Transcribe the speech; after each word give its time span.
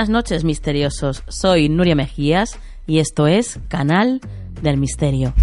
Buenas 0.00 0.08
noches, 0.08 0.44
misteriosos. 0.44 1.22
Soy 1.28 1.68
Nuria 1.68 1.94
Mejías 1.94 2.58
y 2.86 3.00
esto 3.00 3.26
es 3.26 3.60
Canal 3.68 4.22
del 4.62 4.78
Misterio. 4.78 5.34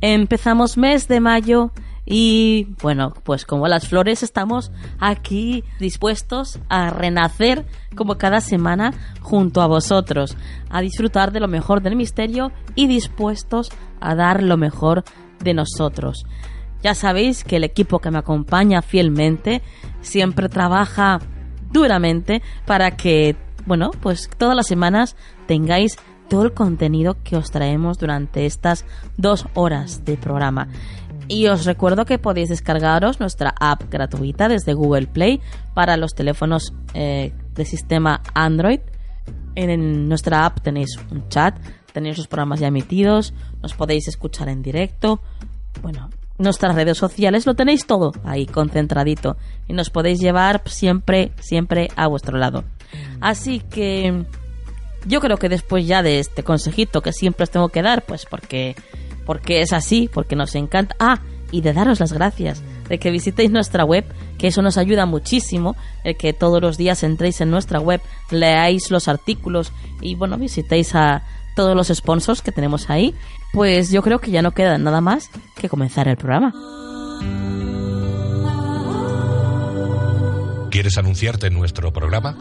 Empezamos 0.00 0.78
mes 0.78 1.06
de 1.06 1.20
mayo 1.20 1.70
y 2.06 2.68
bueno, 2.80 3.12
pues 3.24 3.44
como 3.44 3.68
las 3.68 3.86
flores 3.86 4.22
estamos 4.22 4.72
aquí 5.00 5.64
dispuestos 5.80 6.58
a 6.70 6.88
renacer 6.88 7.66
como 7.94 8.16
cada 8.16 8.40
semana 8.40 8.94
junto 9.20 9.60
a 9.60 9.66
vosotros, 9.66 10.34
a 10.70 10.80
disfrutar 10.80 11.30
de 11.32 11.40
lo 11.40 11.48
mejor 11.48 11.82
del 11.82 11.94
misterio 11.94 12.52
y 12.74 12.86
dispuestos 12.86 13.68
a 14.00 14.14
dar 14.14 14.42
lo 14.42 14.56
mejor 14.56 15.04
de 15.40 15.52
nosotros. 15.52 16.24
Ya 16.86 16.94
sabéis 16.94 17.42
que 17.42 17.56
el 17.56 17.64
equipo 17.64 17.98
que 17.98 18.12
me 18.12 18.18
acompaña 18.18 18.80
fielmente 18.80 19.60
siempre 20.02 20.48
trabaja 20.48 21.18
duramente 21.72 22.42
para 22.64 22.92
que, 22.92 23.34
bueno, 23.66 23.90
pues 24.00 24.30
todas 24.38 24.54
las 24.54 24.68
semanas 24.68 25.16
tengáis 25.48 25.96
todo 26.28 26.44
el 26.44 26.52
contenido 26.54 27.16
que 27.24 27.34
os 27.34 27.50
traemos 27.50 27.98
durante 27.98 28.46
estas 28.46 28.84
dos 29.16 29.48
horas 29.54 30.04
de 30.04 30.16
programa. 30.16 30.68
Y 31.26 31.48
os 31.48 31.64
recuerdo 31.64 32.04
que 32.04 32.20
podéis 32.20 32.50
descargaros 32.50 33.18
nuestra 33.18 33.52
app 33.58 33.90
gratuita 33.90 34.46
desde 34.46 34.72
Google 34.72 35.08
Play 35.08 35.40
para 35.74 35.96
los 35.96 36.14
teléfonos 36.14 36.72
eh, 36.94 37.32
de 37.52 37.64
sistema 37.64 38.22
Android. 38.32 38.78
En 39.56 40.08
nuestra 40.08 40.46
app 40.46 40.60
tenéis 40.60 40.96
un 41.10 41.28
chat, 41.30 41.58
tenéis 41.92 42.16
los 42.16 42.28
programas 42.28 42.60
ya 42.60 42.68
emitidos, 42.68 43.34
nos 43.60 43.74
podéis 43.74 44.06
escuchar 44.06 44.48
en 44.48 44.62
directo. 44.62 45.20
Bueno, 45.82 46.10
nuestras 46.38 46.74
redes 46.74 46.98
sociales 46.98 47.46
lo 47.46 47.54
tenéis 47.54 47.86
todo 47.86 48.12
ahí 48.24 48.46
concentradito 48.46 49.36
y 49.68 49.72
nos 49.72 49.90
podéis 49.90 50.20
llevar 50.20 50.62
siempre, 50.66 51.32
siempre 51.40 51.88
a 51.96 52.06
vuestro 52.06 52.38
lado. 52.38 52.64
Así 53.20 53.60
que 53.60 54.24
yo 55.06 55.20
creo 55.20 55.36
que 55.36 55.48
después 55.48 55.86
ya 55.86 56.02
de 56.02 56.18
este 56.18 56.42
consejito 56.42 57.00
que 57.00 57.12
siempre 57.12 57.44
os 57.44 57.50
tengo 57.50 57.68
que 57.68 57.82
dar, 57.82 58.02
pues 58.02 58.26
porque, 58.26 58.74
porque 59.24 59.60
es 59.60 59.72
así, 59.72 60.10
porque 60.12 60.36
nos 60.36 60.54
encanta. 60.54 60.94
Ah, 60.98 61.20
y 61.52 61.60
de 61.60 61.72
daros 61.72 62.00
las 62.00 62.12
gracias 62.12 62.62
de 62.88 62.98
que 62.98 63.10
visitéis 63.10 63.50
nuestra 63.50 63.84
web, 63.84 64.04
que 64.38 64.48
eso 64.48 64.62
nos 64.62 64.78
ayuda 64.78 65.06
muchísimo, 65.06 65.76
el 66.04 66.16
que 66.16 66.32
todos 66.32 66.60
los 66.60 66.76
días 66.76 67.02
entréis 67.02 67.40
en 67.40 67.50
nuestra 67.50 67.80
web, 67.80 68.00
leáis 68.30 68.90
los 68.90 69.08
artículos 69.08 69.72
y 70.00 70.14
bueno, 70.14 70.36
visitéis 70.38 70.94
a 70.94 71.22
todos 71.54 71.74
los 71.74 71.88
sponsors 71.88 72.42
que 72.42 72.52
tenemos 72.52 72.90
ahí 72.90 73.14
pues 73.56 73.90
yo 73.90 74.02
creo 74.02 74.18
que 74.18 74.30
ya 74.30 74.42
no 74.42 74.50
queda 74.50 74.76
nada 74.76 75.00
más 75.00 75.30
que 75.58 75.70
comenzar 75.70 76.08
el 76.08 76.18
programa. 76.18 76.52
¿Quieres 80.70 80.98
anunciarte 80.98 81.46
en 81.46 81.54
nuestro 81.54 81.90
programa? 81.90 82.36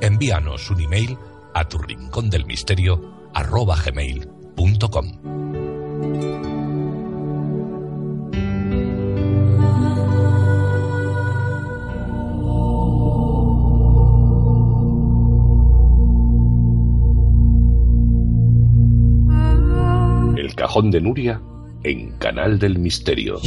Envíanos 0.00 0.70
un 0.70 0.80
email 0.80 1.18
a 1.52 1.68
tu 1.68 1.76
rincón 1.76 2.30
del 2.30 2.46
misterio 2.46 3.28
Cajón 20.58 20.90
de 20.90 21.00
Nuria 21.00 21.40
en 21.84 22.10
Canal 22.18 22.58
del 22.58 22.80
Misterio. 22.80 23.38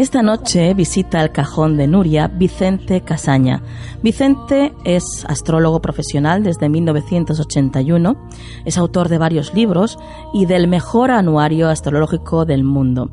Esta 0.00 0.22
noche 0.22 0.72
visita 0.72 1.20
el 1.20 1.30
cajón 1.30 1.76
de 1.76 1.86
Nuria 1.86 2.26
Vicente 2.26 3.02
Casaña. 3.02 3.62
Vicente 4.02 4.72
es 4.82 5.04
astrólogo 5.28 5.82
profesional 5.82 6.42
desde 6.42 6.70
1981, 6.70 8.16
es 8.64 8.78
autor 8.78 9.10
de 9.10 9.18
varios 9.18 9.52
libros 9.52 9.98
y 10.32 10.46
del 10.46 10.68
mejor 10.68 11.10
anuario 11.10 11.68
astrológico 11.68 12.46
del 12.46 12.64
mundo, 12.64 13.10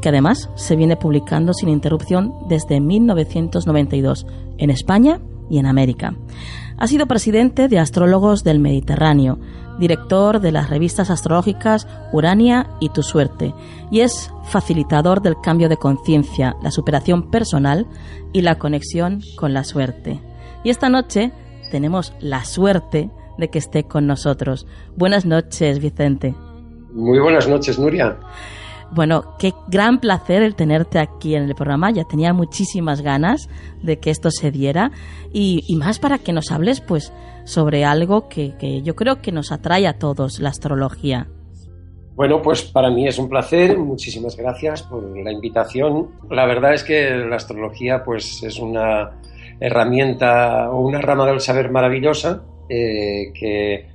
que 0.00 0.10
además 0.10 0.48
se 0.54 0.76
viene 0.76 0.96
publicando 0.96 1.54
sin 1.54 1.68
interrupción 1.68 2.32
desde 2.48 2.78
1992 2.78 4.24
en 4.58 4.70
España 4.70 5.20
y 5.50 5.58
en 5.58 5.66
América. 5.66 6.14
Ha 6.78 6.86
sido 6.86 7.06
presidente 7.06 7.66
de 7.66 7.80
Astrólogos 7.80 8.44
del 8.44 8.60
Mediterráneo, 8.60 9.40
director 9.78 10.40
de 10.40 10.52
las 10.52 10.70
revistas 10.70 11.10
astrológicas 11.10 11.86
Urania 12.12 12.68
y 12.80 12.90
Tu 12.90 13.02
Suerte, 13.02 13.54
y 13.90 14.00
es 14.00 14.30
facilitador 14.44 15.22
del 15.22 15.36
cambio 15.42 15.68
de 15.68 15.76
conciencia, 15.76 16.56
la 16.62 16.70
superación 16.70 17.30
personal 17.30 17.86
y 18.32 18.42
la 18.42 18.58
conexión 18.58 19.20
con 19.36 19.54
la 19.54 19.64
suerte. 19.64 20.20
Y 20.64 20.70
esta 20.70 20.88
noche 20.88 21.32
tenemos 21.70 22.12
la 22.20 22.44
suerte 22.44 23.10
de 23.38 23.48
que 23.48 23.58
esté 23.58 23.84
con 23.84 24.06
nosotros. 24.06 24.66
Buenas 24.96 25.24
noches, 25.24 25.80
Vicente. 25.80 26.34
Muy 26.92 27.18
buenas 27.18 27.48
noches, 27.48 27.78
Nuria. 27.78 28.18
Bueno, 28.94 29.36
qué 29.38 29.54
gran 29.68 30.00
placer 30.00 30.42
el 30.42 30.54
tenerte 30.54 30.98
aquí 30.98 31.34
en 31.34 31.44
el 31.44 31.54
programa. 31.54 31.90
Ya 31.90 32.04
tenía 32.04 32.34
muchísimas 32.34 33.00
ganas 33.00 33.48
de 33.82 33.98
que 33.98 34.10
esto 34.10 34.30
se 34.30 34.50
diera 34.50 34.90
y, 35.32 35.64
más 35.76 35.98
para 35.98 36.18
que 36.18 36.34
nos 36.34 36.52
hables, 36.52 36.82
pues, 36.82 37.10
sobre 37.44 37.86
algo 37.86 38.28
que, 38.28 38.82
yo 38.84 38.94
creo 38.94 39.22
que 39.22 39.32
nos 39.32 39.50
atrae 39.50 39.86
a 39.86 39.98
todos, 39.98 40.40
la 40.40 40.50
astrología. 40.50 41.26
Bueno, 42.14 42.42
pues 42.42 42.60
para 42.60 42.90
mí 42.90 43.08
es 43.08 43.18
un 43.18 43.30
placer, 43.30 43.78
muchísimas 43.78 44.36
gracias 44.36 44.82
por 44.82 45.02
la 45.16 45.32
invitación. 45.32 46.10
La 46.30 46.44
verdad 46.44 46.74
es 46.74 46.84
que 46.84 47.10
la 47.10 47.36
astrología 47.36 48.04
pues 48.04 48.42
es 48.42 48.58
una 48.58 49.12
herramienta 49.58 50.70
o 50.70 50.80
una 50.86 51.00
rama 51.00 51.24
del 51.24 51.40
saber 51.40 51.70
maravillosa 51.70 52.42
eh, 52.68 53.32
que 53.32 53.91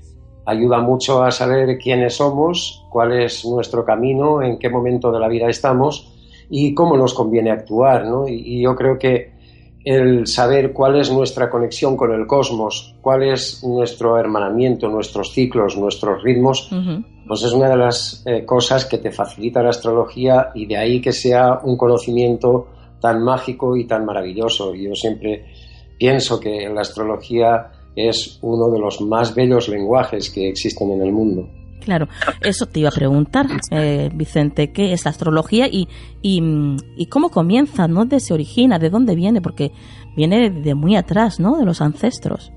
ayuda 0.47 0.79
mucho 0.79 1.23
a 1.23 1.29
saber 1.29 1.77
quiénes 1.77 2.15
somos, 2.15 2.85
cuál 2.89 3.11
es 3.21 3.43
nuestro 3.45 3.83
camino, 3.83 4.41
en 4.41 4.57
qué 4.57 4.69
momento 4.69 5.11
de 5.11 5.19
la 5.19 5.27
vida 5.27 5.49
estamos 5.49 6.07
y 6.49 6.73
cómo 6.73 6.95
nos 6.95 7.13
conviene 7.13 7.51
actuar. 7.51 8.05
¿no? 8.05 8.29
Y, 8.29 8.61
yo 8.61 8.73
creo 8.73 8.97
que 8.97 9.35
el 9.83 10.25
saber 10.25 10.71
cuál 10.71 10.99
es 11.01 11.11
nuestra 11.11 11.49
conexión 11.49 11.97
con 11.97 12.13
el 12.13 12.25
cosmos, 12.25 12.95
cuál 13.01 13.23
es 13.23 13.61
nuestro 13.65 14.17
hermanamiento, 14.17 14.87
nuestros 14.87 15.33
ciclos, 15.33 15.77
nuestros 15.77 16.23
ritmos, 16.23 16.69
pues 17.27 17.43
es 17.43 17.51
una 17.51 17.69
de 17.69 17.77
las 17.77 18.23
eh, 18.25 18.45
cosas 18.45 18.85
que 18.85 18.99
te 18.99 19.11
facilita 19.11 19.61
la 19.61 19.71
astrología 19.71 20.51
y 20.55 20.65
de 20.65 20.77
ahí 20.77 21.01
que 21.01 21.11
sea 21.11 21.59
un 21.61 21.75
conocimiento 21.75 22.67
tan 23.01 23.21
mágico 23.21 23.75
y 23.75 23.85
tan 23.85 24.05
maravilloso. 24.05 24.73
Yo 24.73 24.95
siempre 24.95 25.45
pienso 25.97 26.39
que 26.39 26.69
la 26.69 26.81
astrología 26.81 27.71
es 27.97 28.39
uno 28.41 28.69
de 28.69 28.79
los 28.79 29.01
más 29.01 29.33
bellos 29.33 29.67
lenguajes 29.67 30.29
que 30.29 30.49
existen 30.49 30.91
en 30.91 31.01
el 31.01 31.11
mundo. 31.11 31.49
Claro, 31.81 32.07
eso 32.41 32.65
te 32.65 32.81
iba 32.81 32.89
a 32.89 32.91
preguntar, 32.91 33.45
eh, 33.71 34.09
Vicente, 34.13 34.73
¿qué 34.73 34.93
es 34.93 35.05
la 35.05 35.11
astrología 35.11 35.67
y, 35.67 35.87
y, 36.21 37.05
cómo 37.07 37.29
comienza, 37.29 37.87
¿no? 37.87 38.05
¿De 38.05 38.19
se 38.19 38.33
origina? 38.33 38.77
¿De 38.77 38.89
dónde 38.89 39.15
viene? 39.15 39.41
Porque 39.41 39.71
viene 40.15 40.49
de 40.49 40.75
muy 40.75 40.97
atrás, 40.97 41.39
¿no? 41.39 41.57
De 41.57 41.63
los 41.63 41.81
ancestros. 41.81 42.51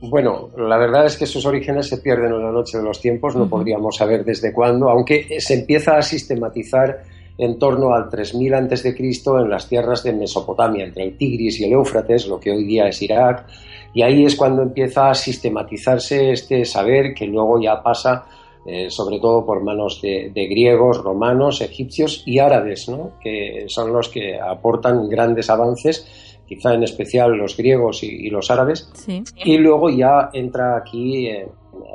Bueno, 0.00 0.50
la 0.56 0.78
verdad 0.78 1.04
es 1.04 1.16
que 1.18 1.26
sus 1.26 1.44
orígenes 1.44 1.88
se 1.88 1.98
pierden 1.98 2.32
en 2.32 2.42
la 2.42 2.52
noche 2.52 2.78
de 2.78 2.84
los 2.84 3.00
tiempos, 3.00 3.36
no 3.36 3.48
podríamos 3.50 3.96
saber 3.96 4.24
desde 4.24 4.52
cuándo, 4.52 4.88
aunque 4.88 5.40
se 5.40 5.54
empieza 5.54 5.98
a 5.98 6.02
sistematizar 6.02 7.02
en 7.36 7.58
torno 7.58 7.94
al 7.94 8.08
3000 8.08 8.54
a.C. 8.54 8.94
en 8.98 9.50
las 9.50 9.68
tierras 9.68 10.02
de 10.02 10.12
Mesopotamia, 10.12 10.84
entre 10.84 11.04
el 11.04 11.16
Tigris 11.16 11.60
y 11.60 11.64
el 11.64 11.72
Éufrates, 11.72 12.26
lo 12.28 12.38
que 12.38 12.50
hoy 12.50 12.64
día 12.64 12.86
es 12.86 13.02
Irak, 13.02 13.46
y 13.92 14.02
ahí 14.02 14.24
es 14.24 14.36
cuando 14.36 14.62
empieza 14.62 15.10
a 15.10 15.14
sistematizarse 15.14 16.32
este 16.32 16.64
saber 16.64 17.14
que 17.14 17.26
luego 17.26 17.60
ya 17.60 17.82
pasa 17.82 18.26
eh, 18.66 18.90
sobre 18.90 19.18
todo 19.18 19.44
por 19.46 19.62
manos 19.62 20.02
de, 20.02 20.30
griegos, 20.34 20.98
romanos, 21.02 21.62
egipcios 21.62 22.22
y 22.26 22.38
árabes, 22.38 22.90
que 23.20 23.64
son 23.68 23.92
los 23.92 24.10
que 24.10 24.38
aportan 24.38 25.08
grandes 25.08 25.48
avances, 25.48 26.38
quizá 26.46 26.74
en 26.74 26.82
especial 26.82 27.32
los 27.32 27.56
griegos 27.56 28.02
y, 28.02 28.28
los 28.28 28.50
árabes. 28.50 28.92
Y 29.36 29.56
luego 29.56 29.88
ya 29.88 30.28
entra 30.34 30.76
aquí 30.76 31.28
en 31.28 31.48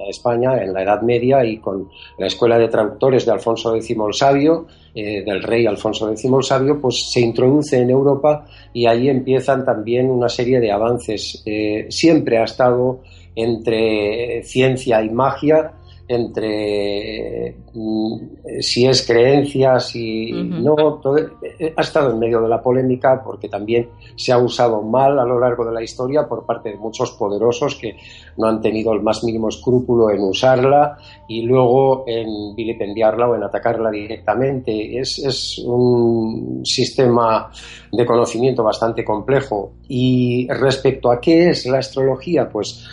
España 0.09 0.61
en 0.61 0.73
la 0.73 0.83
Edad 0.83 1.01
Media 1.01 1.43
y 1.45 1.57
con 1.57 1.89
la 2.17 2.27
Escuela 2.27 2.57
de 2.57 2.67
Traductores 2.67 3.25
de 3.25 3.31
Alfonso 3.31 3.75
X 3.75 3.89
el 3.89 4.13
Sabio, 4.13 4.65
eh, 4.93 5.23
del 5.23 5.43
rey 5.43 5.65
Alfonso 5.65 6.09
X 6.11 6.25
el 6.25 6.43
Sabio, 6.43 6.79
pues 6.79 7.11
se 7.11 7.21
introduce 7.21 7.77
en 7.77 7.89
Europa 7.89 8.45
y 8.73 8.85
ahí 8.85 9.09
empiezan 9.09 9.65
también 9.65 10.09
una 10.09 10.29
serie 10.29 10.59
de 10.59 10.71
avances. 10.71 11.41
Eh, 11.45 11.87
siempre 11.89 12.37
ha 12.37 12.43
estado 12.43 12.99
entre 13.35 14.43
ciencia 14.43 15.03
y 15.03 15.09
magia, 15.09 15.73
entre 16.07 17.55
mm, 17.73 18.15
si 18.59 18.85
es 18.85 19.05
creencia, 19.05 19.79
si 19.79 20.31
no, 20.31 21.01
eh, 21.17 21.73
ha 21.75 21.81
estado 21.81 22.11
en 22.11 22.19
medio 22.19 22.41
de 22.41 22.49
la 22.49 22.61
polémica 22.61 23.23
porque 23.23 23.49
también 23.49 23.89
se 24.15 24.31
ha 24.31 24.37
usado 24.37 24.81
mal 24.81 25.19
a 25.19 25.25
lo 25.25 25.39
largo 25.39 25.65
de 25.65 25.73
la 25.73 25.81
historia 25.81 26.27
por 26.27 26.45
parte 26.45 26.69
de 26.69 26.77
muchos 26.77 27.11
poderosos 27.13 27.75
que 27.75 27.97
no 28.37 28.47
han 28.47 28.61
tenido 28.61 28.93
el 28.93 29.01
más 29.01 29.23
mínimo 29.23 29.49
escrúpulo 29.49 30.11
en 30.11 30.21
usarla 30.21 30.97
y 31.27 31.41
luego 31.41 32.03
en 32.07 32.55
vilipendiarla 32.55 33.27
o 33.27 33.35
en 33.35 33.43
atacarla 33.43 33.89
directamente. 33.89 34.99
Es, 34.99 35.19
es 35.19 35.59
un 35.65 36.61
sistema 36.63 37.49
de 37.91 38.05
conocimiento 38.05 38.63
bastante 38.63 39.03
complejo. 39.03 39.73
Y 39.87 40.47
respecto 40.49 41.11
a 41.11 41.19
qué 41.19 41.49
es 41.49 41.65
la 41.65 41.79
astrología, 41.79 42.49
pues 42.49 42.85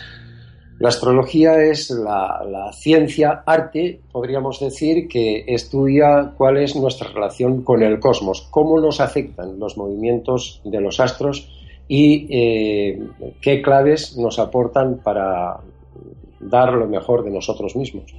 la 0.79 0.89
astrología 0.89 1.63
es 1.63 1.91
la, 1.91 2.71
ciencia, 2.73 3.43
arte, 3.45 4.01
podríamos 4.11 4.59
decir, 4.59 5.07
que 5.07 5.45
estudia 5.47 6.33
cuál 6.35 6.57
es 6.57 6.75
nuestra 6.75 7.09
relación 7.09 7.63
con 7.63 7.83
el 7.83 7.99
cosmos, 7.99 8.47
cómo 8.49 8.79
nos 8.79 8.99
afectan 8.99 9.59
los 9.59 9.77
movimientos 9.77 10.61
de 10.63 10.81
los 10.81 10.99
astros 10.99 11.49
y 11.87 12.27
eh, 12.29 13.01
qué 13.41 13.61
claves 13.61 14.17
nos 14.17 14.39
aportan 14.39 14.99
para 15.03 15.57
dar 16.39 16.73
lo 16.73 16.87
mejor 16.87 17.23
de 17.23 17.31
nosotros 17.31 17.75
mismos. 17.75 18.13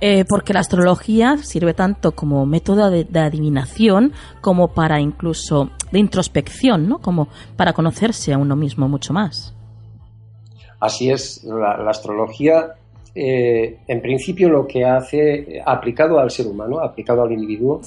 Eh, 0.00 0.24
porque 0.28 0.52
la 0.52 0.60
astrología 0.60 1.38
sirve 1.38 1.72
tanto 1.72 2.12
como 2.12 2.44
método 2.46 2.90
de, 2.90 3.04
de, 3.04 3.20
adivinación 3.20 4.12
como 4.40 4.68
para 4.68 5.00
incluso 5.00 5.70
de 5.90 5.98
introspección, 5.98 6.88
¿no? 6.88 6.98
Como 6.98 7.28
para 7.56 7.72
conocerse 7.72 8.32
a 8.32 8.38
uno 8.38 8.56
mismo 8.56 8.88
mucho 8.88 9.12
más. 9.12 9.53
Así 10.84 11.10
es, 11.10 11.42
la, 11.44 11.88
astrología 11.88 12.74
eh, 13.14 13.78
en 13.88 14.02
principio 14.02 14.50
lo 14.50 14.66
que 14.66 14.84
hace, 14.84 15.62
aplicado 15.64 16.18
al 16.18 16.30
ser 16.30 16.46
humano, 16.46 16.78
aplicado 16.78 17.22
al 17.22 17.32
individuo, 17.32 17.80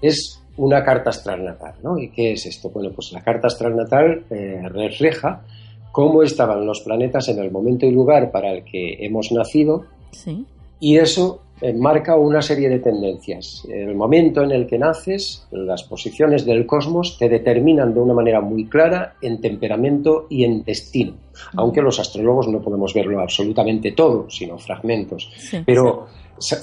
es 0.00 0.42
una 0.56 0.82
carta 0.82 1.10
astral 1.10 1.44
natal. 1.44 1.74
¿no? 1.82 1.98
¿Y 1.98 2.08
qué 2.08 2.32
es 2.32 2.46
esto? 2.46 2.70
Bueno, 2.70 2.90
pues 2.94 3.12
la 3.12 3.22
carta 3.22 3.48
astral 3.48 3.76
natal 3.76 4.24
eh, 4.30 4.62
refleja 4.70 5.42
cómo 5.92 6.22
estaban 6.22 6.64
los 6.64 6.80
planetas 6.80 7.28
en 7.28 7.38
el 7.38 7.50
momento 7.50 7.84
y 7.84 7.90
lugar 7.90 8.30
para 8.30 8.50
el 8.52 8.64
que 8.64 8.96
hemos 9.04 9.30
nacido 9.30 9.84
y 10.80 10.96
eso 10.96 11.42
marca 11.76 12.16
una 12.16 12.42
serie 12.42 12.68
de 12.68 12.78
tendencias. 12.78 13.66
El 13.68 13.94
momento 13.94 14.42
en 14.42 14.52
el 14.52 14.66
que 14.66 14.78
naces, 14.78 15.46
las 15.50 15.82
posiciones 15.82 16.44
del 16.44 16.66
cosmos 16.66 17.18
te 17.18 17.28
determinan 17.28 17.94
de 17.94 18.00
una 18.00 18.14
manera 18.14 18.40
muy 18.40 18.66
clara 18.66 19.14
en 19.20 19.40
temperamento 19.40 20.26
y 20.30 20.44
en 20.44 20.64
destino, 20.64 21.14
aunque 21.56 21.82
los 21.82 21.98
astrólogos 21.98 22.48
no 22.48 22.60
podemos 22.60 22.94
verlo 22.94 23.20
absolutamente 23.20 23.92
todo, 23.92 24.28
sino 24.30 24.58
fragmentos. 24.58 25.30
Pero 25.66 26.06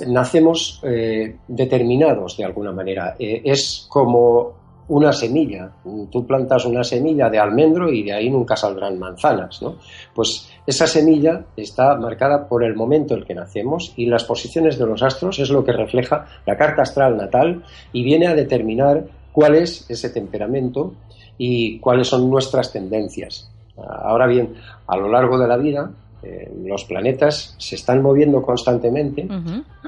nacemos 0.08 0.82
eh, 0.84 1.36
determinados 1.48 2.38
de 2.38 2.46
alguna 2.46 2.72
manera. 2.72 3.16
Eh, 3.20 3.42
es 3.44 3.86
como 3.90 4.66
una 4.88 5.12
semilla. 5.12 5.72
Tú 6.12 6.26
plantas 6.26 6.66
una 6.66 6.84
semilla 6.84 7.30
de 7.30 7.40
almendro 7.40 7.92
y 7.92 8.04
de 8.04 8.14
ahí 8.14 8.30
nunca 8.30 8.56
saldrán 8.56 9.00
manzanas, 9.00 9.62
¿no? 9.62 9.78
Pues 10.14 10.48
esa 10.68 10.88
semilla 10.88 11.44
está 11.56 11.96
marcada 11.96 12.48
por 12.48 12.64
el 12.64 12.76
momento 12.76 13.14
en 13.14 13.20
el 13.22 13.26
que 13.26 13.36
nacemos 13.36 13.94
y 13.96 14.08
las 14.08 14.24
posiciones 14.24 14.80
de 14.80 14.86
los 14.86 15.04
astros 15.04 15.38
es 15.40 15.50
lo 15.50 15.64
que 15.64 15.72
refleja 15.72 16.26
la 16.46 16.58
carta 16.58 16.82
astral 16.82 17.18
natal 17.18 17.64
y 17.94 18.04
viene 18.04 18.28
a 18.28 18.34
determinar 18.34 19.04
cuál 19.32 19.56
es 19.56 19.90
ese 19.90 20.10
temperamento 20.10 20.94
y 21.38 21.80
cuáles 21.80 22.08
son 22.08 22.30
nuestras 22.30 22.72
tendencias. 22.72 23.52
Ahora 23.78 24.26
bien, 24.26 24.56
a 24.88 24.98
lo 24.98 25.10
largo 25.10 25.38
de 25.38 25.48
la 25.48 25.58
vida 25.58 25.92
eh, 26.28 26.52
los 26.64 26.86
planetas 26.86 27.54
se 27.60 27.76
están 27.76 28.02
moviendo 28.02 28.42
constantemente 28.42 29.28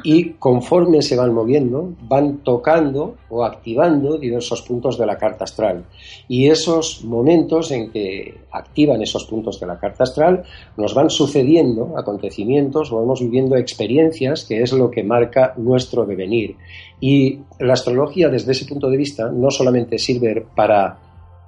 y 0.03 0.34
conforme 0.34 1.01
se 1.01 1.15
van 1.15 1.34
moviendo 1.34 1.94
van 2.03 2.44
tocando 2.44 3.15
o 3.29 3.44
activando 3.44 4.20
diversos 4.20 4.62
puntos 4.62 5.00
de 5.00 5.08
la 5.08 5.17
carta 5.17 5.46
astral. 5.46 5.86
Y 6.27 6.48
esos 6.48 7.03
momentos 7.03 7.72
en 7.72 7.89
que 7.89 8.36
activan 8.51 9.01
esos 9.01 9.25
puntos 9.25 9.60
de 9.60 9.65
la 9.65 9.79
carta 9.79 10.03
astral 10.03 10.44
nos 10.77 10.94
van 10.94 11.10
sucediendo 11.10 11.98
acontecimientos 11.98 12.91
o 12.91 12.98
vamos 12.98 13.22
viviendo 13.22 13.56
experiencias 13.56 14.46
que 14.46 14.62
es 14.62 14.72
lo 14.74 14.91
que 14.91 15.03
marca 15.03 15.53
nuestro 15.58 16.06
devenir. 16.06 16.56
Y 17.00 17.39
la 17.60 17.74
astrología 17.74 18.29
desde 18.29 18.51
ese 18.51 18.65
punto 18.65 18.91
de 18.91 18.98
vista 18.98 19.32
no 19.32 19.50
solamente 19.50 19.98
sirve 19.98 20.46
para 20.56 21.07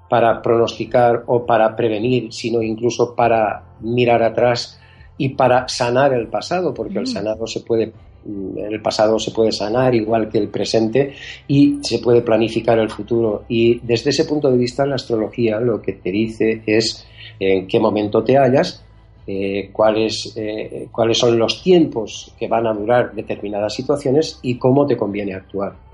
para 0.09 0.41
pronosticar 0.41 1.23
o 1.27 1.45
para 1.45 1.75
prevenir, 1.75 2.33
sino 2.33 2.61
incluso 2.61 3.15
para 3.15 3.63
mirar 3.81 4.23
atrás 4.23 4.79
y 5.17 5.29
para 5.29 5.67
sanar 5.67 6.13
el 6.13 6.27
pasado, 6.27 6.73
porque 6.73 6.97
el 6.97 7.03
mm. 7.03 7.07
sanado 7.07 7.45
se 7.47 7.59
puede 7.59 7.91
mm, 8.25 8.57
el 8.57 8.81
pasado 8.81 9.19
se 9.19 9.31
puede 9.31 9.51
sanar 9.51 9.93
igual 9.93 10.29
que 10.29 10.39
el 10.39 10.47
presente 10.47 11.13
y 11.47 11.79
se 11.83 11.99
puede 11.99 12.21
planificar 12.21 12.79
el 12.79 12.89
futuro. 12.89 13.43
Y 13.47 13.79
desde 13.79 14.09
ese 14.09 14.25
punto 14.25 14.49
de 14.49 14.57
vista, 14.57 14.85
la 14.85 14.95
astrología 14.95 15.59
lo 15.59 15.81
que 15.81 15.93
te 15.93 16.11
dice 16.11 16.63
es 16.65 17.05
en 17.39 17.67
qué 17.67 17.79
momento 17.79 18.23
te 18.23 18.37
hallas, 18.37 18.83
eh, 19.27 19.69
cuáles, 19.71 20.33
eh, 20.35 20.87
cuáles 20.91 21.17
son 21.19 21.37
los 21.37 21.61
tiempos 21.61 22.33
que 22.39 22.47
van 22.47 22.65
a 22.65 22.73
durar 22.73 23.13
determinadas 23.13 23.75
situaciones 23.75 24.39
y 24.41 24.57
cómo 24.57 24.87
te 24.87 24.97
conviene 24.97 25.35
actuar. 25.35 25.88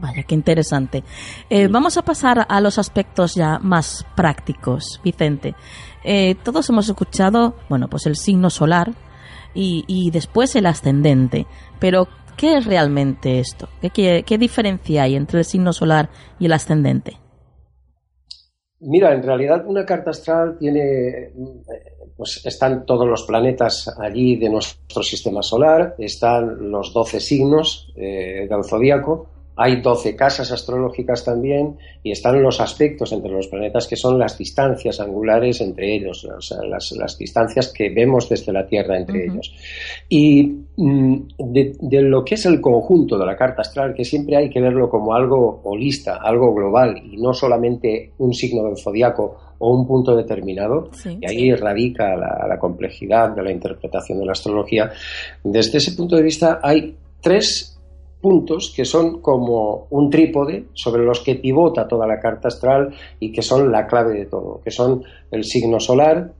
Vaya, 0.00 0.22
qué 0.22 0.34
interesante. 0.34 1.02
Eh, 1.50 1.66
vamos 1.68 1.96
a 1.96 2.02
pasar 2.02 2.46
a 2.48 2.60
los 2.60 2.78
aspectos 2.78 3.34
ya 3.34 3.58
más 3.58 4.06
prácticos, 4.14 5.00
Vicente. 5.02 5.54
Eh, 6.04 6.36
todos 6.44 6.68
hemos 6.68 6.88
escuchado, 6.88 7.56
bueno, 7.68 7.88
pues 7.88 8.06
el 8.06 8.16
signo 8.16 8.50
solar 8.50 8.92
y, 9.54 10.10
después 10.12 10.54
el 10.54 10.66
ascendente. 10.66 11.46
Pero, 11.80 12.06
¿qué 12.36 12.58
es 12.58 12.66
realmente 12.66 13.40
esto? 13.40 13.68
¿Qué, 13.92 14.22
¿Qué, 14.24 14.38
diferencia 14.38 15.02
hay 15.02 15.16
entre 15.16 15.40
el 15.40 15.44
signo 15.44 15.72
solar 15.72 16.10
y 16.38 16.46
el 16.46 16.52
ascendente? 16.52 17.16
Mira, 18.80 19.12
en 19.12 19.24
realidad 19.24 19.64
una 19.66 19.84
carta 19.84 20.10
astral 20.10 20.56
tiene, 20.56 21.32
pues 22.16 22.40
están 22.44 22.86
todos 22.86 23.08
los 23.08 23.24
planetas 23.24 23.92
allí 23.98 24.36
de 24.36 24.48
nuestro 24.50 25.02
sistema 25.02 25.42
solar, 25.42 25.96
están 25.98 26.70
los 26.70 26.92
12 26.92 27.18
signos 27.18 27.92
eh, 27.96 28.46
del 28.48 28.64
zodíaco, 28.64 29.37
hay 29.60 29.80
12 29.80 30.14
casas 30.14 30.52
astrológicas 30.52 31.24
también 31.24 31.76
y 32.04 32.12
están 32.12 32.40
los 32.40 32.60
aspectos 32.60 33.12
entre 33.12 33.32
los 33.32 33.48
planetas 33.48 33.88
que 33.88 33.96
son 33.96 34.16
las 34.16 34.38
distancias 34.38 35.00
angulares 35.00 35.60
entre 35.60 35.96
ellos, 35.96 36.24
o 36.24 36.40
sea, 36.40 36.58
las, 36.62 37.18
distancias 37.18 37.72
que 37.72 37.90
vemos 37.90 38.28
desde 38.28 38.52
la 38.52 38.68
Tierra 38.68 38.96
entre 38.96 39.24
ellos. 39.24 39.52
Y 40.08 40.44
mm, 40.76 41.16
de, 41.38 42.02
lo 42.02 42.24
que 42.24 42.36
es 42.36 42.46
el 42.46 42.60
conjunto 42.60 43.18
de 43.18 43.26
la 43.26 43.36
carta 43.36 43.62
astral, 43.62 43.94
que 43.94 44.04
siempre 44.04 44.36
hay 44.36 44.48
que 44.48 44.60
verlo 44.60 44.88
como 44.88 45.12
algo 45.12 45.60
holista, 45.64 46.18
algo 46.22 46.54
global 46.54 47.02
y 47.04 47.16
no 47.16 47.34
solamente 47.34 48.12
un 48.18 48.32
signo 48.32 48.62
del 48.62 48.76
zodiaco 48.76 49.56
o 49.58 49.74
un 49.74 49.88
punto 49.88 50.14
determinado, 50.14 50.88
y 51.20 51.26
ahí 51.26 51.52
radica 51.52 52.14
la, 52.14 52.46
la 52.48 52.58
complejidad 52.60 53.30
de 53.30 53.42
la 53.42 53.50
interpretación 53.50 54.20
de 54.20 54.26
la 54.26 54.32
astrología. 54.32 54.92
Desde 55.42 55.78
ese 55.78 55.96
punto 55.96 56.14
de 56.14 56.22
vista 56.22 56.60
hay 56.62 56.94
tres 57.20 57.77
puntos 58.20 58.72
que 58.74 58.84
son 58.84 59.20
como 59.20 59.86
un 59.90 60.10
trípode 60.10 60.66
sobre 60.74 61.04
los 61.04 61.20
que 61.20 61.36
pivota 61.36 61.86
toda 61.86 62.06
la 62.06 62.20
carta 62.20 62.48
astral 62.48 62.94
y 63.20 63.32
que 63.32 63.42
son 63.42 63.70
la 63.70 63.86
clave 63.86 64.14
de 64.14 64.26
todo, 64.26 64.60
que 64.62 64.70
son 64.70 65.04
el 65.30 65.44
signo 65.44 65.78
solar, 65.80 66.32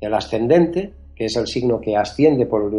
el 0.00 0.14
ascendente, 0.14 0.92
que 1.14 1.26
es 1.26 1.36
el 1.36 1.46
signo 1.46 1.80
que 1.80 1.96
asciende 1.96 2.46
por, 2.46 2.72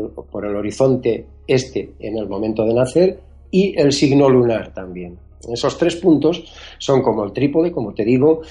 el 0.46 0.56
horizonte 0.56 1.26
este 1.48 1.94
en 2.00 2.18
el 2.18 2.28
momento 2.28 2.66
de 2.66 2.74
nacer, 2.74 3.20
y 3.52 3.80
el 3.80 3.92
signo 3.94 4.30
lunar 4.30 4.74
también. 4.74 5.18
Esos 5.52 5.78
tres 5.78 5.96
puntos 5.98 6.44
son 6.80 7.02
como 7.02 7.24
el 7.24 7.34
trípode, 7.34 7.72
como 7.72 7.94
te 7.94 8.04
digo, 8.04 8.42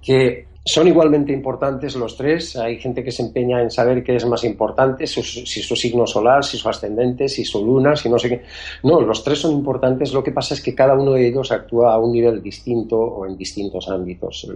que 0.00 0.46
son 0.64 0.86
igualmente 0.86 1.32
importantes 1.32 1.96
los 1.96 2.16
tres. 2.16 2.56
Hay 2.56 2.78
gente 2.78 3.02
que 3.02 3.10
se 3.10 3.22
empeña 3.22 3.60
en 3.60 3.70
saber 3.70 4.02
qué 4.04 4.16
es 4.16 4.26
más 4.26 4.44
importante, 4.44 5.06
si 5.06 5.22
su 5.22 5.76
signo 5.76 6.06
solar, 6.06 6.44
si 6.44 6.56
su 6.56 6.68
ascendente, 6.68 7.28
si 7.28 7.44
su 7.44 7.64
luna, 7.64 7.96
si 7.96 8.08
no 8.08 8.18
sé 8.18 8.28
qué. 8.28 8.42
No, 8.84 9.00
los 9.00 9.24
tres 9.24 9.40
son 9.40 9.52
importantes. 9.52 10.12
Lo 10.12 10.22
que 10.22 10.32
pasa 10.32 10.54
es 10.54 10.62
que 10.62 10.74
cada 10.74 10.94
uno 10.94 11.12
de 11.12 11.26
ellos 11.26 11.50
actúa 11.50 11.94
a 11.94 11.98
un 11.98 12.12
nivel 12.12 12.42
distinto 12.42 12.96
o 12.96 13.26
en 13.26 13.36
distintos 13.36 13.88
ámbitos. 13.88 14.48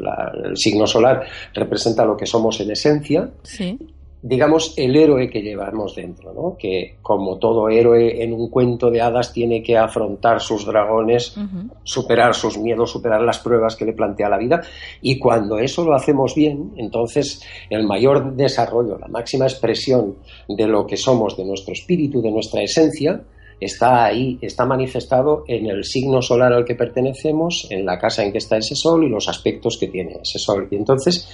el 0.44 0.56
signo 0.56 0.86
solar 0.86 1.26
representa 1.54 2.04
lo 2.04 2.16
que 2.16 2.26
somos 2.26 2.60
en 2.60 2.70
esencia. 2.70 3.28
Sí 3.42 3.78
digamos, 4.22 4.74
el 4.76 4.96
héroe 4.96 5.28
que 5.30 5.42
llevamos 5.42 5.94
dentro, 5.94 6.32
¿no? 6.32 6.56
que 6.58 6.96
como 7.02 7.38
todo 7.38 7.68
héroe 7.68 8.22
en 8.22 8.32
un 8.32 8.48
cuento 8.50 8.90
de 8.90 9.00
hadas 9.00 9.32
tiene 9.32 9.62
que 9.62 9.76
afrontar 9.76 10.40
sus 10.40 10.66
dragones, 10.66 11.36
superar 11.84 12.34
sus 12.34 12.58
miedos, 12.58 12.90
superar 12.90 13.22
las 13.22 13.38
pruebas 13.38 13.76
que 13.76 13.84
le 13.84 13.92
plantea 13.92 14.28
la 14.28 14.38
vida, 14.38 14.62
y 15.00 15.18
cuando 15.18 15.58
eso 15.58 15.84
lo 15.84 15.94
hacemos 15.94 16.34
bien, 16.34 16.72
entonces 16.76 17.42
el 17.70 17.86
mayor 17.86 18.34
desarrollo, 18.34 18.98
la 18.98 19.08
máxima 19.08 19.44
expresión 19.44 20.16
de 20.48 20.66
lo 20.66 20.86
que 20.86 20.96
somos, 20.96 21.36
de 21.36 21.44
nuestro 21.44 21.72
espíritu, 21.72 22.20
de 22.20 22.30
nuestra 22.30 22.62
esencia, 22.62 23.22
está 23.60 24.04
ahí, 24.04 24.38
está 24.40 24.66
manifestado 24.66 25.44
en 25.46 25.66
el 25.66 25.84
signo 25.84 26.20
solar 26.20 26.52
al 26.52 26.64
que 26.64 26.74
pertenecemos, 26.74 27.66
en 27.70 27.86
la 27.86 27.98
casa 27.98 28.24
en 28.24 28.32
que 28.32 28.38
está 28.38 28.56
ese 28.56 28.74
sol 28.74 29.04
y 29.04 29.08
los 29.08 29.28
aspectos 29.28 29.78
que 29.78 29.88
tiene 29.88 30.18
ese 30.22 30.38
sol. 30.38 30.68
Y 30.70 30.76
entonces, 30.76 31.28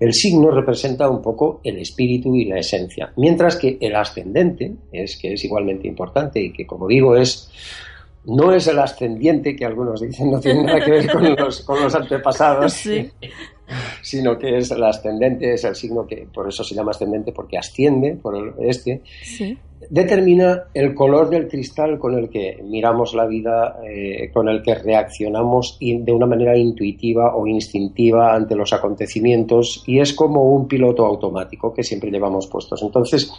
el 0.00 0.12
signo 0.12 0.50
representa 0.50 1.08
un 1.08 1.20
poco 1.20 1.60
el 1.64 1.78
espíritu 1.78 2.34
y 2.34 2.44
la 2.44 2.58
esencia, 2.58 3.12
mientras 3.16 3.56
que 3.56 3.78
el 3.80 3.94
ascendente, 3.96 4.72
es 4.92 5.16
que 5.16 5.32
es 5.32 5.44
igualmente 5.44 5.88
importante 5.88 6.40
y 6.40 6.52
que, 6.52 6.66
como 6.66 6.86
digo, 6.86 7.16
es 7.16 7.50
no 8.24 8.52
es 8.52 8.66
el 8.66 8.78
ascendiente 8.78 9.56
que 9.56 9.64
algunos 9.64 10.00
dicen, 10.00 10.30
no 10.30 10.38
tiene 10.38 10.62
nada 10.62 10.80
que 10.80 10.90
ver 10.90 11.10
con 11.10 11.34
los, 11.34 11.62
con 11.62 11.82
los 11.82 11.94
antepasados, 11.94 12.84
sino 14.02 14.38
que 14.38 14.58
es 14.58 14.70
el 14.70 14.82
ascendente, 14.82 15.52
es 15.52 15.64
el 15.64 15.74
signo 15.74 16.06
que 16.06 16.26
por 16.32 16.48
eso 16.48 16.64
se 16.64 16.74
llama 16.74 16.90
ascendente, 16.90 17.32
porque 17.32 17.58
asciende 17.58 18.16
por 18.16 18.36
el 18.36 18.52
este, 18.68 19.02
determina 19.90 20.64
el 20.74 20.94
color 20.94 21.30
del 21.30 21.48
cristal 21.48 21.98
con 21.98 22.18
el 22.18 22.28
que 22.28 22.60
miramos 22.64 23.14
la 23.14 23.26
vida, 23.26 23.78
eh, 23.88 24.30
con 24.32 24.48
el 24.48 24.62
que 24.62 24.74
reaccionamos 24.74 25.78
de 25.80 26.12
una 26.12 26.26
manera 26.26 26.56
intuitiva 26.56 27.36
o 27.36 27.46
instintiva 27.46 28.34
ante 28.34 28.56
los 28.56 28.72
acontecimientos 28.72 29.84
y 29.86 30.00
es 30.00 30.12
como 30.12 30.42
un 30.52 30.66
piloto 30.66 31.04
automático 31.04 31.72
que 31.72 31.82
siempre 31.82 32.10
llevamos 32.10 32.46
puestos. 32.46 32.82
Entonces, 32.82 33.32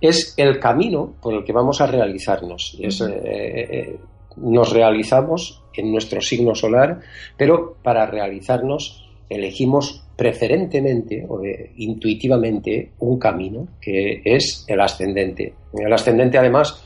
es 0.00 0.34
el 0.36 0.58
camino 0.58 1.14
por 1.20 1.34
el 1.34 1.44
que 1.44 1.52
vamos 1.52 1.80
a 1.80 1.86
realizarnos. 1.86 2.76
Es, 2.80 3.00
eh, 3.00 3.06
eh, 3.24 3.96
nos 4.36 4.72
realizamos 4.72 5.62
en 5.74 5.92
nuestro 5.92 6.20
signo 6.20 6.54
solar, 6.54 7.00
pero 7.36 7.76
para 7.82 8.06
realizarnos 8.06 9.01
elegimos 9.34 10.04
preferentemente 10.16 11.26
o 11.28 11.40
intuitivamente 11.76 12.92
un 13.00 13.18
camino 13.18 13.66
que 13.80 14.22
es 14.24 14.64
el 14.68 14.80
ascendente. 14.80 15.54
El 15.72 15.92
ascendente 15.92 16.38
además 16.38 16.84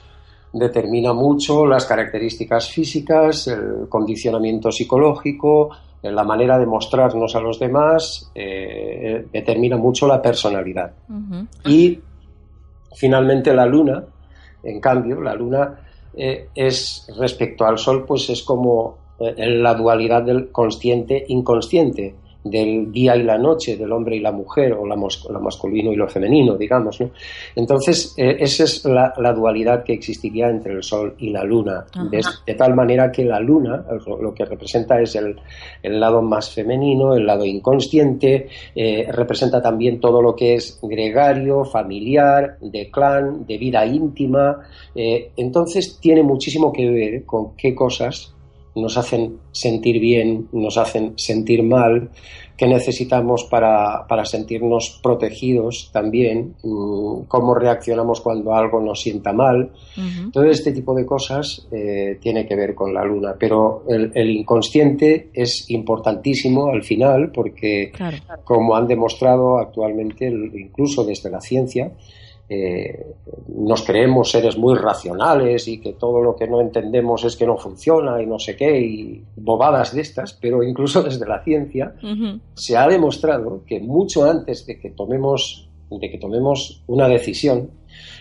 determina 0.53 1.13
mucho 1.13 1.67
las 1.67 1.85
características 1.85 2.71
físicas, 2.71 3.49
el 3.49 3.89
condicionamiento 3.89 4.71
psicológico, 4.71 5.71
la 6.03 6.25
manera 6.25 6.59
de 6.59 6.67
mostrarnos 6.67 7.35
a 7.35 7.41
los 7.41 7.59
demás, 7.59 8.31
eh, 8.35 9.27
determina 9.33 9.77
mucho 9.77 10.07
la 10.07 10.23
personalidad. 10.23 10.93
Y 11.65 11.99
finalmente 12.95 13.53
la 13.53 13.67
luna, 13.67 14.05
en 14.63 14.81
cambio, 14.81 15.21
la 15.21 15.35
luna 15.35 15.81
eh, 16.15 16.49
es 16.55 17.07
respecto 17.19 17.67
al 17.67 17.79
sol, 17.79 18.05
pues 18.07 18.31
es 18.31 18.43
como 18.43 18.99
eh, 19.19 19.35
la 19.49 19.75
dualidad 19.75 20.23
del 20.23 20.51
consciente 20.51 21.25
inconsciente 21.29 22.15
del 22.51 22.93
día 22.93 23.17
y 23.17 23.23
la 23.23 23.39
noche, 23.39 23.77
del 23.77 23.93
hombre 23.93 24.17
y 24.17 24.21
la 24.21 24.33
mujer, 24.33 24.73
o 24.73 24.87
la, 24.87 24.97
masculino 24.97 25.93
y 25.93 25.97
lo 25.97 26.09
femenino, 26.09 26.57
digamos. 26.57 27.01
¿no? 27.01 27.11
Entonces, 27.55 28.15
eh, 28.17 28.37
esa 28.41 28.65
es 28.65 28.85
la, 28.85 29.13
dualidad 29.33 29.85
que 29.85 29.93
existiría 29.93 30.49
entre 30.49 30.73
el 30.73 30.83
Sol 30.83 31.15
y 31.19 31.31
la 31.31 31.45
Luna, 31.45 31.85
de, 32.11 32.55
tal 32.55 32.75
manera 32.75 33.11
que 33.11 33.25
la 33.25 33.41
Luna 33.41 33.85
lo 34.21 34.33
que 34.33 34.45
representa 34.45 35.01
es 35.01 35.17
el, 35.17 35.37
lado 35.83 36.23
más 36.23 36.51
femenino, 36.51 37.15
el 37.15 37.27
lado 37.27 37.45
inconsciente, 37.45 38.49
eh, 38.75 39.07
representa 39.11 39.61
también 39.61 40.01
todo 40.01 40.23
lo 40.23 40.35
que 40.35 40.55
es 40.55 40.79
gregario, 40.83 41.65
familiar, 41.65 42.59
de 42.61 42.91
clan, 42.91 43.47
de 43.47 43.59
vida 43.59 43.85
íntima. 43.85 44.61
Eh, 44.95 45.33
entonces, 45.37 45.99
tiene 46.01 46.23
muchísimo 46.23 46.73
que 46.73 46.89
ver 46.91 47.25
con 47.25 47.57
qué 47.57 47.75
cosas 47.75 48.36
nos 48.77 48.97
hacen 48.97 49.39
sentir 49.53 49.99
bien, 50.01 50.49
nos 50.53 50.79
hacen 50.79 51.15
sentir 51.17 51.63
mal, 51.63 52.11
que 52.57 52.67
necesitamos 52.67 53.45
para, 53.45 54.07
sentirnos 54.25 54.99
protegidos 55.03 55.91
también, 55.93 56.55
mm, 56.63 57.25
cómo 57.29 57.55
reaccionamos 57.55 58.21
cuando 58.21 58.55
algo 58.55 58.81
nos 58.81 59.01
sienta 59.01 59.33
mal. 59.33 59.73
Todo 60.33 60.45
este 60.45 60.73
tipo 60.73 60.95
de 60.95 61.05
cosas 61.05 61.67
eh, 61.71 62.19
tiene 62.21 62.47
que 62.47 62.57
ver 62.57 62.75
con 62.75 62.95
la 62.95 63.05
luna, 63.05 63.35
pero 63.39 63.85
el, 63.89 64.31
inconsciente 64.31 65.31
es 65.35 65.71
importantísimo 65.71 66.69
al 66.69 66.83
final 66.83 67.31
porque, 67.31 67.93
como 68.45 68.75
han 68.75 68.87
demostrado 68.87 69.59
actualmente, 69.59 70.27
incluso 70.27 71.05
desde 71.05 71.31
la 71.31 71.41
ciencia, 71.41 71.93
eh, 72.49 73.07
nos 73.49 73.83
creemos 73.83 74.31
seres 74.31 74.57
muy 74.57 74.77
racionales 74.77 75.67
y 75.67 75.81
que 75.81 75.95
todo 75.95 76.23
lo 76.23 76.37
que 76.37 76.47
no 76.47 76.61
entendemos 76.61 77.25
es 77.25 77.37
que 77.37 77.47
no 77.47 77.57
funciona 77.57 78.23
y 78.23 78.27
no 78.27 78.39
sé 78.39 78.57
qué, 78.57 78.81
y 78.81 79.25
bobadas 79.37 79.95
de 79.95 80.03
estas, 80.03 80.33
pero 80.35 80.63
incluso 80.63 81.03
desde 81.05 81.27
la 81.27 81.43
ciencia 81.43 81.95
se 82.55 82.77
ha 82.77 82.87
demostrado 82.87 83.63
que 83.67 83.81
mucho 83.81 84.25
antes 84.25 84.65
de 84.67 84.79
que 84.79 84.91
tomemos, 84.91 85.69
de 85.91 86.11
que 86.11 86.19
tomemos 86.19 86.83
una 86.87 87.09
decisión, 87.09 87.71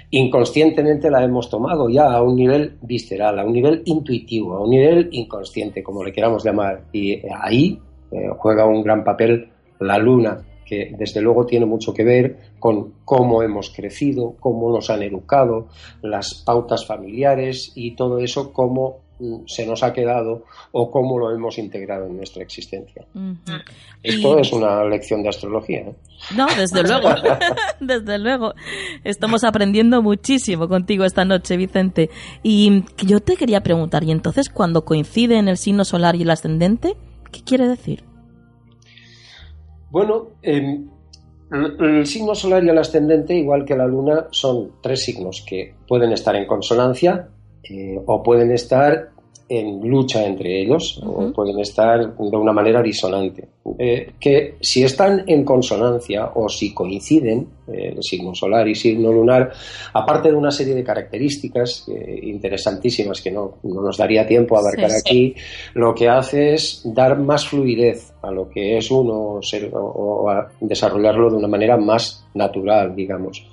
inconscientemente 0.09 1.11
la 1.11 1.23
hemos 1.23 1.49
tomado 1.49 1.89
ya 1.89 2.11
a 2.11 2.21
un 2.23 2.35
nivel 2.35 2.77
visceral, 2.81 3.37
a 3.37 3.45
un 3.45 3.53
nivel 3.53 3.83
intuitivo, 3.85 4.55
a 4.55 4.61
un 4.61 4.69
nivel 4.71 5.09
inconsciente, 5.11 5.83
como 5.83 6.03
le 6.03 6.13
queramos 6.13 6.43
llamar. 6.43 6.85
Y 6.93 7.21
ahí 7.29 7.79
eh, 8.11 8.29
juega 8.37 8.65
un 8.65 8.81
gran 8.81 9.03
papel 9.03 9.49
la 9.79 9.97
luna, 9.97 10.41
que 10.65 10.93
desde 10.97 11.21
luego 11.21 11.45
tiene 11.45 11.65
mucho 11.65 11.93
que 11.93 12.03
ver 12.03 12.37
con 12.59 12.93
cómo 13.05 13.43
hemos 13.43 13.69
crecido, 13.69 14.35
cómo 14.39 14.71
nos 14.71 14.89
han 14.89 15.03
educado, 15.03 15.67
las 16.01 16.33
pautas 16.33 16.85
familiares 16.85 17.71
y 17.75 17.91
todo 17.95 18.19
eso, 18.19 18.51
cómo 18.51 19.01
mm, 19.19 19.45
se 19.45 19.65
nos 19.65 19.83
ha 19.83 19.93
quedado 19.93 20.43
o 20.71 20.89
cómo 20.89 21.19
lo 21.19 21.31
hemos 21.31 21.59
integrado 21.59 22.07
en 22.07 22.17
nuestra 22.17 22.41
existencia. 22.41 23.05
Esto 24.01 24.39
es 24.39 24.51
una 24.51 24.83
lección 24.85 25.21
de 25.21 25.29
astrología. 25.29 25.81
¿eh? 25.81 25.95
No, 26.35 26.47
desde 26.57 26.81
luego, 26.87 27.09
desde 27.79 28.17
luego. 28.17 28.53
Estamos 29.03 29.43
aprendiendo 29.43 30.01
muchísimo 30.01 30.67
contigo 30.67 31.05
esta 31.05 31.25
noche, 31.25 31.57
Vicente. 31.57 32.09
Y 32.41 32.83
yo 33.05 33.19
te 33.19 33.35
quería 33.35 33.61
preguntar, 33.61 34.03
¿y 34.03 34.11
entonces 34.11 34.49
cuando 34.49 34.83
coinciden 34.83 35.47
el 35.47 35.57
signo 35.57 35.85
solar 35.85 36.15
y 36.15 36.23
el 36.23 36.31
ascendente, 36.31 36.95
qué 37.31 37.41
quiere 37.43 37.67
decir? 37.67 38.14
Bueno, 39.95 40.31
em, 40.41 40.89
el 41.79 42.05
signo 42.05 42.35
solar 42.35 42.61
y 42.61 42.67
el 42.67 42.77
ascendente, 42.77 43.33
igual 43.33 43.63
que 43.63 43.77
la 43.77 43.87
luna, 43.87 44.27
son 44.29 44.73
tres 44.81 45.05
signos 45.05 45.45
que 45.47 45.73
pueden 45.87 46.11
estar 46.11 46.35
en 46.35 46.45
consonancia 46.45 47.29
eh, 47.63 47.97
o 48.05 48.21
pueden 48.21 48.51
estar 48.51 49.11
en 49.47 49.87
lucha 49.87 50.25
entre 50.25 50.61
ellos 50.61 50.99
o 51.05 51.31
pueden 51.31 51.59
estar 51.59 52.15
de 52.17 52.37
una 52.37 52.51
manera 52.51 52.81
disonante. 52.81 53.47
Eh, 53.77 54.13
que 54.19 54.55
si 54.61 54.83
están 54.83 55.23
en 55.27 55.43
consonancia 55.43 56.31
o 56.35 56.49
si 56.49 56.73
coinciden, 56.73 57.47
eh, 57.67 57.93
el 57.95 58.03
signo 58.03 58.33
solar 58.33 58.67
y 58.67 58.75
signo 58.75 59.11
lunar, 59.11 59.51
aparte 59.93 60.29
de 60.29 60.35
una 60.35 60.51
serie 60.51 60.73
de 60.73 60.83
características 60.83 61.87
eh, 61.87 62.19
interesantísimas 62.23 63.21
que 63.21 63.31
no, 63.31 63.57
nos 63.63 63.97
daría 63.97 64.25
tiempo 64.25 64.55
a 64.55 64.59
abarcar 64.59 64.91
aquí, 64.91 65.35
lo 65.73 65.93
que 65.93 66.07
hace 66.07 66.53
es 66.53 66.81
dar 66.85 67.17
más 67.19 67.47
fluidez 67.47 68.13
a 68.21 68.31
lo 68.31 68.49
que 68.49 68.77
es 68.77 68.89
uno 68.89 69.39
o 69.73 70.29
a 70.29 70.51
desarrollarlo 70.59 71.29
de 71.29 71.37
una 71.37 71.47
manera 71.47 71.77
más 71.77 72.25
natural, 72.33 72.95
digamos. 72.95 73.45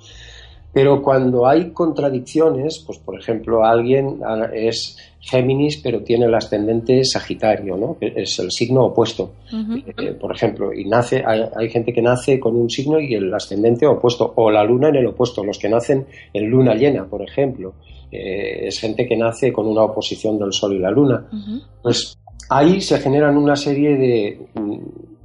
Pero 0.73 1.03
cuando 1.03 1.45
hay 1.47 1.69
contradicciones, 1.69 2.83
pues 2.85 2.97
por 2.97 3.17
ejemplo, 3.17 3.63
alguien 3.63 4.19
ah, 4.25 4.49
es 4.51 4.97
Géminis, 5.19 5.77
pero 5.77 6.01
tiene 6.01 6.25
el 6.25 6.33
ascendente 6.33 7.05
Sagitario, 7.05 7.77
¿no? 7.77 7.95
Es 8.01 8.39
el 8.39 8.51
signo 8.51 8.85
opuesto. 8.85 9.33
Eh, 9.51 10.13
por 10.19 10.35
ejemplo, 10.35 10.73
y 10.73 10.85
nace, 10.85 11.23
hay, 11.25 11.69
gente 11.69 11.93
que 11.93 12.01
nace 12.01 12.39
con 12.39 12.55
un 12.55 12.69
signo 12.69 12.99
y 12.99 13.13
el 13.13 13.31
ascendente 13.33 13.85
opuesto, 13.85 14.33
o 14.35 14.49
la 14.49 14.63
luna 14.63 14.89
en 14.89 14.95
el 14.95 15.07
opuesto, 15.07 15.43
los 15.43 15.59
que 15.59 15.69
nacen 15.69 16.07
en 16.33 16.49
luna 16.49 16.73
llena, 16.73 17.05
por 17.05 17.21
ejemplo. 17.21 17.75
Eh, 18.11 18.67
es 18.67 18.79
gente 18.79 19.07
que 19.07 19.15
nace 19.15 19.53
con 19.53 19.67
una 19.67 19.83
oposición 19.83 20.37
del 20.39 20.53
Sol 20.53 20.73
y 20.73 20.79
la 20.79 20.91
Luna. 20.91 21.25
Pues 21.81 22.17
ahí 22.49 22.81
se 22.81 22.99
generan 22.99 23.37
una 23.37 23.55
serie 23.55 23.95
de 23.95 24.39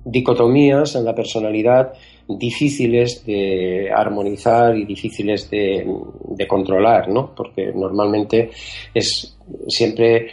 dicotomías 0.05 0.95
en 0.95 1.05
la 1.05 1.14
personalidad 1.14 1.93
difíciles 2.28 3.25
de 3.25 3.90
armonizar 3.90 4.76
y 4.76 4.85
difíciles 4.85 5.50
de, 5.50 5.87
controlar, 6.47 7.08
¿no? 7.08 7.35
Porque 7.35 7.73
normalmente 7.75 8.50
es 8.92 9.37
siempre 9.66 10.28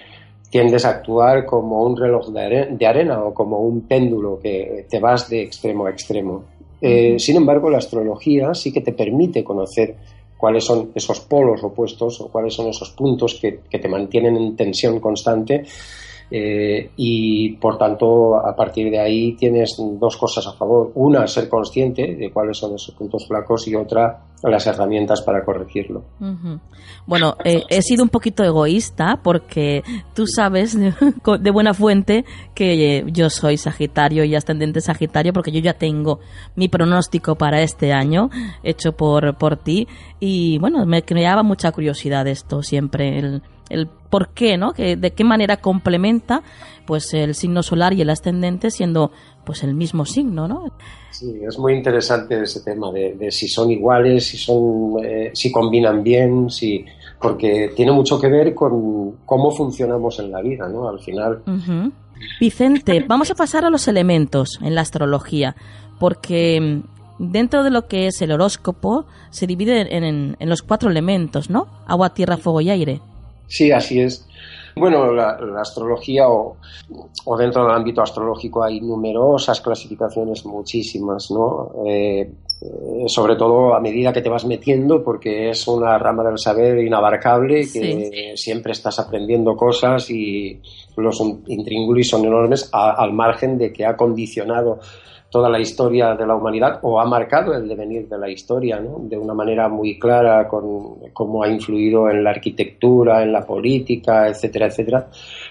tiendes 0.49 0.85
a 0.85 0.89
actuar 0.89 1.45
como 1.45 1.83
un 1.83 1.95
reloj 1.95 2.29
de, 2.29 2.85
arena 2.85 3.23
o 3.23 3.33
como 3.33 3.59
un 3.59 3.81
péndulo 3.81 4.39
que 4.39 4.85
te 4.89 4.99
vas 4.99 5.29
de 5.29 5.41
extremo 5.41 5.85
a 5.85 5.91
extremo. 5.91 6.43
Eh, 6.81 7.15
sin 7.17 7.37
embargo, 7.37 7.69
la 7.69 7.77
astrología 7.77 8.53
sí 8.53 8.71
que 8.71 8.81
te 8.81 8.91
permite 8.91 9.43
conocer 9.43 9.95
cuáles 10.37 10.65
son 10.65 10.91
esos 10.93 11.21
polos 11.21 11.63
opuestos 11.63 12.19
o 12.21 12.27
cuáles 12.27 12.53
son 12.53 12.67
esos 12.67 12.91
puntos 12.91 13.39
que, 13.41 13.61
que 13.69 13.79
te 13.79 13.87
mantienen 13.87 14.35
en 14.35 14.55
tensión 14.55 14.99
constante 14.99 15.63
eh, 16.31 16.91
y 16.97 17.53
por 17.57 17.77
tanto, 17.77 18.35
a 18.37 18.55
partir 18.55 18.89
de 18.89 18.99
ahí 18.99 19.33
tienes 19.33 19.75
dos 19.77 20.17
cosas 20.17 20.47
a 20.47 20.53
favor. 20.53 20.91
Una, 20.95 21.27
ser 21.27 21.47
consciente 21.47 22.15
de 22.15 22.31
cuáles 22.31 22.57
son 22.57 22.75
esos 22.75 22.95
puntos 22.95 23.27
flacos 23.27 23.67
y 23.67 23.75
otra, 23.75 24.21
las 24.43 24.65
herramientas 24.67 25.21
para 25.21 25.43
corregirlo. 25.43 26.03
Bueno, 27.05 27.35
eh, 27.43 27.63
he 27.69 27.81
sido 27.81 28.03
un 28.03 28.09
poquito 28.09 28.43
egoísta 28.43 29.19
porque 29.23 29.83
tú 30.13 30.25
sabes 30.27 30.77
de, 31.39 31.51
buena 31.51 31.73
fuente 31.73 32.25
que 32.53 32.97
eh, 32.97 33.03
yo 33.07 33.29
soy 33.29 33.57
Sagitario 33.57 34.23
y 34.23 34.35
ascendente 34.35 34.81
Sagitario 34.81 35.33
porque 35.33 35.51
yo 35.51 35.59
ya 35.59 35.73
tengo 35.73 36.19
mi 36.55 36.67
pronóstico 36.67 37.35
para 37.35 37.61
este 37.61 37.93
año 37.93 38.29
hecho 38.63 38.93
por, 38.93 39.37
por 39.37 39.57
ti 39.57 39.87
y 40.19 40.57
bueno, 40.59 40.85
me 40.85 41.03
creaba 41.03 41.43
mucha 41.43 41.71
curiosidad 41.71 42.27
esto 42.27 42.63
siempre, 42.63 43.19
el 43.19 43.41
el 43.69 43.87
por 43.87 44.29
qué, 44.29 44.57
¿no? 44.57 44.73
Que, 44.73 44.95
de 44.95 45.11
qué 45.11 45.23
manera 45.23 45.57
complementa 45.57 46.41
pues 46.85 47.13
el 47.13 47.35
signo 47.35 47.63
solar 47.63 47.93
y 47.93 48.01
el 48.01 48.09
ascendente 48.09 48.71
siendo 48.71 49.11
pues 49.43 49.63
el 49.63 49.75
mismo 49.75 50.05
signo, 50.05 50.47
¿no? 50.47 50.71
Sí, 51.11 51.41
es 51.47 51.57
muy 51.57 51.73
interesante 51.73 52.41
ese 52.41 52.61
tema 52.61 52.91
de, 52.91 53.31
si 53.31 53.47
son 53.47 53.71
iguales, 53.71 54.25
si 54.25 54.37
son, 54.37 55.03
eh, 55.03 55.31
si 55.33 55.51
combinan 55.51 56.03
bien, 56.03 56.49
si 56.49 56.85
porque 57.19 57.71
tiene 57.75 57.91
mucho 57.91 58.19
que 58.19 58.27
ver 58.27 58.53
con 58.53 59.17
cómo 59.25 59.51
funcionamos 59.51 60.19
en 60.19 60.31
la 60.31 60.41
vida, 60.41 60.67
¿no? 60.67 60.87
Al 60.89 60.99
final. 60.99 61.41
Vicente, 62.39 63.03
vamos 63.07 63.31
a 63.31 63.35
pasar 63.35 63.65
a 63.65 63.69
los 63.69 63.87
elementos 63.87 64.59
en 64.61 64.75
la 64.75 64.81
astrología, 64.81 65.55
porque 65.99 66.59
mm, 66.59 67.31
dentro 67.31 67.63
de 67.63 67.71
lo 67.71 67.87
que 67.87 68.07
es 68.07 68.21
el 68.21 68.31
horóscopo 68.31 69.05
se 69.29 69.47
divide 69.47 69.95
en, 69.95 70.35
en 70.39 70.49
los 70.49 70.61
cuatro 70.61 70.89
elementos, 70.89 71.49
¿no? 71.49 71.67
Agua, 71.87 72.13
tierra, 72.13 72.37
fuego 72.37 72.61
y 72.61 72.69
aire. 72.69 73.01
Sí, 73.47 73.71
así 73.71 74.01
es. 74.01 74.25
Bueno, 74.75 75.13
la, 75.13 75.37
astrología 75.61 76.27
o, 76.27 76.57
dentro 77.37 77.63
del 77.63 77.75
ámbito 77.75 78.01
astrológico 78.01 78.61
hay 78.61 78.81
numerosas 78.81 79.61
clasificaciones, 79.61 80.45
muchísimas, 80.45 81.31
¿no? 81.31 81.71
Eh, 81.87 82.29
sobre 83.07 83.37
todo 83.37 83.73
a 83.73 83.79
medida 83.79 84.11
que 84.11 84.21
te 84.21 84.29
vas 84.29 84.45
metiendo, 84.45 85.01
porque 85.01 85.49
es 85.49 85.65
una 85.67 85.97
rama 85.97 86.23
del 86.23 86.37
saber 86.37 86.79
inabarcable, 86.79 87.67
que 87.71 88.33
siempre 88.35 88.73
estás 88.73 88.99
aprendiendo 88.99 89.55
cosas 89.55 90.09
y 90.09 90.59
los 90.97 91.21
intríngulis 91.47 92.09
son 92.09 92.25
enormes 92.25 92.69
al 92.73 93.13
margen 93.13 93.57
de 93.57 93.71
que 93.71 93.85
ha 93.85 93.95
condicionado 93.95 94.79
toda 95.29 95.49
la 95.49 95.59
historia 95.59 96.15
de 96.15 96.25
la 96.25 96.35
humanidad 96.35 96.79
o 96.83 96.99
ha 96.99 97.05
marcado 97.05 97.53
el 97.53 97.67
devenir 97.67 98.07
de 98.07 98.17
la 98.17 98.29
historia 98.29 98.79
¿no? 98.79 98.99
de 99.01 99.17
una 99.17 99.33
manera 99.33 99.67
muy 99.67 99.99
clara 99.99 100.47
con 100.47 101.11
cómo 101.11 101.43
ha 101.43 101.49
influido 101.49 102.09
en 102.09 102.23
la 102.23 102.29
arquitectura, 102.29 103.21
en 103.21 103.33
la 103.33 103.45
política, 103.45 104.27
etcétera, 104.29 104.67
etcétera. 104.67 105.09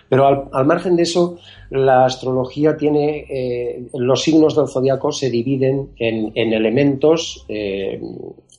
Pero 0.08 0.48
al, 0.52 0.66
margen 0.66 0.96
de 0.96 1.02
eso, 1.02 1.36
la 1.70 2.06
astrología 2.06 2.76
tiene, 2.76 3.26
eh, 3.28 3.88
los 3.94 4.22
signos 4.22 4.56
del 4.56 4.68
zodiaco 4.68 5.12
se 5.12 5.28
dividen 5.30 5.90
en, 5.98 6.32
elementos 6.34 7.44
eh, 7.48 8.00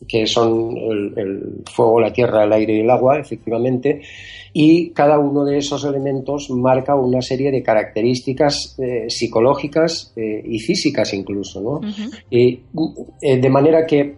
que 0.07 0.27
son 0.27 0.75
el, 0.77 1.63
fuego, 1.71 1.99
la 1.99 2.11
tierra, 2.11 2.43
el 2.43 2.53
aire 2.53 2.75
y 2.75 2.79
el 2.81 2.89
agua, 2.89 3.17
efectivamente, 3.19 4.01
y 4.57 4.91
cada 4.91 5.19
uno 5.19 5.43
de 5.43 5.57
esos 5.57 5.83
elementos 5.83 6.49
marca 6.49 6.95
una 6.95 7.21
serie 7.21 7.51
de 7.51 7.61
características 7.61 8.77
eh, 8.79 9.09
psicológicas 9.09 10.13
eh, 10.15 10.41
y 10.45 10.59
físicas 10.59 11.13
incluso, 11.13 11.59
¿no? 11.61 11.81
y, 12.29 12.61
eh, 13.21 13.37
de 13.37 13.49
manera 13.49 13.85
que, 13.85 14.15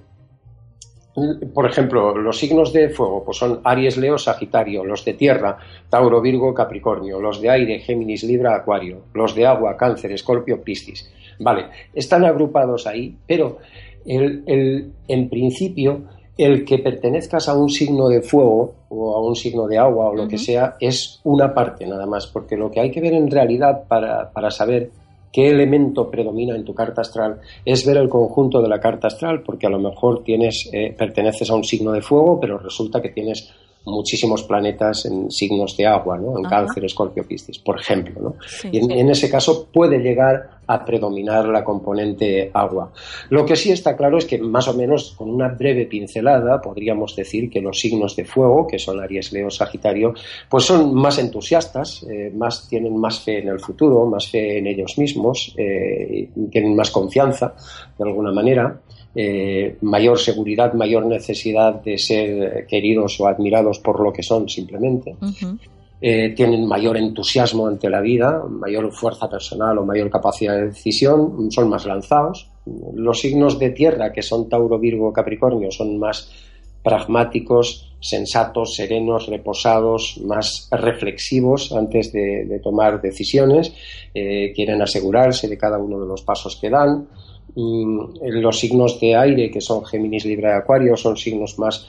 por 1.52 1.66
ejemplo, 1.66 2.16
los 2.16 2.38
signos 2.38 2.72
de 2.72 2.90
fuego 2.90 3.24
pues 3.26 3.38
son 3.38 3.62
Aries, 3.64 3.98
Leo, 3.98 4.20
Sagitario, 4.20 4.86
los 4.86 5.04
de 5.04 5.16
tierra, 5.16 5.58
Tauro, 5.90 6.22
Virgo, 6.22 6.54
Capricornio, 6.54 7.20
los 7.20 7.42
de 7.42 7.50
aire, 7.50 7.80
Géminis, 7.80 8.24
Libra, 8.24 8.58
Acuario, 8.58 9.06
los 9.16 9.34
de 9.34 9.48
agua, 9.48 9.76
Cáncer, 9.76 10.12
Escorpio, 10.12 10.62
Piscis. 10.62 11.12
Vale, 11.40 11.66
están 11.96 12.26
agrupados 12.26 12.86
ahí, 12.86 13.18
pero 13.26 13.58
el, 14.06 14.92
en 15.08 15.30
principio 15.30 16.04
el 16.38 16.64
que 16.64 16.78
pertenezcas 16.80 17.50
a 17.50 17.58
un 17.58 17.70
signo 17.70 18.08
de 18.08 18.22
fuego 18.22 18.74
o 18.90 19.16
a 19.16 19.22
un 19.22 19.36
signo 19.36 19.68
de 19.68 19.78
agua 19.78 20.10
o 20.10 20.16
lo 20.16 20.28
que 20.28 20.38
sea 20.38 20.76
es 20.80 21.20
una 21.24 21.54
parte 21.54 21.86
nada 21.86 22.06
más, 22.06 22.28
porque 22.28 22.56
lo 22.56 22.70
que 22.70 22.80
hay 22.80 22.92
que 22.92 23.02
ver 23.02 23.14
en 23.14 23.30
realidad 23.30 23.84
para, 23.88 24.30
para 24.32 24.52
saber 24.52 24.92
qué 25.32 25.50
elemento 25.50 26.10
predomina 26.10 26.56
en 26.56 26.64
tu 26.64 26.74
carta 26.74 27.02
astral 27.02 27.40
es 27.66 27.86
ver 27.86 27.98
el 27.98 28.10
conjunto 28.10 28.62
de 28.62 28.70
la 28.70 28.80
carta 28.80 29.08
astral, 29.08 29.42
porque 29.44 29.68
a 29.68 29.70
lo 29.70 29.80
mejor 29.80 30.24
tienes, 30.24 30.70
eh, 30.72 30.94
perteneces 30.98 31.50
a 31.50 31.56
un 31.56 31.64
signo 31.64 31.92
de 31.92 32.02
fuego, 32.02 32.40
pero 32.40 32.58
resulta 32.58 33.02
que 33.02 33.10
tienes 33.10 33.54
muchísimos 33.88 34.44
planetas 34.44 35.06
en 35.06 35.32
signos 35.32 35.76
de 35.78 35.88
agua, 35.88 36.18
¿no? 36.18 36.38
en 36.38 36.44
cáncer, 36.44 36.86
escorpio, 36.86 37.26
piscis, 37.26 37.58
por 37.60 37.80
ejemplo. 37.80 38.22
¿no? 38.22 38.36
y 38.72 38.78
en, 38.78 39.10
ese 39.10 39.30
caso 39.30 39.68
puede 39.72 40.00
llegar 40.00 40.58
a 40.68 40.84
predominar 40.84 41.48
la 41.48 41.64
componente 41.64 42.52
agua. 42.54 42.92
Lo 43.30 43.46
que 43.46 43.56
sí 43.56 43.72
está 43.72 43.96
claro 43.96 44.18
es 44.18 44.26
que 44.26 44.38
más 44.38 44.68
o 44.68 44.74
menos 44.74 45.16
con 45.18 45.30
una 45.30 45.48
breve 45.48 45.86
pincelada 45.86 46.62
podríamos 46.62 47.16
decir 47.16 47.50
que 47.50 47.62
los 47.62 47.80
signos 47.80 48.16
de 48.16 48.26
fuego, 48.26 48.68
que 48.68 48.78
son 48.78 49.00
Aries, 49.00 49.32
Leo, 49.32 49.50
Sagitario, 49.50 50.14
pues 50.50 50.66
son 50.66 50.94
más 50.94 51.18
entusiastas, 51.20 52.04
eh, 52.04 52.32
más, 52.36 52.68
tienen 52.68 52.98
más 52.98 53.22
fe 53.22 53.40
en 53.40 53.48
el 53.48 53.60
futuro, 53.62 54.06
más 54.06 54.28
fe 54.28 54.58
en 54.58 54.68
ellos 54.68 54.98
mismos, 54.98 55.54
eh, 55.58 56.30
tienen 56.52 56.76
más 56.76 56.92
confianza 56.92 57.54
de 57.98 58.04
alguna 58.04 58.34
manera. 58.34 58.82
Eh, 59.16 59.78
mayor 59.82 60.20
seguridad, 60.20 60.74
mayor 60.74 61.06
necesidad 61.06 61.82
de 61.82 61.98
ser 61.98 62.68
queridos 62.68 63.20
o 63.20 63.28
admirados 63.28 63.80
por 63.80 64.00
lo 64.00 64.14
que 64.14 64.22
son 64.22 64.48
simplemente. 64.48 65.16
Eh, 66.00 66.34
tienen 66.36 66.68
mayor 66.68 66.96
entusiasmo 66.96 67.66
ante 67.66 67.90
la 67.90 68.02
vida, 68.02 68.44
mayor 68.48 68.92
fuerza 68.92 69.28
personal 69.28 69.80
o 69.80 69.86
mayor 69.86 70.12
capacidad 70.12 70.56
de 70.56 70.68
decisión, 70.68 71.52
son 71.52 71.70
más 71.70 71.88
lanzados. 71.88 72.52
Los 72.94 73.20
signos 73.22 73.58
de 73.58 73.72
tierra, 73.72 74.14
que 74.14 74.22
son 74.22 74.48
Tauro, 74.48 74.78
Virgo, 74.78 75.12
Capricornio, 75.12 75.72
son 75.72 75.98
más 75.98 76.30
pragmáticos, 76.84 77.96
sensatos, 78.00 78.76
serenos, 78.76 79.28
reposados, 79.28 80.22
más 80.24 80.70
reflexivos 80.72 81.72
antes 81.72 82.14
de, 82.14 82.62
tomar 82.64 83.02
decisiones, 83.02 83.74
eh, 84.14 84.54
quieren 84.56 84.82
asegurarse 84.82 85.48
de 85.48 85.58
cada 85.58 85.80
uno 85.80 86.00
de 86.00 86.08
los 86.08 86.22
pasos 86.22 86.56
que 86.56 86.70
dan 86.70 87.08
los 87.58 88.60
signos 88.60 89.00
de 89.00 89.16
aire, 89.16 89.50
que 89.52 89.62
son 89.62 89.84
Géminis, 89.86 90.26
Libra 90.26 90.56
y 90.56 90.60
Acuario, 90.60 90.96
son 90.96 91.18
signos 91.18 91.58
más 91.58 91.88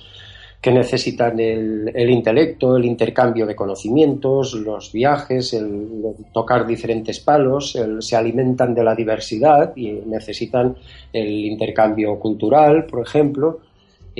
que 0.60 0.72
necesitan 0.72 1.38
el, 1.38 2.10
intelecto, 2.10 2.76
el 2.76 2.84
intercambio 2.84 3.46
de 3.46 3.54
conocimientos, 3.54 4.54
los 4.54 4.90
viajes, 4.90 5.52
el, 5.52 5.86
tocar 6.32 6.66
diferentes 6.66 7.20
palos, 7.20 7.78
se 8.00 8.16
alimentan 8.16 8.74
de 8.74 8.82
la 8.82 8.94
diversidad 8.96 9.76
y 9.76 9.92
necesitan 9.92 10.76
el 11.12 11.44
intercambio 11.44 12.18
cultural, 12.18 12.86
por 12.86 13.06
ejemplo, 13.06 13.60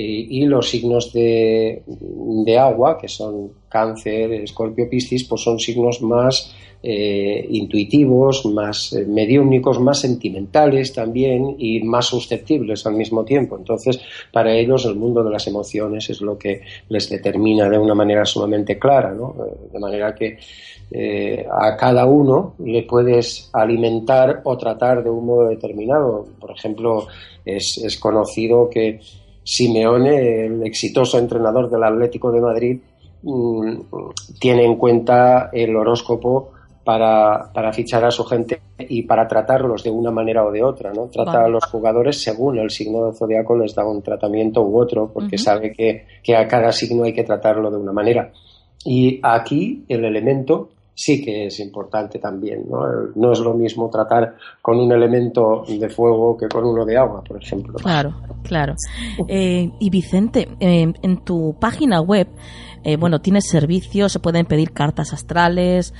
y, 0.01 0.45
los 0.45 0.69
signos 0.69 1.11
de, 1.11 1.83
de, 1.87 2.57
agua, 2.57 2.97
que 2.97 3.07
son 3.07 3.51
cáncer, 3.67 4.31
escorpio, 4.33 4.89
piscis, 4.89 5.25
pues 5.25 5.41
son 5.41 5.59
signos 5.59 6.01
más 6.01 6.55
eh, 6.81 7.45
intuitivos, 7.49 8.45
más 8.45 8.93
eh, 8.93 9.05
mediúnicos, 9.05 9.79
más 9.79 9.99
sentimentales 9.99 10.93
también 10.93 11.55
y 11.59 11.81
más 11.81 12.05
susceptibles 12.05 12.85
al 12.85 12.93
mismo 12.93 13.25
tiempo. 13.25 13.57
Entonces, 13.57 13.99
para 14.31 14.53
ellos 14.55 14.85
el 14.85 14.95
mundo 14.95 15.21
de 15.23 15.31
las 15.31 15.45
emociones 15.47 16.09
es 16.09 16.21
lo 16.21 16.37
que 16.37 16.61
les 16.87 17.09
determina 17.09 17.69
de 17.69 17.77
una 17.77 17.93
manera 17.93 18.23
sumamente 18.25 18.79
clara, 18.79 19.11
¿no? 19.13 19.35
Eh, 19.45 19.69
de 19.73 19.79
manera 19.79 20.15
que 20.15 20.37
a 21.51 21.77
cada 21.77 22.07
uno 22.07 22.55
le 22.65 22.81
puedes 22.81 23.51
alimentar 23.53 24.41
o 24.43 24.57
tratar 24.57 25.03
de 25.03 25.09
un 25.11 25.23
modo 25.23 25.47
determinado. 25.47 26.25
Por 26.39 26.49
ejemplo, 26.49 27.05
es, 27.45 27.79
es 27.83 27.99
conocido 27.99 28.67
que 28.71 28.99
Simeone, 29.49 30.45
el 30.45 30.61
exitoso 30.63 31.17
entrenador 31.17 31.71
del 31.71 31.83
Atlético 31.83 32.31
de 32.31 32.39
Madrid, 32.39 32.79
mm, 33.23 33.77
tiene 34.39 34.63
en 34.63 34.75
cuenta 34.75 35.49
el 35.51 35.75
horóscopo 35.75 36.51
para, 36.83 37.73
fichar 37.73 38.05
a 38.05 38.11
su 38.11 38.23
gente 38.25 38.61
y 38.77 39.01
para 39.03 39.27
tratarlos 39.27 39.83
de 39.83 39.89
una 39.89 40.11
manera 40.11 40.45
o 40.45 40.51
de 40.51 40.61
otra, 40.61 40.93
¿no? 40.93 41.07
Trata 41.07 41.45
a 41.45 41.47
los 41.47 41.65
jugadores 41.65 42.21
según 42.21 42.59
el 42.59 42.69
signo 42.69 43.05
del 43.05 43.15
zodiaco 43.15 43.57
les 43.57 43.73
da 43.73 43.83
un 43.83 44.03
tratamiento 44.03 44.61
u 44.61 44.79
otro, 44.79 45.11
porque 45.11 45.39
sabe 45.39 45.73
que, 45.73 46.35
a 46.35 46.47
cada 46.47 46.71
signo 46.71 47.05
hay 47.05 47.13
que 47.13 47.23
tratarlo 47.23 47.71
de 47.71 47.77
una 47.77 47.91
manera. 47.91 48.31
Y 48.85 49.19
aquí 49.23 49.83
el 49.87 50.05
elemento 50.05 50.69
sí 50.99 51.21
que 51.21 51.45
es 51.45 51.61
importante 51.61 52.19
también. 52.19 52.65
¿no? 52.69 52.85
no 53.15 53.31
es 53.31 53.39
lo 53.39 53.53
mismo 53.53 53.89
tratar 53.89 54.35
con 54.61 54.77
un 54.77 54.91
elemento 54.91 55.63
de 55.65 55.89
fuego 55.89 56.35
que 56.35 56.49
con 56.49 56.65
uno 56.65 56.83
de 56.83 56.97
agua, 56.97 57.23
por 57.23 57.41
ejemplo. 57.41 57.75
Claro, 57.75 58.15
claro. 58.43 58.75
Eh, 59.29 59.71
y 59.79 59.89
Vicente, 59.89 60.49
eh, 60.59 60.91
en 61.01 61.23
tu 61.23 61.55
página 61.57 62.01
web, 62.01 62.27
eh, 62.83 62.97
bueno, 62.97 63.21
tienes 63.21 63.47
servicios, 63.47 64.11
se 64.11 64.19
pueden 64.19 64.45
pedir 64.45 64.73
cartas 64.73 65.13
astrales, 65.13 65.93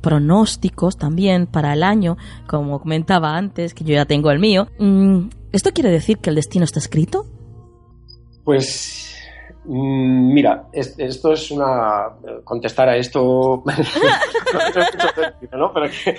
pronósticos 0.00 0.96
también 0.96 1.46
para 1.46 1.72
el 1.74 1.84
año, 1.84 2.16
como 2.48 2.80
comentaba 2.80 3.36
antes, 3.36 3.74
que 3.74 3.84
yo 3.84 3.94
ya 3.94 4.06
tengo 4.06 4.32
el 4.32 4.40
mío. 4.40 4.66
Mm, 4.80 5.28
¿Esto 5.52 5.70
quiere 5.72 5.92
decir 5.92 6.18
que 6.18 6.30
el 6.30 6.36
destino 6.36 6.64
está 6.64 6.80
escrito? 6.80 7.26
Pues 8.42 9.19
mira, 9.64 10.64
esto 10.72 11.32
es 11.32 11.50
una. 11.50 12.08
Contestar 12.44 12.88
a 12.88 12.96
esto. 12.96 13.62
¿no? 15.52 15.72
Porque 15.72 16.16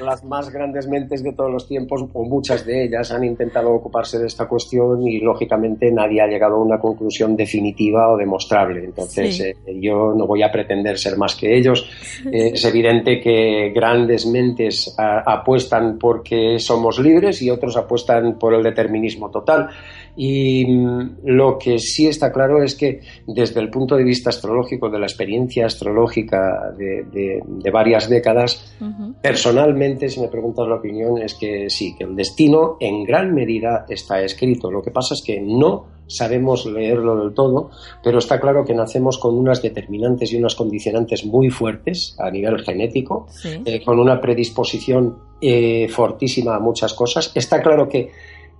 las 0.00 0.24
más 0.24 0.50
grandes 0.50 0.86
mentes 0.86 1.22
de 1.22 1.32
todos 1.32 1.50
los 1.50 1.66
tiempos, 1.68 2.04
o 2.12 2.24
muchas 2.24 2.64
de 2.64 2.84
ellas, 2.84 3.10
han 3.10 3.24
intentado 3.24 3.72
ocuparse 3.72 4.18
de 4.18 4.26
esta 4.26 4.46
cuestión 4.46 5.06
y, 5.06 5.20
lógicamente, 5.20 5.90
nadie 5.90 6.20
ha 6.20 6.26
llegado 6.26 6.56
a 6.56 6.62
una 6.62 6.78
conclusión 6.78 7.36
definitiva 7.36 8.08
o 8.10 8.16
demostrable. 8.16 8.84
Entonces, 8.84 9.40
eh, 9.40 9.56
yo 9.80 10.14
no 10.16 10.26
voy 10.26 10.42
a 10.42 10.52
pretender 10.52 10.98
ser 10.98 11.16
más 11.16 11.34
que 11.34 11.56
ellos. 11.56 11.88
es 12.30 12.64
evidente 12.64 13.20
que 13.20 13.72
grandes 13.74 14.26
mentes 14.26 14.94
apuestan 14.98 15.98
porque 15.98 16.58
somos 16.58 16.98
libres 16.98 17.42
y 17.42 17.50
otros 17.50 17.76
apuestan 17.76 18.38
por 18.38 18.54
el 18.54 18.62
determinismo 18.62 19.30
total. 19.30 19.70
Y 20.16 20.66
mm, 20.66 21.18
lo 21.24 21.58
que 21.58 21.78
sí 21.78 22.06
está 22.06 22.32
claro 22.32 22.62
es 22.62 22.74
que 22.74 23.00
desde 23.26 23.60
el 23.60 23.70
punto 23.70 23.96
de 23.96 24.04
vista 24.04 24.30
astrológico, 24.30 24.88
de 24.88 24.98
la 24.98 25.06
experiencia 25.06 25.66
astrológica 25.66 26.72
de, 26.76 27.42
varias 27.70 28.08
décadas, 28.08 28.76
personalmente, 29.20 30.08
si 30.08 30.20
me 30.20 30.28
preguntas 30.28 30.66
la 30.66 30.76
opinión, 30.76 31.20
es 31.20 31.34
que 31.34 31.68
sí, 31.68 31.94
que 31.96 32.04
el 32.04 32.16
destino 32.16 32.76
en 32.80 33.04
gran 33.04 33.34
medida 33.34 33.84
está 33.88 34.22
escrito. 34.22 34.70
Lo 34.70 34.82
que 34.82 34.90
pasa 34.90 35.14
es 35.14 35.22
que 35.22 35.40
no 35.40 35.96
sabemos 36.06 36.66
leerlo 36.66 37.16
del 37.16 37.34
todo, 37.34 37.70
pero 38.02 38.18
está 38.18 38.40
claro 38.40 38.64
que 38.64 38.74
nacemos 38.74 39.18
con 39.18 39.36
unas 39.36 39.62
determinantes 39.62 40.32
y 40.32 40.36
unas 40.36 40.54
condicionantes 40.54 41.24
muy 41.24 41.50
fuertes 41.50 42.16
a 42.18 42.30
nivel 42.30 42.62
genético, 42.62 43.26
eh, 43.44 43.82
con 43.84 43.98
una 43.98 44.20
predisposición 44.20 45.18
eh, 45.40 45.88
fortísima 45.88 46.54
a 46.56 46.60
muchas 46.60 46.94
cosas. 46.94 47.32
Está 47.34 47.60
claro 47.60 47.88
que 47.88 48.10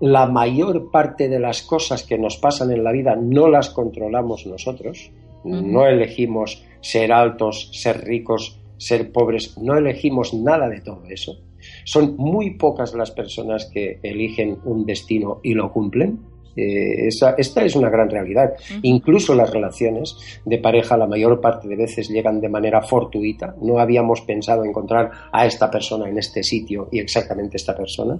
la 0.00 0.26
mayor 0.26 0.90
parte 0.90 1.28
de 1.28 1.40
las 1.40 1.62
cosas 1.62 2.02
que 2.02 2.18
nos 2.18 2.36
pasan 2.36 2.70
en 2.70 2.84
la 2.84 2.92
vida 2.92 3.16
no 3.16 3.48
las 3.48 3.70
controlamos 3.70 4.46
nosotros. 4.46 5.10
No 5.44 5.86
elegimos 5.86 6.64
ser 6.80 7.12
altos, 7.12 7.70
ser 7.72 8.04
ricos, 8.04 8.58
ser 8.78 9.12
pobres, 9.12 9.56
no 9.58 9.76
elegimos 9.76 10.34
nada 10.34 10.68
de 10.68 10.80
todo 10.80 11.04
eso. 11.08 11.38
Son 11.84 12.16
muy 12.16 12.50
pocas 12.54 12.94
las 12.94 13.10
personas 13.10 13.66
que 13.72 13.98
eligen 14.02 14.58
un 14.64 14.84
destino 14.84 15.40
y 15.42 15.54
lo 15.54 15.72
cumplen. 15.72 16.20
Eh, 16.56 17.08
esta 17.08 17.64
es 17.64 17.76
una 17.76 17.90
gran 17.90 18.08
realidad. 18.08 18.54
Incluso 18.82 19.34
las 19.34 19.50
relaciones 19.50 20.16
de 20.44 20.58
pareja 20.58 20.96
la 20.96 21.06
mayor 21.06 21.40
parte 21.40 21.68
de 21.68 21.76
veces 21.76 22.08
llegan 22.08 22.40
de 22.40 22.48
manera 22.48 22.82
fortuita. 22.82 23.54
No 23.60 23.78
habíamos 23.78 24.22
pensado 24.22 24.64
encontrar 24.64 25.10
a 25.32 25.46
esta 25.46 25.70
persona 25.70 26.08
en 26.08 26.18
este 26.18 26.42
sitio 26.42 26.88
y 26.90 26.98
exactamente 26.98 27.56
esta 27.56 27.76
persona. 27.76 28.18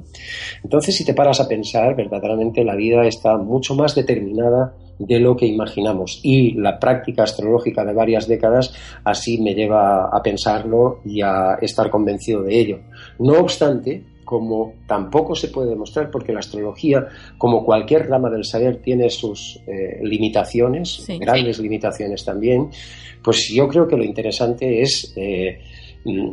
Entonces, 0.63 0.97
si 0.97 1.05
te 1.05 1.15
paras 1.15 1.41
a 1.41 1.49
pensar, 1.49 1.97
verdaderamente 1.97 2.65
la 2.65 2.77
vida 2.77 3.07
está 3.07 3.37
mucho 3.37 3.75
más 3.75 3.95
determinada 3.95 4.75
de 4.99 5.21
lo 5.21 5.37
que 5.37 5.47
imaginamos. 5.47 6.21
Y 6.23 6.53
la 6.53 6.79
práctica 6.79 7.25
astrológica 7.25 7.85
de 7.85 7.93
varias 7.93 8.27
décadas 8.29 8.73
así 9.05 9.39
me 9.41 9.55
lleva 9.55 10.07
a 10.07 10.23
pensarlo 10.23 11.01
y 11.05 11.21
a 11.23 11.59
estar 11.61 11.91
convencido 11.91 12.43
de 12.43 12.59
ello. 12.59 12.79
No 13.19 13.35
obstante, 13.35 14.05
como 14.27 14.75
tampoco 14.89 15.37
se 15.37 15.49
puede 15.49 15.71
demostrar, 15.71 16.11
porque 16.11 16.33
la 16.33 16.41
astrología, 16.41 17.07
como 17.39 17.65
cualquier 17.65 18.09
rama 18.11 18.29
del 18.29 18.45
saber, 18.45 18.83
tiene 18.83 19.09
sus 19.09 19.63
eh, 19.69 20.01
limitaciones, 20.03 21.07
grandes 21.21 21.61
limitaciones 21.61 22.25
también, 22.25 22.69
pues 23.23 23.49
yo 23.49 23.69
creo 23.69 23.87
que 23.87 23.97
lo 23.97 24.03
interesante 24.03 24.83
es 24.83 25.13
eh, 25.17 25.61
mm, 26.05 26.31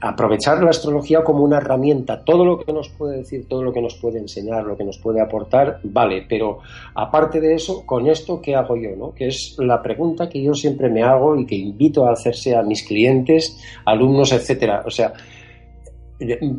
aprovechar 0.00 0.62
la 0.62 0.70
astrología 0.70 1.22
como 1.22 1.44
una 1.44 1.58
herramienta. 1.58 2.24
Todo 2.24 2.46
lo 2.46 2.58
que 2.58 2.72
nos 2.72 2.88
puede 2.88 3.18
decir, 3.18 3.46
todo 3.46 3.62
lo 3.62 3.74
que 3.74 3.82
nos 3.82 3.94
puede 3.96 4.18
enseñar, 4.18 4.64
lo 4.64 4.76
que 4.76 4.84
nos 4.84 4.98
puede 4.98 5.20
aportar, 5.20 5.80
vale, 5.82 6.24
pero 6.26 6.60
aparte 6.94 7.40
de 7.40 7.54
eso, 7.54 7.84
con 7.84 8.06
esto, 8.06 8.40
¿qué 8.40 8.54
hago 8.54 8.74
yo? 8.76 8.96
No? 8.96 9.14
Que 9.14 9.28
es 9.28 9.56
la 9.58 9.82
pregunta 9.82 10.30
que 10.30 10.42
yo 10.42 10.54
siempre 10.54 10.88
me 10.88 11.02
hago 11.02 11.38
y 11.38 11.44
que 11.44 11.56
invito 11.56 12.06
a 12.06 12.12
hacerse 12.12 12.56
a 12.56 12.62
mis 12.62 12.82
clientes, 12.82 13.58
alumnos, 13.84 14.32
etcétera. 14.32 14.82
O 14.86 14.90
sea, 14.90 15.12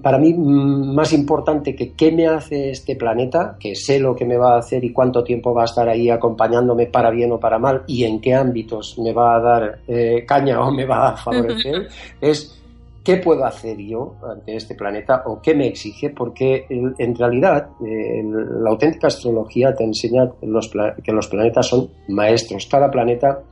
para 0.01 0.17
mí 0.17 0.33
más 0.33 1.13
importante 1.13 1.75
que 1.75 1.93
qué 1.93 2.11
me 2.11 2.27
hace 2.27 2.71
este 2.71 2.95
planeta, 2.95 3.55
que 3.59 3.75
sé 3.75 3.99
lo 3.99 4.15
que 4.15 4.25
me 4.25 4.37
va 4.37 4.55
a 4.55 4.59
hacer 4.59 4.83
y 4.83 4.91
cuánto 4.91 5.23
tiempo 5.23 5.53
va 5.53 5.63
a 5.63 5.65
estar 5.65 5.87
ahí 5.87 6.09
acompañándome 6.09 6.87
para 6.87 7.09
bien 7.09 7.31
o 7.31 7.39
para 7.39 7.57
mal 7.57 7.83
y 7.87 8.03
en 8.03 8.19
qué 8.19 8.33
ámbitos 8.33 8.99
me 8.99 9.13
va 9.13 9.35
a 9.35 9.39
dar 9.39 9.79
eh, 9.87 10.25
caña 10.27 10.59
o 10.61 10.71
me 10.71 10.85
va 10.85 11.09
a 11.09 11.17
favorecer, 11.17 11.87
es 12.19 12.61
qué 13.03 13.17
puedo 13.17 13.45
hacer 13.45 13.77
yo 13.77 14.15
ante 14.29 14.55
este 14.55 14.75
planeta 14.75 15.23
o 15.25 15.39
qué 15.41 15.55
me 15.55 15.67
exige, 15.67 16.09
porque 16.09 16.65
en 16.69 17.15
realidad 17.15 17.69
la 17.79 18.69
auténtica 18.71 19.07
astrología 19.07 19.73
te 19.75 19.83
enseña 19.83 20.31
que 20.41 21.11
los 21.11 21.27
planetas 21.27 21.67
son 21.67 21.87
maestros. 22.07 22.65
Cada 22.65 22.89
planeta 22.89 23.43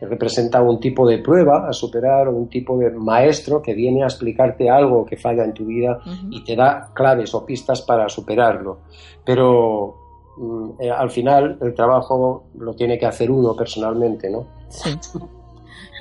representa 0.00 0.62
un 0.62 0.78
tipo 0.80 1.06
de 1.08 1.18
prueba 1.18 1.68
a 1.68 1.72
superar 1.72 2.28
o 2.28 2.32
un 2.32 2.48
tipo 2.48 2.76
de 2.78 2.90
maestro 2.90 3.62
que 3.62 3.74
viene 3.74 4.02
a 4.02 4.06
explicarte 4.06 4.68
algo 4.68 5.04
que 5.04 5.16
falla 5.16 5.44
en 5.44 5.54
tu 5.54 5.66
vida 5.66 6.00
y 6.30 6.44
te 6.44 6.56
da 6.56 6.90
claves 6.94 7.34
o 7.34 7.44
pistas 7.44 7.82
para 7.82 8.08
superarlo. 8.08 8.80
Pero 9.24 9.94
mm, 10.36 10.70
eh, 10.80 10.90
al 10.90 11.10
final 11.10 11.58
el 11.60 11.74
trabajo 11.74 12.44
lo 12.58 12.74
tiene 12.74 12.98
que 12.98 13.06
hacer 13.06 13.30
uno 13.30 13.54
personalmente, 13.56 14.30
¿no? 14.30 14.46
Sí. 14.68 14.90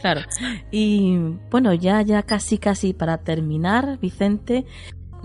Claro. 0.01 0.21
Y 0.69 1.17
bueno, 1.49 1.73
ya 1.73 2.01
ya 2.03 2.21
casi 2.21 2.59
casi 2.59 2.93
para 2.93 3.17
terminar, 3.19 3.97
Vicente, 3.99 4.65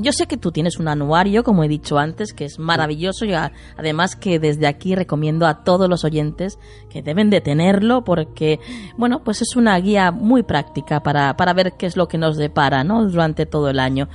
yo 0.00 0.12
sé 0.12 0.26
que 0.26 0.36
tú 0.36 0.52
tienes 0.52 0.78
un 0.78 0.88
anuario, 0.88 1.44
como 1.44 1.64
he 1.64 1.68
dicho 1.68 1.98
antes, 1.98 2.32
que 2.32 2.44
es 2.44 2.58
maravilloso 2.58 3.24
y 3.24 3.32
además 3.32 4.16
que 4.16 4.38
desde 4.38 4.66
aquí 4.66 4.94
recomiendo 4.94 5.46
a 5.46 5.62
todos 5.64 5.88
los 5.88 6.04
oyentes 6.04 6.58
que 6.88 7.02
deben 7.02 7.30
de 7.30 7.40
tenerlo 7.40 8.04
porque, 8.04 8.60
bueno, 8.96 9.22
pues 9.24 9.42
es 9.42 9.56
una 9.56 9.78
guía 9.78 10.10
muy 10.10 10.42
práctica 10.42 11.02
para, 11.02 11.36
para 11.36 11.52
ver 11.52 11.72
qué 11.78 11.86
es 11.86 11.96
lo 11.96 12.08
que 12.08 12.18
nos 12.18 12.36
depara, 12.36 12.84
¿no? 12.84 13.04
Durante 13.06 13.46
todo 13.46 13.70
el 13.70 13.78
año. 13.78 14.08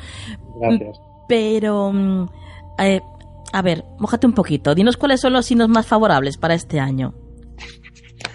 Gracias. 0.60 1.00
Pero, 1.28 1.92
mm, 1.92 2.30
eh, 2.80 3.02
a 3.54 3.62
ver, 3.62 3.86
mojate 4.00 4.28
un 4.28 4.34
poquito. 4.34 4.76
Dinos 4.76 4.98
cuáles 4.98 5.22
son 5.22 5.34
los 5.34 5.46
signos 5.46 5.70
más 5.70 5.86
favorables 5.86 6.38
para 6.38 6.54
este 6.54 6.80
año. 6.80 7.14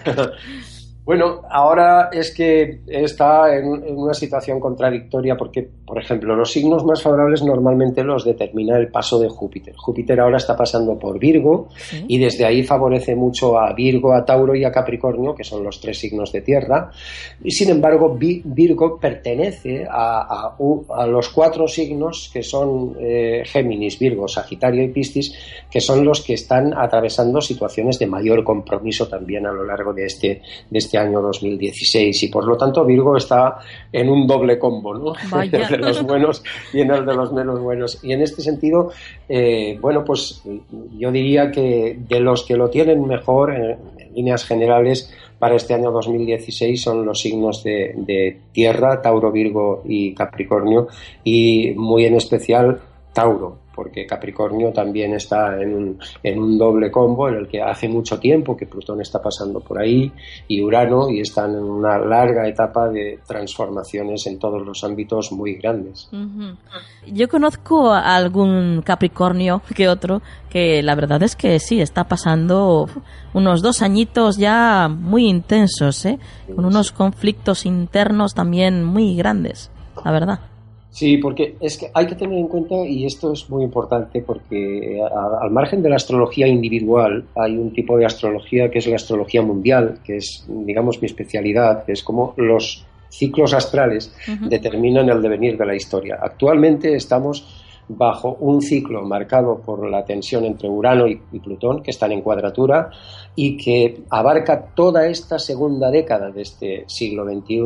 Bueno, 1.03 1.41
ahora 1.49 2.09
es 2.11 2.31
que 2.31 2.81
está 2.85 3.55
en, 3.57 3.67
una 3.97 4.13
situación 4.13 4.59
contradictoria 4.59 5.35
porque, 5.35 5.67
por 5.85 5.97
ejemplo, 5.97 6.35
los 6.35 6.51
signos 6.51 6.85
más 6.85 7.01
favorables 7.01 7.41
normalmente 7.41 8.03
los 8.03 8.23
determina 8.23 8.77
el 8.77 8.89
paso 8.89 9.19
de 9.19 9.27
Júpiter. 9.27 9.73
Júpiter 9.75 10.19
ahora 10.19 10.37
está 10.37 10.55
pasando 10.55 10.99
por 10.99 11.17
Virgo 11.17 11.69
y 12.07 12.19
desde 12.19 12.45
ahí 12.45 12.61
favorece 12.61 13.15
mucho 13.15 13.57
a 13.57 13.73
Virgo, 13.73 14.13
a 14.13 14.23
Tauro 14.23 14.53
y 14.53 14.63
a 14.63 14.71
Capricornio, 14.71 15.33
que 15.33 15.43
son 15.43 15.63
los 15.63 15.81
tres 15.81 15.97
signos 15.97 16.31
de 16.31 16.41
tierra. 16.41 16.91
Y 17.43 17.49
sin 17.49 17.71
embargo, 17.71 18.15
Virgo 18.15 18.99
pertenece 18.99 19.87
a, 19.89 20.55
los 21.07 21.29
cuatro 21.29 21.67
signos 21.67 22.29
que 22.31 22.43
son 22.43 22.95
eh, 22.99 23.41
Géminis, 23.45 23.97
Virgo, 23.97 24.27
Sagitario 24.27 24.83
y 24.83 24.89
Piscis, 24.89 25.35
que 25.69 25.81
son 25.81 26.05
los 26.05 26.21
que 26.21 26.35
están 26.35 26.73
atravesando 26.77 27.41
situaciones 27.41 27.97
de 27.97 28.05
mayor 28.05 28.43
compromiso 28.43 29.07
también 29.07 29.47
a 29.47 29.51
lo 29.51 29.65
largo 29.65 29.93
de 29.93 30.05
este, 30.05 30.41
de 30.69 30.77
este 30.77 30.90
este 30.91 30.97
año 30.97 31.21
2016 31.21 32.23
y 32.23 32.27
por 32.27 32.45
lo 32.45 32.57
tanto 32.57 32.83
Virgo 32.83 33.15
está 33.15 33.59
en 33.93 34.09
un 34.09 34.27
doble 34.27 34.59
combo, 34.59 34.93
¿no? 34.93 35.13
en 35.41 35.55
el 35.55 35.67
de 35.69 35.77
los 35.77 36.03
buenos 36.03 36.43
y 36.73 36.81
en 36.81 36.91
el 36.91 37.05
de 37.05 37.13
los 37.13 37.31
menos 37.31 37.61
buenos. 37.61 38.03
Y 38.03 38.11
en 38.11 38.21
este 38.21 38.41
sentido, 38.41 38.91
eh, 39.29 39.77
bueno, 39.79 40.03
pues 40.03 40.43
yo 40.97 41.09
diría 41.09 41.49
que 41.49 41.97
de 41.97 42.19
los 42.19 42.43
que 42.43 42.57
lo 42.57 42.69
tienen 42.69 43.07
mejor 43.07 43.53
en, 43.53 43.77
líneas 44.13 44.43
generales 44.43 45.09
para 45.39 45.55
este 45.55 45.73
año 45.73 45.91
2016 45.91 46.81
son 46.81 47.05
los 47.05 47.21
signos 47.21 47.63
de, 47.63 47.93
de 47.95 48.37
Tierra, 48.51 49.01
Tauro, 49.01 49.31
Virgo 49.31 49.83
y 49.85 50.13
Capricornio 50.13 50.89
y 51.23 51.71
muy 51.77 52.03
en 52.03 52.15
especial 52.15 52.81
Tauro, 53.13 53.59
porque 53.81 54.05
Capricornio 54.05 54.71
también 54.71 55.15
está 55.15 55.59
en 55.59 55.73
un, 55.73 55.99
en 56.21 56.37
un, 56.37 56.55
doble 56.55 56.91
combo 56.91 57.27
en 57.27 57.33
el 57.33 57.47
que 57.47 57.63
hace 57.63 57.89
mucho 57.89 58.19
tiempo 58.19 58.55
que 58.55 58.67
Plutón 58.67 59.01
está 59.01 59.19
pasando 59.19 59.59
por 59.59 59.81
ahí 59.81 60.11
y 60.47 60.61
Urano 60.61 61.09
y 61.09 61.19
están 61.19 61.55
en 61.55 61.63
una 61.63 61.97
larga 61.97 62.47
etapa 62.47 62.89
de 62.89 63.17
transformaciones 63.25 64.27
en 64.27 64.37
todos 64.37 64.63
los 64.63 64.83
ámbitos 64.83 65.31
muy 65.31 65.55
grandes. 65.55 66.11
Yo 67.07 67.27
conozco 67.27 67.91
a 67.91 68.15
algún 68.15 68.83
Capricornio 68.85 69.63
que 69.75 69.89
otro 69.89 70.21
que 70.51 70.83
la 70.83 70.93
verdad 70.93 71.23
es 71.23 71.35
que 71.35 71.57
sí, 71.57 71.81
está 71.81 72.03
pasando 72.03 72.87
unos 73.33 73.63
dos 73.63 73.81
añitos 73.81 74.37
ya 74.37 74.89
muy 74.89 75.27
intensos, 75.27 76.05
¿eh? 76.05 76.19
con 76.55 76.65
unos 76.65 76.91
conflictos 76.91 77.65
internos 77.65 78.35
también 78.35 78.83
muy 78.83 79.15
grandes, 79.15 79.71
la 80.05 80.11
verdad. 80.11 80.50
Sí, 80.91 81.17
porque 81.17 81.55
es 81.61 81.77
que 81.77 81.89
hay 81.93 82.05
que 82.05 82.15
tener 82.15 82.37
en 82.37 82.49
cuenta, 82.49 82.75
y 82.85 83.05
esto 83.05 83.31
es 83.31 83.49
muy 83.49 83.63
importante, 83.63 84.21
porque 84.21 84.99
al 85.41 85.49
margen 85.49 85.81
de 85.81 85.89
la 85.89 85.95
astrología 85.95 86.47
individual, 86.47 87.23
hay 87.35 87.57
un 87.57 87.71
tipo 87.71 87.97
de 87.97 88.05
astrología 88.05 88.69
que 88.69 88.79
es 88.79 88.87
la 88.87 88.97
astrología 88.97 89.41
mundial, 89.41 89.99
que 90.03 90.17
es, 90.17 90.45
digamos, 90.49 91.01
mi 91.01 91.05
especialidad, 91.05 91.85
que 91.85 91.93
es 91.93 92.03
como 92.03 92.33
los 92.35 92.85
ciclos 93.07 93.53
astrales 93.53 94.13
determinan 94.49 95.09
el 95.09 95.21
devenir 95.21 95.57
de 95.57 95.65
la 95.65 95.75
historia. 95.75 96.19
Actualmente 96.21 96.93
estamos 96.93 97.45
bajo 97.87 98.37
un 98.39 98.61
ciclo 98.61 99.01
marcado 99.03 99.61
por 99.61 99.89
la 99.89 100.03
tensión 100.03 100.43
entre 100.43 100.69
Urano 100.69 101.07
y, 101.07 101.21
y, 101.31 101.39
Plutón, 101.39 101.83
que 101.83 101.91
están 101.91 102.11
en 102.11 102.21
cuadratura, 102.21 102.89
y 103.33 103.55
que 103.55 104.03
abarca 104.09 104.73
toda 104.75 105.07
esta 105.07 105.39
segunda 105.39 105.89
década 105.89 106.31
de 106.31 106.41
este 106.41 106.83
siglo 106.87 107.25
XXI, 107.25 107.63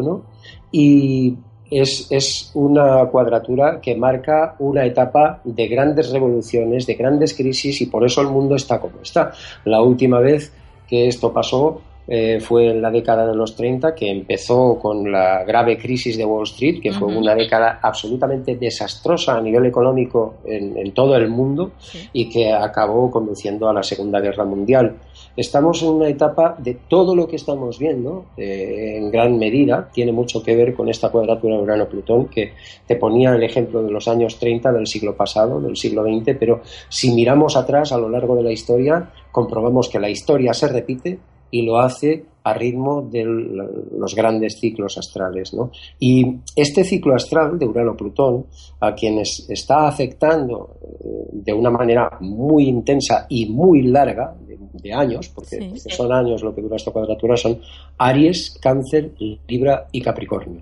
y 0.72 1.36
es, 1.82 2.52
una 2.54 3.06
cuadratura 3.08 3.80
que 3.82 3.96
marca 3.96 4.56
una 4.60 4.86
etapa 4.86 5.42
de 5.44 5.68
grandes 5.68 6.12
revoluciones, 6.12 6.86
de 6.86 6.96
grandes 6.96 7.34
crisis 7.34 7.82
y 7.82 7.88
por 7.88 8.06
eso 8.06 8.22
el 8.22 8.28
mundo 8.28 8.56
está 8.56 8.80
como 8.80 9.02
está. 9.02 9.32
La 9.66 9.82
última 9.82 10.20
vez 10.20 10.54
que 10.88 11.08
esto 11.08 11.34
pasó 11.34 11.82
eh, 12.08 12.39
fue 12.39 12.68
en 12.68 12.82
la 12.82 12.91
década 12.91 13.26
de 13.26 13.36
los 13.36 13.56
30, 13.56 13.96
que 13.96 14.10
empezó 14.10 14.78
con 14.78 15.12
la 15.12 15.44
grave 15.44 15.78
crisis 15.78 16.18
de 16.18 16.26
Wall 16.26 16.44
Street, 16.44 16.80
que 16.82 16.91
fue 16.91 17.08
una 17.08 17.34
década 17.34 17.80
absolutamente 17.82 18.56
desastrosa 18.56 19.36
a 19.38 19.41
nivel 19.41 19.65
económico 19.65 20.36
en, 20.46 20.91
todo 20.94 21.15
el 21.15 21.28
mundo 21.30 21.72
y 22.13 22.30
que 22.30 22.54
acabó 22.54 23.10
conduciendo 23.10 23.68
a 23.68 23.74
la 23.74 23.82
Segunda 23.82 24.20
Guerra 24.20 24.46
Mundial. 24.46 24.96
Estamos 25.36 25.82
en 25.82 25.89
una 25.89 26.08
etapa 26.08 26.56
de 26.60 26.78
todo 26.88 27.15
lo 27.15 27.28
que 27.28 27.36
estamos 27.36 27.80
viendo, 27.80 28.26
eh, 28.38 28.98
en 28.98 29.12
gran 29.12 29.38
medida, 29.38 29.89
tiene 29.91 30.12
mucho 30.12 30.41
que 30.44 30.56
ver 30.56 30.74
con 30.74 30.88
esta 30.88 31.10
cuadratura 31.10 31.60
Urano-Plutón, 31.60 32.28
que 32.28 32.54
te 32.86 32.96
ponía 32.96 33.34
el 33.34 33.44
ejemplo 33.44 33.82
de 33.82 33.91
los 33.91 34.08
años 34.08 34.38
30 34.38 34.72
del 34.72 34.88
siglo 34.88 35.15
pasado, 35.15 35.60
del 35.60 35.76
siglo 35.76 36.04
XX, 36.04 36.38
pero 36.39 36.62
si 36.88 37.13
miramos 37.13 37.58
atrás 37.58 37.91
a 37.91 37.98
lo 37.98 38.10
largo 38.10 38.36
de 38.36 38.44
la 38.44 38.52
historia, 38.52 39.10
comprobamos 39.32 39.89
que 39.89 40.00
la 40.00 40.10
historia 40.10 40.54
se 40.54 40.68
repite 40.68 41.20
y 41.56 41.62
lo 41.62 41.80
hace 41.80 42.26
a 42.44 42.54
ritmo 42.54 43.02
de 43.02 43.24
los 43.24 44.13
grandes 44.13 44.60
ciclos 44.60 44.98
astrales. 44.98 45.54
¿no? 45.54 45.72
Y 46.00 46.41
este 46.54 46.84
ciclo 46.84 47.15
astral 47.15 47.58
de 47.58 47.65
Urano-Plutón, 47.65 48.48
a 48.82 48.94
quienes 48.94 49.50
está 49.50 49.88
afectando 49.88 50.76
eh, 50.82 51.30
de 51.32 51.54
una 51.54 51.72
manera 51.72 52.18
muy 52.20 52.68
intensa 52.68 53.26
y 53.30 53.46
muy 53.46 53.84
larga, 53.84 54.36
de, 54.84 54.94
años, 54.94 55.30
porque, 55.30 55.74
son 55.78 56.12
años 56.12 56.44
lo 56.44 56.54
que 56.54 56.62
dura 56.62 56.76
esta 56.76 56.91
cuadratura, 56.91 57.38
son 57.38 57.60
Aries, 57.98 58.60
Cáncer, 58.62 59.13
Libra 59.48 59.88
y 59.91 60.02
Capricornio. 60.02 60.62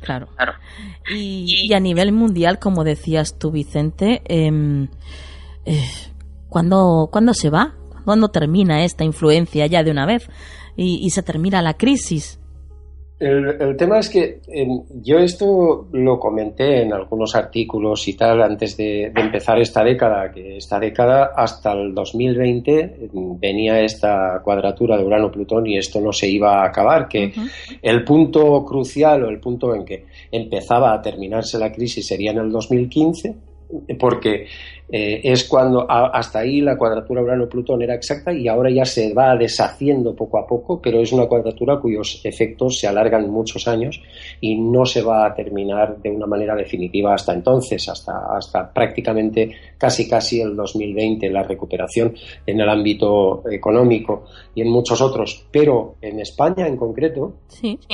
Claro. 0.00 0.26
claro. 0.34 0.52
Y, 1.14 1.72
a 1.72 1.80
nivel 1.80 2.12
mundial, 2.12 2.58
como 2.58 2.84
decías 2.84 3.38
tú, 3.38 3.52
Vicente, 3.52 4.20
eh, 4.26 4.88
eh, 5.64 5.88
¿cuándo, 6.50 7.08
¿cuándo 7.10 7.32
se 7.32 7.48
va? 7.48 7.74
¿Cuándo 8.04 8.28
termina 8.28 8.84
esta 8.84 9.04
influencia 9.04 9.66
ya 9.66 9.82
de 9.82 9.90
una 9.90 10.06
vez 10.06 10.28
y, 10.76 11.10
se 11.10 11.22
termina 11.22 11.62
la 11.62 11.74
crisis? 11.74 12.38
El, 13.20 13.76
tema 13.76 14.00
es 14.00 14.10
que 14.10 14.40
yo 15.00 15.18
esto 15.18 15.86
lo 15.92 16.18
comenté 16.18 16.82
en 16.82 16.92
algunos 16.92 17.36
artículos 17.36 18.08
y 18.08 18.14
tal 18.14 18.42
antes 18.42 18.76
de, 18.76 19.12
empezar 19.14 19.60
esta 19.60 19.84
década, 19.84 20.32
que 20.32 20.56
esta 20.56 20.80
década 20.80 21.30
hasta 21.36 21.72
el 21.72 21.94
2020 21.94 23.10
venía 23.38 23.80
esta 23.80 24.40
cuadratura 24.42 24.96
de 24.96 25.04
Urano-Plutón 25.04 25.68
y 25.68 25.78
esto 25.78 26.00
no 26.00 26.12
se 26.12 26.28
iba 26.28 26.62
a 26.62 26.66
acabar, 26.66 27.06
que 27.06 27.32
el 27.80 28.02
punto 28.02 28.64
crucial 28.64 29.22
o 29.22 29.28
el 29.28 29.38
punto 29.38 29.72
en 29.72 29.84
que 29.84 30.06
empezaba 30.32 30.92
a 30.92 31.00
terminarse 31.00 31.58
la 31.58 31.70
crisis 31.70 32.04
sería 32.04 32.32
en 32.32 32.38
el 32.38 32.50
2015 32.50 33.36
porque 33.98 34.46
eh, 34.94 35.22
es 35.24 35.44
cuando 35.44 35.86
hasta 35.88 36.40
ahí 36.40 36.60
la 36.60 36.76
cuadratura 36.76 37.22
Urano-Plutón 37.22 37.80
era 37.80 37.94
exacta 37.94 38.30
y 38.30 38.46
ahora 38.46 38.70
ya 38.70 38.84
se 38.84 39.14
va 39.14 39.34
deshaciendo 39.34 40.14
poco 40.14 40.36
a 40.38 40.46
poco, 40.46 40.82
pero 40.82 41.00
es 41.00 41.10
una 41.12 41.24
cuadratura 41.24 41.80
cuyos 41.80 42.20
efectos 42.24 42.78
se 42.78 42.86
alargan 42.86 43.30
muchos 43.30 43.66
años 43.66 44.02
y 44.42 44.54
no 44.60 44.84
se 44.84 45.00
va 45.00 45.24
a 45.24 45.34
terminar 45.34 45.96
de 45.96 46.10
una 46.10 46.26
manera 46.26 46.54
definitiva 46.54 47.14
hasta 47.14 47.32
entonces, 47.32 47.88
hasta, 47.88 48.36
hasta 48.36 48.70
prácticamente 48.70 49.50
casi 49.78 50.06
casi 50.06 50.42
el 50.42 50.54
2020, 50.54 51.30
la 51.30 51.42
recuperación 51.42 52.14
en 52.46 52.60
el 52.60 52.68
ámbito 52.68 53.44
económico 53.50 54.24
y 54.54 54.60
en 54.60 54.68
muchos 54.68 55.00
otros. 55.00 55.46
Pero 55.50 55.94
en 56.02 56.20
España 56.20 56.66
en 56.66 56.76
concreto, 56.76 57.36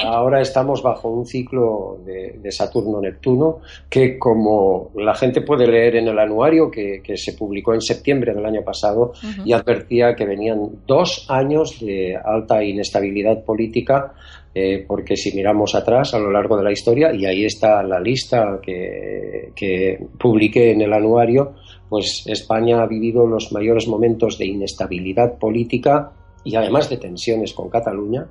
ahora 0.05 0.41
estamos 0.41 0.83
bajo 0.83 1.09
un 1.09 1.27
ciclo 1.27 2.01
de, 2.05 2.41
de 2.43 2.51
Saturno-Neptuno 2.51 3.61
que 3.89 4.19
como 4.19 4.91
la 4.97 5.15
gente 5.15 5.43
puede 5.43 5.69
leer 5.69 5.95
en 5.95 6.09
el 6.09 6.19
anuario 6.19 6.69
que 6.69 6.88
que, 7.03 7.16
se 7.16 7.33
publicó 7.33 7.74
en 7.74 7.81
septiembre 7.81 8.35
del 8.35 8.44
año 8.44 8.62
pasado 8.62 9.12
y 9.44 9.53
advertía 9.53 10.14
que 10.14 10.24
venían 10.24 10.59
dos 10.87 11.27
años 11.29 11.81
de 11.81 12.16
alta 12.16 12.62
inestabilidad 12.62 13.44
política 13.44 14.14
eh, 14.55 14.85
porque 14.87 15.16
si 15.16 15.37
miramos 15.37 15.74
atrás 15.74 16.14
a 16.14 16.18
lo 16.18 16.33
largo 16.33 16.57
de 16.57 16.64
la 16.64 16.72
historia, 16.72 17.14
y 17.14 17.27
ahí 17.27 17.44
está 17.44 17.83
la 17.83 18.01
lista 18.01 18.59
que, 18.61 19.53
que 19.55 19.98
publiqué 20.18 20.72
en 20.72 20.81
el 20.81 20.92
anuario, 20.92 21.55
pues 21.88 22.24
España 22.27 22.83
ha 22.83 22.87
vivido 22.87 23.27
los 23.27 23.53
mayores 23.53 23.87
momentos 23.87 24.37
de 24.37 24.46
inestabilidad 24.46 25.38
política 25.38 26.12
y 26.44 26.57
además 26.57 26.88
de 26.88 26.96
tensiones 26.96 27.53
con 27.53 27.68
Cataluña, 27.68 28.27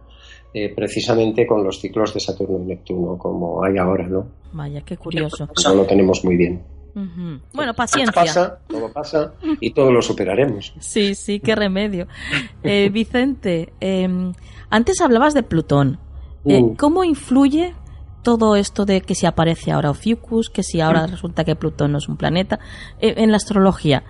eh, 0.54 0.74
precisamente 0.76 1.46
con 1.46 1.64
los 1.64 1.80
ciclos 1.80 2.14
de 2.14 2.20
Saturno 2.20 2.60
y 2.64 2.68
Neptuno, 2.68 3.18
como 3.18 3.64
hay 3.64 3.78
ahora, 3.78 4.08
¿no? 4.08 4.28
Vaya, 4.54 4.82
qué 4.82 4.98
curioso. 4.98 5.48
Eso 5.56 5.76
lo 5.76 5.86
tenemos 5.86 6.26
muy 6.26 6.36
bien. 6.36 6.62
Bueno, 7.54 7.74
paciencia. 7.74 8.14
Pasa, 8.14 8.60
todo 8.68 8.92
pasa 8.92 9.34
y 9.60 9.72
todo 9.72 9.92
lo 9.92 10.02
superaremos. 10.02 10.74
Sí, 10.80 11.14
sí, 11.16 11.40
qué 11.40 11.56
remedio. 11.56 12.08
Eh, 12.64 12.90
Vicente, 12.94 13.74
em, 13.80 14.34
antes 14.70 15.02
hablabas 15.02 15.34
de 15.34 15.44
Plutón. 15.44 16.00
Eh, 16.46 16.62
mm. 16.62 16.76
¿Cómo 16.76 17.04
influye 17.04 17.76
todo 18.24 18.56
esto 18.56 18.86
de 18.86 19.02
que 19.02 19.16
si 19.16 19.26
aparece 19.26 19.72
ahora 19.72 19.92
Ophiuchus, 19.92 20.50
que 20.50 20.64
si 20.64 20.82
ahora 20.82 21.06
resulta 21.08 21.44
que 21.44 21.56
Plutón 21.56 21.92
no 21.92 22.00
es 22.00 22.10
un 22.10 22.18
planeta, 22.18 22.60
eh, 23.00 23.14
en 23.18 23.32
la 23.32 23.38
astrología? 23.38 24.04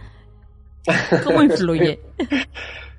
¿Cómo 1.25 1.43
influye? 1.43 1.99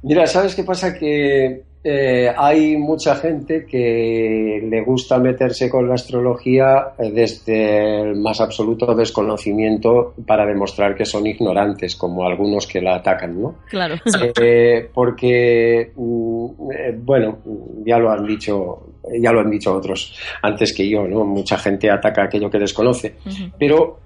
Mira, 0.03 0.27
¿sabes 0.27 0.55
qué 0.55 0.65
pasa? 0.65 0.95
Que 0.95 1.65
eh, 1.91 2.35
hay 2.37 2.77
mucha 2.77 3.17
gente 3.17 3.65
que 3.65 4.61
le 4.63 4.85
gusta 4.85 5.19
meterse 5.19 5.71
con 5.71 5.89
la 5.89 5.95
astrología 5.95 6.89
eh, 6.99 7.11
desde 7.11 8.03
el 8.03 8.17
más 8.17 8.43
absoluto 8.43 8.95
desconocimiento 8.95 10.13
para 10.27 10.45
demostrar 10.45 10.95
que 10.95 11.07
son 11.07 11.27
ignorantes, 11.27 11.97
como 11.97 12.27
algunos 12.27 12.67
que 12.67 12.83
la 12.83 12.97
atacan, 12.97 13.41
¿no? 13.41 13.55
Claro. 13.71 13.95
Eh, 14.39 14.91
porque, 14.93 15.93
mm, 15.97 17.05
bueno, 17.07 17.39
ya 17.87 17.99
lo 17.99 18.11
han 18.11 18.27
dicho, 18.27 18.93
ya 19.19 19.33
lo 19.33 19.41
han 19.41 19.51
dicho 19.51 19.75
otros 19.75 20.15
antes 20.43 20.75
que 20.75 20.87
yo, 20.87 21.09
¿no? 21.09 21.25
Mucha 21.25 21.57
gente 21.57 21.91
ataca 21.91 22.25
aquello 22.25 22.51
que 22.51 22.59
desconoce. 22.59 23.15
Pero 23.59 23.99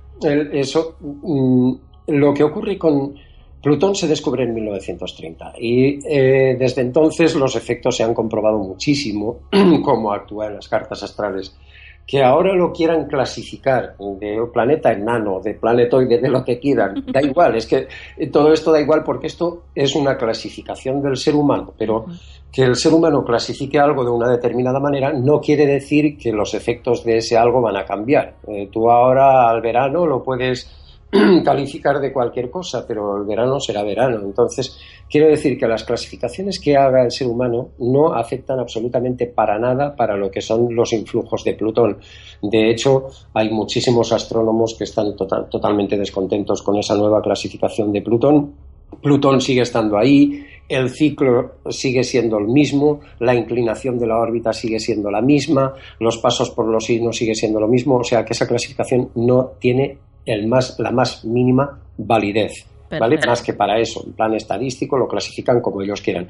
eso, 0.52 0.96
mm, 1.00 1.72
lo 2.06 2.32
que 2.32 2.44
ocurre 2.44 2.78
con 2.78 3.14
Plutón 3.62 3.94
se 3.94 4.08
descubre 4.08 4.42
en 4.42 4.54
1930 4.54 5.52
y 5.58 6.00
eh, 6.04 6.56
desde 6.58 6.82
entonces 6.82 7.36
los 7.36 7.54
efectos 7.54 7.96
se 7.96 8.02
han 8.02 8.12
comprobado 8.12 8.58
muchísimo, 8.58 9.42
como 9.84 10.12
actúa 10.12 10.46
en 10.46 10.56
las 10.56 10.68
cartas 10.68 11.02
astrales. 11.02 11.56
Que 12.04 12.20
ahora 12.20 12.52
lo 12.54 12.72
quieran 12.72 13.06
clasificar 13.06 13.94
de 13.96 14.36
planeta 14.52 14.90
enano, 14.90 15.40
de 15.40 15.54
planetoide, 15.54 16.18
de 16.18 16.28
lo 16.28 16.44
que 16.44 16.58
quieran, 16.58 17.04
da 17.06 17.22
igual, 17.22 17.54
es 17.54 17.66
que 17.66 17.86
todo 18.32 18.52
esto 18.52 18.72
da 18.72 18.80
igual 18.80 19.04
porque 19.04 19.28
esto 19.28 19.66
es 19.72 19.94
una 19.94 20.16
clasificación 20.16 21.00
del 21.00 21.16
ser 21.16 21.36
humano, 21.36 21.72
pero 21.78 22.06
que 22.50 22.62
el 22.62 22.74
ser 22.74 22.92
humano 22.92 23.24
clasifique 23.24 23.78
algo 23.78 24.04
de 24.04 24.10
una 24.10 24.28
determinada 24.28 24.80
manera 24.80 25.12
no 25.12 25.40
quiere 25.40 25.64
decir 25.64 26.18
que 26.18 26.32
los 26.32 26.54
efectos 26.54 27.04
de 27.04 27.18
ese 27.18 27.36
algo 27.38 27.62
van 27.62 27.76
a 27.76 27.84
cambiar. 27.84 28.34
Eh, 28.48 28.68
tú 28.72 28.90
ahora 28.90 29.48
al 29.48 29.62
verano 29.62 30.04
lo 30.04 30.24
puedes 30.24 30.81
calificar 31.44 32.00
de 32.00 32.10
cualquier 32.10 32.50
cosa, 32.50 32.86
pero 32.88 33.18
el 33.18 33.24
verano 33.24 33.60
será 33.60 33.82
verano. 33.82 34.20
Entonces, 34.24 34.78
quiero 35.10 35.28
decir 35.28 35.58
que 35.58 35.66
las 35.66 35.84
clasificaciones 35.84 36.58
que 36.58 36.74
haga 36.74 37.04
el 37.04 37.10
ser 37.10 37.26
humano 37.26 37.68
no 37.80 38.14
afectan 38.14 38.58
absolutamente 38.58 39.26
para 39.26 39.58
nada 39.58 39.94
para 39.94 40.16
lo 40.16 40.30
que 40.30 40.40
son 40.40 40.74
los 40.74 40.92
influjos 40.94 41.44
de 41.44 41.52
Plutón. 41.52 41.98
De 42.40 42.70
hecho, 42.70 43.08
hay 43.34 43.50
muchísimos 43.50 44.10
astrónomos 44.10 44.74
que 44.78 44.84
están 44.84 45.14
tota-, 45.14 45.44
totalmente 45.50 45.98
descontentos 45.98 46.62
con 46.62 46.78
esa 46.78 46.96
nueva 46.96 47.20
clasificación 47.20 47.92
de 47.92 48.00
Plutón. 48.00 48.54
Plutón 49.02 49.40
sigue 49.40 49.62
estando 49.62 49.98
ahí, 49.98 50.44
el 50.68 50.88
ciclo 50.88 51.56
sigue 51.68 52.04
siendo 52.04 52.38
el 52.38 52.46
mismo, 52.46 53.00
la 53.18 53.34
inclinación 53.34 53.98
de 53.98 54.06
la 54.06 54.18
órbita 54.18 54.52
sigue 54.52 54.78
siendo 54.78 55.10
la 55.10 55.20
misma, 55.20 55.74
los 55.98 56.18
pasos 56.18 56.50
por 56.50 56.68
los 56.68 56.84
signos 56.84 57.16
sigue 57.16 57.34
siendo 57.34 57.60
lo 57.60 57.68
mismo, 57.68 57.96
o 57.96 58.04
sea 58.04 58.24
que 58.24 58.32
esa 58.32 58.46
clasificación 58.46 59.10
no 59.14 59.52
tiene 59.58 59.98
el 60.26 60.46
más, 60.46 60.78
la 60.78 60.90
más 60.90 61.24
mínima 61.24 61.78
validez. 61.98 62.66
¿Vale? 63.00 63.18
Más 63.26 63.40
que 63.40 63.54
para 63.54 63.78
eso, 63.80 64.04
en 64.04 64.12
plan 64.12 64.34
estadístico 64.34 64.98
lo 64.98 65.08
clasifican 65.08 65.62
como 65.62 65.80
ellos 65.80 66.02
quieran. 66.02 66.28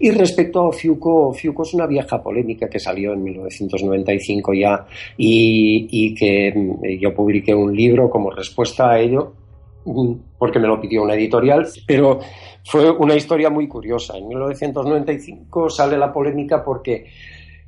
Y 0.00 0.10
respecto 0.10 0.60
a 0.60 0.68
Ofiuco, 0.68 1.28
Ofiuco 1.28 1.64
es 1.64 1.74
una 1.74 1.86
vieja 1.86 2.22
polémica 2.22 2.66
que 2.66 2.78
salió 2.78 3.12
en 3.12 3.22
1995 3.22 4.54
ya 4.54 4.86
y, 5.18 5.86
y 5.90 6.14
que 6.14 6.50
mm, 6.50 6.98
yo 6.98 7.14
publiqué 7.14 7.54
un 7.54 7.76
libro 7.76 8.08
como 8.08 8.30
respuesta 8.30 8.90
a 8.90 8.98
ello 8.98 9.34
porque 10.38 10.58
me 10.58 10.68
lo 10.68 10.80
pidió 10.80 11.02
una 11.02 11.14
editorial, 11.14 11.66
pero 11.86 12.20
fue 12.64 12.90
una 12.90 13.14
historia 13.14 13.50
muy 13.50 13.68
curiosa. 13.68 14.16
En 14.16 14.28
1995 14.28 15.70
sale 15.70 15.96
la 15.96 16.12
polémica 16.12 16.62
porque 16.64 17.06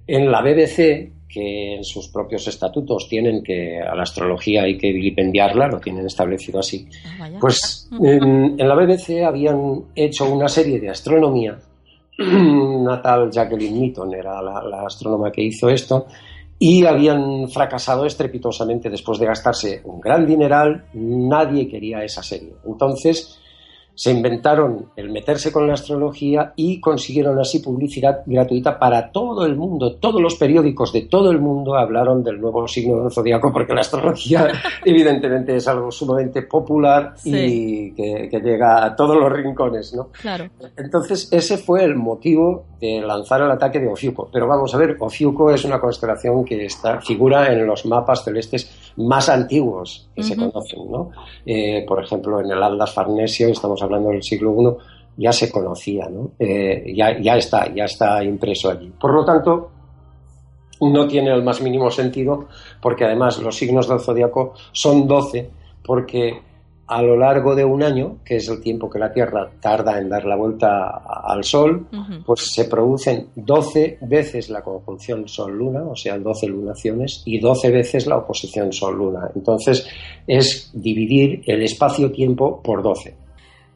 en 0.07 0.31
la 0.31 0.43
BBC 0.43 1.11
que 1.33 1.77
en 1.77 1.85
sus 1.85 2.09
propios 2.09 2.47
estatutos 2.49 3.09
tienen 3.09 3.43
que 3.43 3.81
a 3.81 3.95
la 3.95 4.03
astrología 4.03 4.65
hay 4.65 4.77
que 4.77 4.93
vilipendiarla, 4.93 5.69
lo 5.69 5.81
tienen 5.81 6.07
establecido 6.07 6.61
así. 6.61 6.87
Ah, 7.19 7.29
pues 7.41 7.89
en, 8.01 8.57
la 8.57 8.75
BBC 8.75 9.23
habían 9.25 9.85
hecho 9.95 10.31
una 10.31 10.49
serie 10.49 10.81
de 10.81 10.91
astronomía. 10.91 11.59
Una 12.19 13.01
tal 13.01 13.31
Jacqueline 13.31 13.81
Newton 13.81 14.13
era 14.15 14.43
la, 14.43 14.63
la 14.63 14.83
astrónoma 14.85 15.33
que 15.33 15.43
hizo 15.43 15.71
esto 15.71 16.07
y 16.59 16.85
habían 16.85 17.49
fracasado 17.49 18.05
estrepitosamente 18.05 18.91
después 18.91 19.19
de 19.19 19.25
gastarse 19.25 19.81
un 19.85 20.01
gran 20.01 20.27
dineral. 20.27 20.85
Nadie 20.93 21.67
quería 21.67 22.05
esa 22.05 22.23
serie. 22.23 22.53
Entonces 22.67 23.40
se 23.95 24.11
inventaron 24.11 24.87
el 24.97 25.11
meterse 25.11 25.53
con 25.53 25.67
la 25.67 25.75
astrología 25.75 26.53
y 26.57 26.81
consiguieron 26.81 27.39
así 27.39 27.61
publicidad 27.61 28.23
gratuita 28.27 28.79
para 28.79 29.11
todo 29.13 29.45
el 29.45 29.57
mundo. 29.57 29.97
Todos 29.97 30.21
los 30.21 30.37
periódicos 30.37 30.93
de 30.93 31.03
todo 31.03 31.31
el 31.31 31.39
mundo 31.39 31.77
hablaron 31.77 32.23
del 32.23 32.41
nuevo 32.41 32.67
signo 32.67 33.03
del 33.03 33.13
zodiaco 33.13 33.53
porque 33.53 33.75
la 33.75 33.83
astrología 33.83 34.49
evidentemente 34.85 35.57
es 35.57 35.69
algo 35.69 35.91
sumamente 35.91 36.43
popular 36.43 37.15
y 37.25 37.93
que, 37.93 38.41
llega 38.41 38.85
a 38.85 38.97
todos 38.97 39.17
los 39.17 39.31
rincones, 39.31 39.93
¿no? 39.95 40.09
Claro. 40.13 40.49
Entonces 40.77 41.29
ese 41.31 41.59
fue 41.59 41.85
el 41.85 41.95
motivo 41.95 42.65
de 42.81 43.03
lanzar 43.03 43.43
el 43.43 43.51
ataque 43.51 43.79
de 43.79 43.89
Ofiuco. 43.89 44.31
Pero 44.33 44.47
vamos 44.47 44.75
a 44.75 44.79
ver, 44.79 44.97
Ofiuco 44.99 45.51
es 45.51 45.65
una 45.65 45.79
constelación 45.79 46.45
que 46.45 46.65
está, 46.65 47.01
figura 47.01 47.53
en 47.53 47.67
los 47.67 47.85
mapas 47.85 48.25
celestes 48.25 48.93
más 48.97 49.29
antiguos 49.29 50.09
que 50.15 50.23
se 50.23 50.37
conocen, 50.37 50.91
¿no? 50.91 51.11
Eh, 51.45 51.85
por 51.87 52.03
ejemplo, 52.03 52.41
en 52.41 52.51
el 52.51 52.63
Atlas 52.63 52.93
Farnesio 52.93 53.49
estamos 53.49 53.80
hablando 53.83 54.01
hablando 54.01 54.11
del 54.11 54.23
siglo 54.23 54.55
I, 55.17 55.23
ya 55.23 55.33
se 55.33 55.51
conocía, 55.51 56.09
¿no? 56.09 56.33
Eh, 56.39 56.93
ya, 56.95 57.21
ya, 57.21 57.37
está, 57.37 57.73
ya 57.75 57.85
está 57.85 58.23
impreso 58.25 58.71
allí. 58.71 58.91
Por 58.99 59.13
lo 59.13 59.25
tanto, 59.25 59.71
no 60.81 61.07
tiene 61.07 61.31
el 61.33 61.43
más 61.43 61.61
mínimo 61.61 61.91
sentido, 61.91 62.49
porque 62.81 63.05
además 63.05 63.39
los 63.41 63.57
signos 63.57 63.89
del 63.89 64.01
zodiaco 64.01 64.55
son 64.73 65.07
12, 65.07 65.51
porque 65.85 66.41
a 66.87 67.03
lo 67.03 67.17
largo 67.17 67.55
de 67.55 67.65
un 67.65 67.85
año, 67.85 68.17
que 68.25 68.37
es 68.37 68.49
el 68.49 68.61
tiempo 68.61 68.91
que 68.91 68.99
la 68.99 69.13
Tierra 69.13 69.49
tarda 69.61 69.99
en 69.99 70.09
dar 70.09 70.25
la 70.25 70.35
vuelta 70.35 71.03
al 71.23 71.45
Sol, 71.45 71.87
pues 72.27 72.53
se 72.53 72.65
producen 72.65 73.29
12 73.37 73.99
veces 74.01 74.51
la 74.51 74.63
conjunción 74.63 75.29
Sol-Luna, 75.29 75.85
o 75.85 75.95
sea, 75.95 76.19
12 76.19 76.49
lunaciones, 76.49 77.23
y 77.27 77.39
12 77.39 77.71
veces 77.71 78.09
la 78.09 78.17
oposición 78.17 78.73
Sol-Luna. 78.73 79.31
Entonces, 79.37 79.87
es 80.27 80.73
dividir 80.75 81.43
el 81.47 81.63
espacio-tiempo 81.63 82.61
por 82.61 82.83
12. 82.83 83.20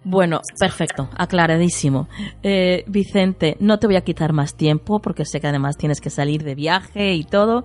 Bueno, 0.05 0.41
perfecto, 0.59 1.09
aclaradísimo. 1.17 2.09
Eh, 2.43 2.85
Vicente, 2.87 3.57
no 3.61 3.79
te 3.79 3.87
voy 3.87 3.97
a 3.97 4.03
quitar 4.03 4.35
más 4.35 4.55
tiempo 4.55 5.01
porque 5.01 5.25
sé 5.25 5.41
que 5.41 5.47
además 5.47 5.79
tienes 5.79 6.01
que 6.01 6.11
salir 6.11 6.45
de 6.45 6.55
viaje 6.55 7.15
y 7.15 7.25
todo. 7.25 7.65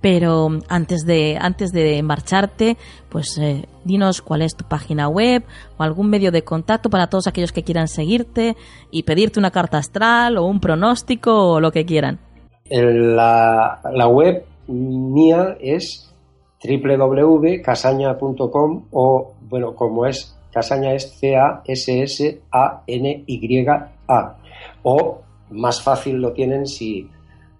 Pero 0.00 0.48
antes 0.68 1.04
de, 1.06 1.38
antes 1.40 1.70
de 1.70 2.02
marcharte, 2.02 2.76
pues 3.08 3.38
eh, 3.38 3.68
dinos 3.84 4.20
cuál 4.20 4.42
es 4.42 4.56
tu 4.56 4.64
página 4.64 5.08
web 5.08 5.44
o 5.78 5.84
algún 5.84 6.10
medio 6.10 6.32
de 6.32 6.42
contacto 6.42 6.90
para 6.90 7.06
todos 7.06 7.28
aquellos 7.28 7.52
que 7.52 7.62
quieran 7.62 7.86
seguirte 7.86 8.56
y 8.90 9.04
pedirte 9.04 9.38
una 9.38 9.52
carta 9.52 9.78
astral 9.78 10.38
o 10.38 10.44
un 10.44 10.58
pronóstico 10.58 11.52
o 11.52 11.60
lo 11.60 11.70
que 11.70 11.84
quieran. 11.84 12.18
La, 12.68 13.80
la 13.92 14.08
web 14.08 14.44
mía 14.66 15.56
es 15.60 16.12
www.casaña.com 16.64 18.86
o, 18.90 19.34
bueno, 19.48 19.76
como 19.76 20.06
es 20.06 20.36
Casaña 20.52 20.92
es 20.94 21.18
C-A-S-S-A-N-Y-A. 21.18 21.66
O 24.82 25.20
más 25.50 25.82
fácil 25.82 26.16
lo 26.16 26.32
tienen 26.32 26.66
si 26.66 27.08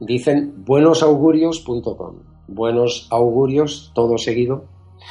dicen 0.01 0.65
buenosaugurios.com. 0.65 2.17
Buenos 2.49 3.09
augurios, 3.11 3.93
todo 3.95 4.19
seguido, 4.19 4.67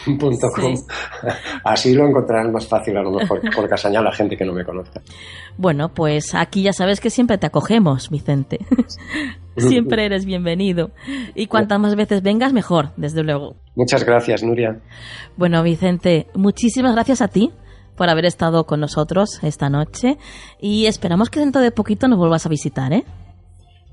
Así 1.63 1.93
lo 1.93 2.07
encontrarán 2.07 2.51
más 2.51 2.67
fácil 2.67 2.97
a 2.97 3.03
lo 3.03 3.11
mejor 3.11 3.41
por 3.53 3.67
Casaña 3.69 4.01
la 4.01 4.11
gente 4.11 4.37
que 4.37 4.45
no 4.45 4.53
me 4.53 4.63
conozca. 4.63 5.01
Bueno, 5.57 5.89
pues 5.93 6.33
aquí 6.33 6.63
ya 6.63 6.73
sabes 6.73 6.99
que 6.99 7.09
siempre 7.09 7.37
te 7.37 7.47
acogemos, 7.47 8.09
Vicente. 8.09 8.59
siempre 9.57 10.05
eres 10.05 10.25
bienvenido. 10.25 10.91
Y 11.35 11.47
cuantas 11.47 11.79
más 11.79 11.95
veces 11.95 12.21
vengas, 12.21 12.53
mejor, 12.53 12.91
desde 12.97 13.23
luego. 13.23 13.55
Muchas 13.75 14.03
gracias, 14.03 14.43
Nuria. 14.43 14.79
Bueno, 15.37 15.61
Vicente, 15.63 16.27
muchísimas 16.33 16.93
gracias 16.93 17.21
a 17.21 17.27
ti 17.27 17.51
por 18.01 18.09
haber 18.09 18.25
estado 18.25 18.63
con 18.63 18.79
nosotros 18.79 19.43
esta 19.43 19.69
noche 19.69 20.17
y 20.59 20.87
esperamos 20.87 21.29
que 21.29 21.39
dentro 21.39 21.61
de 21.61 21.69
poquito 21.69 22.07
nos 22.07 22.17
vuelvas 22.17 22.43
a 22.47 22.49
visitar, 22.49 22.91
¿eh? 22.93 23.03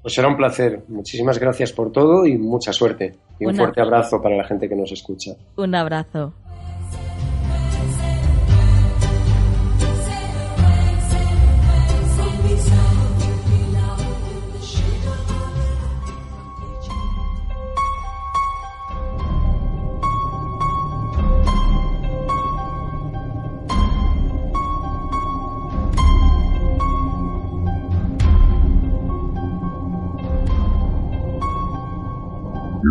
Pues 0.01 0.15
será 0.15 0.29
un 0.29 0.37
placer. 0.39 0.83
Muchísimas 0.89 1.39
gracias 1.39 1.75
por 1.75 1.93
todo 1.93 2.25
y 2.25 2.39
mucha 2.39 2.73
suerte. 2.73 3.17
Y 3.39 3.45
un 3.45 3.55
fuerte 3.55 3.83
abrazo 3.83 4.23
para 4.23 4.35
la 4.35 4.45
gente 4.45 4.67
que 4.67 4.75
nos 4.75 4.91
escucha. 4.93 5.33
Un 5.59 5.75
abrazo. 5.75 6.33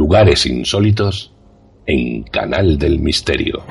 Lugares 0.08 0.46
insólitos 0.46 1.34
en 1.86 2.24
Canal 2.24 2.78
del 2.80 2.98
Misterio. 3.00 3.62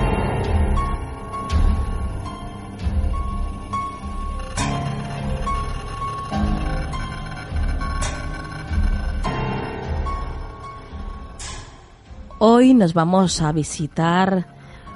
Hoy 12.37 12.75
nos 12.75 12.93
vamos 12.93 13.41
a 13.41 13.51
visitar, 13.51 14.45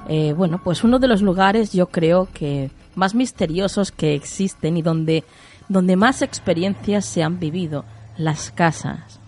eh, 0.08 0.34
bueno, 0.34 0.62
pues 0.64 0.84
uno 0.84 1.00
de 1.00 1.08
los 1.08 1.24
lugares 1.24 1.74
yo 1.74 1.88
creo 1.88 2.30
que 2.32 2.70
más 2.94 3.16
misteriosos 3.16 3.92
que 3.92 4.14
existen 4.14 4.78
y 4.78 4.84
donde, 4.84 5.24
donde 5.70 5.96
más 5.96 6.22
experiencias 6.22 7.04
se 7.06 7.24
han 7.24 7.40
vivido, 7.40 7.84
las 8.16 8.52
casas 8.52 9.20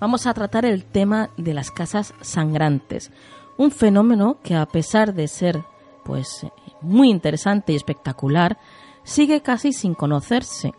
vamos 0.00 0.26
a 0.26 0.34
tratar 0.34 0.64
el 0.64 0.84
tema 0.84 1.30
de 1.36 1.54
las 1.54 1.70
casas 1.70 2.14
sangrantes, 2.20 3.10
un 3.56 3.70
fenómeno 3.70 4.38
que 4.42 4.54
a 4.54 4.66
pesar 4.66 5.14
de 5.14 5.28
ser 5.28 5.62
pues 6.04 6.46
muy 6.80 7.10
interesante 7.10 7.72
y 7.72 7.76
espectacular, 7.76 8.58
sigue 9.02 9.40
casi 9.40 9.72
sin 9.72 9.94
conocerse. 9.94 10.72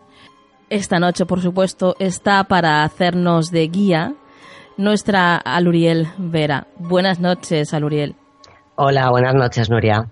Esta 0.70 1.00
noche, 1.00 1.26
por 1.26 1.42
supuesto, 1.42 1.96
está 2.00 2.44
para 2.46 2.84
hacernos 2.84 3.52
de 3.52 3.68
guía 3.68 4.16
nuestra 4.78 5.36
Aluriel 5.38 6.08
Vera. 6.18 6.68
Buenas 6.78 7.20
noches, 7.20 7.74
Aluriel. 7.74 8.16
Hola, 8.76 9.10
buenas 9.10 9.34
noches, 9.34 9.70
Nuria. 9.70 10.10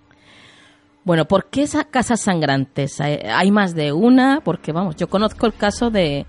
Bueno, 1.04 1.26
¿por 1.26 1.46
qué 1.46 1.64
esas 1.64 1.86
casas 1.86 2.20
sangrantes? 2.22 3.00
¿Hay 3.00 3.52
más 3.52 3.76
de 3.76 3.94
una? 3.94 4.42
Porque, 4.44 4.72
vamos, 4.72 4.96
yo 4.96 5.08
conozco 5.08 5.46
el 5.46 5.54
caso 5.54 5.92
de, 5.92 6.26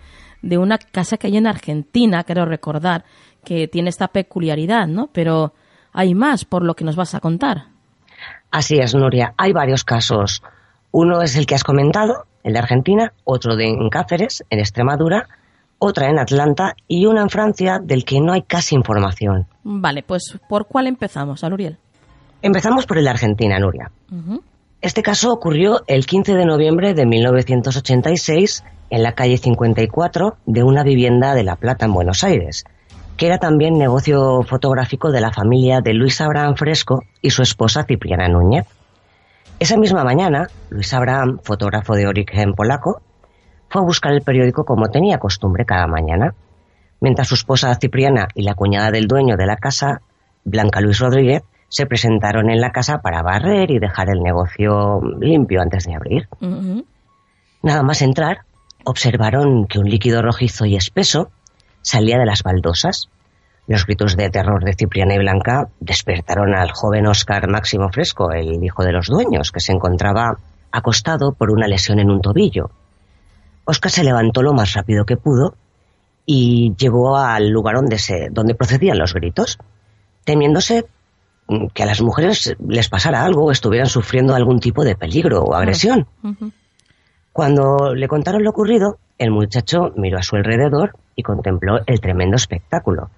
de 0.46 0.58
una 0.58 0.78
casa 0.78 1.16
que 1.16 1.26
hay 1.26 1.36
en 1.36 1.46
Argentina, 1.46 2.24
quiero 2.24 2.44
recordar, 2.44 3.04
que 3.44 3.68
tiene 3.68 3.90
esta 3.90 4.08
peculiaridad, 4.08 4.86
¿no? 4.86 5.08
Pero 5.12 5.52
hay 5.92 6.14
más 6.14 6.44
por 6.44 6.64
lo 6.64 6.74
que 6.74 6.84
nos 6.84 6.96
vas 6.96 7.14
a 7.14 7.20
contar. 7.20 7.66
Así 8.50 8.78
es, 8.78 8.94
Nuria. 8.94 9.34
Hay 9.36 9.52
varios 9.52 9.84
casos. 9.84 10.42
Uno 10.90 11.22
es 11.22 11.36
el 11.36 11.46
que 11.46 11.54
has 11.54 11.64
comentado, 11.64 12.24
el 12.42 12.54
de 12.54 12.58
Argentina, 12.58 13.12
otro 13.24 13.56
de 13.56 13.68
en 13.68 13.88
Cáceres, 13.90 14.44
en 14.50 14.60
Extremadura, 14.60 15.28
otra 15.78 16.08
en 16.08 16.18
Atlanta 16.18 16.74
y 16.88 17.06
una 17.06 17.22
en 17.22 17.28
Francia 17.28 17.78
del 17.82 18.04
que 18.04 18.20
no 18.20 18.32
hay 18.32 18.42
casi 18.42 18.74
información. 18.74 19.46
Vale, 19.62 20.02
pues 20.02 20.38
¿por 20.48 20.66
cuál 20.66 20.86
empezamos, 20.86 21.44
Aluriel? 21.44 21.76
Empezamos 22.40 22.86
por 22.86 22.98
el 22.98 23.04
de 23.04 23.10
Argentina, 23.10 23.58
Nuria. 23.58 23.90
Este 24.82 25.02
caso 25.02 25.32
ocurrió 25.32 25.82
el 25.86 26.04
15 26.04 26.34
de 26.34 26.44
noviembre 26.44 26.92
de 26.92 27.06
1986 27.06 28.62
en 28.90 29.02
la 29.02 29.12
calle 29.12 29.38
54 29.38 30.36
de 30.44 30.62
una 30.62 30.82
vivienda 30.82 31.34
de 31.34 31.44
La 31.44 31.56
Plata 31.56 31.86
en 31.86 31.94
Buenos 31.94 32.22
Aires, 32.22 32.64
que 33.16 33.26
era 33.26 33.38
también 33.38 33.78
negocio 33.78 34.42
fotográfico 34.42 35.10
de 35.10 35.22
la 35.22 35.32
familia 35.32 35.80
de 35.80 35.94
Luis 35.94 36.20
Abraham 36.20 36.56
Fresco 36.56 37.02
y 37.22 37.30
su 37.30 37.42
esposa 37.42 37.84
Cipriana 37.84 38.28
Núñez. 38.28 38.66
Esa 39.58 39.78
misma 39.78 40.04
mañana, 40.04 40.48
Luis 40.68 40.92
Abraham, 40.92 41.38
fotógrafo 41.42 41.94
de 41.94 42.06
origen 42.06 42.52
polaco, 42.52 43.00
fue 43.70 43.80
a 43.80 43.84
buscar 43.84 44.12
el 44.12 44.20
periódico 44.20 44.64
como 44.64 44.90
tenía 44.90 45.18
costumbre 45.18 45.64
cada 45.64 45.86
mañana, 45.86 46.34
mientras 47.00 47.28
su 47.28 47.34
esposa 47.34 47.74
Cipriana 47.76 48.28
y 48.34 48.42
la 48.42 48.54
cuñada 48.54 48.90
del 48.90 49.08
dueño 49.08 49.36
de 49.36 49.46
la 49.46 49.56
casa, 49.56 50.02
Blanca 50.44 50.82
Luis 50.82 50.98
Rodríguez, 50.98 51.42
se 51.68 51.86
presentaron 51.86 52.50
en 52.50 52.60
la 52.60 52.70
casa 52.70 52.98
para 52.98 53.22
barrer 53.22 53.70
y 53.70 53.78
dejar 53.78 54.08
el 54.10 54.22
negocio 54.22 55.00
limpio 55.20 55.60
antes 55.60 55.84
de 55.84 55.94
abrir. 55.94 56.28
Nada 57.62 57.82
más 57.82 58.02
entrar, 58.02 58.40
observaron 58.84 59.66
que 59.66 59.78
un 59.78 59.88
líquido 59.88 60.22
rojizo 60.22 60.64
y 60.66 60.76
espeso 60.76 61.30
salía 61.82 62.18
de 62.18 62.26
las 62.26 62.42
baldosas. 62.42 63.08
Los 63.66 63.84
gritos 63.84 64.16
de 64.16 64.30
terror 64.30 64.64
de 64.64 64.74
Cipriana 64.74 65.14
y 65.14 65.18
Blanca 65.18 65.68
despertaron 65.80 66.54
al 66.54 66.70
joven 66.70 67.06
Oscar 67.06 67.48
Máximo 67.48 67.88
Fresco, 67.90 68.30
el 68.30 68.62
hijo 68.62 68.84
de 68.84 68.92
los 68.92 69.08
dueños, 69.08 69.50
que 69.50 69.60
se 69.60 69.72
encontraba 69.72 70.38
acostado 70.70 71.32
por 71.32 71.50
una 71.50 71.66
lesión 71.66 71.98
en 71.98 72.10
un 72.10 72.20
tobillo. 72.20 72.70
Oscar 73.64 73.90
se 73.90 74.04
levantó 74.04 74.42
lo 74.42 74.52
más 74.52 74.74
rápido 74.74 75.04
que 75.04 75.16
pudo 75.16 75.56
y 76.24 76.74
llegó 76.76 77.16
al 77.16 77.48
lugar 77.48 77.76
donde, 77.76 77.98
se, 77.98 78.28
donde 78.30 78.54
procedían 78.54 78.98
los 78.98 79.14
gritos, 79.14 79.58
temiéndose 80.24 80.86
que 81.74 81.82
a 81.82 81.86
las 81.86 82.02
mujeres 82.02 82.56
les 82.66 82.88
pasara 82.88 83.24
algo 83.24 83.44
o 83.44 83.50
estuvieran 83.50 83.88
sufriendo 83.88 84.34
algún 84.34 84.58
tipo 84.58 84.84
de 84.84 84.96
peligro 84.96 85.42
o 85.42 85.54
agresión. 85.54 86.06
Cuando 87.32 87.94
le 87.94 88.08
contaron 88.08 88.42
lo 88.42 88.50
ocurrido, 88.50 88.98
el 89.18 89.30
muchacho 89.30 89.92
miró 89.96 90.18
a 90.18 90.22
su 90.22 90.36
alrededor 90.36 90.96
y 91.14 91.22
contempló 91.22 91.80
el 91.86 92.00
tremendo 92.00 92.36
espectáculo. 92.36 93.10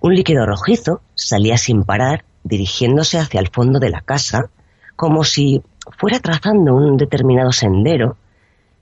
Un 0.00 0.14
líquido 0.14 0.44
rojizo 0.44 1.00
salía 1.14 1.56
sin 1.56 1.84
parar, 1.84 2.24
dirigiéndose 2.42 3.18
hacia 3.18 3.40
el 3.40 3.48
fondo 3.48 3.78
de 3.78 3.90
la 3.90 4.02
casa, 4.02 4.50
como 4.96 5.24
si 5.24 5.62
fuera 5.96 6.20
trazando 6.20 6.74
un 6.74 6.96
determinado 6.96 7.52
sendero, 7.52 8.16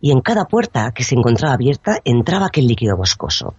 y 0.00 0.10
en 0.10 0.20
cada 0.20 0.46
puerta 0.46 0.90
que 0.92 1.04
se 1.04 1.14
encontraba 1.14 1.54
abierta 1.54 1.98
entraba 2.04 2.46
aquel 2.46 2.66
líquido 2.66 2.96
boscoso. 2.96 3.54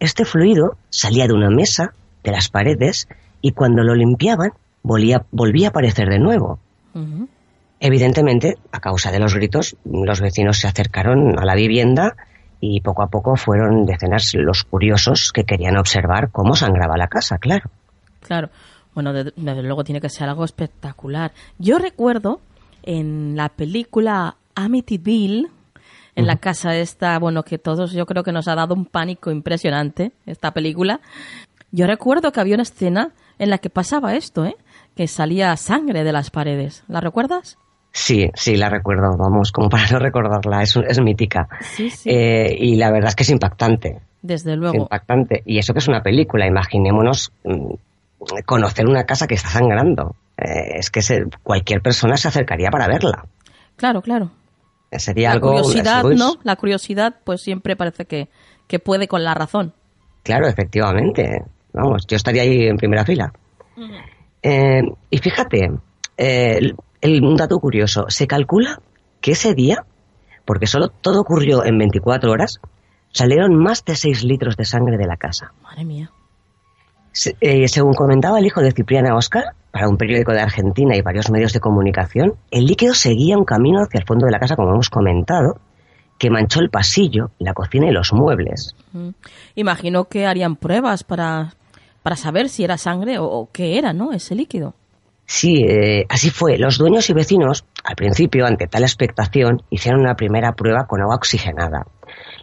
Este 0.00 0.24
fluido 0.24 0.76
salía 0.90 1.28
de 1.28 1.34
una 1.34 1.50
mesa, 1.50 1.94
de 2.24 2.32
las 2.32 2.48
paredes, 2.48 3.06
y 3.42 3.52
cuando 3.52 3.82
lo 3.82 3.94
limpiaban 3.94 4.52
volvía, 4.82 5.26
volvía 5.30 5.68
a 5.68 5.70
aparecer 5.70 6.08
de 6.08 6.18
nuevo. 6.18 6.58
Evidentemente, 7.80 8.58
a 8.70 8.80
causa 8.80 9.10
de 9.10 9.18
los 9.18 9.34
gritos, 9.34 9.76
los 9.84 10.20
vecinos 10.20 10.58
se 10.58 10.68
acercaron 10.68 11.38
a 11.38 11.44
la 11.44 11.54
vivienda 11.54 12.16
y 12.60 12.80
poco 12.80 13.02
a 13.02 13.08
poco 13.08 13.34
fueron 13.34 13.84
decenas 13.84 14.32
los 14.34 14.62
curiosos 14.62 15.32
que 15.32 15.44
querían 15.44 15.76
observar 15.76 16.30
cómo 16.30 16.54
sangraba 16.54 16.96
la 16.96 17.08
casa, 17.08 17.38
claro. 17.38 17.70
Claro. 18.20 18.50
Bueno, 18.94 19.12
desde 19.12 19.62
luego 19.62 19.84
tiene 19.84 20.00
que 20.00 20.08
ser 20.08 20.28
algo 20.28 20.44
espectacular. 20.44 21.32
Yo 21.58 21.78
recuerdo 21.78 22.40
en 22.82 23.36
la 23.36 23.48
película 23.48 24.36
Amityville, 24.54 25.48
en 26.14 26.26
la 26.26 26.36
casa 26.36 26.76
esta, 26.76 27.18
bueno, 27.18 27.42
que 27.42 27.58
todos 27.58 27.92
yo 27.92 28.04
creo 28.04 28.22
que 28.22 28.32
nos 28.32 28.46
ha 28.48 28.54
dado 28.54 28.74
un 28.74 28.84
pánico 28.84 29.30
impresionante, 29.30 30.12
esta 30.26 30.52
película. 30.52 31.00
Yo 31.70 31.86
recuerdo 31.86 32.32
que 32.32 32.40
había 32.40 32.54
una 32.54 32.64
escena 32.64 33.12
en 33.42 33.50
la 33.50 33.58
que 33.58 33.70
pasaba 33.70 34.14
esto, 34.14 34.44
¿eh? 34.44 34.54
Que 34.94 35.08
salía 35.08 35.56
sangre 35.56 36.04
de 36.04 36.12
las 36.12 36.30
paredes. 36.30 36.84
¿La 36.86 37.00
recuerdas? 37.00 37.58
Sí, 37.90 38.30
sí, 38.34 38.56
la 38.56 38.68
recuerdo, 38.68 39.16
vamos, 39.16 39.50
como 39.50 39.68
para 39.68 39.88
no 39.90 39.98
recordarla, 39.98 40.62
es, 40.62 40.76
es 40.76 41.00
mítica. 41.00 41.48
Sí, 41.60 41.90
sí. 41.90 42.08
Eh, 42.08 42.54
y 42.56 42.76
la 42.76 42.92
verdad 42.92 43.08
es 43.08 43.16
que 43.16 43.24
es 43.24 43.30
impactante. 43.30 44.00
Desde 44.22 44.54
luego. 44.54 44.76
Es 44.76 44.82
impactante. 44.82 45.42
Y 45.44 45.58
eso 45.58 45.72
que 45.72 45.80
es 45.80 45.88
una 45.88 46.04
película, 46.04 46.46
imaginémonos 46.46 47.32
mm, 47.42 47.74
conocer 48.46 48.86
una 48.86 49.06
casa 49.06 49.26
que 49.26 49.34
está 49.34 49.48
sangrando. 49.48 50.14
Eh, 50.36 50.74
es 50.76 50.90
que 50.90 51.02
se, 51.02 51.24
cualquier 51.42 51.82
persona 51.82 52.16
se 52.16 52.28
acercaría 52.28 52.70
para 52.70 52.86
verla. 52.86 53.26
Claro, 53.74 54.02
claro. 54.02 54.30
Sería 54.92 55.30
la 55.30 55.34
algo. 55.34 55.48
curiosidad, 55.48 56.04
¿no? 56.04 56.34
La 56.44 56.54
curiosidad, 56.54 57.16
pues 57.24 57.40
siempre 57.40 57.74
parece 57.74 58.04
que, 58.04 58.28
que 58.68 58.78
puede 58.78 59.08
con 59.08 59.24
la 59.24 59.34
razón. 59.34 59.72
Claro, 60.22 60.46
efectivamente. 60.46 61.42
Vamos, 61.72 62.06
yo 62.06 62.16
estaría 62.16 62.42
ahí 62.42 62.66
en 62.66 62.76
primera 62.76 63.04
fila. 63.04 63.32
Eh, 64.42 64.82
y 65.10 65.18
fíjate, 65.18 65.70
eh, 66.16 66.74
el, 67.00 67.24
un 67.24 67.36
dato 67.36 67.58
curioso, 67.58 68.06
se 68.08 68.26
calcula 68.26 68.80
que 69.20 69.32
ese 69.32 69.54
día, 69.54 69.84
porque 70.44 70.66
solo 70.66 70.88
todo 70.88 71.20
ocurrió 71.20 71.64
en 71.64 71.78
24 71.78 72.30
horas, 72.30 72.60
salieron 73.12 73.56
más 73.56 73.84
de 73.84 73.96
6 73.96 74.24
litros 74.24 74.56
de 74.56 74.64
sangre 74.64 74.96
de 74.98 75.06
la 75.06 75.16
casa. 75.16 75.52
Madre 75.62 75.84
mía. 75.84 76.10
Se, 77.12 77.36
eh, 77.40 77.68
según 77.68 77.94
comentaba 77.94 78.38
el 78.38 78.46
hijo 78.46 78.62
de 78.62 78.72
Cipriana 78.72 79.14
Oscar, 79.14 79.54
para 79.70 79.88
un 79.88 79.96
periódico 79.96 80.32
de 80.32 80.40
Argentina 80.40 80.96
y 80.96 81.02
varios 81.02 81.30
medios 81.30 81.52
de 81.52 81.60
comunicación, 81.60 82.34
el 82.50 82.66
líquido 82.66 82.94
seguía 82.94 83.38
un 83.38 83.44
camino 83.44 83.80
hacia 83.82 83.98
el 84.00 84.06
fondo 84.06 84.26
de 84.26 84.32
la 84.32 84.38
casa, 84.38 84.56
como 84.56 84.70
hemos 84.70 84.90
comentado, 84.90 85.58
que 86.18 86.30
manchó 86.30 86.60
el 86.60 86.70
pasillo, 86.70 87.30
la 87.38 87.54
cocina 87.54 87.88
y 87.88 87.90
los 87.90 88.12
muebles. 88.12 88.76
Imagino 89.54 90.04
que 90.04 90.26
harían 90.26 90.56
pruebas 90.56 91.04
para, 91.04 91.54
para 92.02 92.16
saber 92.16 92.48
si 92.48 92.64
era 92.64 92.78
sangre 92.78 93.18
o, 93.18 93.24
o 93.24 93.50
qué 93.52 93.78
era, 93.78 93.92
¿no? 93.92 94.12
Ese 94.12 94.34
líquido. 94.34 94.74
Sí, 95.26 95.64
eh, 95.66 96.04
así 96.08 96.30
fue. 96.30 96.58
Los 96.58 96.78
dueños 96.78 97.08
y 97.08 97.14
vecinos, 97.14 97.64
al 97.84 97.96
principio, 97.96 98.46
ante 98.46 98.66
tal 98.66 98.82
expectación, 98.82 99.62
hicieron 99.70 100.00
una 100.00 100.14
primera 100.14 100.52
prueba 100.52 100.86
con 100.86 101.00
agua 101.00 101.16
oxigenada. 101.16 101.86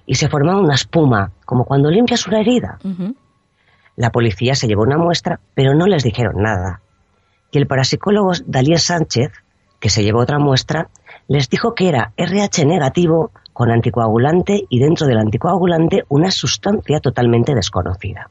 Y 0.06 0.16
se 0.16 0.30
formaba 0.30 0.60
una 0.60 0.76
espuma, 0.76 1.32
como 1.46 1.66
cuando 1.66 1.92
limpias 1.92 2.26
una 2.26 2.40
herida. 2.40 2.80
Uh 2.84 2.88
-huh. 2.88 3.16
La 3.96 4.12
policía 4.12 4.56
se 4.56 4.68
llevó 4.68 4.84
una 4.84 4.98
muestra, 4.98 5.40
pero 5.54 5.76
no 5.76 5.86
les 5.86 6.04
dijeron 6.04 6.42
nada. 6.42 6.82
Y 7.52 7.58
el 7.58 7.68
parapsicólogo 7.68 8.32
Dalier 8.46 8.80
Sánchez, 8.80 9.32
que 9.80 9.90
se 9.90 10.04
llevó 10.04 10.22
otra 10.22 10.40
muestra, 10.40 10.88
les 11.28 11.50
dijo 11.50 11.76
que 11.76 11.90
era 11.90 12.12
RH 12.18 12.66
negativo 12.66 13.32
con 13.54 13.72
anticoagulante 13.72 14.64
y 14.70 14.80
dentro 14.80 15.06
del 15.06 15.20
anticoagulante 15.20 16.06
una 16.08 16.32
sustancia 16.32 17.00
totalmente 17.02 17.54
desconocida. 17.54 18.30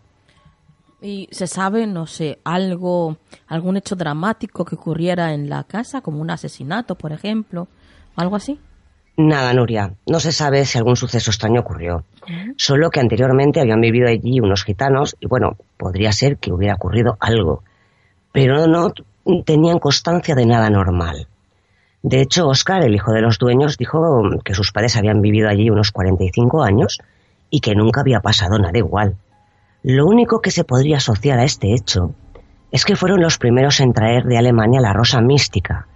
¿Y 1.01 1.28
se 1.30 1.46
sabe, 1.46 1.86
no 1.86 2.07
sé, 2.07 2.38
algo, 2.44 3.16
algún 3.46 3.76
hecho 3.76 3.94
dramático 3.94 4.64
que 4.64 4.74
ocurriera 4.74 5.32
en 5.32 5.49
la 5.49 5.64
casa, 5.64 6.01
como 6.01 6.20
un 6.20 6.30
asesinato, 6.30 6.96
por 6.96 7.12
ejemplo, 7.12 7.68
algo 8.16 8.34
así? 8.34 8.59
Nada, 9.16 9.53
Nuria. 9.53 9.94
No 10.07 10.20
se 10.20 10.32
sabe 10.32 10.64
si 10.64 10.78
algún 10.78 10.96
suceso 10.96 11.30
extraño 11.30 11.61
ocurrió. 11.61 12.05
Solo 12.57 12.90
que 12.90 13.01
anteriormente 13.01 13.61
habían 13.61 13.80
vivido 13.80 14.09
allí 14.09 14.38
unos 14.40 14.64
gitanos 14.64 15.16
y, 15.18 15.26
bueno, 15.26 15.57
podría 15.76 16.12
ser 16.12 16.36
que 16.36 16.53
hubiera 16.53 16.74
ocurrido 16.74 17.16
algo. 17.20 17.62
Pero 18.32 18.66
no 18.66 18.92
tenían 19.44 19.78
constancia 19.78 20.34
de 20.34 20.46
nada 20.46 20.70
normal. 20.70 21.26
De 22.03 22.20
hecho, 22.20 22.46
Oscar, 22.46 22.84
el 22.84 22.94
hijo 22.94 23.12
de 23.12 23.22
los 23.22 23.38
dueños, 23.38 23.76
dijo 23.76 24.01
que 24.44 24.55
sus 24.55 24.70
padres 24.72 24.96
habían 24.96 25.20
vivido 25.20 25.49
allí 25.49 25.68
unos 25.68 25.90
45 25.90 26.62
años 26.62 26.99
y 27.51 27.61
que 27.61 27.74
nunca 27.74 28.03
había 28.03 28.20
pasado 28.20 28.59
nada 28.59 28.78
igual. 28.78 29.16
Lo 29.82 30.06
único 30.06 30.40
que 30.40 30.50
se 30.50 30.64
podría 30.64 30.96
asociar 30.96 31.38
a 31.38 31.44
este 31.44 31.72
hecho 31.72 32.14
es 32.70 32.84
que 32.84 32.96
fueron 32.96 33.20
los 33.20 33.38
primeros 33.38 33.80
en 33.80 33.92
traer 33.92 34.24
de 34.24 34.38
Alemania 34.38 34.80
la 34.80 34.92
rosa 34.92 35.20
mística, 35.20 35.86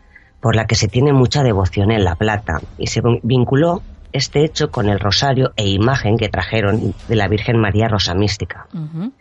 por 0.41 0.57
la 0.57 0.67
que 0.67 0.75
se 0.75 0.89
tiene 0.89 1.13
mucha 1.13 1.43
devoción 1.43 1.91
en 1.91 2.05
La 2.05 2.15
Plata, 2.15 2.61
y 2.79 2.87
se 2.87 3.01
vinculó 3.23 3.83
este 4.13 4.45
hecho 4.45 4.71
con 4.71 4.89
el 4.89 4.99
rosario 4.99 5.53
e 5.57 5.69
imagen 5.69 6.17
que 6.17 6.29
trajeron 6.29 6.95
de 7.09 7.17
la 7.17 7.29
Virgen 7.29 7.59
María 7.59 7.89
Rosa 7.89 8.15
Mística. 8.15 8.67
Uh 8.75 8.79
-huh. 8.79 9.13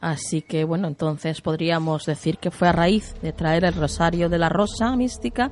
Así 0.00 0.42
que 0.42 0.64
bueno, 0.64 0.86
entonces 0.86 1.40
podríamos 1.40 2.06
decir 2.06 2.38
que 2.38 2.52
fue 2.52 2.68
a 2.68 2.72
raíz 2.72 3.16
de 3.20 3.32
traer 3.32 3.64
el 3.64 3.74
rosario 3.74 4.28
de 4.28 4.38
la 4.38 4.48
Rosa 4.48 4.94
Mística 4.94 5.50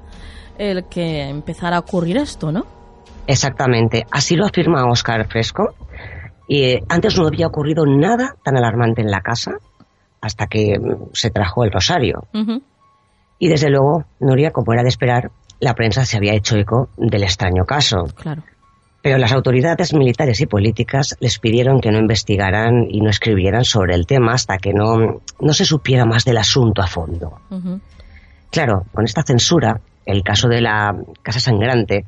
el 0.57 0.85
que 0.89 1.29
empezara 1.29 1.77
a 1.77 1.81
ocurrir 1.81 2.17
esto, 2.17 2.53
¿no? 2.53 2.65
Exactamente, 3.27 4.07
así 4.13 4.37
lo 4.37 4.47
afirma 4.47 4.89
Oscar 4.89 5.27
Fresco. 5.29 5.75
Y 6.49 6.63
eh, 6.63 6.85
antes 6.89 7.19
no 7.19 7.27
había 7.27 7.47
ocurrido 7.47 7.85
nada 7.87 8.37
tan 8.45 8.57
alarmante 8.57 9.03
en 9.03 9.11
la 9.11 9.21
casa 9.21 9.59
hasta 10.21 10.47
que 10.47 10.79
mm, 10.79 11.11
se 11.13 11.31
trajo 11.31 11.65
el 11.65 11.73
rosario. 11.73 12.25
Uh 12.33 12.39
-huh. 12.39 12.63
Y 13.39 13.49
desde 13.49 13.71
luego, 13.71 14.05
Nuria, 14.21 14.51
como 14.51 14.73
era 14.73 14.83
de 14.83 14.89
esperar, 14.89 15.31
la 15.61 15.75
prensa 15.75 16.05
se 16.05 16.17
había 16.17 16.35
hecho 16.35 16.57
eco 16.57 16.89
del 16.97 17.23
extraño 17.23 17.65
caso. 17.65 18.05
Claro. 18.15 18.43
Pero 19.03 19.19
las 19.19 19.33
autoridades 19.33 19.95
militares 19.95 20.41
y 20.41 20.47
políticas 20.47 21.17
les 21.21 21.39
pidieron 21.39 21.81
que 21.81 21.91
no 21.91 21.99
investigaran 21.99 22.87
y 22.91 23.01
no 23.01 23.11
escribieran 23.11 23.65
sobre 23.65 23.95
el 23.95 24.07
tema 24.07 24.33
hasta 24.33 24.59
que 24.59 24.73
no, 24.73 25.21
no 25.41 25.53
se 25.53 25.65
supiera 25.65 26.05
más 26.05 26.25
del 26.25 26.39
asunto 26.39 26.83
a 26.83 26.87
fondo. 26.87 27.41
Uh 27.51 27.57
-huh. 27.57 27.81
Claro, 28.51 28.85
con 28.93 29.05
esta 29.05 29.23
censura, 29.23 29.81
el 30.07 30.23
caso 30.23 30.49
de 30.49 30.61
la 30.61 30.97
Casa 31.23 31.41
Sangrante 31.41 32.05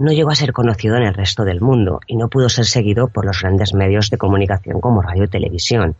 no 0.00 0.12
llegó 0.12 0.30
a 0.30 0.34
ser 0.34 0.54
conocido 0.54 0.96
en 0.96 1.02
el 1.02 1.12
resto 1.12 1.44
del 1.44 1.60
mundo 1.60 2.00
y 2.06 2.16
no 2.16 2.28
pudo 2.28 2.48
ser 2.48 2.64
seguido 2.64 3.08
por 3.08 3.26
los 3.26 3.42
grandes 3.42 3.74
medios 3.74 4.08
de 4.08 4.16
comunicación 4.16 4.80
como 4.80 5.02
radio 5.02 5.24
y 5.24 5.28
televisión. 5.28 5.94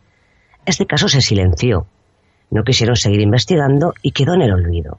Este 0.65 0.87
caso 0.87 1.07
se 1.07 1.21
silenció. 1.21 1.85
No 2.49 2.63
quisieron 2.63 2.95
seguir 2.95 3.21
investigando 3.21 3.93
y 4.01 4.11
quedó 4.11 4.33
en 4.33 4.41
el 4.41 4.53
olvido. 4.53 4.97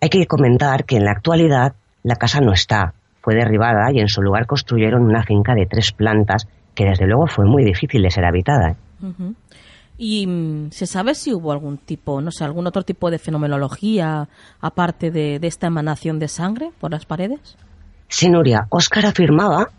Hay 0.00 0.08
que 0.08 0.26
comentar 0.26 0.84
que 0.84 0.96
en 0.96 1.04
la 1.04 1.12
actualidad 1.12 1.76
la 2.02 2.16
casa 2.16 2.40
no 2.40 2.52
está, 2.52 2.94
fue 3.22 3.36
derribada 3.36 3.92
y 3.92 4.00
en 4.00 4.08
su 4.08 4.22
lugar 4.22 4.46
construyeron 4.46 5.04
una 5.04 5.22
finca 5.22 5.54
de 5.54 5.66
tres 5.66 5.92
plantas 5.92 6.48
que 6.74 6.86
desde 6.86 7.06
luego 7.06 7.28
fue 7.28 7.44
muy 7.44 7.64
difícil 7.64 8.02
de 8.02 8.10
ser 8.10 8.24
habitada. 8.24 8.74
¿Y 9.96 10.26
mm, 10.26 10.72
se 10.72 10.86
sabe 10.88 11.14
si 11.14 11.32
hubo 11.32 11.52
algún 11.52 11.78
tipo, 11.78 12.20
no 12.20 12.32
sé, 12.32 12.42
algún 12.42 12.66
otro 12.66 12.82
tipo 12.82 13.12
de 13.12 13.20
fenomenología 13.20 14.28
aparte 14.60 15.12
de, 15.12 15.38
de 15.38 15.46
esta 15.46 15.68
emanación 15.68 16.18
de 16.18 16.26
sangre 16.26 16.72
por 16.80 16.90
las 16.90 17.06
paredes? 17.06 17.56
Sí, 18.08 18.28
Nuria, 18.28 18.66
Oscar 18.70 19.06
afirmaba 19.06 19.70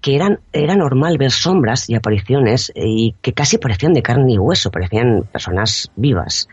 que 0.00 0.14
eran, 0.14 0.40
era 0.52 0.74
normal 0.76 1.18
ver 1.18 1.30
sombras 1.30 1.88
y 1.88 1.94
apariciones 1.94 2.72
y 2.74 3.14
que 3.20 3.32
casi 3.32 3.58
parecían 3.58 3.92
de 3.92 4.02
carne 4.02 4.34
y 4.34 4.38
hueso, 4.38 4.70
parecían 4.70 5.24
personas 5.30 5.90
vivas. 5.96 6.48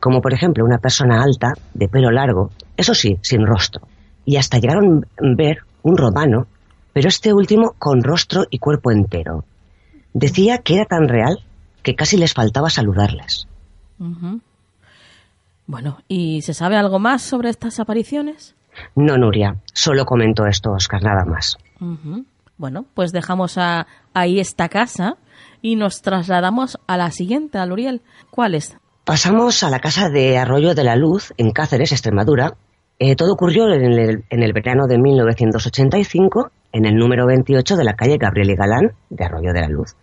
Como 0.00 0.20
por 0.20 0.32
ejemplo 0.32 0.64
una 0.64 0.78
persona 0.78 1.22
alta, 1.22 1.52
de 1.74 1.88
pelo 1.88 2.10
largo, 2.10 2.50
eso 2.76 2.94
sí, 2.94 3.18
sin 3.22 3.46
rostro. 3.46 3.86
Y 4.24 4.36
hasta 4.36 4.58
llegaron 4.58 5.06
a 5.18 5.36
ver 5.36 5.58
un 5.82 5.96
romano, 5.96 6.46
pero 6.92 7.08
este 7.08 7.32
último 7.32 7.74
con 7.78 8.02
rostro 8.02 8.44
y 8.50 8.58
cuerpo 8.58 8.90
entero. 8.90 9.44
Decía 10.12 10.58
que 10.58 10.74
era 10.74 10.84
tan 10.84 11.08
real 11.08 11.44
que 11.82 11.94
casi 11.94 12.16
les 12.16 12.34
faltaba 12.34 12.70
saludarles. 12.70 13.46
Bueno, 15.66 15.98
¿y 16.08 16.42
se 16.42 16.54
sabe 16.54 16.76
algo 16.76 16.98
más 16.98 17.22
sobre 17.22 17.50
estas 17.50 17.78
apariciones? 17.78 18.56
No, 18.94 19.16
Nuria, 19.16 19.56
solo 19.72 20.04
comentó 20.04 20.46
esto 20.46 20.72
Oscar, 20.72 21.02
nada 21.02 21.24
más. 21.24 21.56
Bueno, 22.56 22.84
pues 22.94 23.12
dejamos 23.12 23.58
ahí 24.14 24.40
esta 24.40 24.68
casa 24.68 25.16
y 25.62 25.76
nos 25.76 26.02
trasladamos 26.02 26.78
a 26.86 26.96
la 26.96 27.10
siguiente, 27.10 27.58
a 27.58 27.66
Luriel. 27.66 28.02
¿Cuál 28.30 28.54
es? 28.54 28.76
Pasamos 29.04 29.62
a 29.62 29.70
la 29.70 29.80
casa 29.80 30.08
de 30.08 30.38
Arroyo 30.38 30.74
de 30.74 30.84
la 30.84 30.96
Luz, 30.96 31.32
en 31.36 31.52
Cáceres, 31.52 31.92
Extremadura. 31.92 32.52
Eh, 32.98 33.16
todo 33.16 33.32
ocurrió 33.32 33.72
en 33.72 33.82
el, 33.82 34.24
en 34.28 34.42
el, 34.42 34.52
verano 34.52 34.86
de 34.86 34.98
1985, 34.98 36.50
en 36.72 36.84
el 36.84 36.96
número 36.96 37.26
28 37.26 37.76
de 37.76 37.84
la 37.84 37.94
calle 37.94 38.18
Gabriel 38.18 38.50
y 38.50 38.56
Galán, 38.56 38.92
de 39.08 39.24
Arroyo 39.24 39.52
de 39.52 39.60
la 39.62 39.68
Luz. 39.68 39.96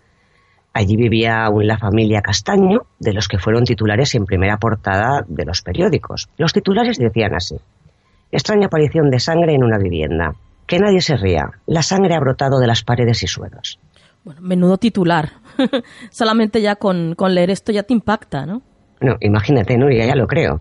Allí 0.74 0.96
vivía 0.96 1.44
aún 1.44 1.68
la 1.68 1.78
familia 1.78 2.22
Castaño, 2.22 2.82
de 3.00 3.14
los 3.14 3.28
que 3.28 3.40
fueron 3.40 3.64
titulares 3.64 4.14
en 4.16 4.26
primera 4.26 4.58
portada 4.58 5.24
de 5.28 5.46
los 5.46 5.62
periódicos. 5.62 6.30
Los 6.38 6.54
titulares 6.54 6.98
decían 6.98 7.34
así. 7.34 7.56
Extraña 8.32 8.68
aparición 8.68 9.10
de 9.10 9.20
sangre 9.20 9.54
en 9.54 9.64
una 9.64 9.78
vivienda. 9.78 10.34
Que 10.66 10.80
nadie 10.80 11.02
se 11.02 11.16
ría. 11.16 11.50
La 11.66 11.82
sangre 11.82 12.16
ha 12.16 12.20
brotado 12.20 12.60
de 12.60 12.68
las 12.68 12.84
paredes 12.84 13.24
y 13.24 13.28
suelos. 13.28 13.80
Bueno, 14.24 14.42
menudo 14.42 14.78
titular. 14.78 15.32
Solamente 16.12 16.62
ya 16.62 16.76
con, 16.76 17.16
leer 17.30 17.50
esto 17.50 17.72
ya 17.72 17.84
te 17.84 17.94
impacta, 17.94 18.46
¿no? 18.46 18.62
No, 19.00 19.16
imagínate, 19.22 19.78
Nuria, 19.78 20.06
ya 20.06 20.16
lo 20.16 20.28
creo. 20.28 20.60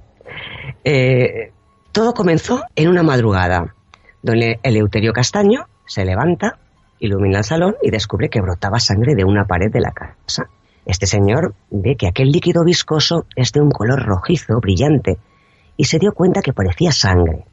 Eh, 0.84 1.52
todo 1.90 2.12
comenzó 2.12 2.62
en 2.76 2.88
una 2.88 3.02
madrugada, 3.02 3.74
donde 4.22 4.60
Eleuterio 4.62 5.12
Castaño 5.12 5.66
se 5.86 6.04
levanta, 6.04 6.58
ilumina 7.00 7.38
el 7.38 7.44
salón 7.44 7.74
y 7.82 7.90
descubre 7.90 8.28
que 8.28 8.40
brotaba 8.40 8.78
sangre 8.78 9.14
de 9.16 9.24
una 9.24 9.46
pared 9.46 9.72
de 9.72 9.80
la 9.80 9.90
casa. 9.90 10.48
Este 10.84 11.06
señor 11.06 11.54
ve 11.70 11.96
que 11.96 12.06
aquel 12.06 12.30
líquido 12.30 12.62
viscoso 12.64 13.26
es 13.34 13.50
de 13.50 13.60
un 13.60 13.70
color 13.70 14.04
rojizo, 14.04 14.60
brillante, 14.60 15.18
y 15.76 15.84
se 15.84 15.98
dio 15.98 16.12
cuenta 16.12 16.42
que 16.42 16.52
parecía 16.52 16.92
sangre. 16.92 17.44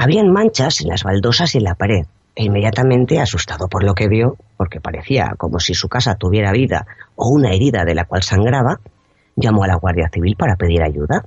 Habían 0.00 0.30
manchas 0.30 0.80
en 0.80 0.88
las 0.90 1.02
baldosas 1.02 1.56
y 1.56 1.58
en 1.58 1.64
la 1.64 1.74
pared, 1.74 2.06
e 2.36 2.44
inmediatamente, 2.44 3.18
asustado 3.18 3.66
por 3.66 3.82
lo 3.82 3.94
que 3.94 4.06
vio, 4.06 4.36
porque 4.56 4.80
parecía 4.80 5.34
como 5.36 5.58
si 5.58 5.74
su 5.74 5.88
casa 5.88 6.14
tuviera 6.14 6.52
vida 6.52 6.86
o 7.16 7.28
una 7.30 7.52
herida 7.52 7.84
de 7.84 7.96
la 7.96 8.04
cual 8.04 8.22
sangraba, 8.22 8.78
llamó 9.34 9.64
a 9.64 9.66
la 9.66 9.74
Guardia 9.74 10.08
Civil 10.08 10.36
para 10.38 10.54
pedir 10.54 10.84
ayuda 10.84 11.24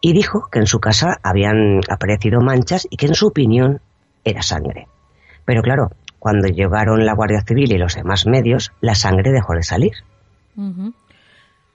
y 0.00 0.12
dijo 0.12 0.46
que 0.52 0.60
en 0.60 0.68
su 0.68 0.78
casa 0.78 1.18
habían 1.24 1.80
aparecido 1.90 2.40
manchas 2.40 2.86
y 2.88 2.96
que 2.96 3.06
en 3.06 3.14
su 3.16 3.26
opinión 3.26 3.80
era 4.22 4.42
sangre. 4.42 4.86
Pero 5.44 5.60
claro, 5.60 5.90
cuando 6.20 6.46
llegaron 6.46 7.04
la 7.04 7.14
Guardia 7.14 7.42
Civil 7.44 7.72
y 7.72 7.78
los 7.78 7.96
demás 7.96 8.24
medios, 8.24 8.70
la 8.80 8.94
sangre 8.94 9.32
dejó 9.32 9.54
de 9.54 9.64
salir. 9.64 9.94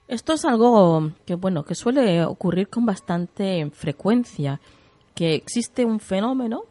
Esto 0.07 0.31
es 0.31 0.45
algo 0.45 1.11
que 1.25 1.35
bueno 1.35 1.65
que 1.65 1.75
suele 1.75 2.23
ocurrir 2.23 2.69
con 2.69 2.85
bastante 2.85 3.69
frecuencia 3.73 4.61
que 5.15 5.33
existe 5.33 5.85
un 5.85 5.99
fenómeno 5.99 6.63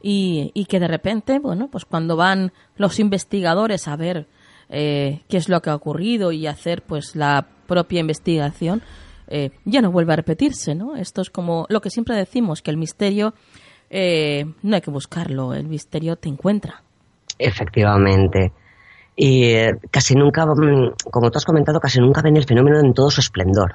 y, 0.00 0.52
y, 0.54 0.66
que 0.66 0.78
de 0.78 0.86
repente, 0.86 1.40
bueno, 1.40 1.68
pues 1.68 1.84
cuando 1.84 2.16
van 2.16 2.52
los 2.76 3.00
investigadores 3.00 3.88
a 3.88 3.96
ver 3.96 4.28
eh, 4.68 5.22
qué 5.28 5.38
es 5.38 5.48
lo 5.48 5.62
que 5.62 5.70
ha 5.70 5.74
ocurrido 5.74 6.30
y 6.30 6.46
hacer 6.46 6.82
pues 6.82 7.16
la 7.16 7.48
propia 7.66 8.00
investigación, 8.00 8.82
eh, 9.26 9.50
ya 9.64 9.80
no 9.80 9.90
vuelve 9.90 10.12
a 10.12 10.16
repetirse, 10.16 10.74
¿no? 10.74 10.94
Esto 10.96 11.22
es 11.22 11.30
como 11.30 11.66
lo 11.68 11.80
que 11.80 11.90
siempre 11.90 12.14
decimos, 12.14 12.62
que 12.62 12.70
el 12.70 12.76
misterio 12.76 13.34
eh, 13.90 14.44
no 14.62 14.74
hay 14.74 14.82
que 14.82 14.90
buscarlo, 14.90 15.54
el 15.54 15.66
misterio 15.66 16.16
te 16.16 16.28
encuentra. 16.28 16.82
Efectivamente. 17.38 18.52
Y 19.16 19.54
casi 19.90 20.14
nunca, 20.14 20.46
mm, 20.46 20.92
como 21.10 21.30
tú 21.30 21.38
has 21.38 21.44
comentado, 21.44 21.80
casi 21.80 21.98
nunca 21.98 22.22
ven 22.22 22.36
el 22.36 22.44
fenómeno 22.44 22.78
en 22.78 22.92
todo 22.92 23.10
su 23.10 23.20
esplendor 23.20 23.74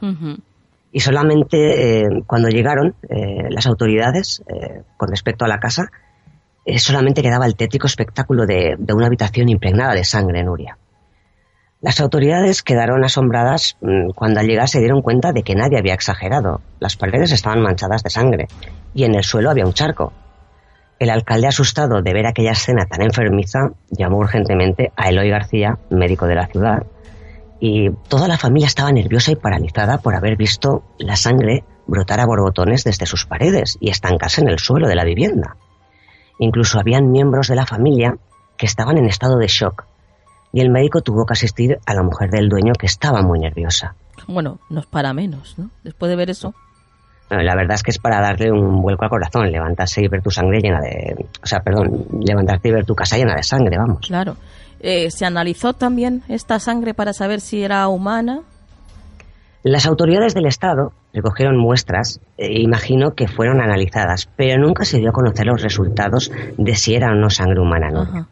y 0.93 0.99
solamente 0.99 2.01
eh, 2.01 2.23
cuando 2.27 2.49
llegaron 2.49 2.95
eh, 3.09 3.49
las 3.49 3.65
autoridades 3.65 4.43
eh, 4.47 4.83
con 4.95 5.09
respecto 5.09 5.43
a 5.43 5.47
la 5.47 5.57
casa, 5.57 5.89
solamente 6.77 7.23
quedaba 7.23 7.47
el 7.47 7.55
tétrico 7.55 7.87
espectáculo 7.87 8.45
de, 8.45 8.77
una 8.93 9.07
habitación 9.07 9.49
impregnada 9.49 9.95
de 9.95 10.05
sangre, 10.05 10.43
Nuria. 10.43 10.77
Las 11.81 11.99
autoridades 11.99 12.61
quedaron 12.61 13.03
asombradas 13.03 13.75
mm, 13.81 14.11
cuando 14.15 14.39
al 14.39 14.47
llegar 14.47 14.69
se 14.69 14.79
dieron 14.79 15.01
cuenta 15.01 15.33
de 15.33 15.41
que 15.41 15.55
nadie 15.55 15.79
había 15.79 15.95
exagerado. 15.95 16.61
Las 16.79 16.95
paredes 16.95 17.31
estaban 17.31 17.61
manchadas 17.61 18.03
de 18.03 18.11
sangre 18.11 18.47
y 18.93 19.03
en 19.03 19.15
el 19.15 19.23
suelo 19.23 19.49
había 19.49 19.65
un 19.65 19.73
charco. 19.73 20.13
El 20.99 21.09
alcalde, 21.09 21.47
asustado 21.47 22.01
de 22.03 22.13
ver 22.13 22.27
aquella 22.27 22.51
escena 22.51 22.85
tan 22.85 23.01
enfermiza, 23.01 23.71
llamó 23.89 24.19
urgentemente 24.19 24.93
a 24.95 25.09
Eloy 25.09 25.29
García, 25.29 25.79
médico 25.89 26.27
de 26.27 26.35
la 26.35 26.47
ciudad, 26.47 26.83
y 27.65 27.89
toda 28.09 28.27
la 28.27 28.37
familia 28.37 28.67
estaba 28.67 28.91
nerviosa 28.91 29.31
y 29.31 29.37
paralizada 29.37 29.97
por 29.99 30.15
haber 30.15 30.35
visto 30.35 30.83
la 30.97 31.15
sangre 31.15 31.63
brotar 31.87 32.19
a 32.19 32.25
borbotones 32.25 32.83
desde 32.83 33.05
sus 33.05 33.25
paredes 33.25 33.77
y 33.79 33.89
estancarse 33.89 34.41
en 34.41 34.49
el 34.49 34.59
suelo 34.59 34.89
de 34.89 34.95
la 34.95 35.05
vivienda. 35.05 35.55
Incluso 36.39 36.77
habían 36.77 37.09
miembros 37.09 37.47
de 37.47 37.55
la 37.55 37.65
familia 37.65 38.17
que 38.57 38.65
estaban 38.65 38.97
en 38.97 39.05
estado 39.05 39.37
de 39.37 39.47
shock 39.47 39.85
y 40.51 40.59
el 40.59 40.71
médico 40.71 40.99
tuvo 40.99 41.25
que 41.25 41.31
asistir 41.31 41.77
a 41.85 41.93
la 41.93 42.03
mujer 42.03 42.31
del 42.31 42.49
dueño 42.49 42.73
que 42.77 42.85
estaba 42.85 43.21
muy 43.21 43.39
nerviosa. 43.39 43.95
Bueno, 44.27 44.59
no 44.69 44.81
es 44.81 44.85
para 44.85 45.13
menos, 45.13 45.57
¿no? 45.57 45.69
Después 45.85 46.09
de 46.09 46.17
ver 46.17 46.31
eso. 46.31 46.53
la 47.29 47.55
verdad 47.55 47.75
es 47.75 47.83
que 47.83 47.91
es 47.91 47.97
para 47.97 48.19
darle 48.19 48.51
un 48.51 48.81
vuelco 48.81 49.05
al 49.05 49.09
corazón, 49.09 49.49
levantarse 49.49 50.03
y 50.03 50.09
ver 50.09 50.21
tu 50.21 50.31
sangre 50.31 50.59
llena 50.59 50.81
de... 50.81 51.27
O 51.41 51.47
sea, 51.47 51.61
perdón, 51.61 52.07
levantarte 52.19 52.67
y 52.67 52.71
ver 52.73 52.85
tu 52.85 52.93
casa 52.93 53.15
llena 53.15 53.35
de 53.35 53.43
sangre, 53.43 53.77
vamos. 53.77 54.05
Claro. 54.05 54.35
Eh, 54.85 55.11
¿Se 55.11 55.25
analizó 55.25 55.71
también 55.71 56.23
esta 56.27 56.59
sangre 56.59 56.93
para 56.93 57.13
saber 57.13 57.39
si 57.39 57.63
era 57.63 57.87
humana? 57.87 58.41
Las 59.63 59.85
autoridades 59.85 60.33
del 60.33 60.45
Estado 60.45 60.91
recogieron 61.13 61.57
muestras 61.57 62.19
e 62.37 62.61
imagino 62.61 63.11
que 63.15 63.29
fueron 63.29 63.61
analizadas, 63.61 64.27
pero 64.35 64.61
nunca 64.61 64.83
se 64.83 64.97
dio 64.99 65.11
a 65.11 65.13
conocer 65.13 65.45
los 65.45 65.61
resultados 65.61 66.33
de 66.57 66.75
si 66.75 66.95
era 66.95 67.13
o 67.13 67.15
no 67.15 67.29
sangre 67.29 67.61
humana. 67.61 67.91
¿no? 67.91 68.27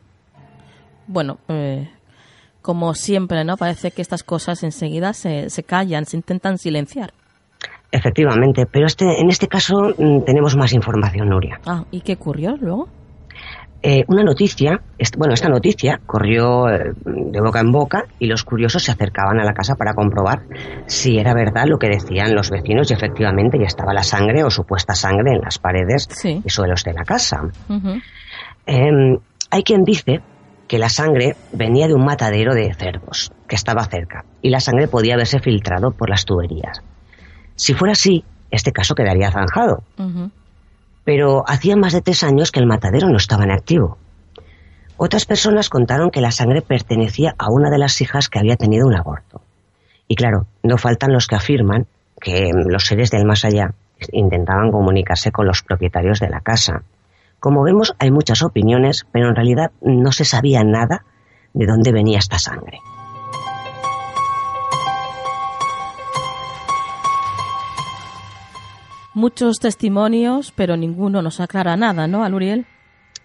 Bueno, 1.08 1.38
eh, 1.47 1.89
como 2.62 2.95
siempre, 2.95 3.45
¿no? 3.45 3.56
Parece 3.56 3.91
que 3.91 4.02
estas 4.02 4.24
cosas 4.24 4.62
enseguida 4.64 5.14
se, 5.14 5.49
se 5.49 5.64
callan, 5.64 6.06
se 6.06 6.18
intentan 6.18 6.58
silenciar. 6.58 7.14
Efectivamente, 7.93 8.66
pero 8.66 8.88
este, 8.88 9.22
en 9.22 9.30
este 9.30 9.47
caso 9.47 9.93
mm, 9.97 10.24
tenemos 10.26 10.58
más 10.58 10.74
información, 10.74 11.30
Nuria. 11.30 11.62
Ah, 11.66 11.86
¿y 11.91 12.02
qué 12.02 12.14
ocurrió 12.14 12.58
luego? 12.58 12.89
Eh, 13.84 14.03
una 14.07 14.23
noticia, 14.23 14.79
bueno, 15.17 15.34
esta 15.34 15.49
noticia 15.49 15.99
corrió 16.05 16.69
eh, 16.69 16.93
de 17.03 17.41
boca 17.41 17.61
en 17.61 17.71
boca 17.71 18.05
y 18.19 18.27
los 18.27 18.43
curiosos 18.43 18.84
se 18.84 18.91
acercaban 18.91 19.39
a 19.39 19.43
la 19.43 19.53
casa 19.53 19.73
para 19.73 19.95
comprobar 19.95 20.43
si 20.86 21.17
era 21.17 21.34
verdad 21.34 21.65
lo 21.65 21.79
que 21.79 21.88
decían 21.88 22.36
los 22.36 22.51
vecinos 22.51 22.91
y 22.91 22.93
efectivamente 22.93 23.57
ya 23.57 23.65
estaba 23.65 23.91
la 23.93 24.03
sangre 24.03 24.43
o 24.43 24.51
supuesta 24.51 24.93
sangre 24.93 25.32
en 25.34 25.41
las 25.41 25.57
paredes 25.57 26.07
y 26.23 26.49
suelos 26.49 26.84
de 26.84 26.93
la 26.93 27.03
casa. 27.03 27.41
Em, 28.67 29.17
hay 29.49 29.63
quien 29.63 29.84
dice 29.84 30.21
que 30.67 30.77
la 30.77 30.89
sangre 30.89 31.36
venía 31.51 31.88
de 31.88 31.95
un 31.95 32.05
matadero 32.05 32.53
de 32.53 32.71
cerdos 32.75 33.32
que 33.47 33.55
estaba 33.55 33.84
cerca 33.86 34.25
y 34.43 34.51
la 34.51 34.59
sangre 34.59 34.88
podía 34.88 35.15
haberse 35.15 35.39
filtrado 35.39 35.89
por 35.89 36.07
las 36.07 36.25
tuberías. 36.25 36.84
Si 37.55 37.73
fuera 37.73 37.93
así, 37.93 38.23
este 38.51 38.71
caso 38.71 38.93
quedaría 38.93 39.32
zanjado 39.32 39.84
pero 41.04 41.43
hacía 41.47 41.76
más 41.76 41.93
de 41.93 42.02
tres 42.02 42.24
años 42.24 42.52
que 42.52 42.60
el 42.60 42.68
matadero 42.68 43.10
no 43.10 43.18
estaba 43.18 43.43
en 43.43 43.52
activo. 43.52 43.97
Otras 44.97 45.26
personas 45.26 45.70
contaron 45.70 46.12
que 46.12 46.22
la 46.22 46.32
sangre 46.32 46.62
pertenecía 46.62 47.34
a 47.38 47.49
una 47.49 47.70
de 47.70 47.80
las 47.80 47.99
hijas 48.02 48.30
que 48.30 48.39
había 48.39 48.56
tenido 48.56 48.88
un 48.88 48.95
aborto. 48.95 49.41
Y 50.08 50.16
claro, 50.16 50.45
no 50.62 50.78
faltan 50.78 51.14
los 51.14 51.28
que 51.28 51.36
afirman 51.36 51.88
que 52.20 52.52
los 52.54 52.86
seres 52.86 53.10
del 53.10 53.26
más 53.26 53.43
allá 53.45 53.74
intentaban 54.12 54.72
comunicarse 54.72 55.32
con 55.32 55.47
los 55.47 55.64
propietarios 55.64 56.20
de 56.20 56.30
la 56.30 56.41
casa. 56.41 56.84
Como 57.39 57.64
vemos, 57.64 57.95
hay 57.97 58.12
muchas 58.12 58.43
opiniones, 58.43 59.08
pero 59.12 59.30
en 59.30 59.36
realidad 59.36 59.72
no 59.82 60.12
se 60.12 60.26
sabía 60.26 60.64
nada 60.64 61.06
de 61.54 61.66
dónde 61.66 61.91
venía 61.91 62.20
esta 62.20 62.38
sangre. 62.38 62.78
Muchos 69.14 69.59
testimonios, 69.59 70.53
pero 70.55 70.78
ninguno 70.78 71.22
nos 71.22 71.39
aclara 71.39 71.76
nada, 71.76 72.07
¿no, 72.07 72.24
Aluriel? 72.24 72.66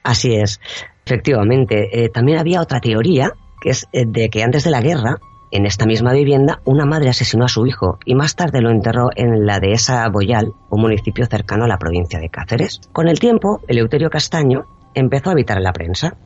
Así 0.03 0.35
es, 0.35 0.61
efectivamente. 1.05 2.05
Eh, 2.05 2.09
también 2.09 2.39
había 2.39 2.61
otra 2.61 2.81
teoría, 2.81 3.33
que 3.61 3.71
es 3.71 3.87
eh, 3.93 4.05
de 4.07 4.29
que 4.29 4.43
antes 4.43 4.65
de 4.65 4.71
la 4.71 4.81
guerra, 4.81 5.19
en 5.53 5.65
esta 5.65 5.87
misma 5.87 6.13
vivienda, 6.13 6.61
una 6.65 6.87
madre 6.87 7.09
asesinó 7.09 7.45
a 7.45 7.49
su 7.49 7.67
hijo 7.67 7.99
y 8.05 8.15
más 8.15 8.35
tarde 8.35 8.61
lo 8.61 8.71
enterró 8.71 9.11
en 9.15 9.47
la 9.47 9.61
dehesa 9.61 10.09
Boyal, 10.09 10.53
un 10.71 10.81
municipio 10.81 11.27
cercano 11.27 11.65
a 11.65 11.69
la 11.69 11.79
provincia 11.79 12.19
de 12.19 12.31
Cáceres. 12.31 12.81
Con 12.93 13.09
el 13.09 13.21
tiempo, 13.21 13.61
Eleuterio 13.69 14.11
Castaño 14.11 14.67
empezó 14.95 15.31
a 15.31 15.33
evitar 15.35 15.61
la 15.61 15.73
prensa. 15.73 16.17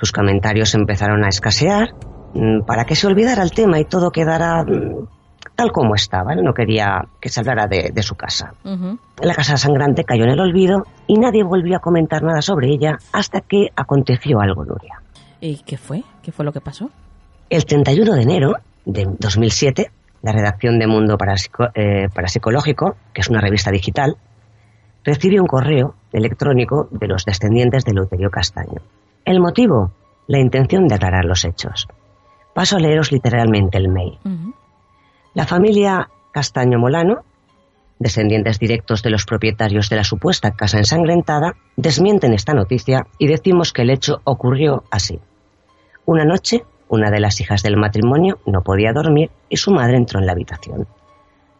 Sus 0.00 0.12
comentarios 0.12 0.74
empezaron 0.74 1.24
a 1.24 1.28
escasear 1.28 1.94
mm, 2.34 2.64
para 2.64 2.84
que 2.84 2.94
se 2.94 3.06
olvidara 3.08 3.42
el 3.42 3.50
tema 3.50 3.80
y 3.80 3.84
todo 3.84 4.10
quedara 4.10 4.62
mm, 4.62 5.08
tal 5.54 5.72
como 5.72 5.94
estaba. 5.94 6.34
no 6.34 6.52
quería 6.54 7.06
que 7.20 7.30
hablara 7.36 7.66
de, 7.66 8.02
su 8.02 8.14
casa. 8.14 8.54
La 9.20 9.34
casa 9.34 9.56
sangrante 9.56 10.04
cayó 10.04 10.24
en 10.24 10.30
el 10.30 10.40
olvido 10.40 10.84
y 11.06 11.18
nadie 11.18 11.42
volvió 11.42 11.76
a 11.76 11.80
comentar 11.80 12.22
nada 12.22 12.42
sobre 12.42 12.68
ella 12.68 12.98
hasta 13.12 13.40
que 13.40 13.68
aconteció 13.76 14.40
algo, 14.40 14.64
Nuria. 14.64 15.00
¿Y 15.40 15.58
qué 15.64 15.76
fue? 15.76 16.04
¿Qué 16.22 16.32
fue 16.32 16.44
lo 16.44 16.52
que 16.52 16.60
pasó? 16.60 16.90
El 17.50 17.66
31 17.66 18.14
de 18.14 18.22
enero 18.22 18.52
de 18.84 19.06
2007, 19.18 19.90
la 20.22 20.32
redacción 20.32 20.78
de 20.78 20.86
Mundo 20.86 21.18
eh, 21.74 22.08
Parapsicológico, 22.14 22.96
que 23.12 23.20
es 23.20 23.28
una 23.28 23.40
revista 23.40 23.70
digital, 23.70 24.16
recibió 25.04 25.42
un 25.42 25.48
correo 25.48 25.94
electrónico 26.12 26.88
de 26.90 27.08
los 27.08 27.24
descendientes 27.24 27.84
de 27.84 27.92
Luterio 27.92 28.30
Castaño. 28.30 28.80
El 29.24 29.40
motivo, 29.40 29.92
la 30.28 30.38
intención 30.38 30.86
de 30.86 30.94
aclarar 30.94 31.24
los 31.24 31.44
hechos. 31.44 31.88
Paso 32.54 32.76
a 32.76 32.80
leeros 32.80 33.12
literalmente 33.12 33.78
el 33.78 33.88
mail. 33.88 34.18
La 35.34 35.46
familia 35.46 36.10
Castaño 36.30 36.78
Molano, 36.78 37.20
descendientes 37.98 38.58
directos 38.58 39.02
de 39.02 39.08
los 39.08 39.24
propietarios 39.24 39.88
de 39.88 39.96
la 39.96 40.04
supuesta 40.04 40.50
casa 40.50 40.76
ensangrentada, 40.76 41.54
desmienten 41.74 42.34
esta 42.34 42.52
noticia 42.52 43.06
y 43.16 43.28
decimos 43.28 43.72
que 43.72 43.80
el 43.80 43.88
hecho 43.88 44.20
ocurrió 44.24 44.84
así. 44.90 45.20
Una 46.04 46.26
noche, 46.26 46.64
una 46.90 47.10
de 47.10 47.20
las 47.20 47.40
hijas 47.40 47.62
del 47.62 47.78
matrimonio 47.78 48.40
no 48.44 48.60
podía 48.60 48.92
dormir 48.92 49.30
y 49.48 49.56
su 49.56 49.70
madre 49.70 49.96
entró 49.96 50.20
en 50.20 50.26
la 50.26 50.32
habitación. 50.32 50.86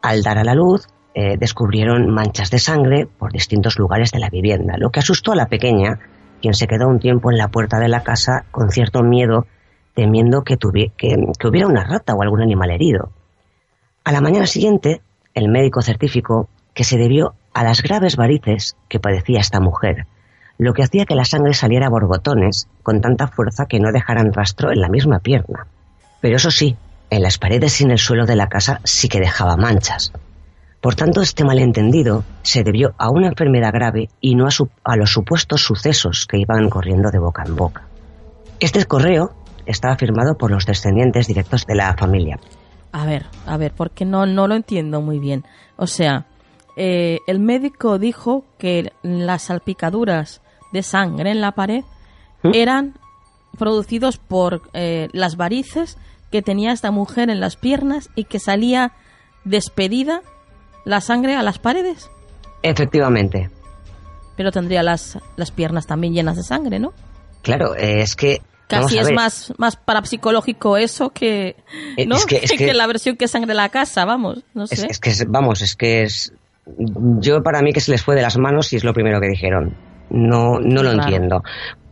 Al 0.03 0.23
dar 0.23 0.37
a 0.37 0.45
la 0.45 0.55
luz, 0.55 0.87
eh, 1.15 1.39
descubrieron 1.39 2.11
manchas 2.11 2.51
de 2.51 2.59
sangre 2.59 3.07
por 3.07 3.33
distintos 3.33 3.79
lugares 3.79 4.11
de 4.11 4.19
la 4.19 4.29
vivienda, 4.29 4.75
lo 4.77 4.91
que 4.91 5.01
asustó 5.01 5.33
a 5.33 5.37
la 5.37 5.47
pequeña, 5.47 5.99
quien 6.43 6.53
se 6.53 6.67
quedó 6.67 6.89
un 6.89 6.99
tiempo 6.99 7.31
en 7.31 7.39
la 7.39 7.49
puerta 7.49 7.79
de 7.79 7.89
la 7.89 8.03
casa 8.03 8.45
con 8.51 8.69
cierto 8.69 9.03
miedo, 9.03 9.47
temiendo 9.95 10.43
que, 10.43 10.59
que 10.59 11.49
hubiera 11.49 11.67
una 11.67 11.85
rata 11.85 12.15
o 12.15 12.21
algún 12.23 12.43
animal 12.43 12.71
herido. 12.71 13.13
A 14.05 14.11
la 14.11 14.21
mañana 14.21 14.47
siguiente, 14.47 15.01
el 15.33 15.49
médico 15.49 15.81
certificó 15.81 16.49
que 16.75 16.85
se 16.85 16.97
debió 16.97 17.35
a 17.55 17.63
las 17.63 17.83
graves 17.83 18.17
varices 18.17 18.77
que 18.89 18.99
padecía 18.99 19.41
esta 19.41 19.61
mujer, 19.61 20.07
lo 20.59 20.73
que 20.73 20.83
hacía 20.83 21.05
que 21.05 21.15
la 21.15 21.25
sangre 21.25 21.55
saliera 21.55 21.87
a 21.87 21.91
borbotones 21.91 22.69
con 22.83 23.01
tanta 23.01 23.29
fuerza 23.29 23.67
que 23.67 23.79
no 23.79 23.93
dejaran 23.93 24.33
rastro 24.33 24.73
en 24.73 24.81
la 24.81 24.89
misma 24.89 25.21
pierna. 25.21 25.67
Pero 26.21 26.37
eso 26.37 26.51
sí, 26.51 26.77
en 27.11 27.23
las 27.23 27.39
paredes 27.39 27.81
y 27.81 27.85
en 27.85 27.93
el 27.93 27.99
suelo 27.99 28.27
de 28.27 28.37
la 28.37 28.49
casa 28.49 28.81
sí 28.85 29.09
que 29.09 29.21
dejaba 29.21 29.57
manchas. 29.57 30.13
Por 30.81 30.97
tanto, 30.97 31.21
este 31.23 31.45
malentendido 31.45 32.25
se 32.43 32.65
debió 32.65 32.95
a 32.99 33.09
una 33.09 33.29
enfermedad 33.29 33.73
grave 33.73 34.09
y 34.21 34.35
no 34.35 34.47
a, 34.47 34.51
a 34.83 34.97
los 34.97 35.13
supuestos 35.13 35.63
sucesos 35.63 36.27
que 36.27 36.39
iban 36.39 36.69
corriendo 36.69 37.11
de 37.13 37.21
boca 37.21 37.45
en 37.47 37.55
boca. 37.55 37.83
Este 38.59 38.85
correo 38.85 39.33
estaba 39.65 39.97
firmado 39.97 40.37
por 40.37 40.51
los 40.51 40.67
descendientes 40.67 41.29
directos 41.29 41.67
de 41.67 41.77
la 41.77 41.95
familia. 41.97 42.41
A 42.93 43.07
ver, 43.07 43.27
a 43.47 43.57
ver, 43.57 43.73
porque 43.73 44.05
no, 44.05 44.27
no 44.27 44.47
lo 44.47 44.55
entiendo 44.55 45.01
muy 45.01 45.19
bien. 45.19 45.45
O 45.77 45.87
sea, 45.87 46.27
eh, 46.77 47.19
el 47.27 47.41
médico 47.41 47.99
dijo 47.99 48.45
que 48.59 48.93
las 49.03 49.43
salpicaduras 49.43 50.43
de 50.73 50.83
sangre 50.83 51.31
en 51.31 51.41
la 51.41 51.53
pared 51.53 51.85
¿Mm? 52.43 52.51
eran 52.55 52.95
producidos 53.59 54.17
por 54.19 54.63
eh, 54.73 55.09
las 55.13 55.37
varices 55.37 55.99
que 56.31 56.43
tenía 56.43 56.73
esta 56.73 56.91
mujer 56.91 57.29
en 57.29 57.41
las 57.41 57.57
piernas 57.57 58.09
y 58.15 58.25
que 58.25 58.39
salía 58.39 58.93
despedida 59.45 60.23
la 60.85 61.01
sangre 61.01 61.37
a 61.37 61.43
las 61.43 61.59
paredes. 61.59 62.11
Efectivamente. 62.63 63.51
Pero 64.37 64.51
tendría 64.51 64.83
las, 64.83 65.19
las 65.37 65.51
piernas 65.51 65.87
también 65.87 66.15
llenas 66.15 66.37
de 66.37 66.43
sangre, 66.43 66.79
¿no? 66.79 66.93
Claro, 67.43 67.75
es 67.75 68.17
que... 68.17 68.41
Casi 68.81 68.99
es 68.99 69.13
más, 69.13 69.53
más 69.59 69.77
parapsicológico 69.77 70.77
eso 70.77 71.11
que, 71.11 71.57
eh, 71.97 72.07
¿no? 72.07 72.17
que, 72.27 72.75
la 72.75 72.87
versión 72.87 73.17
que 73.17 73.29
sangre 73.29 73.55
la 73.55 73.69
casa, 73.69 74.05
vamos, 74.05 74.43
no 74.55 74.67
sé. 74.67 74.87
Es, 74.89 74.99
que, 74.99 75.13
vamos, 75.29 75.63
es 75.63 75.77
que 75.77 76.03
es... 76.03 76.33
Yo 77.21 77.43
para 77.43 77.61
mí 77.61 77.73
que 77.73 77.81
se 77.81 77.91
les 77.91 78.03
fue 78.03 78.15
de 78.15 78.23
las 78.23 78.39
manos 78.39 78.73
y 78.73 78.77
es 78.77 78.85
lo 78.85 78.93
primero 78.93 79.21
que 79.21 79.29
dijeron. 79.29 79.77
No, 80.11 80.61
no 80.61 80.83
lo 80.83 80.93
entiendo. 80.93 81.43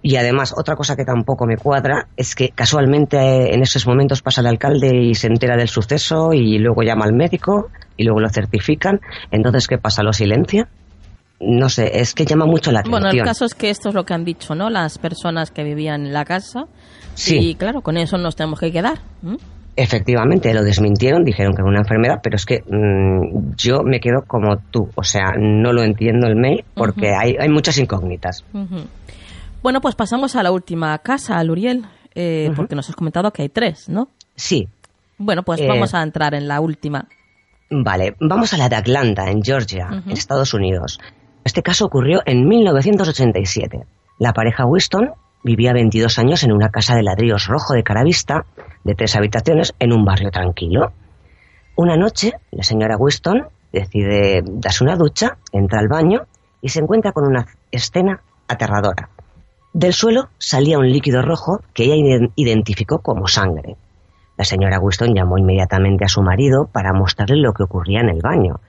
Y 0.02 0.16
además, 0.16 0.54
otra 0.56 0.76
cosa 0.76 0.96
que 0.96 1.04
tampoco 1.04 1.46
me 1.46 1.56
cuadra 1.56 2.08
es 2.16 2.34
que 2.34 2.50
casualmente 2.50 3.54
en 3.54 3.62
esos 3.62 3.86
momentos 3.86 4.22
pasa 4.22 4.40
el 4.40 4.46
alcalde 4.46 4.96
y 4.96 5.14
se 5.14 5.26
entera 5.26 5.56
del 5.56 5.68
suceso 5.68 6.32
y 6.32 6.58
luego 6.58 6.82
llama 6.82 7.04
al 7.04 7.12
médico 7.12 7.68
y 7.96 8.04
luego 8.04 8.20
lo 8.20 8.30
certifican. 8.30 9.00
Entonces, 9.30 9.66
¿qué 9.66 9.76
pasa? 9.76 10.02
¿Lo 10.02 10.12
silencia? 10.12 10.68
No 11.40 11.70
sé, 11.70 12.00
es 12.00 12.14
que 12.14 12.26
llama 12.26 12.44
mucho 12.44 12.70
la 12.70 12.80
atención. 12.80 13.02
Bueno, 13.02 13.18
el 13.18 13.24
caso 13.24 13.46
es 13.46 13.54
que 13.54 13.70
esto 13.70 13.88
es 13.88 13.94
lo 13.94 14.04
que 14.04 14.12
han 14.12 14.24
dicho, 14.24 14.54
¿no? 14.54 14.68
Las 14.68 14.98
personas 14.98 15.50
que 15.50 15.64
vivían 15.64 16.06
en 16.06 16.12
la 16.12 16.24
casa. 16.24 16.66
Sí. 17.14 17.38
Y 17.38 17.54
claro, 17.54 17.80
con 17.80 17.96
eso 17.96 18.18
nos 18.18 18.36
tenemos 18.36 18.60
que 18.60 18.70
quedar. 18.70 19.00
Efectivamente, 19.76 20.52
lo 20.52 20.62
desmintieron, 20.62 21.24
dijeron 21.24 21.54
que 21.54 21.62
era 21.62 21.70
una 21.70 21.80
enfermedad, 21.80 22.20
pero 22.22 22.36
es 22.36 22.44
que 22.44 22.60
mm, 22.60 23.54
yo 23.56 23.82
me 23.82 24.00
quedo 24.00 24.22
como 24.26 24.58
tú, 24.70 24.90
o 24.94 25.02
sea, 25.02 25.32
no 25.38 25.72
lo 25.72 25.82
entiendo 25.82 26.26
el 26.26 26.36
mail 26.36 26.64
porque 26.74 27.14
hay, 27.14 27.36
hay, 27.40 27.48
muchas 27.48 27.78
incógnitas. 27.78 28.44
Bueno, 29.62 29.80
pues 29.80 29.94
pasamos 29.94 30.36
a 30.36 30.42
la 30.42 30.52
última 30.52 30.98
casa, 30.98 31.42
Luriel, 31.42 31.86
eh, 32.14 32.50
porque 32.54 32.74
nos 32.74 32.88
has 32.90 32.96
comentado 32.96 33.30
que 33.30 33.42
hay 33.42 33.48
tres, 33.48 33.88
¿no? 33.88 34.08
Sí. 34.34 34.68
Bueno, 35.16 35.42
pues 35.42 35.66
vamos 35.66 35.94
eh, 35.94 35.96
a 35.96 36.02
entrar 36.02 36.34
en 36.34 36.48
la 36.48 36.60
última. 36.60 37.06
Vale, 37.70 38.16
vamos 38.20 38.52
a 38.52 38.56
la 38.56 38.68
de 38.68 38.76
Atlanta, 38.76 39.30
en 39.30 39.42
Georgia, 39.42 39.88
en 40.04 40.10
Estados 40.10 40.52
Unidos. 40.54 40.98
Este 41.44 41.62
caso 41.62 41.86
ocurrió 41.86 42.20
en 42.26 42.46
1987. 42.46 43.84
La 44.18 44.32
pareja 44.32 44.66
Winston 44.66 45.12
vivía 45.42 45.72
22 45.72 46.18
años 46.18 46.42
en 46.44 46.52
una 46.52 46.68
casa 46.68 46.94
de 46.94 47.02
ladrillos 47.02 47.46
rojo 47.46 47.74
de 47.74 47.82
cara 47.82 48.04
vista, 48.04 48.44
de 48.84 48.94
tres 48.94 49.16
habitaciones, 49.16 49.74
en 49.78 49.92
un 49.92 50.04
barrio 50.04 50.30
tranquilo. 50.30 50.92
Una 51.76 51.96
noche, 51.96 52.32
la 52.50 52.62
señora 52.62 52.96
Winston 52.98 53.48
decide 53.72 54.42
darse 54.44 54.84
una 54.84 54.96
ducha, 54.96 55.38
entra 55.52 55.80
al 55.80 55.88
baño 55.88 56.26
y 56.60 56.68
se 56.68 56.80
encuentra 56.80 57.12
con 57.12 57.26
una 57.26 57.46
escena 57.70 58.20
aterradora. 58.46 59.08
Del 59.72 59.92
suelo 59.92 60.28
salía 60.38 60.78
un 60.78 60.90
líquido 60.90 61.22
rojo 61.22 61.60
que 61.72 61.84
ella 61.84 62.28
identificó 62.34 62.98
como 62.98 63.28
sangre. 63.28 63.76
La 64.36 64.44
señora 64.44 64.80
Winston 64.80 65.14
llamó 65.14 65.38
inmediatamente 65.38 66.04
a 66.04 66.08
su 66.08 66.22
marido 66.22 66.68
para 66.70 66.92
mostrarle 66.92 67.36
lo 67.36 67.52
que 67.52 67.62
ocurría 67.62 68.00
en 68.00 68.08
el 68.08 68.20
baño, 68.20 68.60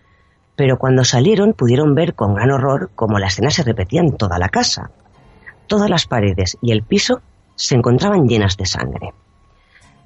pero 0.61 0.77
cuando 0.77 1.03
salieron 1.03 1.53
pudieron 1.53 1.95
ver 1.95 2.13
con 2.13 2.35
gran 2.35 2.51
horror 2.51 2.91
cómo 2.93 3.17
la 3.17 3.25
escena 3.25 3.49
se 3.49 3.63
repetía 3.63 4.01
en 4.01 4.15
toda 4.15 4.37
la 4.37 4.49
casa. 4.49 4.91
Todas 5.65 5.89
las 5.89 6.05
paredes 6.05 6.55
y 6.61 6.71
el 6.71 6.83
piso 6.83 7.23
se 7.55 7.73
encontraban 7.73 8.27
llenas 8.27 8.57
de 8.57 8.67
sangre. 8.67 9.09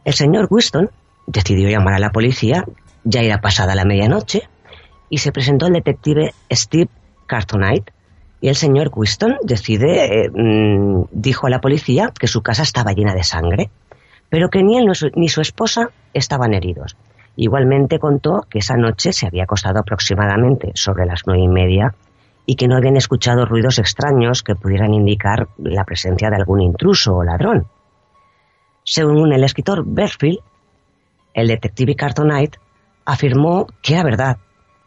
El 0.06 0.14
señor 0.14 0.48
Winston 0.50 0.92
decidió 1.28 1.68
llamar 1.68 1.96
a 1.96 2.00
la 2.00 2.12
policía, 2.12 2.64
ya 3.04 3.20
era 3.20 3.42
pasada 3.42 3.76
la 3.76 3.84
medianoche, 3.84 4.44
y 5.10 5.18
se 5.18 5.34
presentó 5.34 5.68
el 5.68 5.74
detective 5.74 6.32
Steve 6.50 6.90
Cartonite. 7.28 7.92
Y 8.40 8.48
el 8.48 8.56
señor 8.56 8.92
Winston 8.96 9.36
decide, 9.44 10.06
eh, 10.06 10.30
mm, 10.34 11.08
dijo 11.12 11.48
a 11.48 11.50
la 11.50 11.60
policía 11.60 12.14
que 12.18 12.28
su 12.28 12.42
casa 12.42 12.64
estaba 12.64 12.94
llena 12.94 13.14
de 13.14 13.26
sangre, 13.26 13.70
pero 14.30 14.48
que 14.48 14.64
ni 14.64 14.78
él 14.78 14.88
ni 15.18 15.28
su 15.28 15.42
esposa 15.42 15.90
estaban 16.14 16.54
heridos. 16.54 16.96
Igualmente 17.38 18.00
contó 18.00 18.46
que 18.50 18.60
esa 18.60 18.76
noche 18.76 19.12
se 19.12 19.28
había 19.28 19.44
acostado 19.44 19.80
aproximadamente 19.80 20.72
sobre 20.76 21.06
las 21.06 21.24
nueve 21.26 21.44
y 21.44 21.48
media 21.48 21.94
y 22.46 22.56
que 22.56 22.68
no 22.68 22.78
habían 22.78 22.96
escuchado 22.96 23.46
ruidos 23.46 23.80
extraños 23.80 24.44
que 24.44 24.56
pudieran 24.56 24.94
indicar 24.94 25.48
la 25.58 25.84
presencia 25.84 26.30
de 26.30 26.38
algún 26.38 26.62
intruso 26.62 27.16
o 27.16 27.24
ladrón. 27.24 27.66
Según 28.84 29.34
el 29.34 29.44
escritor 29.44 29.84
Berfield, 29.86 30.40
el 31.34 31.48
detective 31.48 31.96
Cartonite 31.96 32.60
afirmó 33.04 33.68
que 33.82 33.94
era 33.94 34.04
verdad. 34.04 34.38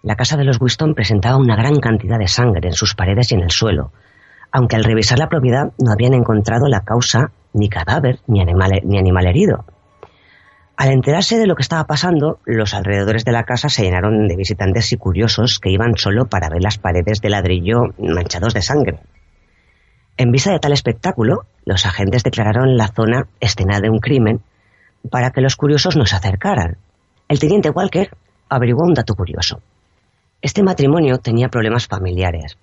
La 0.03 0.15
casa 0.15 0.37
de 0.37 0.45
los 0.45 0.61
Winston 0.61 0.95
presentaba 0.95 1.37
una 1.37 1.57
gran 1.57 1.77
cantidad 1.81 2.19
de 2.19 2.29
sangre 2.29 2.69
en 2.69 2.75
sus 2.75 2.95
paredes 2.95 3.33
y 3.33 3.35
en 3.35 3.43
el 3.43 3.51
suelo, 3.51 3.93
aunque 4.53 4.77
al 4.77 4.85
revisar 4.85 5.19
la 5.19 5.29
propiedad 5.29 5.73
no 5.79 5.93
habían 5.93 6.15
encontrado 6.15 6.69
la 6.69 6.81
causa 6.81 7.33
ni 7.53 7.69
cadáver 7.69 8.21
ni 8.27 8.41
animal 8.41 9.27
herido. 9.27 9.65
Al 10.79 10.93
enterarse 10.93 11.37
de 11.39 11.49
lo 11.49 11.57
que 11.57 11.63
estaba 11.63 11.89
pasando, 11.89 12.39
los 12.45 12.73
alrededores 12.73 13.25
de 13.25 13.33
la 13.33 13.43
casa 13.43 13.69
se 13.69 13.83
llenaron 13.83 14.29
de 14.29 14.37
visitantes 14.37 14.93
y 14.93 14.97
curiosos 14.97 15.59
que 15.59 15.71
iban 15.71 15.97
solo 15.97 16.27
para 16.27 16.49
ver 16.49 16.63
las 16.63 16.79
paredes 16.79 17.21
de 17.21 17.31
ladrillo 17.31 17.87
manchados 17.99 18.55
de 18.55 18.63
sangre. 18.63 19.01
En 20.17 20.31
vista 20.31 20.53
de 20.53 20.61
tal 20.61 20.71
espectáculo, 20.71 21.47
los 21.65 21.85
agentes 21.85 22.23
declararon 22.23 22.77
la 22.77 22.93
zona 22.95 23.27
escena 23.41 23.81
de 23.81 23.91
un 23.91 23.99
crimen 23.99 24.41
para 25.11 25.33
que 25.33 25.41
los 25.41 25.57
curiosos 25.57 25.97
no 25.97 26.07
se 26.07 26.15
acercaran. 26.15 26.77
El 27.27 27.41
teniente 27.41 27.71
Walker 27.71 28.11
averiguó 28.49 28.85
un 28.85 28.95
dato 28.95 29.17
curioso. 29.17 29.61
Este 30.43 30.63
matrimonio 30.63 31.19
tenía 31.19 31.49
problemas 31.49 31.89
familiares 31.89 32.57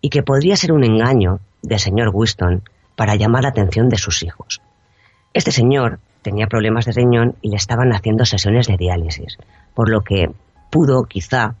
y 0.00 0.10
que 0.10 0.22
podría 0.22 0.54
ser 0.54 0.70
un 0.70 0.84
engaño 0.84 1.40
del 1.62 1.80
señor 1.80 2.12
Winston 2.14 2.62
para 2.94 3.16
llamar 3.16 3.42
la 3.42 3.48
atención 3.48 3.88
de 3.88 3.98
sus 3.98 4.22
hijos. 4.22 4.62
Este 5.34 5.50
señor 5.50 5.98
tenía 6.26 6.48
problemas 6.48 6.86
de 6.86 6.92
riñón 6.92 7.36
y 7.40 7.50
le 7.50 7.56
estaban 7.56 7.92
haciendo 7.92 8.24
sesiones 8.24 8.66
de 8.66 8.76
diálisis, 8.76 9.38
por 9.74 9.88
lo 9.88 10.00
que 10.00 10.28
pudo 10.72 11.04
quizá 11.04 11.54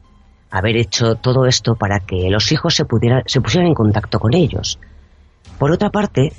haber 0.50 0.76
hecho 0.76 1.14
todo 1.14 1.46
esto 1.46 1.76
para 1.76 2.00
que 2.00 2.28
los 2.30 2.50
hijos 2.50 2.74
se, 2.74 2.84
se 3.26 3.40
pusieran 3.40 3.68
en 3.68 3.74
contacto 3.74 4.18
con 4.18 4.34
ellos. 4.34 4.80
Por 5.60 5.70
otra 5.70 5.90
parte, 5.90 6.32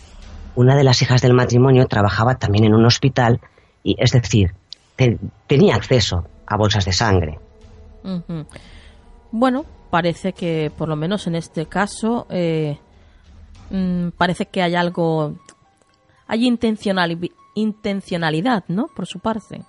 una 0.55 0.75
de 0.75 0.83
las 0.83 1.01
hijas 1.01 1.21
del 1.21 1.33
matrimonio 1.33 1.85
trabajaba 1.85 2.35
también 2.35 2.65
en 2.65 2.73
un 2.73 2.85
hospital 2.85 3.39
y, 3.81 3.95
es 3.97 4.11
decir, 4.11 4.51
tenía 5.47 5.75
acceso 5.75 6.25
a 6.45 6.57
bolsas 6.57 6.83
de 6.83 6.91
sangre. 6.91 7.39
Bueno, 9.31 9.63
parece 9.89 10.33
que 10.33 10.69
por 10.77 10.89
lo 10.89 10.97
menos 10.97 11.27
en 11.27 11.35
este 11.35 11.65
caso 11.65 12.27
eh, 12.29 12.77
mm, 13.69 14.09
parece 14.17 14.47
que 14.47 14.61
hay 14.61 14.75
algo, 14.75 15.35
hay 16.27 16.45
intencional, 16.45 17.17
intencionalidad, 17.57 18.63
¿no? 18.67 18.87
Por 18.95 19.07
su 19.07 19.19
parte. 19.19 19.61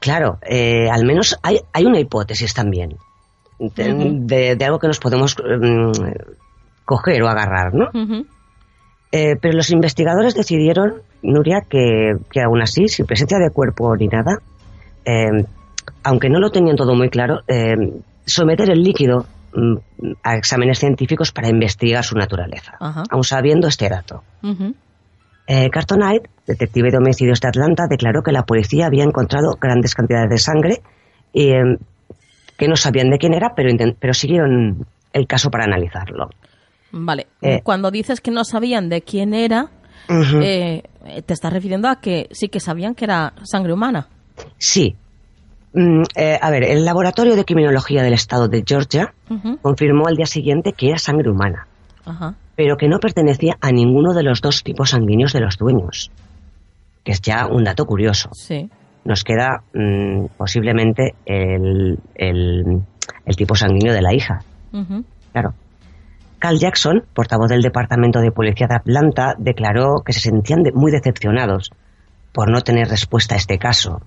Claro, 0.00 0.38
eh, 0.42 0.88
al 0.90 1.04
menos 1.04 1.38
hay, 1.42 1.60
hay, 1.72 1.86
una 1.86 2.00
hipótesis 2.00 2.52
también 2.54 2.96
de, 3.58 4.58
algo 4.64 4.80
que 4.80 4.88
nos 4.88 4.98
podemos 4.98 5.36
mm, 5.36 5.92
coger 6.84 7.22
o 7.22 7.28
agarrar, 7.28 7.72
¿no? 7.72 7.88
Eh, 9.12 9.36
pero 9.40 9.54
los 9.54 9.70
investigadores 9.70 10.34
decidieron, 10.34 11.02
Nuria, 11.22 11.60
que, 11.68 12.14
que, 12.30 12.40
aún 12.40 12.62
así, 12.62 12.88
sin 12.88 13.06
presencia 13.06 13.38
de 13.38 13.50
cuerpo 13.50 13.94
ni 13.96 14.08
nada, 14.08 14.38
eh, 15.04 15.44
aunque 16.02 16.28
no 16.28 16.40
lo 16.40 16.50
tenían 16.50 16.76
todo 16.76 16.96
muy 16.96 17.08
claro, 17.08 17.40
someter 18.26 18.70
el 18.70 18.82
líquido 18.82 19.26
mm, 19.54 19.76
a 20.24 20.34
exámenes 20.36 20.80
científicos 20.80 21.30
para 21.30 21.48
investigar 21.48 22.02
su 22.02 22.16
naturaleza, 22.16 22.72
aún 22.80 23.22
sabiendo 23.24 23.68
este 23.68 23.88
dato. 23.88 24.24
Eh, 25.46 25.70
Cartonite, 25.70 26.30
detective 26.46 26.90
de 26.90 26.98
homicidios 26.98 27.40
de 27.40 27.48
Atlanta, 27.48 27.86
declaró 27.88 28.22
que 28.22 28.32
la 28.32 28.44
policía 28.44 28.86
había 28.86 29.04
encontrado 29.04 29.56
grandes 29.60 29.94
cantidades 29.94 30.30
de 30.30 30.38
sangre 30.38 30.82
y 31.32 31.50
em, 31.50 31.78
que 32.56 32.68
no 32.68 32.76
sabían 32.76 33.10
de 33.10 33.18
quién 33.18 33.34
era, 33.34 33.54
pero, 33.54 33.70
pero 33.98 34.14
siguieron 34.14 34.86
el 35.12 35.26
caso 35.26 35.50
para 35.50 35.64
analizarlo. 35.64 36.30
Vale. 36.92 37.26
Eh, 37.40 37.60
Cuando 37.64 37.90
dices 37.90 38.20
que 38.20 38.30
no 38.30 38.44
sabían 38.44 38.88
de 38.88 39.02
quién 39.02 39.34
era, 39.34 39.70
eh, 40.08 40.82
te 41.26 41.32
estás 41.32 41.52
refiriendo 41.52 41.88
a 41.88 42.00
que 42.00 42.28
sí 42.32 42.48
que 42.48 42.60
sabían 42.60 42.94
que 42.94 43.06
era 43.06 43.32
sangre 43.42 43.72
humana. 43.72 44.08
Sí. 44.58 44.94
Mm, 45.74 46.02
a 46.40 46.50
ver, 46.50 46.64
el 46.64 46.84
laboratorio 46.84 47.34
de 47.34 47.44
criminología 47.44 48.02
del 48.02 48.12
estado 48.12 48.46
de 48.46 48.62
Georgia 48.66 49.14
confirmó 49.62 50.06
al 50.06 50.16
día 50.16 50.26
siguiente 50.26 50.74
que 50.74 50.90
era 50.90 50.98
sangre 50.98 51.30
humana. 51.30 51.66
Ajá 52.04 52.36
pero 52.62 52.76
que 52.76 52.86
no 52.86 53.00
pertenecía 53.00 53.56
a 53.60 53.72
ninguno 53.72 54.14
de 54.14 54.22
los 54.22 54.40
dos 54.40 54.62
tipos 54.62 54.90
sanguíneos 54.90 55.32
de 55.32 55.40
los 55.40 55.58
dueños, 55.58 56.12
que 57.02 57.10
es 57.10 57.20
ya 57.20 57.48
un 57.48 57.64
dato 57.64 57.84
curioso. 57.86 58.30
Sí. 58.34 58.70
Nos 59.04 59.24
queda 59.24 59.64
mm, 59.74 60.26
posiblemente 60.36 61.16
el, 61.26 61.98
el, 62.14 62.84
tipo 63.36 63.56
sanguíneo 63.56 63.92
de 63.92 64.00
la 64.00 64.14
hija. 64.14 64.44
Claro. 65.32 65.54
Carl 66.38 66.56
Jackson, 66.56 67.02
portavoz 67.12 67.48
del 67.48 67.62
Departamento 67.62 68.20
de 68.20 68.30
Policía 68.30 68.68
de 68.68 68.76
Atlanta, 68.76 69.34
declaró 69.36 70.04
que 70.06 70.12
se 70.12 70.20
sentían 70.20 70.62
muy 70.72 70.92
decepcionados 70.92 71.72
por 72.30 72.48
no 72.48 72.60
tener 72.60 72.86
respuesta 72.86 73.34
a 73.34 73.38
este 73.38 73.58
caso. 73.58 74.02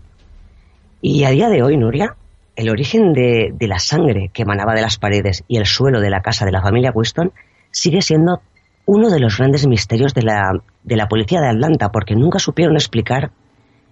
Y 1.02 1.26
a 1.26 1.32
día 1.32 1.50
de 1.50 1.62
hoy, 1.62 1.76
Nuria, 1.76 2.16
el 2.56 2.70
origen 2.70 3.12
de, 3.12 3.50
de 3.54 3.68
la 3.68 3.80
sangre 3.80 4.30
que 4.32 4.44
emanaba 4.44 4.76
de 4.76 4.82
las 4.82 4.98
paredes 4.98 5.44
y 5.50 5.58
el 5.58 5.66
suelo 5.66 6.00
de 6.00 6.10
la 6.10 6.22
casa 6.22 6.46
de 6.46 6.54
la 6.54 6.62
familia 6.62 6.94
Winston 6.96 7.34
sigue 7.76 8.02
siendo 8.02 8.42
uno 8.86 9.10
de 9.10 9.20
los 9.20 9.38
grandes 9.38 9.68
misterios 9.68 10.14
de 10.14 10.22
la, 10.22 10.52
de 10.84 10.96
la 10.96 11.08
policía 11.08 11.42
de 11.42 11.50
Atlanta, 11.50 11.90
porque 11.92 12.16
nunca 12.16 12.40
supieron 12.40 12.76
explicar 12.76 13.32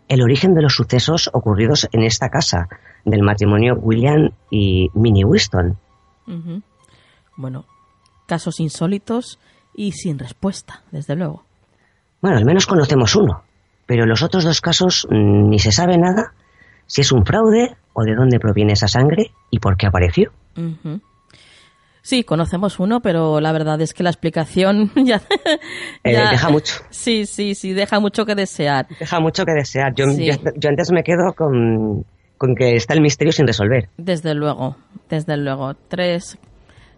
el 0.07 0.21
origen 0.21 0.53
de 0.53 0.61
los 0.61 0.75
sucesos 0.75 1.29
ocurridos 1.33 1.87
en 1.91 2.03
esta 2.03 2.29
casa 2.29 2.69
del 3.03 3.23
matrimonio 3.23 3.75
William 3.75 4.29
y 4.49 4.89
Minnie 4.93 5.25
Winston. 5.25 5.77
Bueno, 7.35 7.65
casos 8.25 8.59
insólitos 8.59 9.39
y 9.75 9.91
sin 9.91 10.17
respuesta, 10.17 10.83
desde 10.91 11.15
luego. 11.15 11.43
Bueno, 12.21 12.37
al 12.37 12.45
menos 12.45 12.65
conocemos 12.65 13.15
uno, 13.15 13.43
pero 13.85 14.05
los 14.05 14.23
otros 14.23 14.45
dos 14.45 14.61
casos 14.61 15.07
mm, 15.09 15.49
ni 15.49 15.59
se 15.59 15.71
sabe 15.71 15.97
nada 15.97 16.33
si 16.85 17.01
es 17.01 17.11
un 17.11 17.25
fraude 17.25 17.75
o 17.93 18.03
de 18.03 18.15
dónde 18.15 18.39
proviene 18.39 18.73
esa 18.73 18.87
sangre 18.87 19.31
y 19.49 19.59
por 19.59 19.75
qué 19.75 19.87
apareció. 19.87 20.31
Sí, 22.03 22.25
conocemos 22.25 22.81
uno, 22.81 22.99
pero 22.99 23.39
la 23.39 23.53
verdad 23.53 23.79
es 23.79 23.93
que 23.93 24.03
la 24.03 24.09
explicación 24.09 24.91
ya, 25.05 25.21
eh, 26.03 26.17
deja 26.31 26.49
mucho. 26.49 26.75
Sí, 26.89 27.25
sí, 27.25 27.55
sí, 27.55 27.71
deja 27.71 28.01
mucho 28.01 28.25
que 28.25 28.35
desear. 28.35 28.87
Deja 28.99 29.21
mucho 29.21 29.45
que 29.45 29.53
desear. 29.53 29.95
Yo, 29.95 30.07
yo, 30.11 30.69
antes 30.69 30.91
me 30.91 31.01
quedo 31.01 31.31
con, 31.33 32.05
con, 32.37 32.55
que 32.55 32.75
está 32.75 32.93
el 32.93 32.99
misterio 32.99 33.31
sin 33.31 33.47
resolver. 33.47 33.87
Desde 33.95 34.35
luego, 34.35 34.75
desde 35.09 35.37
luego. 35.37 35.75
Tres, 35.87 36.37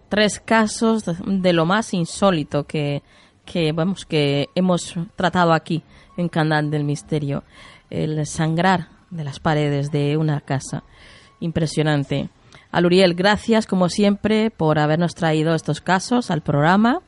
tres 0.10 0.40
casos 0.40 1.04
de, 1.06 1.54
lo 1.54 1.68
más 1.68 1.94
insólito 1.94 2.64
que, 2.64 3.04
que, 3.46 3.74
vamos, 3.74 4.08
que 4.08 4.50
hemos 4.56 4.96
tratado 5.16 5.54
aquí 5.54 5.84
en 6.18 6.30
Canal 6.30 6.72
del 6.72 6.84
Misterio. 6.84 7.44
El 7.92 8.26
sangrar 8.26 8.88
de 9.12 9.24
las 9.24 9.40
paredes 9.40 9.92
de 9.92 10.18
una 10.18 10.42
casa. 10.42 10.84
Impresionante. 11.42 12.30
A 12.76 12.82
Luriel, 12.82 13.14
gracias 13.14 13.68
como 13.68 13.88
siempre 13.88 14.52
por 14.52 14.80
habernos 14.80 15.16
traído 15.16 15.56
estos 15.56 15.80
casos 15.80 16.30
al 16.30 16.42
programa. 16.42 17.00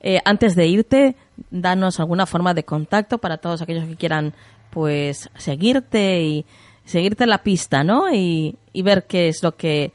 Eh, 0.00 0.20
antes 0.24 0.56
de 0.56 0.68
irte, 0.68 1.16
danos 1.50 2.00
alguna 2.00 2.24
forma 2.24 2.54
de 2.54 2.64
contacto 2.64 3.18
para 3.18 3.36
todos 3.36 3.60
aquellos 3.60 3.84
que 3.84 3.96
quieran 3.96 4.32
pues 4.70 5.28
seguirte 5.36 6.22
y 6.22 6.46
seguirte 6.86 7.26
la 7.26 7.42
pista, 7.42 7.84
¿no? 7.84 8.10
Y, 8.10 8.56
ver 8.72 9.04
qué 9.06 9.28
es 9.28 9.42
lo 9.42 9.54
que 9.54 9.92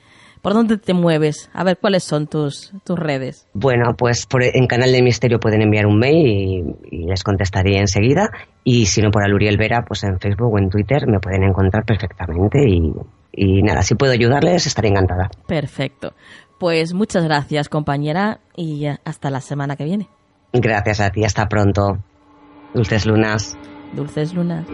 por 0.47 0.53
dónde 0.53 0.77
te 0.77 0.93
mueves, 0.93 1.49
a 1.51 1.65
ver 1.65 1.77
cuáles 1.77 2.05
son 2.05 2.27
tus, 2.27 2.71
tus 2.85 2.97
redes. 2.97 3.49
Bueno, 3.53 3.95
pues 3.97 4.25
por, 4.25 4.43
en 4.43 4.65
Canal 4.65 4.93
de 4.93 5.01
Misterio 5.01 5.41
pueden 5.41 5.61
enviar 5.61 5.85
un 5.85 5.99
mail 5.99 6.25
y, 6.25 6.63
y, 6.89 7.05
les 7.05 7.21
contestaré 7.21 7.77
enseguida. 7.77 8.29
Y 8.63 8.85
si 8.85 9.01
no 9.01 9.11
por 9.11 9.25
Aluriel 9.25 9.57
Vera, 9.57 9.83
pues 9.85 10.05
en 10.05 10.17
Facebook 10.21 10.53
o 10.53 10.57
en 10.57 10.69
Twitter 10.69 11.05
me 11.05 11.19
pueden 11.19 11.43
encontrar 11.43 11.83
perfectamente 11.83 12.63
y, 12.65 12.93
y 13.33 13.61
nada, 13.61 13.81
si 13.81 13.95
puedo 13.95 14.13
ayudarles, 14.13 14.67
estaré 14.67 14.87
encantada. 14.87 15.29
Perfecto. 15.47 16.13
Pues 16.57 16.93
muchas 16.93 17.25
gracias, 17.25 17.67
compañera, 17.67 18.39
y 18.55 18.85
hasta 18.85 19.29
la 19.29 19.41
semana 19.41 19.75
que 19.75 19.83
viene. 19.83 20.07
Gracias 20.53 21.01
a 21.01 21.09
ti, 21.09 21.25
hasta 21.25 21.49
pronto. 21.49 21.97
Dulces 22.73 23.05
lunas. 23.05 23.57
Dulces 23.91 24.33
lunas. 24.33 24.65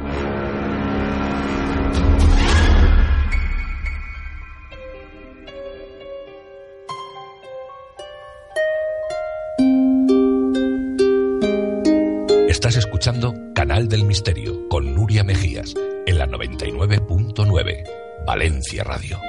Canal 13.54 13.90
del 13.90 14.06
Misterio 14.06 14.70
con 14.70 14.96
Nuria 14.96 15.26
Mejías 15.26 15.74
en 16.06 16.18
la 16.18 16.26
99.9. 16.26 17.84
Valencia 18.26 18.86
Radio. 18.86 19.20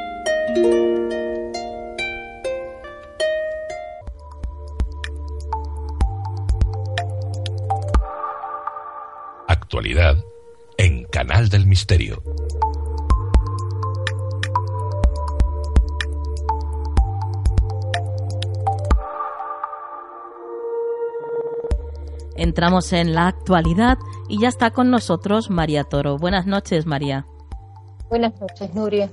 Actualidad 9.48 10.24
en 10.78 11.02
Canal 11.06 11.48
del 11.48 11.66
Misterio. 11.66 12.22
Entramos 22.36 22.92
en 22.92 23.14
la 23.14 23.28
actualidad 23.28 23.98
y 24.28 24.40
ya 24.40 24.48
está 24.48 24.70
con 24.70 24.90
nosotros 24.90 25.50
María 25.50 25.84
Toro. 25.84 26.18
Buenas 26.18 26.46
noches, 26.46 26.86
María. 26.86 27.26
Buenas 28.08 28.40
noches, 28.40 28.74
Nuria. 28.74 29.10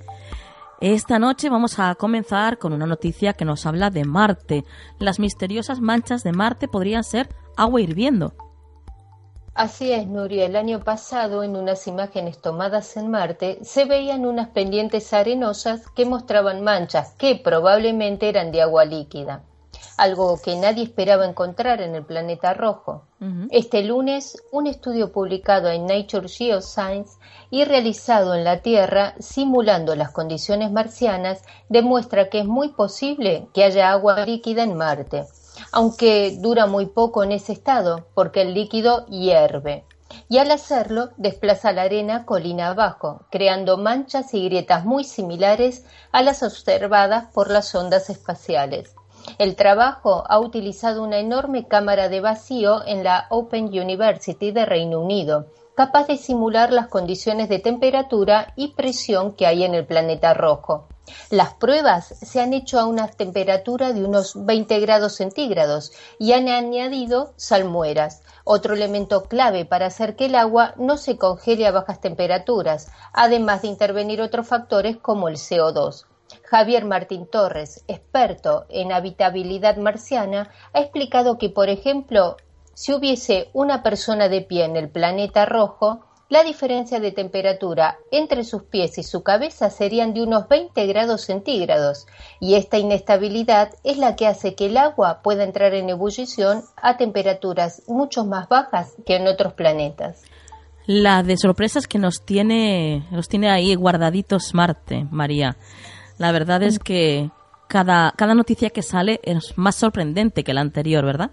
Esta 0.80 1.20
noche 1.20 1.50
vamos 1.50 1.78
a 1.78 1.94
comenzar 1.94 2.58
con 2.58 2.74
una 2.74 2.88
noticia 2.88 3.34
que 3.34 3.46
nos 3.46 3.68
habla 3.68 3.92
de 3.92 4.04
Marte. 4.04 4.66
Las 4.98 5.20
misteriosas 5.20 5.80
manchas 5.80 6.24
de 6.24 6.32
Marte 6.32 6.68
podrían 6.68 7.04
ser 7.04 7.30
agua 7.56 7.82
hirviendo. 7.82 8.34
Así 9.54 9.92
es, 9.92 10.08
Nuria. 10.08 10.46
El 10.46 10.56
año 10.56 10.80
pasado, 10.80 11.44
en 11.44 11.56
unas 11.56 11.86
imágenes 11.86 12.40
tomadas 12.42 12.98
en 12.98 13.12
Marte, 13.12 13.60
se 13.64 13.86
veían 13.86 14.26
unas 14.26 14.48
pendientes 14.50 15.14
arenosas 15.14 15.88
que 15.90 16.06
mostraban 16.06 16.64
manchas 16.64 17.14
que 17.16 17.36
probablemente 17.36 18.30
eran 18.30 18.52
de 18.52 18.62
agua 18.62 18.86
líquida, 18.86 19.44
algo 19.98 20.40
que 20.42 20.56
nadie 20.56 20.84
esperaba 20.84 21.26
encontrar 21.26 21.82
en 21.82 21.96
el 21.96 22.04
planeta 22.04 22.54
rojo. 22.54 23.04
Este 23.52 23.84
lunes, 23.84 24.42
un 24.52 24.66
estudio 24.66 25.12
publicado 25.12 25.70
en 25.70 25.86
Nature 25.86 26.28
Geoscience 26.28 27.20
y 27.50 27.66
realizado 27.66 28.34
en 28.34 28.44
la 28.44 28.62
Tierra 28.62 29.14
simulando 29.20 29.96
las 29.96 30.12
condiciones 30.12 30.72
marcianas 30.72 31.44
demuestra 31.70 32.30
que 32.30 32.40
es 32.40 32.46
muy 32.46 32.70
posible 32.70 33.48
que 33.54 33.64
haya 33.64 33.92
agua 33.92 34.26
líquida 34.26 34.64
en 34.64 34.76
Marte 34.76 35.28
aunque 35.72 36.38
dura 36.40 36.66
muy 36.66 36.88
poco 36.88 37.24
en 37.24 37.32
ese 37.32 37.54
estado, 37.54 38.06
porque 38.14 38.42
el 38.42 38.54
líquido 38.54 39.06
hierve. 39.08 39.86
Y 40.28 40.40
al 40.40 40.52
hacerlo, 40.52 41.10
desplaza 41.18 41.72
la 41.72 41.84
arena 41.84 42.26
colina 42.26 42.70
abajo, 42.70 43.26
creando 43.32 43.78
manchas 43.78 44.34
y 44.34 44.44
grietas 44.46 44.86
muy 44.86 45.04
similares 45.04 45.86
a 46.12 46.22
las 46.22 46.44
observadas 46.44 47.32
por 47.34 47.50
las 47.50 47.74
ondas 47.76 48.10
espaciales. 48.10 48.94
El 49.38 49.56
trabajo 49.56 50.24
ha 50.28 50.40
utilizado 50.40 51.04
una 51.04 51.20
enorme 51.20 51.68
cámara 51.68 52.10
de 52.10 52.20
vacío 52.22 52.86
en 52.86 53.04
la 53.04 53.28
Open 53.30 53.66
University 53.66 54.52
de 54.52 54.66
Reino 54.66 55.00
Unido, 55.00 55.48
capaz 55.76 56.08
de 56.08 56.18
simular 56.18 56.72
las 56.72 56.88
condiciones 56.88 57.50
de 57.50 57.60
temperatura 57.60 58.54
y 58.56 58.70
presión 58.70 59.34
que 59.34 59.48
hay 59.48 59.64
en 59.64 59.74
el 59.74 59.86
planeta 59.86 60.34
rojo. 60.34 60.88
Las 61.30 61.54
pruebas 61.54 62.06
se 62.06 62.40
han 62.40 62.54
hecho 62.54 62.80
a 62.80 62.86
una 62.86 63.08
temperatura 63.08 63.92
de 63.92 64.06
unos 64.06 64.34
20 64.46 64.80
grados 64.80 65.16
centígrados 65.16 65.92
y 66.20 66.34
han 66.34 66.48
añadido 66.48 67.34
salmueras, 67.36 68.22
otro 68.44 68.76
elemento 68.76 69.24
clave 69.24 69.66
para 69.66 69.88
hacer 69.88 70.16
que 70.16 70.28
el 70.28 70.36
agua 70.36 70.74
no 70.78 70.98
se 70.98 71.18
congele 71.18 71.68
a 71.68 71.72
bajas 71.72 72.00
temperaturas, 72.00 72.92
además 73.14 73.64
de 73.64 73.70
intervenir 73.70 74.22
otros 74.22 74.48
factores 74.48 74.98
como 74.98 75.28
el 75.28 75.36
CO2. 75.36 76.06
Javier 76.52 76.84
Martín 76.84 77.28
Torres, 77.32 77.86
experto 77.88 78.66
en 78.68 78.92
habitabilidad 78.92 79.78
marciana, 79.78 80.52
ha 80.74 80.82
explicado 80.82 81.38
que, 81.38 81.50
por 81.50 81.70
ejemplo, 81.70 82.36
si 82.74 82.94
hubiese 82.94 83.48
una 83.54 83.84
persona 83.84 84.28
de 84.28 84.42
pie 84.42 84.66
en 84.66 84.76
el 84.76 84.90
planeta 84.90 85.46
rojo, 85.46 86.02
la 86.28 86.44
diferencia 86.44 87.00
de 87.00 87.14
temperatura 87.14 88.00
entre 88.12 88.44
sus 88.44 88.64
pies 88.64 88.98
y 88.98 89.04
su 89.04 89.24
cabeza 89.24 89.70
serían 89.70 90.14
de 90.14 90.24
unos 90.24 90.50
20 90.50 90.86
grados 90.88 91.22
centígrados, 91.22 92.06
y 92.42 92.56
esta 92.56 92.78
inestabilidad 92.78 93.70
es 93.86 93.98
la 93.98 94.18
que 94.18 94.28
hace 94.28 94.54
que 94.54 94.66
el 94.66 94.76
agua 94.76 95.22
pueda 95.24 95.46
entrar 95.46 95.74
en 95.74 95.88
ebullición 95.88 96.64
a 96.76 96.98
temperaturas 96.98 97.84
mucho 97.88 98.26
más 98.26 98.50
bajas 98.50 98.96
que 99.06 99.16
en 99.16 99.28
otros 99.28 99.54
planetas. 99.54 100.24
La 100.86 101.24
de 101.24 101.38
sorpresas 101.38 101.88
que 101.88 101.98
nos 101.98 102.26
tiene, 102.26 103.08
nos 103.10 103.30
tiene 103.30 103.50
ahí 103.50 103.74
guardaditos 103.76 104.54
Marte, 104.54 105.08
María. 105.12 105.56
La 106.22 106.32
verdad 106.32 106.62
es 106.62 106.78
que 106.78 107.32
cada, 107.68 108.14
cada 108.16 108.36
noticia 108.36 108.70
que 108.70 108.84
sale 108.84 109.20
es 109.24 109.58
más 109.58 109.74
sorprendente 109.76 110.44
que 110.44 110.54
la 110.54 110.62
anterior, 110.62 111.04
¿verdad? 111.04 111.32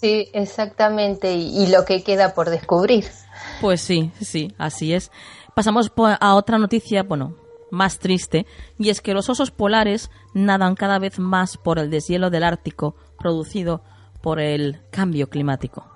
Sí, 0.00 0.28
exactamente, 0.32 1.34
y 1.34 1.68
lo 1.68 1.84
que 1.84 2.02
queda 2.02 2.34
por 2.34 2.50
descubrir. 2.50 3.04
Pues 3.60 3.80
sí, 3.82 4.10
sí, 4.20 4.52
así 4.58 4.92
es. 4.92 5.12
Pasamos 5.54 5.92
a 5.96 6.34
otra 6.34 6.58
noticia, 6.58 7.04
bueno, 7.04 7.36
más 7.70 8.00
triste, 8.00 8.46
y 8.80 8.90
es 8.90 9.00
que 9.00 9.14
los 9.14 9.30
osos 9.30 9.52
polares 9.52 10.10
nadan 10.34 10.74
cada 10.74 10.98
vez 10.98 11.20
más 11.20 11.56
por 11.56 11.78
el 11.78 11.88
deshielo 11.88 12.30
del 12.30 12.42
Ártico 12.42 12.96
producido 13.16 13.84
por 14.20 14.40
el 14.40 14.80
cambio 14.90 15.30
climático. 15.30 15.86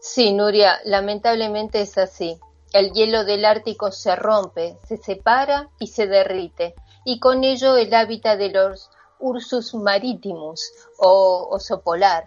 Sí, 0.00 0.32
Nuria, 0.32 0.80
lamentablemente 0.84 1.82
es 1.82 1.96
así. 1.98 2.36
El 2.72 2.90
hielo 2.90 3.24
del 3.24 3.44
Ártico 3.44 3.92
se 3.92 4.16
rompe, 4.16 4.76
se 4.88 4.96
separa 4.96 5.68
y 5.78 5.86
se 5.86 6.08
derrite, 6.08 6.74
y 7.04 7.18
con 7.18 7.44
ello 7.44 7.76
el 7.76 7.92
hábitat 7.94 8.38
de 8.38 8.50
los 8.50 8.90
Ursus 9.18 9.74
maritimus 9.74 10.72
o 10.98 11.48
oso 11.50 11.80
polar, 11.82 12.26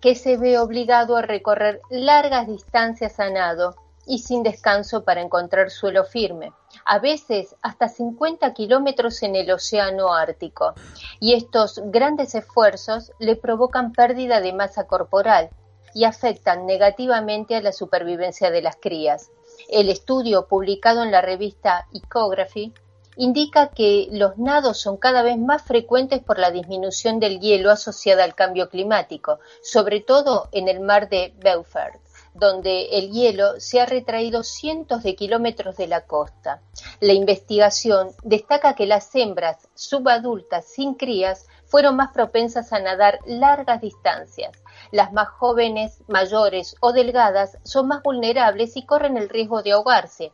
que 0.00 0.14
se 0.16 0.36
ve 0.36 0.58
obligado 0.58 1.16
a 1.16 1.22
recorrer 1.22 1.80
largas 1.88 2.48
distancias 2.48 3.20
a 3.20 3.30
nado 3.30 3.76
y 4.06 4.18
sin 4.18 4.42
descanso 4.42 5.04
para 5.04 5.20
encontrar 5.20 5.70
suelo 5.70 6.04
firme, 6.04 6.52
a 6.84 6.98
veces 6.98 7.54
hasta 7.62 7.88
50 7.88 8.52
kilómetros 8.54 9.22
en 9.22 9.36
el 9.36 9.52
océano 9.52 10.12
Ártico. 10.12 10.74
Y 11.20 11.34
estos 11.34 11.80
grandes 11.84 12.34
esfuerzos 12.34 13.12
le 13.20 13.36
provocan 13.36 13.92
pérdida 13.92 14.40
de 14.40 14.52
masa 14.52 14.88
corporal 14.88 15.50
y 15.94 16.04
afectan 16.04 16.66
negativamente 16.66 17.54
a 17.54 17.62
la 17.62 17.72
supervivencia 17.72 18.50
de 18.50 18.62
las 18.62 18.76
crías. 18.76 19.30
El 19.68 19.88
estudio 19.88 20.46
publicado 20.46 21.04
en 21.04 21.12
la 21.12 21.20
revista 21.20 21.86
Ecography 21.92 22.72
indica 23.16 23.68
que 23.68 24.08
los 24.10 24.38
nados 24.38 24.78
son 24.78 24.96
cada 24.96 25.22
vez 25.22 25.38
más 25.38 25.62
frecuentes 25.62 26.22
por 26.22 26.38
la 26.38 26.50
disminución 26.50 27.20
del 27.20 27.40
hielo 27.40 27.70
asociada 27.70 28.24
al 28.24 28.34
cambio 28.34 28.68
climático, 28.68 29.38
sobre 29.62 30.00
todo 30.00 30.48
en 30.52 30.68
el 30.68 30.80
mar 30.80 31.08
de 31.08 31.34
Beaufort 31.38 32.00
donde 32.34 32.98
el 32.98 33.10
hielo 33.10 33.58
se 33.58 33.80
ha 33.80 33.86
retraído 33.86 34.42
cientos 34.42 35.02
de 35.02 35.16
kilómetros 35.16 35.76
de 35.76 35.88
la 35.88 36.02
costa. 36.02 36.60
La 37.00 37.12
investigación 37.12 38.10
destaca 38.22 38.74
que 38.74 38.86
las 38.86 39.14
hembras 39.14 39.68
subadultas 39.74 40.64
sin 40.66 40.94
crías 40.94 41.46
fueron 41.66 41.96
más 41.96 42.12
propensas 42.12 42.72
a 42.72 42.80
nadar 42.80 43.18
largas 43.26 43.80
distancias. 43.80 44.56
Las 44.90 45.12
más 45.12 45.28
jóvenes, 45.28 46.02
mayores 46.08 46.76
o 46.80 46.92
delgadas 46.92 47.58
son 47.62 47.88
más 47.88 48.02
vulnerables 48.02 48.76
y 48.76 48.84
corren 48.86 49.16
el 49.16 49.28
riesgo 49.28 49.62
de 49.62 49.72
ahogarse, 49.72 50.32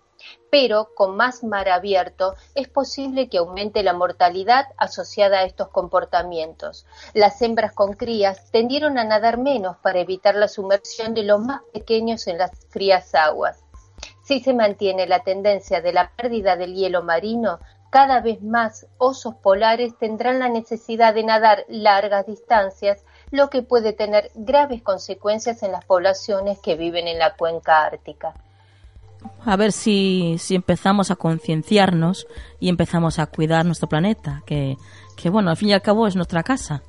pero 0.51 0.95
con 0.95 1.17
más 1.17 1.45
mar 1.45 1.69
abierto 1.69 2.35
es 2.55 2.69
posible 2.69 3.29
que 3.29 3.39
aumente 3.39 3.83
la 3.83 3.93
mortalidad 3.93 4.67
asociada 4.77 5.39
a 5.39 5.45
estos 5.45 5.69
comportamientos. 5.69 6.87
Las 7.14 7.43
hembras 7.43 7.73
con 7.73 7.95
crías 7.95 8.51
tendieron 8.51 8.99
a 8.99 9.05
nadar 9.05 9.39
menos 9.39 9.77
para 9.79 10.01
evitar 10.01 10.35
la 10.35 10.49
sumersión 10.49 11.14
de 11.14 11.25
los 11.25 11.41
más 11.41 11.62
pequeños 11.73 12.27
en 12.27 12.39
las 12.39 12.53
frías 12.71 13.14
aguas. 13.14 13.62
Si 14.25 14.41
se 14.41 14.55
mantiene 14.55 15.07
la 15.07 15.23
tendencia 15.23 15.81
de 15.81 15.93
la 15.93 16.11
pérdida 16.17 16.57
del 16.57 16.75
hielo 16.75 17.03
marino, 17.03 17.61
cada 17.91 18.21
vez 18.21 18.43
más 18.43 18.87
osos 18.99 19.37
polares 19.37 19.97
tendrán 19.99 20.39
la 20.39 20.49
necesidad 20.49 21.14
de 21.14 21.25
nadar 21.25 21.64
largas 21.69 22.27
distancias, 22.27 23.05
lo 23.31 23.51
que 23.51 23.62
puede 23.62 23.93
tener 23.93 24.31
graves 24.35 24.83
consecuencias 24.83 25.62
en 25.62 25.73
las 25.73 25.85
poblaciones 25.85 26.59
que 26.61 26.75
viven 26.75 27.09
en 27.09 27.19
la 27.19 27.37
cuenca 27.37 27.85
ártica 27.85 28.35
a 29.45 29.57
ver 29.57 29.72
si, 29.72 30.37
si 30.39 30.55
empezamos 30.55 31.11
a 31.11 31.16
concienciarnos 31.16 32.27
y 32.61 32.68
empezamos 32.68 33.18
a 33.18 33.27
cuidar 33.27 33.64
nuestro 33.64 33.89
planeta, 33.89 34.43
que, 34.47 34.77
que, 35.16 35.31
bueno, 35.31 35.51
al 35.51 35.57
fin 35.57 35.70
y 35.70 35.72
al 35.72 35.83
cabo 35.83 36.07
es 36.07 36.16
nuestra 36.16 36.43
casa. 36.43 36.83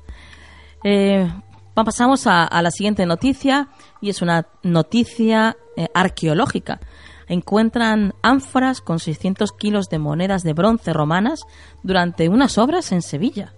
Eh, 0.84 1.28
pasamos 1.74 2.26
a, 2.26 2.48
la 2.62 2.70
siguiente 2.70 3.06
noticia 3.06 3.68
y 4.00 4.10
es 4.10 4.22
una 4.22 4.46
noticia 4.62 5.56
eh, 5.76 5.88
arqueológica. 5.94 6.80
Encuentran 7.28 8.14
ánforas 8.22 8.80
con 8.80 8.98
600 8.98 9.52
kilos 9.52 9.88
de 9.88 9.98
monedas 9.98 10.42
de 10.42 10.54
bronce 10.54 10.92
romanas 10.92 11.40
durante 11.82 12.28
unas 12.28 12.56
obras 12.58 12.90
en 12.92 13.02
Sevilla. 13.02 13.54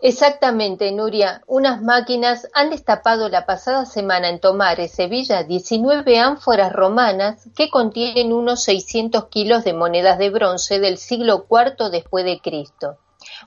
Exactamente, 0.00 0.92
Nuria. 0.92 1.42
Unas 1.48 1.82
máquinas 1.82 2.46
han 2.54 2.70
destapado 2.70 3.28
la 3.28 3.46
pasada 3.46 3.84
semana 3.84 4.28
en 4.28 4.38
Tomares, 4.38 4.92
Sevilla, 4.92 5.42
19 5.42 6.20
ánforas 6.20 6.72
romanas 6.72 7.48
que 7.56 7.68
contienen 7.68 8.32
unos 8.32 8.62
600 8.62 9.24
kilos 9.24 9.64
de 9.64 9.72
monedas 9.72 10.16
de 10.18 10.30
bronce 10.30 10.78
del 10.78 10.98
siglo 10.98 11.46
IV 11.50 11.90
después 11.90 12.24
de 12.24 12.40
Cristo. 12.40 12.98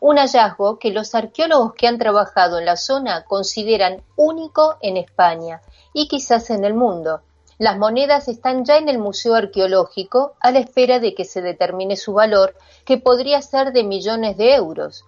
Un 0.01 0.17
hallazgo 0.17 0.77
que 0.77 0.91
los 0.91 1.15
arqueólogos 1.15 1.73
que 1.73 1.87
han 1.87 1.97
trabajado 1.97 2.59
en 2.59 2.65
la 2.65 2.75
zona 2.75 3.23
consideran 3.23 4.03
único 4.17 4.75
en 4.81 4.97
España 4.97 5.61
y 5.93 6.09
quizás 6.09 6.49
en 6.49 6.65
el 6.65 6.73
mundo. 6.73 7.21
Las 7.59 7.77
monedas 7.77 8.27
están 8.27 8.65
ya 8.65 8.75
en 8.77 8.89
el 8.89 8.97
Museo 8.97 9.35
Arqueológico 9.35 10.33
a 10.41 10.51
la 10.51 10.59
espera 10.59 10.99
de 10.99 11.15
que 11.15 11.23
se 11.23 11.41
determine 11.41 11.95
su 11.95 12.11
valor, 12.11 12.55
que 12.83 12.97
podría 12.97 13.41
ser 13.41 13.71
de 13.71 13.85
millones 13.85 14.35
de 14.35 14.55
euros 14.55 15.05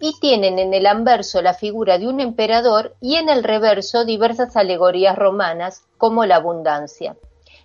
y 0.00 0.18
tienen 0.18 0.58
en 0.58 0.72
el 0.72 0.86
anverso 0.86 1.42
la 1.42 1.52
figura 1.52 1.98
de 1.98 2.08
un 2.08 2.20
emperador 2.20 2.96
y 3.00 3.16
en 3.16 3.28
el 3.28 3.44
reverso 3.44 4.04
diversas 4.04 4.56
alegorías 4.56 5.16
romanas 5.16 5.84
como 5.98 6.24
la 6.24 6.36
abundancia. 6.36 7.16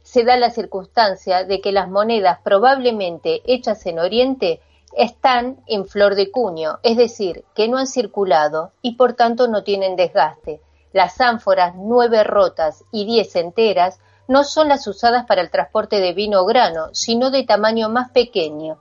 Se 0.04 0.24
da 0.26 0.36
la 0.36 0.52
circunstancia 0.52 1.46
de 1.46 1.62
que 1.62 1.72
las 1.72 1.90
monedas 1.90 2.40
probablemente 2.44 3.42
hechas 3.46 3.86
en 3.86 4.00
Oriente 4.00 4.60
están 4.96 5.58
en 5.66 5.86
flor 5.86 6.16
de 6.16 6.30
cuño, 6.30 6.80
es 6.84 6.98
decir, 6.98 7.46
que 7.56 7.68
no 7.68 7.78
han 7.78 7.88
circulado 7.88 8.72
y 8.82 8.96
por 8.96 9.14
tanto 9.14 9.48
no 9.48 9.64
tienen 9.64 9.96
desgaste. 9.96 10.62
Las 10.94 11.20
ánforas 11.22 11.74
nueve 11.76 12.24
rotas 12.24 12.84
y 12.92 13.06
diez 13.06 13.36
enteras 13.36 14.00
no 14.28 14.44
son 14.44 14.70
las 14.70 14.88
usadas 14.88 15.26
para 15.26 15.42
el 15.42 15.52
transporte 15.52 16.00
de 16.00 16.14
vino 16.14 16.42
o 16.42 16.46
grano, 16.46 16.90
sino 16.94 17.32
de 17.32 17.44
tamaño 17.44 17.90
más 17.90 18.12
pequeño, 18.12 18.80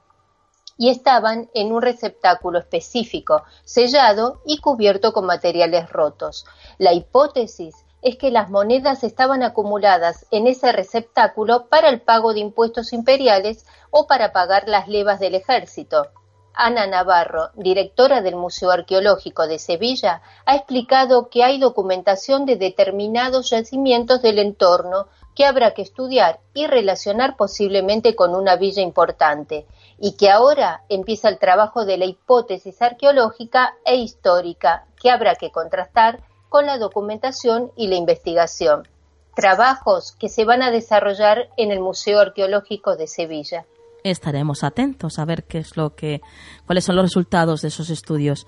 y 0.76 0.90
estaban 0.90 1.48
en 1.54 1.72
un 1.72 1.82
receptáculo 1.82 2.58
específico, 2.58 3.42
sellado 3.64 4.40
y 4.44 4.58
cubierto 4.58 5.12
con 5.12 5.26
materiales 5.26 5.90
rotos. 5.90 6.44
La 6.78 6.92
hipótesis 6.92 7.74
es 8.02 8.16
que 8.16 8.30
las 8.30 8.50
monedas 8.50 9.02
estaban 9.02 9.42
acumuladas 9.42 10.26
en 10.30 10.46
ese 10.46 10.72
receptáculo 10.72 11.66
para 11.68 11.88
el 11.88 12.02
pago 12.02 12.34
de 12.34 12.40
impuestos 12.40 12.92
imperiales 12.92 13.66
o 13.90 14.06
para 14.06 14.32
pagar 14.32 14.68
las 14.68 14.88
levas 14.88 15.20
del 15.20 15.34
ejército. 15.34 16.08
Ana 16.52 16.86
Navarro, 16.86 17.50
directora 17.54 18.20
del 18.20 18.36
Museo 18.36 18.70
Arqueológico 18.70 19.48
de 19.48 19.58
Sevilla, 19.58 20.22
ha 20.46 20.54
explicado 20.54 21.28
que 21.28 21.42
hay 21.42 21.58
documentación 21.58 22.46
de 22.46 22.56
determinados 22.56 23.50
yacimientos 23.50 24.22
del 24.22 24.38
entorno 24.38 25.08
que 25.34 25.46
habrá 25.46 25.72
que 25.72 25.82
estudiar 25.82 26.38
y 26.52 26.66
relacionar 26.66 27.36
posiblemente 27.36 28.14
con 28.14 28.36
una 28.36 28.54
villa 28.54 28.82
importante, 28.82 29.66
y 29.98 30.16
que 30.16 30.30
ahora 30.30 30.82
empieza 30.88 31.28
el 31.28 31.38
trabajo 31.38 31.84
de 31.84 31.98
la 31.98 32.04
hipótesis 32.04 32.80
arqueológica 32.82 33.74
e 33.84 33.96
histórica 33.96 34.86
que 35.00 35.10
habrá 35.10 35.34
que 35.34 35.50
contrastar 35.50 36.20
con 36.48 36.66
la 36.66 36.78
documentación 36.78 37.70
y 37.76 37.88
la 37.88 37.96
investigación. 37.96 38.88
Trabajos 39.34 40.12
que 40.18 40.28
se 40.28 40.44
van 40.44 40.62
a 40.62 40.70
desarrollar 40.70 41.48
en 41.56 41.70
el 41.72 41.80
Museo 41.80 42.20
Arqueológico 42.20 42.96
de 42.96 43.06
Sevilla 43.06 43.66
estaremos 44.04 44.62
atentos 44.62 45.18
a 45.18 45.24
ver 45.24 45.44
qué 45.44 45.58
es 45.58 45.76
lo 45.76 45.96
que, 45.96 46.20
cuáles 46.66 46.84
son 46.84 46.96
los 46.96 47.06
resultados 47.06 47.62
de 47.62 47.68
esos 47.68 47.90
estudios. 47.90 48.46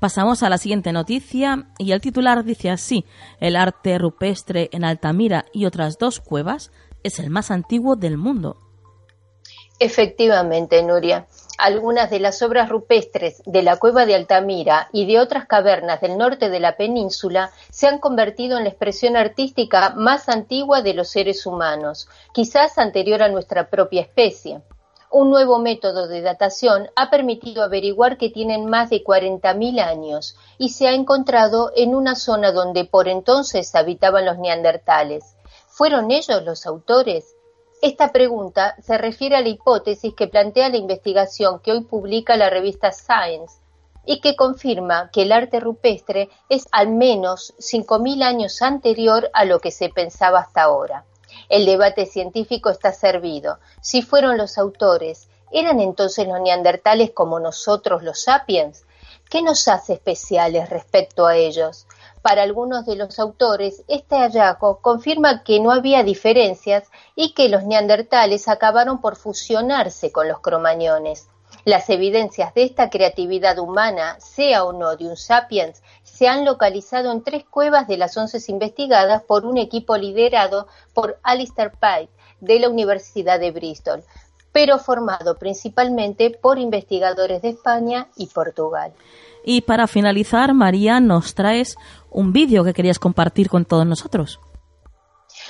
Pasamos 0.00 0.42
a 0.42 0.48
la 0.48 0.58
siguiente 0.58 0.92
noticia 0.92 1.68
y 1.78 1.92
el 1.92 2.00
titular 2.00 2.44
dice 2.44 2.70
así: 2.70 3.04
el 3.40 3.56
arte 3.56 3.98
rupestre 3.98 4.68
en 4.72 4.84
Altamira 4.84 5.46
y 5.52 5.64
otras 5.64 5.98
dos 5.98 6.20
cuevas 6.20 6.70
es 7.02 7.18
el 7.18 7.30
más 7.30 7.50
antiguo 7.50 7.96
del 7.96 8.18
mundo. 8.18 8.56
Efectivamente, 9.80 10.82
Nuria. 10.82 11.26
Algunas 11.56 12.10
de 12.10 12.18
las 12.18 12.42
obras 12.42 12.68
rupestres 12.68 13.42
de 13.46 13.62
la 13.62 13.76
cueva 13.76 14.06
de 14.06 14.16
Altamira 14.16 14.88
y 14.92 15.06
de 15.06 15.20
otras 15.20 15.46
cavernas 15.46 16.00
del 16.00 16.18
norte 16.18 16.50
de 16.50 16.58
la 16.58 16.76
península 16.76 17.52
se 17.70 17.86
han 17.86 17.98
convertido 17.98 18.58
en 18.58 18.64
la 18.64 18.70
expresión 18.70 19.16
artística 19.16 19.90
más 19.90 20.28
antigua 20.28 20.82
de 20.82 20.94
los 20.94 21.08
seres 21.08 21.46
humanos, 21.46 22.08
quizás 22.32 22.76
anterior 22.78 23.22
a 23.22 23.28
nuestra 23.28 23.70
propia 23.70 24.02
especie. 24.02 24.62
Un 25.10 25.30
nuevo 25.30 25.58
método 25.58 26.08
de 26.08 26.22
datación 26.22 26.90
ha 26.96 27.08
permitido 27.08 27.62
averiguar 27.62 28.18
que 28.18 28.30
tienen 28.30 28.66
más 28.66 28.90
de 28.90 29.04
40.000 29.04 29.80
años 29.80 30.36
y 30.58 30.70
se 30.70 30.88
ha 30.88 30.92
encontrado 30.92 31.70
en 31.76 31.94
una 31.94 32.16
zona 32.16 32.50
donde 32.50 32.84
por 32.84 33.08
entonces 33.08 33.74
habitaban 33.76 34.26
los 34.26 34.38
neandertales. 34.38 35.36
¿Fueron 35.68 36.10
ellos 36.10 36.42
los 36.42 36.66
autores? 36.66 37.37
Esta 37.80 38.10
pregunta 38.10 38.74
se 38.82 38.98
refiere 38.98 39.36
a 39.36 39.40
la 39.40 39.48
hipótesis 39.48 40.12
que 40.12 40.26
plantea 40.26 40.68
la 40.68 40.78
investigación 40.78 41.60
que 41.60 41.70
hoy 41.70 41.84
publica 41.84 42.36
la 42.36 42.50
revista 42.50 42.90
Science 42.90 43.60
y 44.04 44.20
que 44.20 44.34
confirma 44.34 45.10
que 45.12 45.22
el 45.22 45.30
arte 45.30 45.60
rupestre 45.60 46.28
es 46.48 46.66
al 46.72 46.88
menos 46.88 47.54
5.000 47.58 48.24
años 48.24 48.62
anterior 48.62 49.30
a 49.32 49.44
lo 49.44 49.60
que 49.60 49.70
se 49.70 49.90
pensaba 49.90 50.40
hasta 50.40 50.62
ahora. 50.62 51.04
El 51.48 51.66
debate 51.66 52.06
científico 52.06 52.68
está 52.68 52.92
servido. 52.92 53.58
Si 53.80 54.02
fueron 54.02 54.38
los 54.38 54.58
autores, 54.58 55.28
¿eran 55.52 55.78
entonces 55.78 56.26
los 56.26 56.40
neandertales 56.40 57.12
como 57.12 57.38
nosotros 57.38 58.02
los 58.02 58.22
sapiens? 58.22 58.84
¿Qué 59.30 59.40
nos 59.40 59.68
hace 59.68 59.92
especiales 59.92 60.68
respecto 60.68 61.26
a 61.26 61.36
ellos? 61.36 61.86
Para 62.28 62.42
algunos 62.42 62.84
de 62.84 62.94
los 62.94 63.18
autores, 63.18 63.84
este 63.88 64.16
hallazgo 64.16 64.82
confirma 64.82 65.42
que 65.44 65.60
no 65.60 65.72
había 65.72 66.02
diferencias 66.02 66.84
y 67.16 67.32
que 67.32 67.48
los 67.48 67.64
neandertales 67.64 68.48
acabaron 68.48 69.00
por 69.00 69.16
fusionarse 69.16 70.12
con 70.12 70.28
los 70.28 70.40
cromañones. 70.40 71.26
Las 71.64 71.88
evidencias 71.88 72.52
de 72.52 72.64
esta 72.64 72.90
creatividad 72.90 73.58
humana, 73.58 74.20
sea 74.20 74.64
o 74.64 74.74
no 74.74 74.94
de 74.94 75.08
un 75.08 75.16
sapiens, 75.16 75.82
se 76.02 76.28
han 76.28 76.44
localizado 76.44 77.12
en 77.12 77.24
tres 77.24 77.46
cuevas 77.46 77.88
de 77.88 77.96
las 77.96 78.14
once 78.18 78.38
investigadas 78.52 79.22
por 79.22 79.46
un 79.46 79.56
equipo 79.56 79.96
liderado 79.96 80.66
por 80.92 81.18
Alistair 81.22 81.72
Pike 81.80 82.12
de 82.42 82.60
la 82.60 82.68
Universidad 82.68 83.40
de 83.40 83.52
Bristol, 83.52 84.04
pero 84.52 84.78
formado 84.78 85.38
principalmente 85.38 86.28
por 86.28 86.58
investigadores 86.58 87.40
de 87.40 87.48
España 87.48 88.08
y 88.18 88.26
Portugal. 88.26 88.92
Y 89.44 89.62
para 89.62 89.86
finalizar, 89.86 90.54
María, 90.54 91.00
nos 91.00 91.34
traes 91.34 91.76
un 92.10 92.32
vídeo 92.32 92.64
que 92.64 92.74
querías 92.74 92.98
compartir 92.98 93.48
con 93.48 93.64
todos 93.64 93.86
nosotros. 93.86 94.40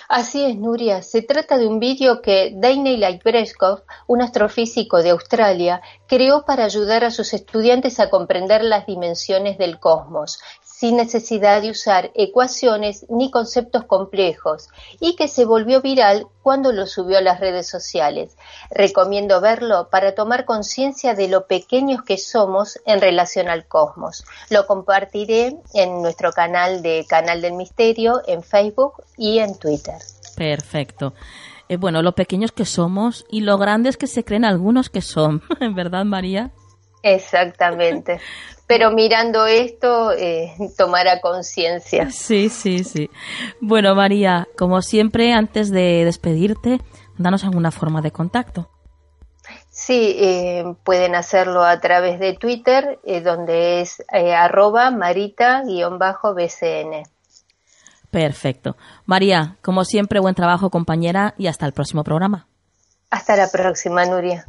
Así 0.08 0.42
es, 0.42 0.56
Nuria. 0.56 1.02
Se 1.02 1.22
trata 1.22 1.58
de 1.58 1.66
un 1.66 1.78
vídeo 1.80 2.22
que 2.22 2.52
Dainey 2.56 3.20
Breskov, 3.22 3.82
un 4.06 4.22
astrofísico 4.22 5.02
de 5.02 5.10
Australia, 5.10 5.82
creó 6.06 6.44
para 6.46 6.64
ayudar 6.64 7.04
a 7.04 7.10
sus 7.10 7.34
estudiantes 7.34 8.00
a 8.00 8.08
comprender 8.08 8.64
las 8.64 8.86
dimensiones 8.86 9.58
del 9.58 9.78
cosmos, 9.78 10.40
sin 10.78 10.96
necesidad 10.96 11.60
de 11.60 11.70
usar 11.70 12.12
ecuaciones 12.14 13.04
ni 13.08 13.32
conceptos 13.32 13.82
complejos, 13.82 14.68
y 15.00 15.16
que 15.16 15.26
se 15.26 15.44
volvió 15.44 15.82
viral 15.82 16.28
cuando 16.40 16.70
lo 16.70 16.86
subió 16.86 17.18
a 17.18 17.20
las 17.20 17.40
redes 17.40 17.68
sociales. 17.68 18.36
Recomiendo 18.70 19.40
verlo 19.40 19.88
para 19.90 20.14
tomar 20.14 20.44
conciencia 20.44 21.14
de 21.14 21.26
lo 21.26 21.48
pequeños 21.48 22.02
que 22.04 22.16
somos 22.16 22.78
en 22.86 23.00
relación 23.00 23.48
al 23.48 23.66
cosmos. 23.66 24.24
Lo 24.50 24.68
compartiré 24.68 25.56
en 25.74 26.00
nuestro 26.00 26.30
canal 26.30 26.80
de 26.80 27.04
Canal 27.08 27.42
del 27.42 27.54
Misterio, 27.54 28.22
en 28.28 28.44
Facebook 28.44 29.02
y 29.16 29.40
en 29.40 29.58
Twitter. 29.58 29.96
Perfecto. 30.36 31.12
Eh, 31.68 31.76
bueno, 31.76 32.02
lo 32.02 32.12
pequeños 32.12 32.52
que 32.52 32.64
somos 32.64 33.26
y 33.28 33.40
lo 33.40 33.58
grandes 33.58 33.96
que 33.96 34.06
se 34.06 34.24
creen 34.24 34.44
algunos 34.44 34.90
que 34.90 35.02
son, 35.02 35.42
¿verdad, 35.74 36.04
María? 36.04 36.52
Exactamente. 37.14 38.20
Pero 38.66 38.90
mirando 38.90 39.46
esto, 39.46 40.12
eh, 40.12 40.52
tomará 40.76 41.20
conciencia. 41.20 42.10
Sí, 42.10 42.48
sí, 42.50 42.84
sí. 42.84 43.10
Bueno, 43.60 43.94
María, 43.94 44.46
como 44.58 44.82
siempre, 44.82 45.32
antes 45.32 45.70
de 45.70 46.04
despedirte, 46.04 46.80
danos 47.16 47.44
alguna 47.44 47.70
forma 47.70 48.02
de 48.02 48.10
contacto. 48.10 48.68
Sí, 49.70 50.16
eh, 50.18 50.64
pueden 50.84 51.14
hacerlo 51.14 51.64
a 51.64 51.80
través 51.80 52.18
de 52.18 52.34
Twitter, 52.34 52.98
eh, 53.04 53.20
donde 53.20 53.80
es 53.80 54.02
eh, 54.12 54.34
arroba 54.34 54.90
marita-bcn. 54.90 55.62
Perfecto. 58.10 58.76
María, 59.06 59.56
como 59.62 59.84
siempre, 59.84 60.20
buen 60.20 60.34
trabajo, 60.34 60.70
compañera, 60.70 61.34
y 61.38 61.46
hasta 61.46 61.64
el 61.64 61.72
próximo 61.72 62.04
programa. 62.04 62.48
Hasta 63.10 63.36
la 63.36 63.48
próxima, 63.50 64.04
Nuria. 64.04 64.46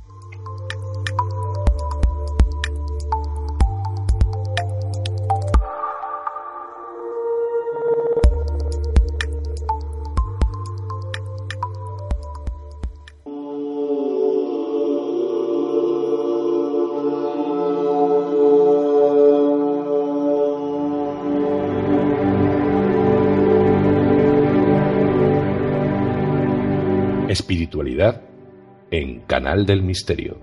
En 28.91 29.21
Canal 29.21 29.65
del 29.65 29.81
Misterio. 29.83 30.37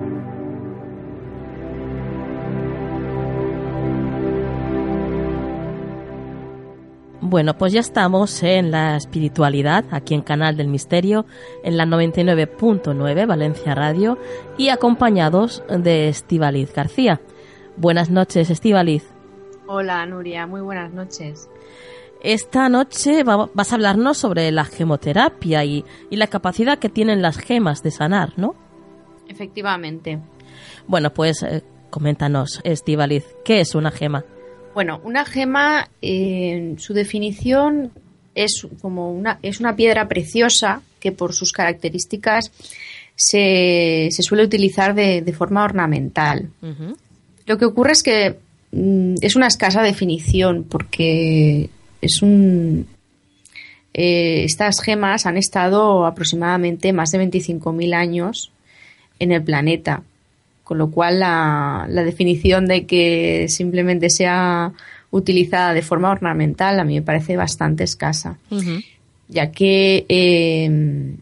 Bueno, 7.28 7.58
pues 7.58 7.72
ya 7.72 7.80
estamos 7.80 8.44
en 8.44 8.70
la 8.70 8.96
espiritualidad, 8.96 9.84
aquí 9.90 10.14
en 10.14 10.22
Canal 10.22 10.56
del 10.56 10.68
Misterio, 10.68 11.26
en 11.64 11.76
la 11.76 11.84
99.9 11.84 13.26
Valencia 13.26 13.74
Radio 13.74 14.16
y 14.56 14.68
acompañados 14.68 15.64
de 15.68 16.08
Estivaliz 16.08 16.72
García. 16.72 17.20
Buenas 17.76 18.10
noches, 18.10 18.48
Estivaliz. 18.48 19.10
Hola, 19.66 20.06
Nuria, 20.06 20.46
muy 20.46 20.60
buenas 20.60 20.92
noches. 20.92 21.50
Esta 22.22 22.68
noche 22.68 23.22
vas 23.24 23.72
a 23.72 23.74
hablarnos 23.74 24.18
sobre 24.18 24.50
la 24.50 24.64
gemoterapia 24.64 25.64
y, 25.64 25.84
la 26.10 26.26
capacidad 26.26 26.78
que 26.78 26.88
tienen 26.88 27.22
las 27.22 27.38
gemas 27.38 27.82
de 27.82 27.90
sanar, 27.90 28.32
¿no? 28.36 28.54
Efectivamente. 29.28 30.18
Bueno, 30.86 31.12
pues 31.12 31.42
eh, 31.42 31.62
coméntanos, 31.90 32.60
Estivaliz, 32.64 33.24
¿qué 33.44 33.60
es 33.60 33.74
una 33.74 33.90
gema? 33.90 34.24
Bueno, 34.74 35.00
una 35.04 35.24
gema, 35.24 35.88
en 36.00 36.78
su 36.78 36.94
definición, 36.94 37.92
es 38.34 38.66
como 38.80 39.10
una, 39.10 39.38
es 39.42 39.60
una 39.60 39.74
piedra 39.74 40.06
preciosa 40.08 40.82
que 41.00 41.12
por 41.12 41.34
sus 41.34 41.52
características 41.52 42.52
se, 43.14 44.08
suele 44.10 44.44
utilizar 44.44 44.94
de, 44.94 45.32
forma 45.32 45.64
ornamental. 45.64 46.50
Lo 47.46 47.58
que 47.58 47.64
ocurre 47.64 47.92
es 47.92 48.02
que 48.02 48.36
mm, 48.72 49.14
es 49.22 49.36
una 49.36 49.46
escasa 49.46 49.82
definición 49.82 50.64
porque 50.68 51.70
es 52.00 52.22
un 52.22 52.86
eh, 53.94 54.44
estas 54.44 54.80
gemas 54.80 55.26
han 55.26 55.36
estado 55.36 56.06
aproximadamente 56.06 56.92
más 56.92 57.12
de 57.12 57.20
25.000 57.20 57.94
años 57.94 58.52
en 59.18 59.32
el 59.32 59.42
planeta 59.42 60.02
con 60.64 60.78
lo 60.78 60.90
cual 60.90 61.20
la, 61.20 61.86
definición 61.88 62.66
de 62.66 62.86
que 62.86 63.46
simplemente 63.48 64.10
sea 64.10 64.72
utilizada 65.10 65.72
de 65.72 65.82
forma 65.82 66.10
ornamental 66.10 66.80
a 66.80 66.84
mí 66.84 66.94
me 66.94 67.02
parece 67.02 67.36
bastante 67.36 67.84
escasa, 67.84 68.38
ya 69.28 69.52
que 69.52 70.04
eh, 70.08 71.14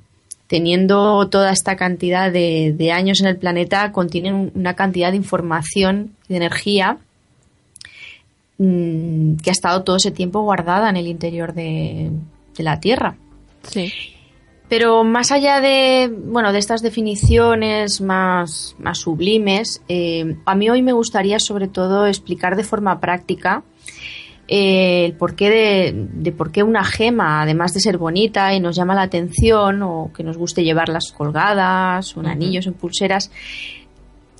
teniendo 0.46 1.28
toda 1.28 1.52
esta 1.52 1.76
cantidad 1.76 2.30
de, 2.30 2.92
años 2.92 3.20
en 3.20 3.26
el 3.26 3.36
planeta, 3.36 3.92
contienen 3.92 4.52
una 4.54 4.74
cantidad 4.74 5.10
de 5.10 5.16
información 5.16 6.12
y 6.28 6.34
de 6.34 6.36
energía 6.36 6.98
mm, 8.64 9.36
que 9.36 9.50
ha 9.50 9.52
estado 9.52 9.82
todo 9.82 9.96
ese 9.96 10.10
tiempo 10.10 10.42
guardada 10.42 10.88
en 10.90 10.96
el 10.96 11.06
interior 11.06 11.54
de, 11.54 12.10
la 12.58 12.80
Tierra. 12.80 13.16
Sí. 13.62 13.92
Pero 14.68 15.04
más 15.04 15.30
allá 15.30 15.60
de, 15.60 16.10
bueno, 16.10 16.52
de 16.52 16.58
estas 16.58 16.82
definiciones 16.82 18.00
más, 18.00 18.74
más 18.78 18.98
sublimes, 18.98 19.82
eh, 19.88 20.36
a 20.46 20.54
mí 20.54 20.70
hoy 20.70 20.82
me 20.82 20.92
gustaría 20.92 21.38
sobre 21.38 21.68
todo 21.68 22.06
explicar 22.06 22.56
de 22.56 22.64
forma 22.64 22.98
práctica 23.00 23.62
eh, 24.46 25.06
el 25.06 25.14
porqué 25.14 25.48
de, 25.48 26.08
de, 26.12 26.32
por 26.32 26.52
qué 26.52 26.62
una 26.62 26.84
gema, 26.84 27.42
además 27.42 27.72
de 27.72 27.80
ser 27.80 27.96
bonita 27.96 28.54
y 28.54 28.60
nos 28.60 28.76
llama 28.76 28.94
la 28.94 29.02
atención, 29.02 29.82
o 29.82 30.10
que 30.14 30.22
nos 30.22 30.36
guste 30.36 30.64
llevarlas 30.64 31.12
colgadas, 31.12 32.16
o 32.16 32.20
en 32.20 32.26
anillos, 32.26 32.66
en 32.66 32.74
pulseras, 32.74 33.30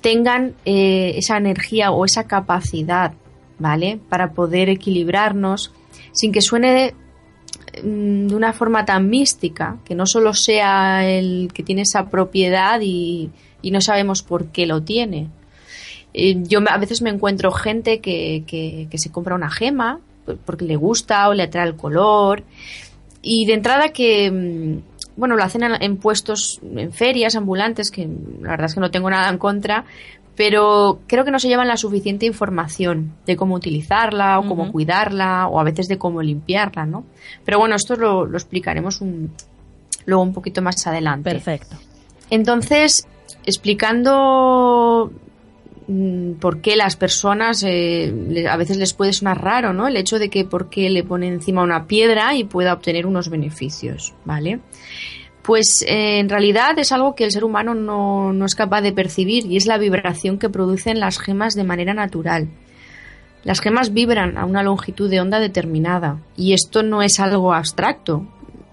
tengan 0.01 0.53
eh, 0.65 1.13
esa 1.17 1.37
energía 1.37 1.89
o 1.89 2.05
esa 2.05 2.25
capacidad, 2.25 3.13
¿vale? 3.59 3.99
Para 4.09 4.31
poder 4.31 4.69
equilibrarnos 4.69 5.71
sin 6.11 6.31
que 6.31 6.41
suene 6.41 6.93
mm, 7.83 8.27
de 8.27 8.35
una 8.35 8.53
forma 8.53 8.85
tan 8.85 9.09
mística, 9.09 9.77
que 9.85 9.95
no 9.95 10.05
solo 10.05 10.33
sea 10.33 11.09
el 11.09 11.51
que 11.53 11.63
tiene 11.63 11.83
esa 11.83 12.09
propiedad 12.09 12.79
y, 12.81 13.29
y 13.61 13.71
no 13.71 13.81
sabemos 13.81 14.21
por 14.23 14.47
qué 14.47 14.65
lo 14.65 14.83
tiene, 14.83 15.29
eh, 16.17 16.37
yo 16.43 16.59
a 16.69 16.77
veces 16.77 17.01
me 17.01 17.09
encuentro 17.09 17.51
gente 17.51 17.99
que, 17.99 18.45
que, 18.47 18.97
se 18.97 19.11
compra 19.11 19.35
una 19.35 19.51
gema 19.51 19.99
porque 20.45 20.63
le 20.63 20.77
gusta 20.77 21.27
o 21.27 21.33
le 21.33 21.43
atrae 21.43 21.67
el 21.67 21.75
color. 21.75 22.43
Y 23.21 23.45
de 23.45 23.53
entrada 23.53 23.89
que, 23.89 24.31
mm, 24.31 25.17
bueno, 25.17 25.35
lo 25.35 25.43
hacen 25.43 25.63
en 25.63 25.97
puestos, 25.97 26.61
en 26.63 26.93
ferias 26.93 27.35
ambulantes, 27.35 27.91
que 27.91 28.07
la 28.41 28.51
verdad 28.51 28.67
es 28.67 28.75
que 28.75 28.79
no 28.79 28.91
tengo 28.91 29.09
nada 29.09 29.29
en 29.29 29.37
contra, 29.37 29.83
pero 30.35 30.99
creo 31.07 31.25
que 31.25 31.31
no 31.31 31.39
se 31.39 31.47
llevan 31.47 31.67
la 31.67 31.77
suficiente 31.77 32.25
información 32.25 33.13
de 33.25 33.35
cómo 33.35 33.55
utilizarla 33.55 34.39
o 34.39 34.47
cómo 34.47 34.71
cuidarla 34.71 35.47
o 35.47 35.59
a 35.59 35.63
veces 35.63 35.87
de 35.87 35.97
cómo 35.97 36.21
limpiarla, 36.21 36.85
¿no? 36.85 37.05
Pero 37.43 37.59
bueno, 37.59 37.75
esto 37.75 37.95
lo, 37.95 38.25
lo 38.25 38.37
explicaremos 38.37 39.01
un, 39.01 39.31
luego 40.05 40.23
un 40.23 40.33
poquito 40.33 40.61
más 40.61 40.85
adelante. 40.87 41.31
Perfecto. 41.31 41.77
Entonces, 42.29 43.07
explicando 43.45 45.11
Mm, 45.87 46.33
por 46.33 46.61
qué 46.61 46.75
las 46.75 46.95
personas 46.95 47.63
eh, 47.63 48.45
a 48.49 48.57
veces 48.57 48.77
les 48.77 48.93
puede 48.93 49.13
sonar 49.13 49.43
raro, 49.43 49.71
¿no? 49.71 49.87
El 49.87 49.97
hecho 49.97 50.17
de 50.17 50.29
que 50.29 50.43
por 50.43 50.69
qué 50.69 50.89
le 50.89 51.03
pone 51.03 51.27
encima 51.27 51.61
una 51.61 51.85
piedra 51.85 52.33
y 52.33 52.43
pueda 52.43 52.73
obtener 52.73 53.05
unos 53.05 53.29
beneficios, 53.29 54.13
¿vale? 54.25 54.59
Pues 55.45 55.83
eh, 55.87 56.19
en 56.19 56.29
realidad 56.29 56.77
es 56.79 56.91
algo 56.91 57.13
que 57.13 57.23
el 57.23 57.31
ser 57.31 57.43
humano 57.43 57.75
no, 57.75 58.33
no, 58.33 58.45
es 58.45 58.55
capaz 58.55 58.81
de 58.81 58.93
percibir 58.93 59.45
y 59.45 59.57
es 59.57 59.67
la 59.67 59.77
vibración 59.77 60.39
que 60.39 60.49
producen 60.49 60.99
las 60.99 61.19
gemas 61.19 61.53
de 61.53 61.63
manera 61.63 61.93
natural. 61.93 62.47
Las 63.43 63.61
gemas 63.61 63.93
vibran 63.93 64.37
a 64.37 64.45
una 64.45 64.63
longitud 64.63 65.09
de 65.09 65.21
onda 65.21 65.39
determinada 65.39 66.17
y 66.35 66.53
esto 66.53 66.81
no 66.81 67.03
es 67.03 67.19
algo 67.19 67.53
abstracto, 67.53 68.25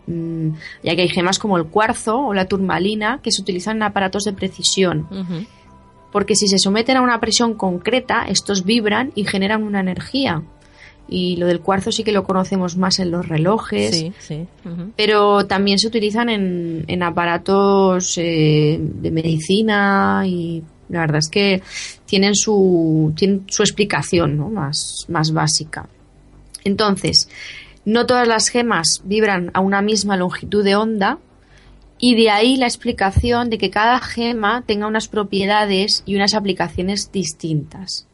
mm, 0.06 0.48
ya 0.82 0.96
que 0.96 1.02
hay 1.02 1.08
gemas 1.08 1.38
como 1.38 1.58
el 1.58 1.66
cuarzo 1.66 2.18
o 2.18 2.32
la 2.32 2.46
turmalina 2.46 3.20
que 3.22 3.32
se 3.32 3.42
utilizan 3.42 3.76
en 3.76 3.82
aparatos 3.82 4.24
de 4.24 4.32
precisión 4.32 5.06
porque 6.12 6.36
si 6.36 6.46
se 6.46 6.58
someten 6.58 6.98
a 6.98 7.02
una 7.02 7.18
presión 7.18 7.54
concreta, 7.54 8.26
estos 8.28 8.64
vibran 8.64 9.10
y 9.14 9.24
generan 9.24 9.64
una 9.64 9.80
energía. 9.80 10.42
Y 11.14 11.36
lo 11.36 11.46
del 11.46 11.60
cuarzo 11.60 11.92
sí 11.92 12.04
que 12.04 12.12
lo 12.12 12.24
conocemos 12.24 12.78
más 12.78 12.98
en 12.98 13.10
los 13.10 13.28
relojes, 13.28 13.94
sí, 13.94 14.12
sí. 14.18 14.46
pero 14.96 15.46
también 15.46 15.78
se 15.78 15.86
utilizan 15.86 16.30
en, 16.30 17.02
aparatos 17.02 18.16
eh, 18.16 18.78
de 18.80 19.10
medicina 19.10 20.22
y 20.26 20.62
la 20.88 21.00
verdad 21.00 21.18
es 21.18 21.28
que 21.28 21.62
tienen 22.06 22.34
su, 22.34 23.12
tienen 23.14 23.44
su 23.48 23.62
explicación 23.62 24.38
¿no? 24.38 24.48
más, 24.48 25.04
más 25.08 25.32
básica. 25.32 25.86
Entonces, 26.64 27.28
no 27.84 28.06
todas 28.06 28.26
las 28.26 28.48
gemas 28.48 29.02
vibran 29.04 29.50
a 29.52 29.60
una 29.60 29.82
misma 29.82 30.16
longitud 30.16 30.64
de 30.64 30.76
onda, 30.76 31.18
y 32.04 32.16
de 32.16 32.30
ahí 32.30 32.56
la 32.56 32.66
explicación 32.66 33.48
de 33.48 33.58
que 33.58 33.70
cada 33.70 34.00
gema 34.00 34.64
tenga 34.66 34.88
unas 34.88 35.06
propiedades 35.06 36.02
y 36.04 36.16
unas 36.16 36.34
aplicaciones 36.34 37.12
distintas. 37.12 38.08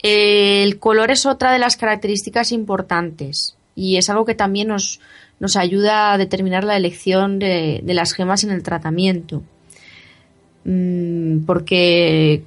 El 0.00 0.78
color 0.78 1.10
es 1.10 1.26
otra 1.26 1.52
de 1.52 1.58
las 1.58 1.76
características 1.76 2.52
importantes 2.52 3.56
y 3.74 3.96
es 3.96 4.08
algo 4.10 4.24
que 4.24 4.34
también 4.34 4.68
nos, 4.68 5.00
nos 5.40 5.56
ayuda 5.56 6.12
a 6.12 6.18
determinar 6.18 6.64
la 6.64 6.76
elección 6.76 7.38
de, 7.38 7.82
las 7.84 8.12
gemas 8.12 8.44
en 8.44 8.50
el 8.50 8.62
tratamiento. 8.62 9.42
Mm, 10.64 11.44
porque 11.46 12.44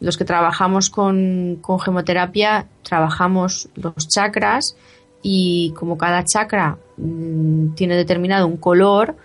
los 0.00 0.16
que 0.16 0.24
trabajamos 0.24 0.90
con, 0.90 1.58
con 1.60 1.80
gemoterapia 1.80 2.66
trabajamos 2.82 3.68
los 3.74 4.08
chakras 4.08 4.76
y 5.22 5.72
como 5.76 5.98
cada 5.98 6.24
chakra 6.24 6.78
mm, 6.96 7.74
tiene 7.74 7.96
determinado 7.96 8.46
un 8.46 8.56
color, 8.56 9.16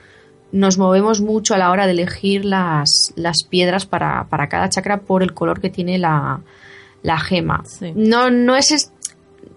nos 0.51 0.77
movemos 0.77 1.21
mucho 1.21 1.53
a 1.53 1.57
la 1.57 1.71
hora 1.71 1.85
de 1.85 1.93
elegir 1.93 2.43
las, 2.43 3.13
las 3.15 3.43
piedras 3.43 3.85
para, 3.85 4.25
para, 4.29 4.49
cada 4.49 4.69
chakra 4.69 5.01
por 5.01 5.23
el 5.23 5.33
color 5.33 5.61
que 5.61 5.69
tiene 5.69 5.97
la, 5.97 6.41
la 7.03 7.19
gema. 7.19 7.63
No, 7.95 8.29
no 8.29 8.55
es, 8.55 8.91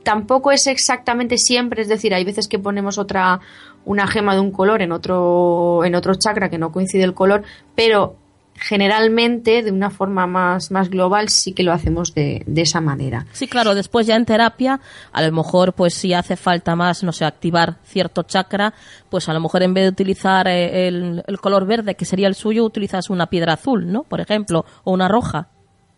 tampoco 0.02 0.52
es 0.52 0.66
exactamente 0.66 1.38
siempre, 1.38 1.82
es 1.82 1.88
decir, 1.88 2.14
hay 2.14 2.24
veces 2.24 2.48
que 2.48 2.58
ponemos 2.58 2.98
otra, 2.98 3.40
una 3.84 4.06
gema 4.06 4.34
de 4.34 4.40
un 4.40 4.50
color 4.50 4.82
en 4.82 4.92
otro, 4.92 5.84
en 5.84 5.94
otro 5.94 6.14
chakra 6.14 6.48
que 6.48 6.58
no 6.58 6.72
coincide 6.72 7.04
el 7.04 7.14
color, 7.14 7.42
pero 7.74 8.16
generalmente 8.56 9.62
de 9.62 9.72
una 9.72 9.90
forma 9.90 10.28
más, 10.28 10.70
más 10.70 10.88
global 10.88 11.28
sí 11.28 11.52
que 11.52 11.64
lo 11.64 11.72
hacemos 11.72 12.14
de, 12.14 12.44
de, 12.46 12.62
esa 12.62 12.80
manera. 12.80 13.26
Sí, 13.32 13.48
claro, 13.48 13.74
después 13.74 14.06
ya 14.06 14.14
en 14.14 14.24
terapia, 14.24 14.80
a 15.12 15.22
lo 15.22 15.32
mejor 15.32 15.72
pues 15.72 15.94
si 15.94 16.14
hace 16.14 16.36
falta 16.36 16.76
más, 16.76 17.02
no 17.02 17.12
sé, 17.12 17.24
activar 17.24 17.78
cierto 17.84 18.22
chakra, 18.22 18.72
pues 19.10 19.28
a 19.28 19.32
lo 19.32 19.40
mejor 19.40 19.64
en 19.64 19.74
vez 19.74 19.84
de 19.84 19.88
utilizar 19.88 20.46
eh, 20.46 20.86
el, 20.86 21.24
el 21.26 21.40
color 21.40 21.66
verde, 21.66 21.96
que 21.96 22.04
sería 22.04 22.28
el 22.28 22.36
suyo, 22.36 22.64
utilizas 22.64 23.10
una 23.10 23.26
piedra 23.26 23.54
azul, 23.54 23.90
¿no? 23.90 24.04
Por 24.04 24.20
ejemplo, 24.20 24.64
o 24.84 24.92
una 24.92 25.08
roja. 25.08 25.48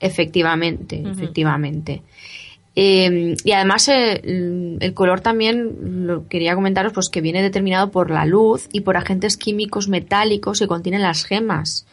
Efectivamente, 0.01 1.03
efectivamente. 1.05 2.03
Eh, 2.79 3.35
y 3.43 3.53
además 3.53 3.89
eh, 3.89 4.77
el 4.81 4.95
color 4.95 5.23
también, 5.23 6.07
lo 6.07 6.29
quería 6.29 6.55
comentaros, 6.55 6.93
pues 6.93 7.09
que 7.09 7.23
viene 7.23 7.43
determinado 7.43 7.91
por 7.91 8.11
la 8.11 8.27
luz 8.27 8.69
y 8.71 8.83
por 8.83 8.99
agentes 8.99 9.39
químicos 9.39 9.89
metálicos 9.89 10.59
que 10.59 10.67
contienen 10.67 11.03
las 11.03 11.25
gemas. 11.25 11.87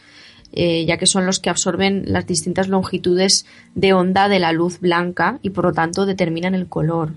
Eh, 0.56 0.86
ya 0.86 0.98
que 0.98 1.08
son 1.08 1.26
los 1.26 1.40
que 1.40 1.50
absorben 1.50 2.04
las 2.06 2.28
distintas 2.28 2.68
longitudes 2.68 3.48
de 3.74 3.94
onda 3.94 4.30
de 4.30 4.38
la 4.38 4.52
luz 4.52 4.80
blanca 4.80 5.40
y 5.42 5.50
por 5.50 5.66
lo 5.66 5.74
tanto 5.74 6.06
determinan 6.06 6.54
el 6.54 6.68
color. 6.68 7.12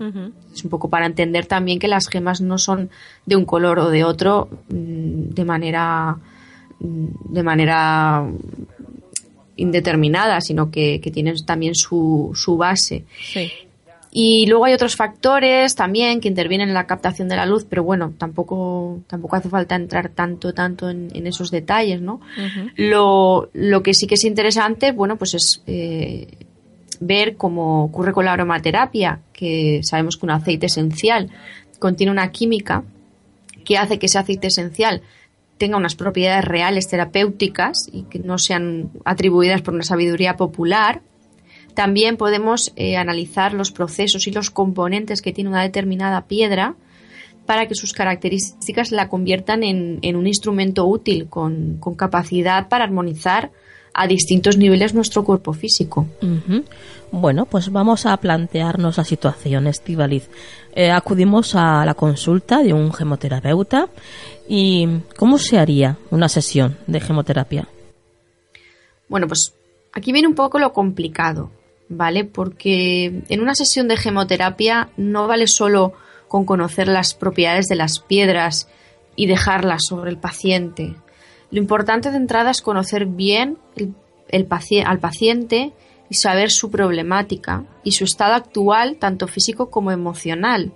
Es 0.51 0.63
un 0.63 0.71
poco 0.71 0.89
para 0.89 1.05
entender 1.05 1.45
también 1.45 1.77
que 1.77 1.87
las 1.87 2.07
gemas 2.07 2.41
no 2.41 2.57
son 2.57 2.89
de 3.27 3.35
un 3.35 3.45
color 3.45 3.77
o 3.77 3.91
de 3.91 4.03
otro 4.03 4.49
mm, 4.69 5.35
de 5.35 5.45
manera 5.45 6.17
mm, 6.79 7.07
de 7.31 7.43
manera 7.43 8.27
indeterminada, 9.57 10.39
sino 10.41 10.71
que, 10.71 10.99
tienen 11.13 11.35
también 11.45 11.75
su, 11.75 12.31
su 12.33 12.57
base. 12.57 13.03
Y 14.11 14.47
luego 14.47 14.65
hay 14.65 14.73
otros 14.73 14.95
factores 14.95 15.75
también 15.75 16.21
que 16.21 16.27
intervienen 16.27 16.69
en 16.69 16.73
la 16.73 16.87
captación 16.87 17.27
de 17.27 17.35
la 17.35 17.45
luz, 17.45 17.65
pero 17.69 17.83
bueno, 17.83 18.13
tampoco, 18.17 19.01
tampoco 19.07 19.35
hace 19.35 19.49
falta 19.49 19.75
entrar 19.75 20.09
tanto, 20.09 20.53
tanto 20.53 20.89
en, 20.89 21.27
esos 21.27 21.51
detalles, 21.51 22.01
¿no? 22.01 22.21
lo, 22.77 23.49
lo, 23.53 23.83
que 23.83 23.93
sí 23.93 24.07
que 24.07 24.15
es 24.15 24.23
interesante, 24.23 24.91
bueno, 24.91 25.17
pues 25.17 25.33
es 25.33 25.61
eh, 25.67 26.27
ver 26.99 27.35
cómo 27.35 27.83
ocurre 27.83 28.13
con 28.13 28.25
la 28.25 28.33
aromaterapia, 28.33 29.19
que 29.33 29.81
sabemos 29.83 30.17
que 30.17 30.25
un 30.25 30.31
aceite 30.31 30.67
esencial 30.67 31.29
contiene 31.79 32.11
una 32.11 32.31
química 32.31 32.83
que 33.65 33.77
hace 33.77 33.99
que 33.99 34.05
ese 34.05 34.17
aceite 34.17 34.47
esencial 34.47 35.01
tenga 35.57 35.77
unas 35.77 35.95
propiedades 35.95 36.45
reales 36.45 36.87
terapéuticas 36.87 37.89
y 37.91 38.03
que 38.03 38.19
no 38.19 38.37
sean 38.37 38.91
atribuidas 39.05 39.61
por 39.61 39.73
una 39.73 39.83
sabiduría 39.83 40.35
popular, 40.35 41.01
también 41.73 42.17
podemos 42.17 42.73
eh, 42.75 42.97
analizar 42.97 43.53
los 43.53 43.71
procesos 43.71 44.27
y 44.27 44.31
los 44.31 44.49
componentes 44.49 45.21
que 45.21 45.31
tiene 45.31 45.49
una 45.49 45.61
determinada 45.61 46.25
piedra 46.25 46.75
para 47.45 47.67
que 47.67 47.75
sus 47.75 47.93
características 47.93 48.91
la 48.91 49.09
conviertan 49.09 49.63
en, 49.63 50.15
un 50.15 50.27
instrumento 50.27 50.85
útil 50.85 51.27
con, 51.29 51.79
capacidad 51.95 52.67
para 52.67 52.83
armonizar 52.83 53.51
a 53.93 54.05
distintos 54.05 54.57
niveles 54.57 54.93
nuestro 54.93 55.23
cuerpo 55.23 55.53
físico. 55.53 56.07
Bueno, 57.11 57.45
pues 57.45 57.71
vamos 57.71 58.05
a 58.05 58.17
plantearnos 58.17 58.97
la 58.97 59.03
situación, 59.03 59.65
Estivaliz. 59.65 60.29
Eh, 60.75 60.91
acudimos 60.91 61.55
a 61.55 61.85
la 61.85 61.93
consulta 61.93 62.61
de 62.61 62.73
un 62.73 62.93
gemoterapeuta 62.93 63.87
y 64.47 64.87
¿cómo 65.17 65.37
se 65.37 65.57
haría 65.57 65.97
una 66.09 66.29
sesión 66.29 66.77
de 66.87 66.99
gemoterapia? 66.99 67.67
Bueno, 69.09 69.27
pues 69.27 69.53
aquí 69.93 70.11
viene 70.11 70.27
un 70.27 70.35
poco 70.35 70.59
lo 70.59 70.73
complicado 70.73 71.51
¿vale? 71.89 72.25
Porque 72.25 73.23
en 73.29 73.41
una 73.41 73.55
sesión 73.55 73.87
de 73.87 73.97
gemoterapia 73.97 74.89
no 74.97 75.27
vale 75.27 75.47
solo 75.47 75.93
con 76.27 76.45
conocer 76.45 76.87
las 76.87 77.13
propiedades 77.13 77.67
de 77.67 77.75
las 77.75 77.99
piedras 77.99 78.67
y 79.15 79.27
dejarlas 79.27 79.83
sobre 79.87 80.11
el 80.11 80.17
paciente. 80.17 80.95
Lo 81.51 81.59
importante 81.59 82.11
de 82.11 82.17
entrada 82.17 82.51
es 82.51 82.61
conocer 82.61 83.05
bien 83.05 83.57
el, 83.75 83.93
al 84.85 84.99
paciente 84.99 85.73
y 86.09 86.15
saber 86.15 86.51
su 86.51 86.69
problemática 86.69 87.63
y 87.83 87.93
su 87.93 88.03
estado 88.03 88.33
actual, 88.33 88.97
tanto 88.97 89.27
físico 89.27 89.69
como 89.69 89.91
emocional. 89.91 90.73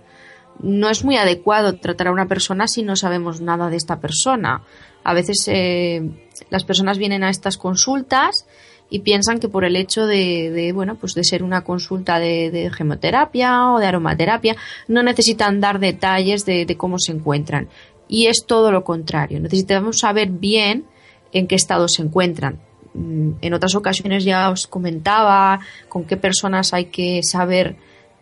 No 0.61 0.89
es 0.89 1.03
muy 1.03 1.17
adecuado 1.17 1.75
tratar 1.75 2.07
a 2.07 2.11
una 2.11 2.27
persona 2.27 2.67
si 2.67 2.83
no 2.83 2.95
sabemos 2.95 3.41
nada 3.41 3.69
de 3.69 3.77
esta 3.77 3.99
persona. 3.99 4.61
A 5.03 5.13
veces 5.13 5.43
eh, 5.47 6.07
las 6.49 6.63
personas 6.63 6.97
vienen 6.97 7.23
a 7.23 7.29
estas 7.29 7.57
consultas 7.57 8.45
y 8.89 8.99
piensan 8.99 9.39
que 9.39 9.47
por 9.47 9.63
el 9.63 9.75
hecho 9.75 10.05
de, 10.05 10.71
bueno 10.75 10.95
pues 10.95 11.15
de 11.15 11.23
ser 11.23 11.43
una 11.43 11.63
consulta 11.63 12.19
de, 12.19 12.69
gemoterapia 12.75 13.71
o 13.71 13.79
de 13.79 13.87
aromaterapia 13.87 14.57
no 14.87 15.01
necesitan 15.01 15.61
dar 15.61 15.79
detalles 15.79 16.45
de, 16.45 16.75
cómo 16.77 16.99
se 16.99 17.13
encuentran. 17.13 17.69
Y 18.07 18.27
es 18.27 18.45
todo 18.45 18.71
lo 18.71 18.83
contrario. 18.83 19.39
Necesitamos 19.39 19.99
saber 19.99 20.29
bien 20.29 20.85
en 21.31 21.47
qué 21.47 21.55
estado 21.55 21.87
se 21.87 22.01
encuentran. 22.01 22.59
Mm, 22.93 23.31
en 23.41 23.53
otras 23.53 23.73
ocasiones 23.73 24.25
ya 24.25 24.49
os 24.49 24.67
comentaba 24.67 25.61
con 25.87 26.03
qué 26.03 26.17
personas 26.17 26.73
hay 26.73 26.85
que 26.85 27.21
saber 27.23 27.77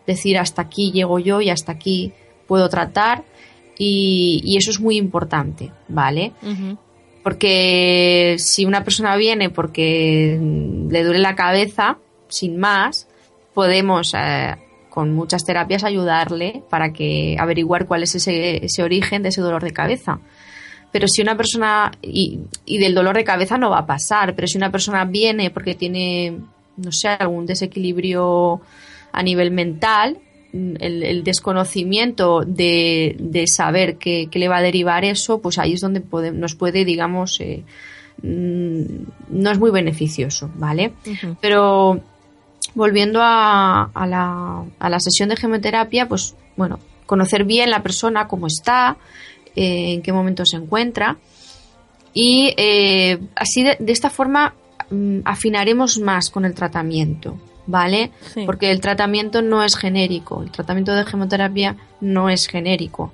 decir 0.06 0.38
hasta 0.38 0.62
aquí 0.62 0.92
llego 0.92 1.18
yo 1.18 1.40
y 1.40 1.50
hasta 1.50 1.72
aquí 1.72 2.12
puedo 2.50 2.68
tratar 2.68 3.22
y, 3.78 4.56
eso 4.58 4.72
es 4.72 4.80
muy 4.80 4.96
importante, 4.96 5.70
¿vale? 5.86 6.32
Porque 7.22 8.34
si 8.38 8.64
una 8.64 8.82
persona 8.82 9.14
viene 9.14 9.50
porque 9.50 10.36
le 10.90 11.04
duele 11.04 11.20
la 11.20 11.36
cabeza, 11.36 11.96
sin 12.26 12.58
más, 12.58 13.06
podemos 13.54 14.14
eh, 14.18 14.56
con 14.88 15.14
muchas 15.14 15.44
terapias 15.44 15.84
ayudarle 15.84 16.64
para 16.68 16.92
que 16.92 17.36
averiguar 17.38 17.86
cuál 17.86 18.02
es 18.02 18.16
ese, 18.16 18.64
ese 18.64 18.82
origen 18.82 19.22
de 19.22 19.28
ese 19.28 19.42
dolor 19.42 19.62
de 19.62 19.72
cabeza. 19.72 20.18
Pero 20.90 21.06
si 21.06 21.22
una 21.22 21.36
persona, 21.36 21.92
y, 22.02 22.40
y, 22.64 22.78
del 22.78 22.96
dolor 22.96 23.14
de 23.14 23.22
cabeza 23.22 23.58
no 23.58 23.70
va 23.70 23.78
a 23.78 23.86
pasar, 23.86 24.34
pero 24.34 24.48
si 24.48 24.58
una 24.58 24.72
persona 24.72 25.04
viene 25.04 25.50
porque 25.50 25.76
tiene, 25.76 26.36
no 26.76 26.90
sé, 26.90 27.10
algún 27.10 27.46
desequilibrio 27.46 28.60
a 29.12 29.22
nivel 29.22 29.52
mental, 29.52 30.18
el, 30.52 31.24
desconocimiento 31.24 32.42
de, 32.46 33.44
saber 33.46 33.96
qué, 33.96 34.28
le 34.32 34.48
va 34.48 34.58
a 34.58 34.62
derivar 34.62 35.04
eso, 35.04 35.40
pues 35.40 35.58
ahí 35.58 35.74
es 35.74 35.80
donde 35.80 36.02
nos 36.32 36.54
puede, 36.54 36.84
digamos, 36.84 37.40
eh, 37.40 37.64
mm, 38.22 38.82
no 39.28 39.50
es 39.50 39.58
muy 39.58 39.70
beneficioso, 39.70 40.50
¿vale? 40.56 40.92
Pero 41.40 42.00
volviendo 42.74 43.20
a, 43.22 43.90
la, 43.94 44.64
a, 44.78 44.90
la, 44.90 45.00
sesión 45.00 45.28
de 45.28 45.36
gemoterapia, 45.36 46.08
pues 46.08 46.34
bueno, 46.56 46.78
conocer 47.06 47.44
bien 47.44 47.70
la 47.70 47.82
persona, 47.82 48.28
cómo 48.28 48.46
está, 48.46 48.96
eh, 49.56 49.94
en 49.94 50.02
qué 50.02 50.12
momento 50.12 50.44
se 50.44 50.56
encuentra. 50.56 51.16
Y 52.12 52.54
eh, 52.56 53.18
así 53.36 53.62
de, 53.62 53.76
esta 53.86 54.10
forma 54.10 54.54
mm, 54.90 55.20
afinaremos 55.24 55.98
más 55.98 56.30
con 56.30 56.44
el 56.44 56.54
tratamiento. 56.54 57.38
¿Vale? 57.66 58.10
Porque 58.46 58.70
el 58.70 58.80
tratamiento 58.80 59.42
no 59.42 59.62
es 59.62 59.76
genérico, 59.76 60.42
el 60.42 60.50
tratamiento 60.50 60.94
de 60.94 61.04
gemoterapia 61.04 61.76
no 62.00 62.28
es 62.28 62.46
genérico. 62.46 63.12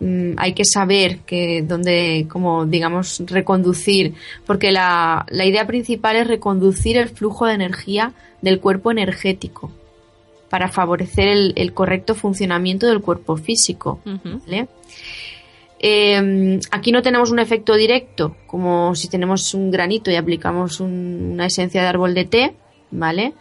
Mm, 0.00 0.32
hay 0.36 0.52
que 0.52 0.64
saber 0.64 1.20
que 1.20 1.62
dónde, 1.62 2.26
como 2.28 2.66
digamos, 2.66 3.22
reconducir, 3.26 4.14
porque 4.46 4.72
la, 4.72 5.24
idea 5.30 5.66
principal 5.66 6.16
es 6.16 6.26
reconducir 6.26 6.96
el 6.96 7.08
flujo 7.08 7.46
de 7.46 7.54
energía 7.54 8.12
del 8.42 8.60
cuerpo 8.60 8.90
energético 8.90 9.70
para 10.50 10.68
favorecer 10.68 11.28
el, 11.28 11.72
correcto 11.72 12.14
funcionamiento 12.14 12.86
del 12.86 13.00
cuerpo 13.00 13.36
físico. 13.36 14.00
Em, 15.78 16.60
aquí 16.70 16.92
no 16.92 17.02
tenemos 17.02 17.30
un 17.30 17.38
efecto 17.38 17.74
directo, 17.74 18.36
como 18.46 18.94
si 18.94 19.08
tenemos 19.08 19.52
un 19.54 19.70
granito 19.70 20.10
y 20.10 20.16
aplicamos 20.16 20.80
una 20.80 21.46
esencia 21.46 21.82
de 21.82 21.88
árbol 21.88 22.14
de 22.14 22.24
té, 22.24 22.54
¿vale? 22.90 23.34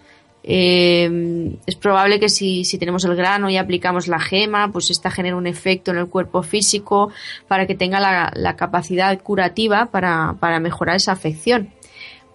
Eh, 0.45 1.55
es 1.65 1.75
probable 1.75 2.19
que 2.19 2.27
si, 2.27 2.63
tenemos 2.77 3.05
el 3.05 3.15
grano 3.15 3.49
y 3.49 3.57
aplicamos 3.57 4.07
la 4.07 4.19
gema, 4.19 4.71
pues 4.71 4.91
esta 4.91 5.09
genera 5.09 5.37
un 5.37 5.47
efecto 5.47 5.91
en 5.91 5.97
el 5.97 6.07
cuerpo 6.07 6.43
físico 6.43 7.11
para 7.47 7.65
que 7.65 7.75
tenga 7.75 7.99
la, 7.99 8.55
capacidad 8.55 9.17
curativa 9.21 9.85
para, 9.85 10.59
mejorar 10.59 10.97
esa 10.97 11.13
afección. 11.13 11.69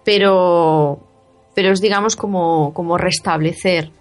Pero, 0.03 0.99
pero 1.53 1.71
es 1.71 1.81
digamos 1.81 2.15
como, 2.15 2.97
restablecer 2.97 3.91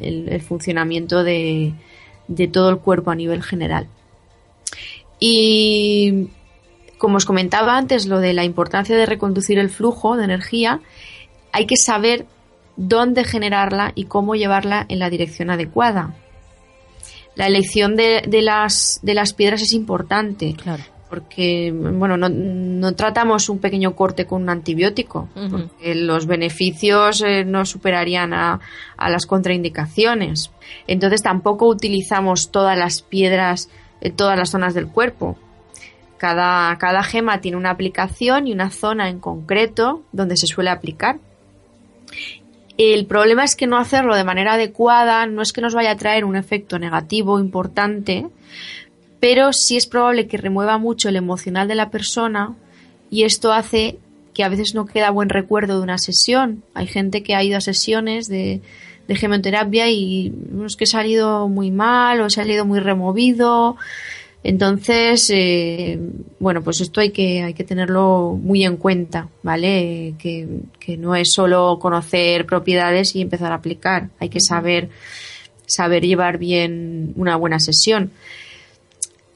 el, 0.00 0.40
funcionamiento 0.40 1.22
de, 1.22 1.74
de 2.28 2.48
todo 2.48 2.70
el 2.70 2.78
cuerpo 2.78 3.10
a 3.10 3.14
nivel 3.14 3.42
general. 3.42 3.88
Y 5.20 6.28
como 6.96 7.18
os 7.18 7.26
comentaba 7.26 7.76
antes, 7.76 8.06
lo 8.06 8.20
de 8.20 8.32
la 8.32 8.44
importancia 8.44 8.96
de 8.96 9.06
reconducir 9.06 9.58
el 9.58 9.70
flujo 9.70 10.16
de 10.16 10.24
energía, 10.24 10.80
hay 11.52 11.66
que 11.66 11.76
saber 11.76 12.26
dónde 12.76 13.24
generarla 13.24 13.92
y 13.94 14.04
cómo 14.04 14.34
llevarla 14.34 14.86
en 14.88 14.98
la 14.98 15.10
dirección 15.10 15.50
adecuada. 15.50 16.14
La 17.34 17.46
elección 17.46 17.96
de, 17.96 18.22
las, 18.42 19.00
de 19.02 19.14
las 19.14 19.32
piedras 19.32 19.62
es 19.62 19.72
importante. 19.72 20.54
Porque, 21.08 21.72
bueno, 21.72 22.16
no, 22.16 22.94
tratamos 22.94 23.50
un 23.50 23.58
pequeño 23.58 23.94
corte 23.94 24.26
con 24.26 24.42
un 24.42 24.48
antibiótico, 24.48 25.28
porque 25.34 25.94
los 25.94 26.26
beneficios 26.26 27.22
eh, 27.22 27.44
no 27.44 27.66
superarían 27.66 28.32
a, 28.32 28.60
las 28.98 29.26
contraindicaciones. 29.26 30.50
Entonces 30.86 31.22
tampoco 31.22 31.68
utilizamos 31.68 32.50
todas 32.50 32.78
las 32.78 33.02
piedras 33.02 33.68
en 34.00 34.16
todas 34.16 34.38
las 34.38 34.50
zonas 34.50 34.72
del 34.72 34.88
cuerpo. 34.88 35.36
Cada, 36.16 36.76
cada 36.78 37.02
gema 37.02 37.40
tiene 37.42 37.58
una 37.58 37.70
aplicación 37.70 38.46
y 38.46 38.52
una 38.52 38.70
zona 38.70 39.10
en 39.10 39.18
concreto 39.18 40.02
donde 40.12 40.36
se 40.38 40.46
suele 40.46 40.70
aplicar. 40.70 41.18
El 42.78 43.06
problema 43.06 43.44
es 43.44 43.54
que 43.54 43.66
no 43.66 43.76
hacerlo 43.76 44.16
de 44.16 44.24
manera 44.24 44.54
adecuada 44.54 45.26
no 45.26 45.42
es 45.42 45.52
que 45.52 45.60
nos 45.60 45.74
vaya 45.74 45.92
a 45.92 45.96
traer 45.96 46.24
un 46.24 46.36
efecto 46.36 46.78
negativo 46.78 47.38
importante, 47.38 48.26
pero 49.20 49.52
sí 49.52 49.76
es 49.76 49.86
probable 49.86 50.26
que 50.26 50.38
remueva 50.38 50.78
mucho 50.78 51.08
el 51.08 51.16
emocional 51.16 51.68
de 51.68 51.74
la 51.74 51.90
persona 51.90 52.54
y 53.10 53.24
esto 53.24 53.52
hace 53.52 53.98
que 54.34 54.44
a 54.44 54.48
veces 54.48 54.74
no 54.74 54.86
queda 54.86 55.10
buen 55.10 55.28
recuerdo 55.28 55.76
de 55.76 55.82
una 55.82 55.98
sesión. 55.98 56.64
Hay 56.74 56.86
gente 56.86 57.22
que 57.22 57.34
ha 57.34 57.44
ido 57.44 57.58
a 57.58 57.60
sesiones 57.60 58.26
de, 58.28 58.62
de 59.06 59.16
gemoterapia 59.16 59.90
y 59.90 60.32
es 60.64 60.76
que 60.76 60.84
ha 60.84 60.86
salido 60.86 61.48
muy 61.48 61.70
mal 61.70 62.20
o 62.20 62.24
ha 62.24 62.30
salido 62.30 62.64
muy 62.64 62.80
removido 62.80 63.76
entonces, 64.44 65.30
eh, 65.32 66.00
bueno, 66.40 66.62
pues 66.62 66.80
esto 66.80 67.00
hay 67.00 67.10
que, 67.10 67.44
hay 67.44 67.54
que 67.54 67.62
tenerlo 67.62 68.36
muy 68.40 68.64
en 68.64 68.76
cuenta, 68.76 69.28
¿vale? 69.42 70.14
Que, 70.18 70.48
no 70.98 71.14
es 71.14 71.32
solo 71.32 71.78
conocer 71.80 72.44
propiedades 72.44 73.14
y 73.14 73.20
empezar 73.20 73.52
a 73.52 73.56
aplicar, 73.56 74.08
hay 74.18 74.28
que 74.28 74.40
saber, 74.40 74.90
saber 75.66 76.04
llevar 76.04 76.38
bien 76.38 77.12
una 77.16 77.36
buena 77.36 77.60
sesión. 77.60 78.10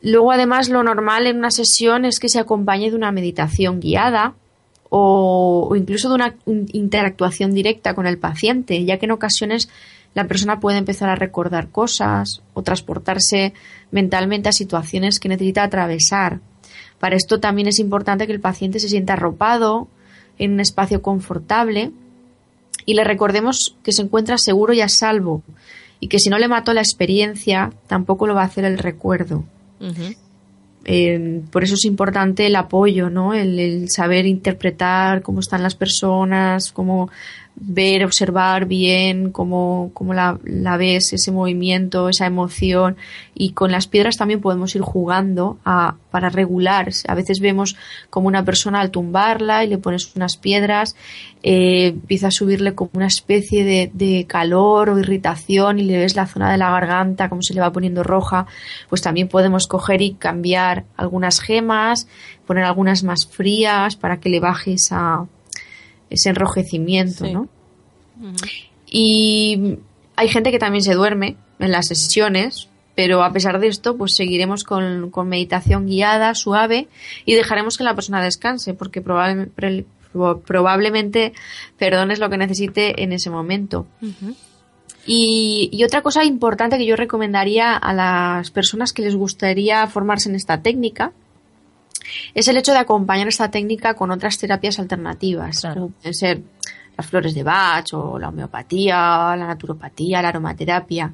Luego, 0.02 0.32
además, 0.32 0.68
lo 0.68 0.82
normal 0.82 1.26
en 1.26 1.38
una 1.38 1.50
sesión 1.50 2.04
es 2.04 2.18
que 2.18 2.28
se 2.28 2.40
acompañe 2.40 2.90
de 2.90 2.96
una 2.96 3.12
meditación 3.12 3.80
guiada 3.80 4.34
o, 4.90 5.68
o 5.70 5.76
incluso 5.76 6.08
de 6.08 6.14
una 6.16 6.34
interactuación 6.72 7.54
directa 7.54 7.94
con 7.94 8.06
el 8.06 8.18
paciente, 8.18 8.84
ya 8.84 8.98
que 8.98 9.06
en 9.06 9.12
ocasiones 9.12 9.68
la 10.16 10.26
persona 10.26 10.60
puede 10.60 10.78
empezar 10.78 11.10
a 11.10 11.14
recordar 11.14 11.68
cosas 11.68 12.40
o 12.54 12.62
transportarse 12.62 13.52
mentalmente 13.90 14.48
a 14.48 14.52
situaciones 14.52 15.20
que 15.20 15.28
necesita 15.28 15.62
atravesar. 15.62 16.40
Para 16.98 17.16
esto 17.16 17.38
también 17.38 17.68
es 17.68 17.78
importante 17.78 18.26
que 18.26 18.32
el 18.32 18.40
paciente 18.40 18.80
se 18.80 18.88
sienta 18.88 19.12
arropado 19.12 19.88
en 20.38 20.54
un 20.54 20.60
espacio 20.60 21.02
confortable 21.02 21.92
y 22.86 22.94
le 22.94 23.04
recordemos 23.04 23.76
que 23.82 23.92
se 23.92 24.00
encuentra 24.00 24.38
seguro 24.38 24.72
y 24.72 24.80
a 24.80 24.88
salvo 24.88 25.42
y 26.00 26.08
que 26.08 26.18
si 26.18 26.30
no 26.30 26.38
le 26.38 26.48
mató 26.48 26.72
la 26.72 26.80
experiencia, 26.80 27.74
tampoco 27.86 28.26
lo 28.26 28.34
va 28.34 28.40
a 28.40 28.46
hacer 28.46 28.64
el 28.64 28.78
recuerdo. 28.78 29.44
Eh, 30.86 31.42
por 31.52 31.62
eso 31.62 31.74
es 31.74 31.84
importante 31.84 32.46
el 32.46 32.56
apoyo, 32.56 33.10
¿no? 33.10 33.34
el, 33.34 33.90
saber 33.90 34.24
interpretar 34.24 35.20
cómo 35.20 35.40
están 35.40 35.62
las 35.62 35.74
personas, 35.74 36.72
cómo 36.72 37.10
ver, 37.58 38.04
observar 38.04 38.66
bien 38.66 39.32
cómo, 39.32 39.90
cómo 39.94 40.12
la, 40.12 40.38
ves, 40.76 41.14
ese 41.14 41.32
movimiento, 41.32 42.08
esa 42.08 42.26
emoción. 42.26 42.96
Y 43.34 43.52
con 43.52 43.72
las 43.72 43.86
piedras 43.86 44.18
también 44.18 44.40
podemos 44.40 44.74
ir 44.76 44.82
jugando 44.82 45.58
a, 45.64 45.96
para 46.10 46.28
regular. 46.28 46.90
A 47.08 47.14
veces 47.14 47.40
vemos 47.40 47.76
como 48.10 48.28
una 48.28 48.44
persona 48.44 48.80
al 48.80 48.90
tumbarla 48.90 49.64
y 49.64 49.68
le 49.68 49.78
pones 49.78 50.14
unas 50.14 50.36
piedras, 50.36 50.96
eh, 51.42 51.88
empieza 51.88 52.28
a 52.28 52.30
subirle 52.30 52.74
como 52.74 52.90
una 52.94 53.06
especie 53.06 53.64
de, 53.64 53.90
de, 53.92 54.26
calor 54.26 54.90
o 54.90 54.98
irritación 54.98 55.78
y 55.78 55.84
le 55.84 55.98
ves 55.98 56.16
la 56.16 56.26
zona 56.26 56.50
de 56.50 56.58
la 56.58 56.70
garganta 56.70 57.28
como 57.28 57.42
se 57.42 57.54
le 57.54 57.60
va 57.60 57.72
poniendo 57.72 58.02
roja. 58.02 58.46
Pues 58.88 59.00
también 59.00 59.28
podemos 59.28 59.66
coger 59.66 60.02
y 60.02 60.14
cambiar 60.14 60.84
algunas 60.96 61.40
gemas, 61.40 62.06
poner 62.46 62.64
algunas 62.64 63.02
más 63.02 63.26
frías 63.26 63.96
para 63.96 64.20
que 64.20 64.28
le 64.28 64.40
baje 64.40 64.74
esa 64.74 65.26
ese 66.10 66.30
enrojecimiento, 66.30 67.26
¿no? 67.26 67.48
Y 68.86 69.78
hay 70.16 70.28
gente 70.28 70.50
que 70.50 70.58
también 70.58 70.82
se 70.82 70.94
duerme 70.94 71.36
en 71.58 71.72
las 71.72 71.86
sesiones, 71.86 72.68
pero 72.94 73.22
a 73.22 73.32
pesar 73.32 73.60
de 73.60 73.68
esto, 73.68 73.96
pues 73.96 74.14
seguiremos 74.16 74.64
con, 74.64 75.10
meditación 75.28 75.86
guiada, 75.86 76.34
suave, 76.34 76.88
y 77.24 77.34
dejaremos 77.34 77.76
que 77.76 77.84
la 77.84 77.94
persona 77.94 78.22
descanse, 78.22 78.74
porque 78.74 79.02
probablemente, 79.02 81.32
perdón, 81.78 82.10
es 82.10 82.18
lo 82.18 82.30
que 82.30 82.38
necesite 82.38 83.02
en 83.02 83.12
ese 83.12 83.30
momento. 83.30 83.86
y, 85.06 85.82
otra 85.84 86.02
cosa 86.02 86.24
importante 86.24 86.78
que 86.78 86.86
yo 86.86 86.96
recomendaría 86.96 87.76
a 87.76 87.92
las 87.92 88.50
personas 88.50 88.92
que 88.92 89.02
les 89.02 89.14
gustaría 89.14 89.86
formarse 89.88 90.30
en 90.30 90.36
esta 90.36 90.62
técnica 90.62 91.12
es 92.34 92.48
el 92.48 92.56
hecho 92.56 92.72
de 92.72 92.78
acompañar 92.78 93.28
esta 93.28 93.50
técnica 93.50 93.94
con 93.94 94.10
otras 94.10 94.38
terapias 94.38 94.78
alternativas. 94.78 95.62
pueden 95.62 96.14
ser 96.14 96.42
las 96.96 97.06
flores 97.06 97.34
de 97.34 97.42
Bach 97.42 97.92
o 97.92 98.18
la 98.18 98.30
homeopatía, 98.30 99.36
la 99.36 99.46
naturopatía, 99.46 100.22
la 100.22 100.28
aromaterapia. 100.28 101.12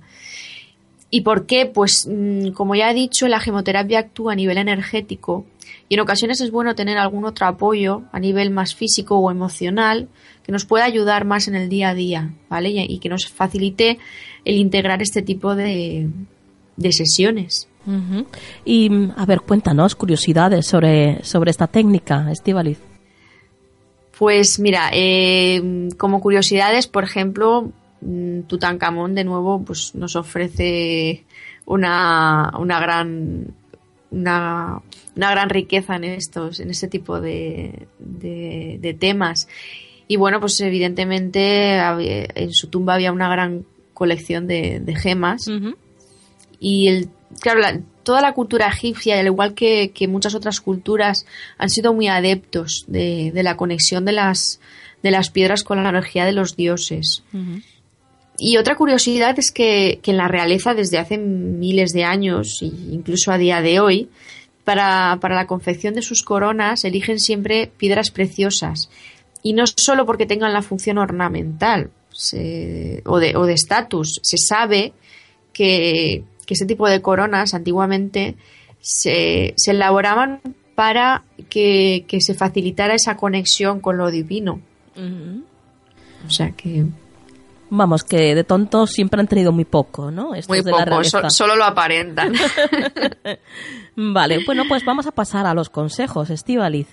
¿Y 1.11 1.21
por 1.21 1.45
qué? 1.45 1.67
Pues 1.67 2.09
mm, 2.11 2.53
como 2.53 2.75
ya 2.75 2.91
he 2.91 2.95
dicho, 2.95 3.29
la 3.29 3.41
gemoterapia 3.41 3.99
actúa 3.99 4.33
a 4.33 4.37
nivel 4.37 4.57
energético 4.59 5.45
y 5.89 5.95
en 5.95 6.01
ocasiones 6.01 6.41
es 6.41 6.51
bueno 6.51 6.75
tener 6.75 6.97
algún 6.97 7.27
otro 7.27 7.47
apoyo 7.47 8.05
a 8.13 8.19
nivel 8.19 8.51
más 8.51 8.75
físico 8.75 9.19
o 9.19 9.31
emocional 9.31 10.09
que 10.43 10.51
nos 10.51 10.65
pueda 10.65 10.87
ayudar 10.87 11.27
más 11.27 11.49
en 11.49 11.55
el 11.55 11.69
día 11.69 11.91
a 11.91 11.95
día, 11.95 12.35
¿vale? 12.49 12.71
Y 12.71 12.99
que 12.99 13.11
nos 13.11 13.29
facilite 13.29 13.99
el 14.45 14.57
integrar 14.57 15.03
este 15.03 15.21
tipo 15.21 15.55
de, 15.55 16.09
sesiones. 16.91 17.69
Y 18.65 18.91
a 19.17 19.27
ver, 19.27 19.41
cuéntanos 19.41 19.95
curiosidades 19.95 20.67
sobre, 20.67 21.25
sobre 21.25 21.51
esta 21.51 21.67
técnica, 21.67 22.31
Estivaliz. 22.31 22.79
Pues 24.19 24.61
mira, 24.61 24.91
eh, 24.93 25.89
como 25.97 26.21
curiosidades, 26.21 26.87
por 26.87 27.05
ejemplo, 27.05 27.73
mm, 28.01 28.43
Tutankamón 28.43 29.15
de 29.15 29.25
nuevo 29.25 29.63
pues 29.63 29.95
nos 29.95 30.17
ofrece 30.17 31.25
una, 31.67 32.53
una 32.59 32.81
gran 32.81 33.55
una, 34.11 34.81
una, 35.17 35.31
gran 35.31 35.49
riqueza 35.49 35.97
en 35.97 36.05
estos, 36.05 36.61
en 36.61 36.71
este 36.71 36.87
tipo 36.87 37.21
de, 37.21 37.89
de, 37.99 38.97
temas. 39.01 39.49
Y 40.07 40.17
bueno, 40.17 40.39
pues 40.39 40.61
evidentemente 40.61 41.79
en 41.79 42.53
su 42.53 42.69
tumba 42.69 42.95
había 42.95 43.11
una 43.11 43.31
gran 43.31 43.65
colección 43.95 44.47
de, 44.47 44.95
gemas. 45.01 45.49
Y 46.65 46.87
el, 46.87 47.09
claro, 47.41 47.59
la, 47.59 47.81
toda 48.03 48.21
la 48.21 48.35
cultura 48.35 48.69
egipcia, 48.69 49.19
al 49.19 49.27
igual 49.27 49.55
que, 49.55 49.93
muchas 50.09 50.35
otras 50.35 50.61
culturas, 50.61 51.27
han 51.59 51.71
sido 51.71 51.93
muy 51.93 52.09
adeptos 52.09 52.85
de, 52.87 53.33
la 53.35 53.57
conexión 53.57 54.05
de 54.05 54.13
las, 54.13 54.61
de 55.03 55.11
las 55.11 55.31
piedras 55.31 55.65
con 55.65 55.83
la 55.83 55.89
energía 55.89 56.25
de 56.25 56.33
los 56.33 56.57
dioses. 56.57 57.25
Y 58.39 58.57
otra 58.57 58.77
curiosidad 58.77 59.39
es 59.39 59.51
que, 59.51 60.01
en 60.05 60.17
la 60.17 60.29
realeza, 60.29 60.75
desde 60.75 60.99
hace 60.99 61.19
miles 61.19 61.93
de 61.93 62.05
años, 62.05 62.63
e 62.63 62.67
incluso 62.67 63.33
a 63.33 63.39
día 63.39 63.61
de 63.61 63.81
hoy, 63.81 64.09
para, 64.65 65.19
la 65.21 65.47
confección 65.49 65.95
de 65.95 66.03
sus 66.03 66.23
coronas 66.23 66.85
eligen 66.85 67.19
siempre 67.19 67.71
piedras 67.77 68.11
preciosas. 68.11 68.89
Y 69.43 69.55
no 69.55 69.65
solo 69.67 70.07
porque 70.07 70.27
tengan 70.27 70.53
la 70.53 70.63
función 70.63 70.99
ornamental 70.99 71.91
o 73.05 73.19
de 73.19 73.53
estatus, 73.53 74.21
se 74.23 74.37
sabe 74.39 74.93
que, 75.53 76.25
que 76.47 76.55
ese 76.55 76.67
tipo 76.67 76.89
de 76.89 77.01
coronas 77.01 77.55
antiguamente 77.55 78.37
se, 78.81 79.55
elaboraban 79.67 80.41
para 80.75 81.25
que, 81.49 82.05
se 82.21 82.35
facilitara 82.35 82.95
esa 82.95 83.17
conexión 83.17 83.81
con 83.81 83.97
lo 83.97 84.11
divino. 84.11 84.61
O 86.27 86.31
sea 86.31 86.51
que... 86.53 86.87
Vamos, 87.75 88.05
que 88.05 88.35
de 88.35 88.45
tontos 88.45 88.91
siempre 88.91 89.19
han 89.19 89.27
tenido 89.27 89.51
muy 89.51 89.65
poco, 89.65 90.11
¿no? 90.11 90.33
muy 90.47 90.63
poco, 90.63 91.31
solo 91.31 91.57
lo 91.57 91.65
aparentan. 91.65 92.35
vale, 93.97 94.45
bueno, 94.45 94.65
pues 94.69 94.85
vamos 94.85 95.07
a 95.07 95.13
pasar 95.13 95.47
a 95.47 95.55
los 95.55 95.71
consejos, 95.71 96.29
Estivaliz. 96.29 96.89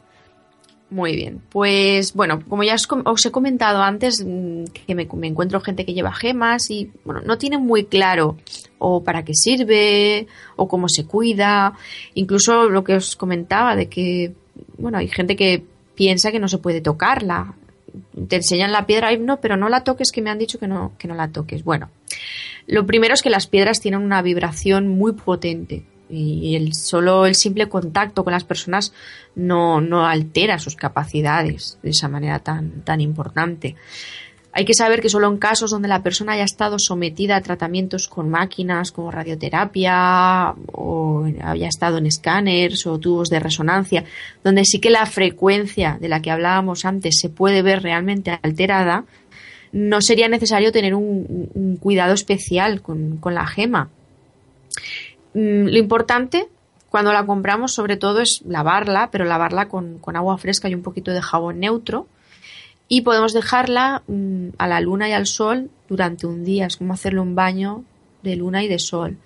Muy 0.91 1.15
bien, 1.15 1.41
pues 1.49 2.13
bueno, 2.13 2.41
como 2.49 2.63
ya 2.63 2.73
os, 2.73 3.25
he 3.25 3.31
comentado 3.31 3.83
antes, 3.83 4.25
mm, 4.25 4.63
que 4.87 4.95
me, 4.95 5.07
encuentro 5.27 5.61
gente 5.61 5.85
que 5.85 5.93
lleva 5.93 6.11
gemas 6.11 6.71
y 6.71 6.91
bueno, 7.05 7.21
no 7.21 7.37
tienen 7.37 7.61
muy 7.61 7.85
claro 7.85 8.37
o 8.79 9.03
para 9.03 9.23
qué 9.23 9.33
sirve 9.35 10.25
o 10.55 10.67
cómo 10.67 10.89
se 10.89 11.05
cuida, 11.05 11.73
incluso 12.15 12.69
lo 12.69 12.83
que 12.83 12.95
os 12.95 13.15
comentaba 13.15 13.75
de 13.75 13.87
que, 13.87 14.33
bueno, 14.79 14.97
hay 14.97 15.09
gente 15.09 15.35
que 15.35 15.63
piensa 15.93 16.31
que 16.31 16.39
no 16.39 16.47
se 16.47 16.57
puede 16.57 16.81
tocarla, 16.81 17.53
te 18.27 18.37
enseñan 18.37 18.71
la 18.71 18.87
piedra 18.87 19.13
y 19.13 19.19
no, 19.19 19.39
pero 19.39 19.57
no 19.57 19.69
la 19.69 19.83
toques 19.83 20.11
que 20.11 20.23
me 20.23 20.31
han 20.31 20.39
dicho 20.39 20.57
que 20.57 20.67
no, 20.67 20.93
que 20.97 21.07
no 21.07 21.13
la 21.13 21.27
toques. 21.27 21.63
Bueno, 21.63 21.89
lo 22.65 22.87
primero 22.87 23.13
es 23.13 23.21
que 23.21 23.29
las 23.29 23.45
piedras 23.45 23.79
tienen 23.79 24.01
una 24.01 24.23
vibración 24.23 24.87
muy 24.87 25.13
potente 25.13 25.83
y 26.09 26.55
el 26.55 26.73
solo 26.73 27.25
el 27.25 27.35
simple 27.35 27.69
contacto 27.69 28.23
con 28.23 28.33
las 28.33 28.43
personas 28.43 28.93
no, 29.35 29.81
no 29.81 30.05
altera 30.05 30.59
sus 30.59 30.75
capacidades 30.75 31.77
de 31.83 31.91
esa 31.91 32.07
manera 32.07 32.39
tan, 32.39 32.81
tan 32.81 33.01
importante. 33.01 33.75
Hay 34.51 34.65
que 34.65 34.73
saber 34.73 34.99
que 34.99 35.09
solo 35.09 35.27
en 35.27 35.37
casos 35.37 35.69
donde 35.69 35.87
la 35.87 36.01
persona 36.01 36.33
haya 36.33 36.43
estado 36.43 36.77
sometida 36.79 37.35
a 37.35 37.41
tratamientos 37.41 38.07
con 38.07 38.29
máquinas 38.29 38.91
como 38.91 39.11
radioterapia 39.11 40.55
o 40.71 41.25
haya 41.43 41.67
estado 41.67 41.99
en 41.99 42.07
escáneres 42.07 42.87
o 42.87 42.97
tubos 42.97 43.29
de 43.29 43.39
resonancia, 43.39 44.05
donde 44.43 44.65
sí 44.65 44.79
que 44.79 44.89
la 44.89 45.05
frecuencia 45.05 45.97
de 46.01 46.09
la 46.09 46.21
que 46.21 46.31
hablábamos 46.31 46.83
antes 46.85 47.19
se 47.19 47.29
puede 47.29 47.61
ver 47.61 47.83
realmente 47.83 48.39
alterada, 48.41 49.05
no 49.71 50.01
sería 50.01 50.27
necesario 50.27 50.71
tener 50.71 50.95
un, 50.95 51.77
cuidado 51.79 52.15
especial 52.15 52.81
con, 52.81 53.17
con 53.17 53.35
la 53.35 53.45
gema. 53.45 53.89
Mm, 55.39 55.67
lo 55.67 55.77
importante 55.77 56.49
cuando 56.89 57.13
la 57.13 57.25
compramos 57.25 57.73
sobre 57.73 57.97
todo 57.97 58.19
es 58.19 58.41
lavarla, 58.45 59.09
pero 59.11 59.23
lavarla 59.25 59.69
con, 59.69 60.01
agua 60.13 60.37
fresca 60.37 60.67
y 60.67 60.75
un 60.75 60.81
poquito 60.81 61.11
de 61.11 61.21
jabón 61.21 61.59
neutro. 61.59 62.07
Y 62.87 63.01
podemos 63.01 63.33
dejarla 63.33 64.03
mm, 64.07 64.49
a 64.57 64.67
la 64.67 64.81
luna 64.81 65.07
y 65.07 65.13
al 65.13 65.27
sol 65.27 65.69
durante 65.87 66.25
un 66.27 66.43
día. 66.43 66.65
Es 66.65 66.77
como 66.77 66.93
hacerle 66.93 67.21
un 67.21 67.35
baño 67.35 67.83
de 68.23 68.35
luna 68.35 68.63
y 68.63 68.67
de 68.67 68.79
sol. 68.79 69.17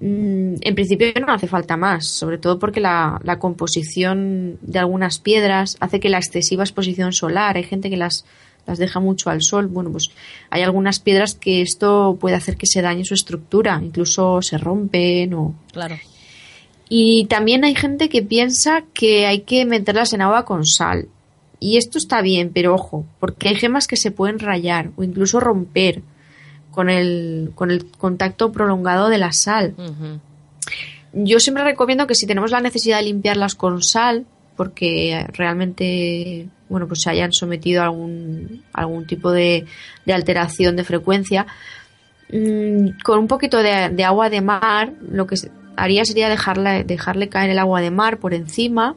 Mm, 0.00 0.54
en 0.60 0.74
principio 0.74 1.08
no 1.20 1.32
hace 1.32 1.48
falta 1.48 1.76
más, 1.76 2.06
sobre 2.06 2.38
todo 2.38 2.58
porque 2.58 2.80
la, 2.80 3.20
la, 3.24 3.38
composición 3.38 4.58
de 4.62 4.78
algunas 4.78 5.18
piedras 5.18 5.76
hace 5.80 6.00
que 6.00 6.10
la 6.10 6.18
excesiva 6.18 6.62
exposición 6.62 7.12
solar, 7.12 7.56
hay 7.56 7.64
gente 7.64 7.90
que 7.90 7.96
las 7.96 8.24
las 8.66 8.78
deja 8.78 9.00
mucho 9.00 9.30
al 9.30 9.42
sol, 9.42 9.66
bueno, 9.68 9.90
pues 9.90 10.10
hay 10.50 10.62
algunas 10.62 10.98
piedras 10.98 11.34
que 11.34 11.62
esto 11.62 12.16
puede 12.20 12.36
hacer 12.36 12.56
que 12.56 12.66
se 12.66 12.82
dañe 12.82 13.04
su 13.04 13.14
estructura, 13.14 13.80
incluso 13.82 14.42
se 14.42 14.58
rompen 14.58 15.34
o... 15.34 15.54
Claro. 15.72 15.96
Y 16.88 17.26
también 17.26 17.64
hay 17.64 17.74
gente 17.74 18.08
que 18.08 18.22
piensa 18.22 18.84
que 18.92 19.26
hay 19.26 19.40
que 19.40 19.64
meterlas 19.64 20.12
en 20.12 20.22
agua 20.22 20.44
con 20.44 20.64
sal. 20.64 21.08
Y 21.58 21.78
esto 21.78 21.98
está 21.98 22.20
bien, 22.20 22.50
pero 22.52 22.74
ojo, 22.74 23.04
porque 23.18 23.48
hay 23.48 23.56
gemas 23.56 23.86
que 23.86 23.96
se 23.96 24.10
pueden 24.10 24.38
rayar 24.38 24.90
o 24.96 25.02
incluso 25.02 25.40
romper 25.40 26.02
con 26.70 26.90
el, 26.90 27.52
con 27.54 27.70
el 27.70 27.86
contacto 27.86 28.52
prolongado 28.52 29.08
de 29.08 29.18
la 29.18 29.32
sal. 29.32 29.74
Yo 31.12 31.40
siempre 31.40 31.64
recomiendo 31.64 32.06
que 32.06 32.14
si 32.14 32.26
tenemos 32.26 32.50
la 32.50 32.60
necesidad 32.60 32.98
de 32.98 33.04
limpiarlas 33.04 33.54
con 33.54 33.82
sal, 33.82 34.26
porque 34.56 35.26
realmente 35.32 36.48
bueno, 36.68 36.88
pues 36.88 37.02
se 37.02 37.10
hayan 37.10 37.32
sometido 37.32 37.82
a 37.82 37.86
algún, 37.86 38.62
algún 38.72 39.06
tipo 39.06 39.30
de, 39.30 39.66
alteración 40.12 40.76
de 40.76 40.84
frecuencia. 40.84 41.46
Mm, 42.32 42.98
con 43.04 43.20
un 43.20 43.28
poquito 43.28 43.62
de, 43.62 44.04
agua 44.04 44.30
de 44.30 44.40
mar, 44.40 44.92
lo 45.08 45.26
que 45.26 45.36
haría 45.76 46.04
sería 46.04 46.28
dejarle, 46.28 46.84
dejarle 46.84 47.28
caer 47.28 47.50
el 47.50 47.58
agua 47.58 47.80
de 47.80 47.90
mar 47.90 48.18
por 48.18 48.34
encima 48.34 48.96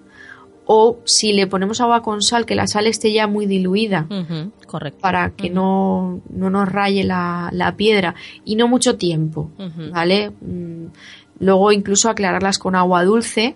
o 0.72 1.00
si 1.04 1.34
le 1.34 1.48
ponemos 1.48 1.82
agua 1.82 2.04
con 2.04 2.22
sal, 2.22 2.46
que 2.46 2.54
la 2.54 2.68
sal 2.68 2.86
esté 2.86 3.12
ya 3.12 3.26
muy 3.26 3.48
diluida, 3.48 4.06
correcto. 4.68 5.00
para 5.02 5.32
que 5.32 5.50
no, 5.50 6.22
no, 6.30 6.52
nos 6.52 6.70
raye 6.70 7.04
la, 7.04 7.50
la, 7.52 7.76
piedra 7.76 8.14
y 8.46 8.56
no 8.56 8.68
mucho 8.68 8.96
tiempo, 8.96 9.50
¿vale? 9.92 10.30
Mm, 10.30 10.86
luego 11.40 11.72
incluso 11.72 12.10
aclararlas 12.10 12.60
con 12.60 12.76
agua 12.76 13.04
dulce 13.04 13.56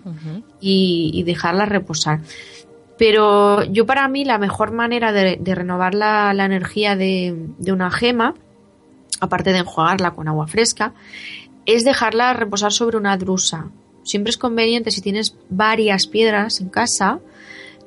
y, 0.60 1.10
y 1.12 1.22
dejarlas 1.22 1.68
reposar. 1.68 2.20
Pero 2.96 3.64
yo 3.64 3.86
para 3.86 4.06
mí 4.08 4.24
la 4.24 4.38
mejor 4.38 4.72
manera 4.72 5.12
de, 5.12 5.38
renovar 5.54 5.94
la, 5.94 6.30
energía 6.32 6.96
de, 6.96 7.34
una 7.66 7.90
gema, 7.90 8.34
aparte 9.20 9.52
de 9.52 9.58
enjuagarla 9.58 10.12
con 10.12 10.28
agua 10.28 10.46
fresca, 10.46 10.94
es 11.66 11.84
dejarla 11.84 12.34
reposar 12.34 12.72
sobre 12.72 12.96
una 12.96 13.16
drusa. 13.16 13.70
Siempre 14.04 14.30
es 14.30 14.36
conveniente 14.36 14.90
si 14.90 15.00
tienes 15.00 15.36
varias 15.48 16.06
piedras 16.06 16.60
en 16.60 16.68
casa, 16.68 17.20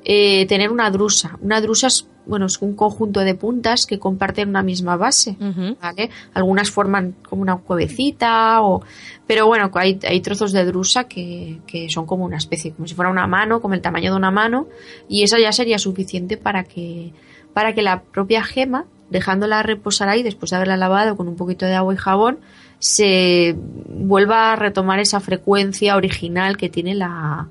eh, 0.04 0.46
tener 0.46 0.70
una 0.70 0.90
drusa. 0.90 1.38
Una 1.40 1.60
drusa 1.60 1.86
es, 1.86 2.06
bueno, 2.28 2.46
es 2.46 2.60
un 2.60 2.76
conjunto 2.76 3.20
de 3.20 3.34
puntas 3.34 3.86
que 3.86 3.98
comparten 3.98 4.50
una 4.50 4.62
misma 4.62 4.96
base, 4.96 5.36
¿vale? 5.80 6.10
Algunas 6.34 6.70
forman 6.70 7.14
como 7.28 7.42
una 7.42 7.56
cuevecita 7.56 8.62
o 8.62 8.82
pero 9.26 9.46
bueno, 9.46 9.70
hay, 9.74 9.98
hay 10.06 10.20
trozos 10.20 10.52
de 10.52 10.64
drusa 10.64 11.04
que, 11.04 11.60
son 11.90 12.06
como 12.06 12.24
una 12.24 12.36
especie, 12.36 12.72
como 12.72 12.86
si 12.86 12.94
fuera 12.94 13.10
una 13.10 13.26
mano, 13.26 13.60
como 13.60 13.74
el 13.74 13.82
tamaño 13.82 14.10
de 14.10 14.16
una 14.16 14.30
mano, 14.30 14.68
y 15.08 15.22
eso 15.22 15.36
ya 15.38 15.52
sería 15.52 15.78
suficiente 15.78 16.36
para 16.36 16.64
que, 16.64 17.12
para 17.52 17.74
que 17.74 17.82
la 17.82 18.02
propia 18.02 18.42
gema 18.42 18.86
dejándola 19.10 19.62
reposar 19.62 20.08
ahí 20.08 20.22
después 20.22 20.50
de 20.50 20.56
haberla 20.56 20.76
lavado 20.76 21.16
con 21.16 21.28
un 21.28 21.36
poquito 21.36 21.66
de 21.66 21.74
agua 21.74 21.94
y 21.94 21.96
jabón, 21.96 22.38
se 22.78 23.56
vuelva 23.88 24.52
a 24.52 24.56
retomar 24.56 24.98
esa 24.98 25.20
frecuencia 25.20 25.96
original 25.96 26.56
que 26.56 26.68
tiene 26.68 26.94
la, 26.94 27.48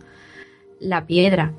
la 0.79 1.05
piedra. 1.05 1.53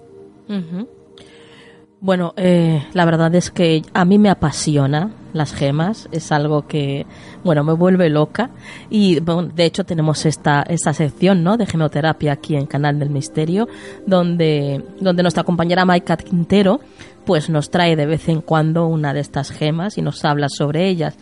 Bueno, 2.00 2.32
eh, 2.36 2.86
la 2.92 3.04
verdad 3.04 3.34
es 3.34 3.50
que 3.50 3.82
a 3.92 4.04
mí 4.04 4.18
me 4.18 4.30
apasiona 4.30 5.10
las 5.32 5.52
gemas, 5.52 6.08
es 6.12 6.30
algo 6.30 6.68
que, 6.68 7.06
bueno, 7.42 7.64
me 7.64 7.72
vuelve 7.72 8.08
loca 8.08 8.50
y 8.88 9.18
de 9.18 9.64
hecho 9.64 9.84
tenemos 9.84 10.24
esta, 10.24 10.62
esta 10.62 10.92
sección, 10.92 11.42
¿no? 11.42 11.56
De 11.56 11.66
gemoterapia 11.66 12.32
aquí 12.32 12.54
en 12.54 12.66
Canal 12.66 13.00
del 13.00 13.10
Misterio, 13.10 13.66
donde, 14.06 14.84
donde 15.00 15.22
nuestra 15.22 15.42
compañera 15.42 15.84
Maika 15.84 16.16
Quintero 16.16 16.78
pues 17.26 17.50
nos 17.50 17.68
trae 17.68 17.96
de 17.96 18.06
vez 18.06 18.28
en 18.28 18.42
cuando 18.42 18.86
una 18.86 19.12
de 19.12 19.20
estas 19.20 19.50
gemas 19.50 19.98
y 19.98 20.02
nos 20.02 20.24
habla 20.24 20.48
sobre 20.48 20.88
ellas. 20.88 21.16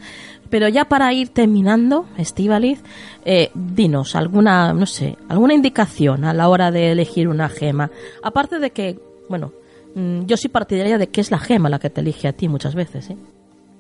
Pero 0.50 0.68
ya 0.68 0.84
para 0.84 1.10
ir 1.12 1.30
terminando, 1.30 2.04
Estivaliz, 2.18 2.82
eh, 3.24 3.50
dinos 3.54 4.14
alguna, 4.14 4.74
no 4.74 4.84
sé, 4.84 5.16
alguna 5.28 5.54
indicación 5.54 6.24
a 6.24 6.34
la 6.34 6.48
hora 6.48 6.70
de 6.70 6.92
elegir 6.92 7.28
una 7.28 7.48
gema. 7.48 7.90
Aparte 8.22 8.58
de 8.58 8.70
que, 8.70 9.00
bueno, 9.28 9.52
yo 9.96 10.36
soy 10.36 10.50
partidaria 10.50 10.98
de 10.98 11.08
que 11.08 11.22
es 11.22 11.30
la 11.30 11.38
gema 11.38 11.70
la 11.70 11.78
que 11.78 11.88
te 11.88 12.02
elige 12.02 12.28
a 12.28 12.32
ti 12.34 12.48
muchas 12.48 12.74
veces, 12.74 13.10
¿eh? 13.10 13.16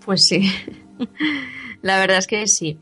Pues 0.04 0.24
sí, 0.24 0.50
la 1.82 1.98
verdad 1.98 2.18
es 2.18 2.26
que 2.26 2.46
sí. 2.46 2.78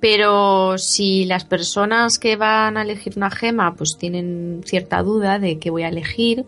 Pero 0.00 0.78
si 0.78 1.24
las 1.24 1.44
personas 1.44 2.20
que 2.20 2.36
van 2.36 2.76
a 2.76 2.82
elegir 2.82 3.14
una 3.16 3.30
gema 3.30 3.74
pues 3.74 3.96
tienen 3.98 4.60
cierta 4.64 5.02
duda 5.02 5.40
de 5.40 5.58
qué 5.58 5.70
voy 5.70 5.82
a 5.82 5.88
elegir, 5.88 6.44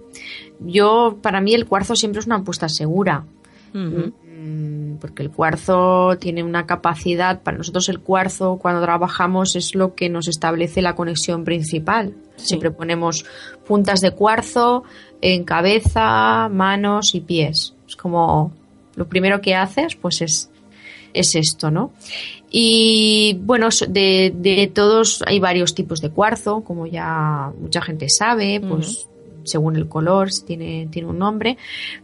yo 0.60 1.18
para 1.20 1.40
mí 1.40 1.52
el 1.54 1.66
cuarzo 1.66 1.96
siempre 1.96 2.20
es 2.20 2.26
una 2.26 2.36
apuesta 2.36 2.68
segura 2.68 3.24
porque 5.00 5.22
el 5.22 5.30
cuarzo 5.30 6.16
tiene 6.18 6.42
una 6.42 6.66
capacidad, 6.66 7.42
para 7.42 7.58
nosotros 7.58 7.88
el 7.88 8.00
cuarzo 8.00 8.58
cuando 8.60 8.82
trabajamos 8.82 9.56
es 9.56 9.74
lo 9.74 9.94
que 9.94 10.08
nos 10.08 10.28
establece 10.28 10.82
la 10.82 10.94
conexión 10.94 11.44
principal. 11.44 12.14
Siempre 12.36 12.70
ponemos 12.70 13.24
puntas 13.66 14.00
de 14.00 14.12
cuarzo 14.12 14.84
en 15.20 15.44
cabeza, 15.44 16.48
manos 16.48 17.14
y 17.14 17.20
pies. 17.20 17.74
Es 17.88 17.96
como 17.96 18.52
lo 18.94 19.08
primero 19.08 19.40
que 19.40 19.54
haces, 19.54 19.96
pues 19.96 20.22
es, 20.22 20.50
es 21.12 21.34
esto, 21.34 21.70
¿no? 21.70 21.92
Y 22.50 23.38
bueno, 23.42 23.68
de, 23.88 24.32
de, 24.34 24.66
todos 24.74 25.22
hay 25.26 25.38
varios 25.38 25.74
tipos 25.74 26.00
de 26.00 26.10
cuarzo, 26.10 26.62
como 26.62 26.86
ya 26.86 27.52
mucha 27.60 27.80
gente 27.80 28.08
sabe, 28.08 28.60
pues 28.60 29.06
según 29.44 29.76
el 29.76 29.88
color, 29.88 30.32
si 30.32 30.44
tiene, 30.44 30.88
tiene 30.90 31.08
un 31.08 31.18
nombre, 31.18 31.56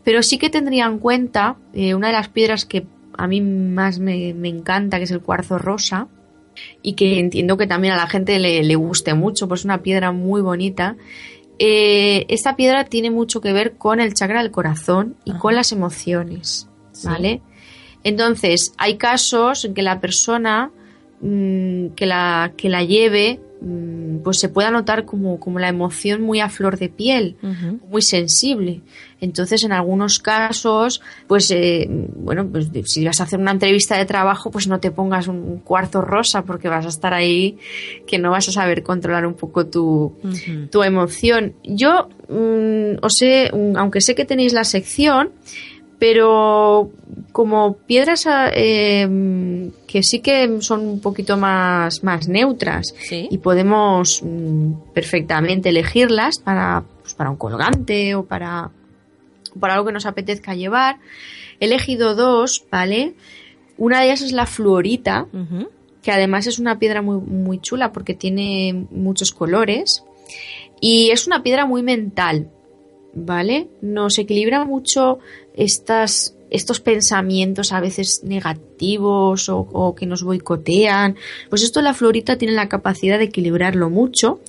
pero 0.04 0.22
sí 0.22 0.38
que 0.38 0.50
tendría 0.50 0.86
en 0.86 0.98
cuenta 0.98 1.56
eh, 1.72 1.94
una 1.94 2.08
de 2.08 2.12
las 2.14 2.28
piedras 2.28 2.64
que 2.64 2.86
a 3.16 3.26
mí 3.26 3.40
más 3.40 3.98
me, 3.98 4.30
encanta, 4.30 4.98
que 4.98 5.04
es 5.04 5.10
el 5.10 5.20
cuarzo 5.20 5.58
rosa, 5.58 6.08
y 6.82 6.94
que 6.94 7.18
entiendo 7.18 7.56
que 7.56 7.66
también 7.66 7.94
a 7.94 7.96
la 7.96 8.06
gente 8.06 8.38
le, 8.38 8.74
guste 8.76 9.14
mucho, 9.14 9.46
pues 9.48 9.60
es 9.60 9.64
una 9.64 9.82
piedra 9.82 10.12
muy 10.12 10.40
bonita. 10.40 10.96
Eh, 11.58 12.24
esta 12.28 12.56
piedra 12.56 12.84
tiene 12.84 13.10
mucho 13.10 13.40
que 13.40 13.52
ver 13.52 13.76
con 13.76 14.00
el 14.00 14.14
chakra 14.14 14.42
del 14.42 14.50
corazón 14.50 15.16
y 15.24 15.32
con 15.32 15.54
las 15.54 15.72
emociones, 15.72 16.68
¿vale? 17.04 17.42
Entonces, 18.04 18.72
hay 18.78 18.96
casos 18.96 19.64
en 19.64 19.74
que 19.74 19.82
la 19.82 20.00
persona 20.00 20.70
mm, 21.20 21.88
que, 21.88 22.06
la, 22.06 22.52
que 22.56 22.68
la 22.68 22.84
lleve 22.84 23.40
pues 24.22 24.38
se 24.38 24.48
pueda 24.48 24.70
notar 24.70 25.04
como, 25.04 25.40
como, 25.40 25.58
la 25.58 25.68
emoción 25.68 26.22
muy 26.22 26.40
a 26.40 26.48
flor 26.48 26.78
de 26.78 26.88
piel, 26.88 27.36
muy 27.90 28.02
sensible. 28.02 28.82
Entonces, 29.20 29.64
en 29.64 29.72
algunos 29.72 30.18
casos, 30.18 31.00
pues, 31.26 31.50
eh, 31.50 31.86
bueno, 31.88 32.46
pues 32.46 32.68
si 32.84 33.04
vas 33.04 33.20
a 33.20 33.24
hacer 33.24 33.38
una 33.38 33.52
entrevista 33.52 33.96
de 33.96 34.04
trabajo, 34.04 34.50
pues 34.50 34.68
no 34.68 34.78
te 34.78 34.90
pongas 34.90 35.26
un 35.26 35.58
cuarzo 35.60 36.02
rosa 36.02 36.42
porque 36.42 36.68
vas 36.68 36.84
a 36.84 36.90
estar 36.90 37.14
ahí 37.14 37.56
que 38.06 38.18
no 38.18 38.30
vas 38.30 38.48
a 38.48 38.52
saber 38.52 38.82
controlar 38.82 39.26
un 39.26 39.34
poco 39.34 39.66
tu, 39.66 40.14
tu 40.70 40.82
emoción. 40.82 41.54
Yo, 41.64 42.08
mm, 42.28 42.98
os 43.02 43.14
sé, 43.18 43.50
aunque 43.76 44.02
sé 44.02 44.14
que 44.14 44.26
tenéis 44.26 44.52
la 44.52 44.64
sección, 44.64 45.30
pero 45.98 46.90
como 47.32 47.76
piedras 47.76 48.26
eh, 48.54 49.70
que 49.86 50.02
sí 50.02 50.20
que 50.20 50.60
son 50.60 50.80
un 50.80 51.00
poquito 51.00 51.36
más, 51.36 52.04
más 52.04 52.28
neutras 52.28 52.94
y 53.10 53.38
podemos 53.38 54.22
mm, 54.22 54.92
perfectamente 54.92 55.70
elegirlas 55.70 56.38
para, 56.38 56.84
pues 57.02 57.14
para 57.14 57.30
un 57.30 57.36
colgante 57.36 58.14
o 58.14 58.24
para, 58.24 58.70
para 59.58 59.74
algo 59.74 59.86
que 59.86 59.92
nos 59.92 60.06
apetezca 60.06 60.54
llevar. 60.54 60.98
He 61.60 61.66
elegido 61.66 62.14
dos, 62.14 62.64
¿vale? 62.70 63.14
Una 63.78 64.00
de 64.00 64.06
ellas 64.06 64.22
es 64.22 64.32
la 64.32 64.46
fluorita, 64.46 65.26
que 66.02 66.12
además 66.12 66.46
es 66.46 66.58
una 66.58 66.78
piedra 66.78 67.02
muy, 67.02 67.18
muy 67.18 67.58
chula 67.60 67.92
porque 67.92 68.14
tiene 68.14 68.86
muchos 68.90 69.32
colores 69.32 70.04
y 70.80 71.10
es 71.10 71.26
una 71.26 71.42
piedra 71.42 71.66
muy 71.66 71.82
mental, 71.82 72.50
¿vale? 73.14 73.68
Nos 73.80 74.18
equilibra 74.18 74.64
mucho 74.64 75.18
estas, 75.56 76.36
estos 76.50 76.80
pensamientos 76.80 77.72
a 77.72 77.80
veces 77.80 78.22
negativos 78.22 79.48
o, 79.48 79.94
que 79.96 80.06
nos 80.06 80.22
boicotean. 80.22 81.16
Pues 81.48 81.62
esto 81.62 81.82
la 81.82 81.94
florita 81.94 82.36
tiene 82.36 82.54
la 82.54 82.68
capacidad 82.68 83.18
de 83.18 83.24
equilibrarlo 83.24 83.90
mucho 83.90 84.40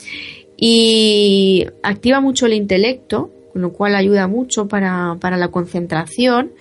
y 0.58 1.66
activa 1.84 2.20
mucho 2.20 2.46
el 2.46 2.54
intelecto, 2.54 3.32
con 3.54 3.62
lo 3.62 3.74
cual 3.74 3.96
ayuda 3.96 4.28
mucho 4.28 4.68
para, 4.68 5.16
la 5.22 5.48
concentración 5.48 6.52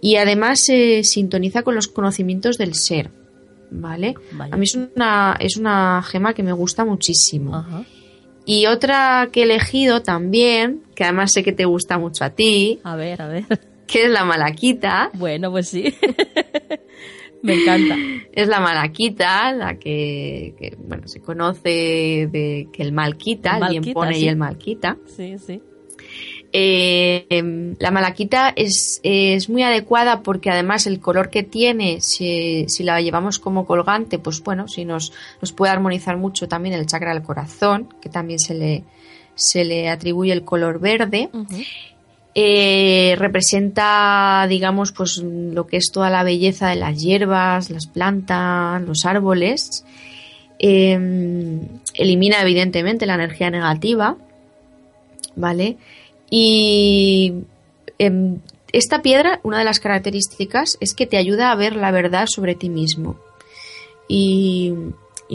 y 0.00 0.16
además 0.16 0.60
se 0.60 1.04
sintoniza 1.04 1.62
con 1.62 1.74
los 1.74 1.88
conocimientos 1.88 2.58
del 2.58 2.74
ser. 2.74 3.10
¿Vale? 3.68 4.14
A 4.38 4.56
mí 4.56 4.64
es 4.64 4.76
una, 4.76 5.36
es 5.40 5.56
una 5.56 6.00
gema 6.06 6.34
que 6.34 6.44
me 6.44 6.52
gusta 6.52 6.84
muchísimo. 6.84 7.64
Y 8.44 8.66
otra 8.66 9.30
que 9.32 9.40
he 9.40 9.42
elegido 9.42 10.02
también, 10.02 10.84
que 10.94 11.02
además 11.02 11.32
sé 11.32 11.42
que 11.42 11.52
te 11.52 11.64
gusta 11.64 11.98
mucho 11.98 12.22
a 12.24 12.30
ti. 12.30 12.78
A 12.84 12.94
ver, 12.94 13.20
a 13.20 13.26
ver 13.26 13.44
que 13.86 14.04
es 14.04 14.10
la 14.10 14.24
malaquita. 14.24 15.10
Bueno, 15.14 15.50
pues 15.50 15.68
sí. 15.68 15.94
Me 17.42 17.62
encanta. 17.62 17.96
Es 18.32 18.48
la 18.48 18.60
malaquita, 18.60 19.52
la 19.52 19.78
que, 19.78 20.76
bueno, 20.78 21.06
se 21.06 21.20
conoce 21.20 22.28
de 22.30 22.68
que 22.72 22.82
el 22.82 22.92
mal 22.92 23.16
quita, 23.16 23.58
el, 23.58 23.80
bien 23.80 23.94
pone 23.94 24.18
y 24.18 24.26
el 24.26 24.36
mal 24.36 24.58
quita. 24.58 24.96
Sí, 25.06 25.36
sí. 25.38 25.62
Eh, 26.52 27.74
la 27.78 27.90
malaquita 27.90 28.52
es, 28.56 29.00
es, 29.02 29.48
muy 29.48 29.62
adecuada 29.62 30.22
porque 30.22 30.50
además 30.50 30.86
el 30.86 31.00
color 31.00 31.28
que 31.28 31.42
tiene, 31.42 32.00
si, 32.00 32.64
si, 32.68 32.82
la 32.82 33.00
llevamos 33.00 33.38
como 33.38 33.66
colgante, 33.66 34.18
pues 34.18 34.42
bueno, 34.42 34.66
si 34.66 34.84
nos, 34.84 35.12
nos 35.40 35.52
puede 35.52 35.72
armonizar 35.72 36.16
mucho 36.16 36.48
también 36.48 36.74
el 36.74 36.86
chakra 36.86 37.12
del 37.12 37.22
corazón, 37.22 37.88
que 38.00 38.08
también 38.08 38.38
se 38.38 38.54
le, 38.54 38.84
se 39.34 39.64
le 39.64 39.88
atribuye 39.88 40.32
el 40.32 40.44
color 40.44 40.80
verde. 40.80 41.30
Eh, 42.38 43.14
representa, 43.16 44.44
digamos, 44.46 44.92
pues 44.92 45.16
lo 45.16 45.66
que 45.66 45.78
es 45.78 45.90
toda 45.90 46.10
la 46.10 46.22
belleza 46.22 46.68
de 46.68 46.76
las 46.76 47.02
hierbas, 47.02 47.70
las 47.70 47.86
plantas, 47.86 48.82
los 48.82 49.06
árboles. 49.06 49.86
Em, 50.58 51.62
elimina 51.94 52.42
evidentemente 52.42 53.06
la 53.06 53.14
energía 53.14 53.48
negativa, 53.48 54.18
¿vale? 55.34 55.78
Y 56.28 57.32
em, 57.98 58.40
esta 58.70 59.00
piedra, 59.00 59.40
una 59.42 59.60
de 59.60 59.64
las 59.64 59.80
características 59.80 60.76
es 60.80 60.92
que 60.92 61.06
te 61.06 61.16
ayuda 61.16 61.50
a 61.50 61.54
ver 61.54 61.74
la 61.74 61.90
verdad 61.90 62.26
sobre 62.26 62.54
ti 62.54 62.68
mismo 62.68 63.16
y, 64.08 64.74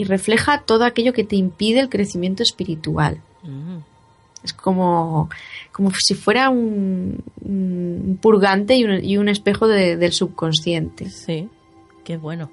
refleja 0.06 0.62
todo 0.62 0.84
aquello 0.84 1.12
que 1.12 1.24
te 1.24 1.34
impide 1.34 1.80
el 1.80 1.88
crecimiento 1.88 2.44
espiritual. 2.44 3.20
Mm. 3.42 3.78
Es 4.44 4.52
como 4.52 5.28
como 5.72 5.90
si 5.90 6.14
fuera 6.14 6.50
un, 6.50 7.22
purgante 8.20 8.76
y 8.76 9.16
un, 9.16 9.28
espejo 9.28 9.66
del 9.66 10.12
subconsciente. 10.12 11.10
Sí, 11.10 11.48
qué 12.04 12.16
bueno. 12.18 12.50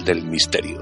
Del 0.05 0.23
Misterio. 0.23 0.79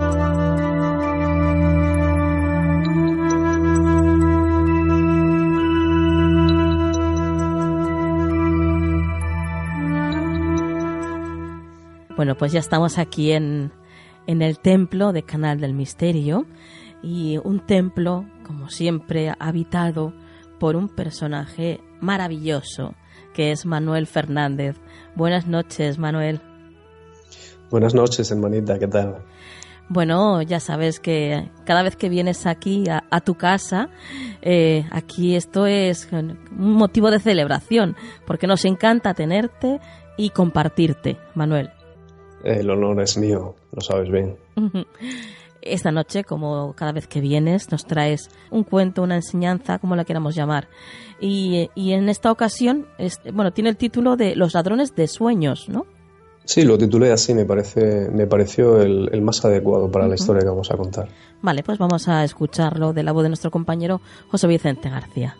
Bueno, 12.15 12.35
pues 12.37 12.51
ya 12.51 12.59
estamos 12.59 12.99
aquí 12.99 13.31
en, 13.31 13.71
en 14.27 14.43
el 14.43 14.59
templo 14.59 15.11
de 15.11 15.23
Canal 15.23 15.59
del 15.59 15.73
Misterio 15.73 16.45
y 17.01 17.39
un 17.43 17.65
templo, 17.65 18.27
como 18.45 18.69
siempre, 18.69 19.33
habitado 19.39 20.13
por 20.59 20.75
un 20.75 20.87
personaje 20.87 21.81
maravilloso 21.99 22.93
que 23.33 23.49
es 23.49 23.65
Manuel 23.65 24.05
Fernández. 24.05 24.79
Buenas 25.15 25.47
noches, 25.47 25.97
Manuel. 25.97 26.52
Buenas 27.73 27.95
noches, 27.95 28.29
hermanita, 28.29 28.77
¿qué 28.77 28.87
tal? 28.87 29.15
Bueno, 29.89 30.43
ya 30.43 30.59
sabes 30.59 30.99
que 30.99 31.49
cada 31.65 31.81
vez 31.81 31.95
que 31.95 32.07
vienes 32.07 32.45
aquí 32.45 32.83
a, 32.87 33.21
tu 33.21 33.33
casa, 33.33 33.89
eh, 34.43 34.85
aquí 34.91 35.35
esto 35.35 35.65
es 35.65 36.07
un 36.11 36.37
motivo 36.51 37.09
de 37.09 37.17
celebración, 37.17 37.95
porque 38.27 38.45
nos 38.45 38.63
encanta 38.65 39.15
tenerte 39.15 39.79
y 40.17 40.29
compartirte, 40.29 41.17
Manuel. 41.33 41.71
El 42.43 42.69
honor 42.69 43.01
es 43.01 43.17
mío, 43.17 43.55
lo 43.71 43.81
sabes 43.81 44.11
bien. 44.11 44.37
Esta 45.63 45.91
noche, 45.91 46.23
como 46.23 46.73
cada 46.75 46.91
vez 46.91 47.07
que 47.07 47.21
vienes, 47.21 47.71
nos 47.71 47.87
traes 47.87 48.29
un 48.51 48.65
cuento, 48.65 49.01
una 49.01 49.15
enseñanza, 49.15 49.79
como 49.79 49.95
la 49.95 50.05
queramos 50.05 50.35
llamar. 50.35 50.67
Y, 51.19 51.71
y 51.73 51.93
en 51.93 52.07
esta 52.07 52.31
ocasión, 52.31 52.85
es, 52.99 53.19
bueno, 53.33 53.51
tiene 53.51 53.71
el 53.71 53.77
título 53.77 54.15
de 54.15 54.35
Los 54.35 54.53
ladrones 54.53 54.93
de 54.93 55.07
sueños, 55.07 55.69
¿no? 55.69 55.87
Sí, 56.45 56.63
lo 56.63 56.77
titulé 56.77 57.11
así, 57.11 57.33
me, 57.33 57.45
parece, 57.45 58.09
me 58.11 58.27
pareció 58.27 58.81
el, 58.81 59.21
más 59.21 59.43
adecuado 59.45 59.89
para 59.89 60.07
la 60.07 60.15
historia 60.15 60.41
que 60.41 60.49
vamos 60.49 60.69
a 60.71 60.77
contar. 60.77 61.07
Vale, 61.41 61.63
pues 61.63 61.77
vamos 61.77 62.07
a 62.09 62.23
escucharlo 62.23 62.91
de 62.91 63.03
la 63.03 63.13
voz 63.13 63.23
de 63.23 63.29
nuestro 63.29 63.49
compañero 63.49 64.01
José 64.29 64.47
Vicente 64.47 64.89
García. 64.89 65.37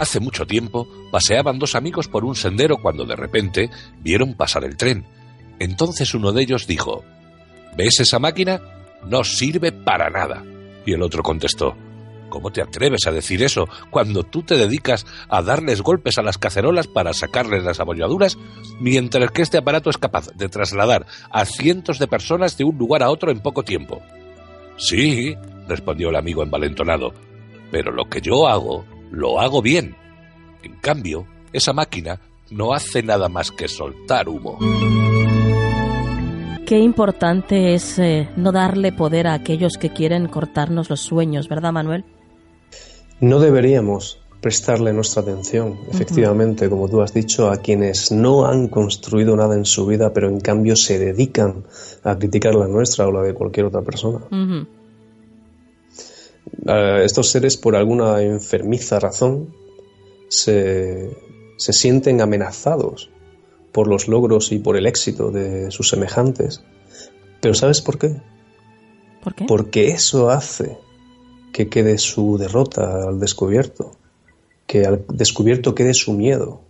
Hace 0.00 0.18
mucho 0.18 0.46
tiempo 0.46 0.88
paseaban 1.12 1.58
dos 1.58 1.74
amigos 1.74 2.08
por 2.08 2.24
un 2.24 2.34
sendero 2.34 2.78
cuando 2.78 3.04
de 3.04 3.16
repente 3.16 3.70
vieron 4.00 4.34
pasar 4.34 4.64
el 4.64 4.76
tren. 4.76 5.04
Entonces 5.58 6.14
uno 6.14 6.32
de 6.32 6.42
ellos 6.42 6.66
dijo, 6.66 7.04
¿Ves 7.76 8.00
esa 8.00 8.18
máquina? 8.18 8.60
No 9.04 9.24
sirve 9.24 9.72
para 9.72 10.10
nada. 10.10 10.44
Y 10.84 10.92
el 10.92 11.02
otro 11.02 11.22
contestó, 11.22 11.76
¿Cómo 12.30 12.52
te 12.52 12.62
atreves 12.62 13.06
a 13.06 13.10
decir 13.10 13.42
eso 13.42 13.68
cuando 13.90 14.22
tú 14.22 14.42
te 14.42 14.56
dedicas 14.56 15.04
a 15.28 15.42
darles 15.42 15.82
golpes 15.82 16.16
a 16.16 16.22
las 16.22 16.38
cacerolas 16.38 16.86
para 16.86 17.12
sacarles 17.12 17.64
las 17.64 17.80
abolladuras, 17.80 18.38
mientras 18.78 19.32
que 19.32 19.42
este 19.42 19.58
aparato 19.58 19.90
es 19.90 19.98
capaz 19.98 20.28
de 20.34 20.48
trasladar 20.48 21.06
a 21.30 21.44
cientos 21.44 21.98
de 21.98 22.06
personas 22.06 22.56
de 22.56 22.64
un 22.64 22.78
lugar 22.78 23.02
a 23.02 23.10
otro 23.10 23.30
en 23.30 23.40
poco 23.40 23.64
tiempo? 23.64 24.00
Sí, 24.78 25.34
respondió 25.68 26.08
el 26.08 26.16
amigo 26.16 26.42
envalentonado, 26.42 27.12
pero 27.70 27.92
lo 27.92 28.08
que 28.08 28.20
yo 28.20 28.46
hago, 28.46 28.84
lo 29.10 29.40
hago 29.40 29.60
bien. 29.60 29.96
En 30.62 30.76
cambio, 30.76 31.26
esa 31.52 31.72
máquina 31.72 32.20
no 32.50 32.72
hace 32.72 33.02
nada 33.02 33.28
más 33.28 33.50
que 33.50 33.68
soltar 33.68 34.28
humo 34.28 34.58
qué 36.70 36.78
importante 36.78 37.74
es 37.74 37.98
eh, 37.98 38.28
no 38.36 38.52
darle 38.52 38.92
poder 38.92 39.26
a 39.26 39.34
aquellos 39.34 39.72
que 39.72 39.90
quieren 39.92 40.28
cortarnos 40.28 40.88
los 40.88 41.00
sueños, 41.00 41.48
¿verdad, 41.48 41.72
Manuel? 41.72 42.04
No 43.20 43.40
deberíamos 43.40 44.20
prestarle 44.40 44.92
nuestra 44.92 45.22
atención, 45.22 45.80
efectivamente, 45.90 46.70
como 46.70 46.88
tú 46.88 47.02
has 47.02 47.12
dicho, 47.12 47.50
a 47.50 47.56
quienes 47.56 48.12
no 48.12 48.46
han 48.46 48.68
construido 48.68 49.34
nada 49.34 49.56
en 49.56 49.64
su 49.64 49.84
vida, 49.84 50.12
pero 50.12 50.28
en 50.28 50.38
cambio 50.38 50.76
se 50.76 51.00
dedican 51.00 51.64
a 52.04 52.16
criticar 52.16 52.54
la 52.54 52.68
nuestra 52.68 53.08
o 53.08 53.10
la 53.10 53.22
de 53.22 53.34
cualquier 53.34 53.66
otra 53.66 53.82
persona. 53.82 54.20
estos 57.02 57.30
seres, 57.30 57.56
por 57.56 57.74
alguna 57.74 58.22
enfermiza 58.22 59.00
razón, 59.00 59.52
se, 60.28 61.10
se 61.56 61.72
sienten 61.72 62.20
amenazados 62.20 63.10
por 63.72 63.88
los 63.88 64.08
logros 64.08 64.52
y 64.52 64.58
por 64.58 64.76
el 64.76 64.86
éxito 64.86 65.30
de 65.30 65.70
sus 65.70 65.88
semejantes. 65.88 66.62
Pero 67.40 67.54
¿sabes 67.54 67.80
por 67.80 67.98
qué? 67.98 68.20
¿Por 69.22 69.34
qué? 69.34 69.44
Porque 69.46 69.88
eso 69.88 70.30
hace 70.30 70.78
que 71.52 71.68
quede 71.68 71.98
su 71.98 72.38
derrota 72.38 73.08
al 73.08 73.20
descubierto, 73.20 73.96
que 74.66 74.86
al 74.86 75.04
descubierto 75.08 75.74
quede 75.74 75.94
su 75.94 76.12
miedo, 76.12 76.62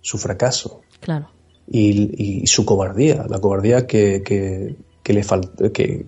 su 0.00 0.18
fracaso. 0.18 0.82
Claro. 1.00 1.30
Y, 1.72 2.46
su 2.46 2.64
cobardía, 2.64 3.26
la 3.28 3.38
cobardía 3.38 3.86
que, 3.86 4.22
que, 4.24 5.12
le 5.12 5.22
faltó, 5.22 5.72
que 5.72 6.06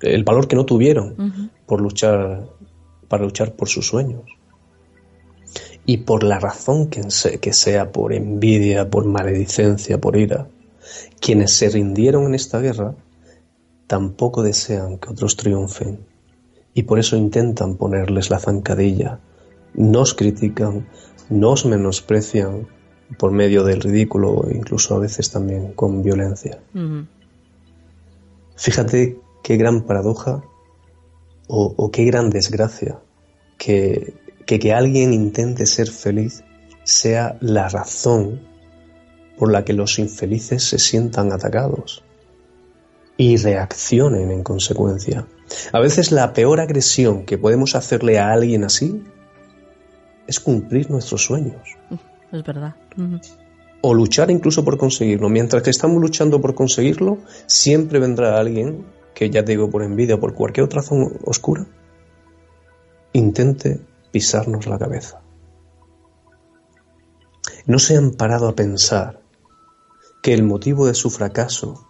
el 0.00 0.24
valor 0.24 0.48
que 0.48 0.56
no 0.56 0.66
tuvieron 0.66 1.50
por 1.66 1.80
luchar, 1.80 2.48
para 3.06 3.24
luchar 3.24 3.54
por 3.54 3.68
sus 3.68 3.86
sueños 3.86 4.22
y 5.86 5.98
por 5.98 6.22
la 6.22 6.40
razón 6.40 6.88
que, 6.88 7.52
sea, 7.52 7.92
por 7.92 8.12
envidia, 8.12 8.88
por 8.88 9.04
maledicencia, 9.04 10.00
por 10.00 10.16
ira, 10.16 10.48
quienes 11.20 11.52
se 11.52 11.68
rindieron 11.68 12.24
en 12.26 12.34
esta 12.34 12.60
guerra 12.60 12.94
tampoco 13.86 14.42
desean 14.42 14.98
que 14.98 15.10
otros 15.10 15.36
triunfen. 15.36 16.00
Y 16.72 16.84
por 16.84 16.98
eso 16.98 17.16
intentan 17.16 17.76
ponerles 17.76 18.30
la 18.30 18.38
zancadilla, 18.38 19.20
nos 19.74 20.14
critican, 20.14 20.88
nos 21.28 21.66
menosprecian 21.66 22.66
por 23.18 23.30
medio 23.30 23.62
del 23.62 23.80
ridículo 23.80 24.46
incluso 24.50 24.94
a 24.94 24.98
veces 24.98 25.30
también 25.30 25.74
con 25.74 26.02
violencia. 26.02 26.58
Fíjate 28.56 29.18
qué 29.42 29.56
gran 29.56 29.82
paradoja 29.82 30.42
o 31.46 31.90
qué 31.90 32.04
gran 32.04 32.30
desgracia 32.30 32.98
que 33.58 34.14
que 34.46 34.58
que 34.58 34.72
alguien 34.72 35.12
intente 35.12 35.66
ser 35.66 35.90
feliz 35.90 36.44
sea 36.84 37.36
la 37.40 37.68
razón 37.68 38.40
por 39.38 39.50
la 39.50 39.64
que 39.64 39.72
los 39.72 39.98
infelices 39.98 40.64
se 40.64 40.78
sientan 40.78 41.32
atacados 41.32 42.04
y 43.16 43.36
reaccionen 43.36 44.30
en 44.30 44.42
consecuencia. 44.42 45.26
A 45.72 45.80
veces 45.80 46.12
la 46.12 46.32
peor 46.32 46.60
agresión 46.60 47.24
que 47.24 47.38
podemos 47.38 47.74
hacerle 47.74 48.18
a 48.18 48.32
alguien 48.32 48.64
así 48.64 49.02
es 50.26 50.40
cumplir 50.40 50.90
nuestros 50.90 51.24
sueños. 51.24 51.76
Es 52.32 52.42
verdad. 52.42 52.74
O 53.82 53.94
luchar 53.94 54.30
incluso 54.30 54.64
por 54.64 54.78
conseguirlo. 54.78 55.28
Mientras 55.28 55.62
que 55.62 55.70
estamos 55.70 56.00
luchando 56.00 56.40
por 56.40 56.54
conseguirlo, 56.54 57.18
siempre 57.46 57.98
vendrá 57.98 58.38
alguien 58.38 58.84
que 59.14 59.30
ya 59.30 59.44
te 59.44 59.52
digo 59.52 59.70
por 59.70 59.82
envidia 59.82 60.16
o 60.16 60.20
por 60.20 60.34
cualquier 60.34 60.64
otra 60.64 60.80
razón 60.80 61.18
oscura, 61.24 61.66
intente 63.12 63.80
pisarnos 64.14 64.68
la 64.68 64.78
cabeza. 64.78 65.20
No 67.66 67.80
se 67.80 67.96
han 67.96 68.12
parado 68.12 68.46
a 68.46 68.54
pensar 68.54 69.20
que 70.22 70.32
el 70.32 70.44
motivo 70.44 70.86
de 70.86 70.94
su 70.94 71.10
fracaso 71.10 71.84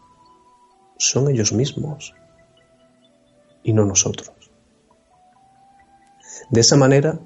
son 0.97 1.29
ellos 1.29 1.53
mismos 1.53 2.15
y 3.63 3.75
no 3.75 3.85
nosotros. 3.85 4.33
De 6.49 6.63
esa 6.63 6.79
manera, 6.79 7.21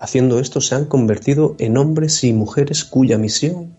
haciendo 0.00 0.40
esto, 0.40 0.60
se 0.60 0.74
han 0.74 0.86
convertido 0.86 1.54
en 1.60 1.76
hombres 1.76 2.24
y 2.24 2.32
mujeres 2.32 2.84
cuya 2.84 3.18
misión 3.18 3.78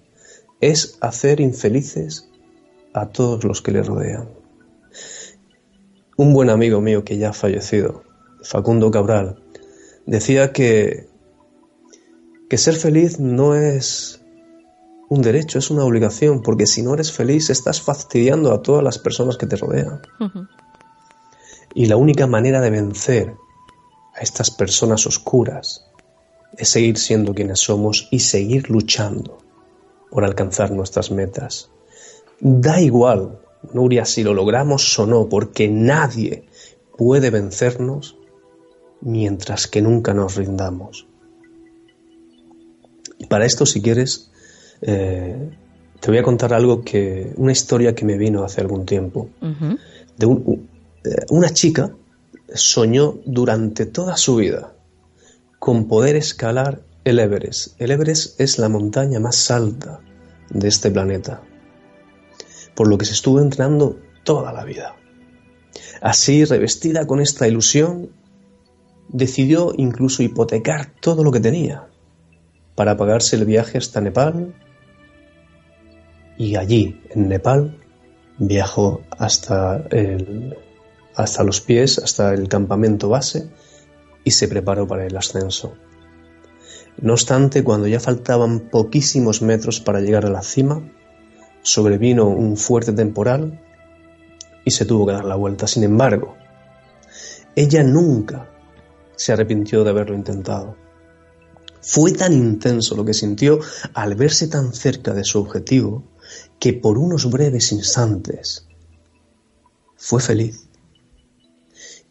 es 0.62 0.98
hacer 1.02 1.42
infelices 1.42 2.30
a 2.94 3.08
todos 3.08 3.44
los 3.44 3.62
que 3.62 3.74
le 3.74 3.84
rodean. 3.84 4.30
Un 6.16 6.34
buen 6.34 6.50
amigo 6.50 6.80
mío 6.80 7.04
que 7.04 7.18
ya 7.18 7.32
ha 7.32 7.34
fallecido, 7.34 8.04
Facundo 8.44 8.92
Cabral, 8.92 9.43
decía 10.06 10.52
que, 10.54 11.08
que 12.50 12.58
ser 12.58 12.76
feliz 12.76 13.20
no 13.20 13.56
es 13.56 14.22
un 15.10 15.22
derecho, 15.22 15.60
es 15.60 15.70
una 15.70 15.86
obligación, 15.86 16.42
porque 16.42 16.66
si 16.66 16.82
no 16.82 16.94
eres 16.94 17.12
feliz 17.12 17.50
estás 17.50 17.82
fastidiando 17.82 18.52
a 18.52 18.62
todas 18.62 18.84
las 18.84 18.98
personas 18.98 19.38
que 19.38 19.46
te 19.46 19.58
rodean. 19.58 20.02
Y 21.76 21.86
la 21.86 21.98
única 21.98 22.28
manera 22.28 22.62
de 22.62 22.70
vencer 22.70 23.36
a 24.16 24.22
estas 24.22 24.52
personas 24.52 25.06
oscuras 25.06 25.86
es 26.58 26.70
seguir 26.70 26.98
siendo 26.98 27.34
quienes 27.34 27.60
somos 27.60 28.08
y 28.12 28.20
seguir 28.20 28.70
luchando 28.70 29.40
por 30.10 30.24
alcanzar 30.24 30.72
nuestras 30.72 31.12
metas. 31.12 31.70
Da 32.40 32.82
igual, 32.82 33.40
Nuria, 33.74 34.06
si 34.06 34.24
lo 34.24 34.34
logramos 34.34 35.00
o 35.00 35.06
no, 35.06 35.30
porque 35.30 35.68
nadie 35.68 36.46
puede 36.98 37.30
vencernos 37.30 38.18
mientras 39.04 39.68
que 39.68 39.82
nunca 39.82 40.14
nos 40.14 40.36
rindamos. 40.36 41.08
Y 43.20 43.26
para 43.28 43.46
esto, 43.46 43.66
si 43.66 43.82
quieres, 43.82 44.32
eh, 44.82 45.50
te 46.00 46.12
voy 46.12 46.18
a 46.18 46.24
contar 46.24 46.54
algo 46.54 46.84
que, 46.84 47.34
una 47.38 47.52
historia 47.52 47.96
que 47.96 48.06
me 48.06 48.18
vino 48.18 48.44
hace 48.44 48.62
algún 48.62 48.86
tiempo. 48.86 49.30
De 50.18 50.26
eh, 50.26 51.26
una 51.30 51.50
chica 51.52 51.94
soñó 52.54 53.20
durante 53.26 53.86
toda 53.86 54.18
su 54.18 54.38
vida 54.38 54.74
con 55.60 55.88
poder 55.88 56.16
escalar 56.16 56.82
el 57.04 57.20
Everest. 57.20 57.80
El 57.80 57.92
Everest 57.92 58.40
es 58.40 58.60
la 58.60 58.70
montaña 58.70 59.20
más 59.20 59.50
alta 59.52 60.02
de 60.50 60.68
este 60.68 60.92
planeta, 60.92 61.42
por 62.76 62.88
lo 62.88 62.98
que 62.98 63.06
se 63.06 63.14
estuvo 63.14 63.40
entrenando 63.40 64.00
toda 64.24 64.54
la 64.54 64.64
vida. 64.66 64.96
Así, 66.02 66.44
revestida 66.44 67.08
con 67.08 67.22
esta 67.22 67.48
ilusión, 67.48 68.10
decidió 69.10 69.74
incluso 69.78 70.24
hipotecar 70.24 70.94
todo 71.00 71.24
lo 71.24 71.32
que 71.32 71.40
tenía 71.40 71.88
para 72.76 72.98
pagarse 72.98 73.36
el 73.36 73.46
viaje 73.46 73.78
hasta 73.78 74.02
Nepal 74.02 74.56
y 76.38 76.56
allí, 76.56 77.00
en 77.12 77.30
Nepal, 77.30 77.78
viajó 78.40 79.02
hasta, 79.18 79.86
el, 79.92 80.58
hasta 81.16 81.44
los 81.44 81.62
pies, 81.62 82.00
hasta 82.00 82.34
el 82.34 82.48
campamento 82.48 83.10
base 83.10 83.50
y 84.24 84.32
se 84.32 84.48
preparó 84.48 84.88
para 84.88 85.06
el 85.06 85.16
ascenso. 85.16 85.76
No 87.00 87.14
obstante, 87.14 87.64
cuando 87.64 87.88
ya 87.88 88.00
faltaban 88.00 88.60
poquísimos 88.60 89.42
metros 89.42 89.80
para 89.80 90.02
llegar 90.02 90.26
a 90.26 90.30
la 90.30 90.42
cima, 90.42 90.82
sobrevino 91.62 92.28
un 92.28 92.58
fuerte 92.58 92.94
temporal 92.94 93.60
y 94.66 94.72
se 94.72 94.86
tuvo 94.86 95.06
que 95.06 95.14
dar 95.14 95.26
la 95.26 95.36
vuelta. 95.36 95.68
Sin 95.68 95.84
embargo, 95.84 96.36
ella 97.56 97.84
nunca 97.84 98.50
se 99.16 99.34
arrepintió 99.34 99.84
de 99.84 99.90
haberlo 99.90 100.16
intentado. 100.16 100.76
Fue 101.82 102.14
tan 102.14 102.34
intenso 102.34 102.96
lo 102.96 103.04
que 103.04 103.14
sintió 103.14 103.60
al 103.94 104.16
verse 104.16 104.48
tan 104.48 104.74
cerca 104.74 105.14
de 105.14 105.24
su 105.24 105.40
objetivo 105.40 106.04
que 106.60 106.74
por 106.74 106.98
unos 106.98 107.30
breves 107.30 107.72
instantes 107.72 108.68
fue 109.98 110.22
feliz. 110.22 110.68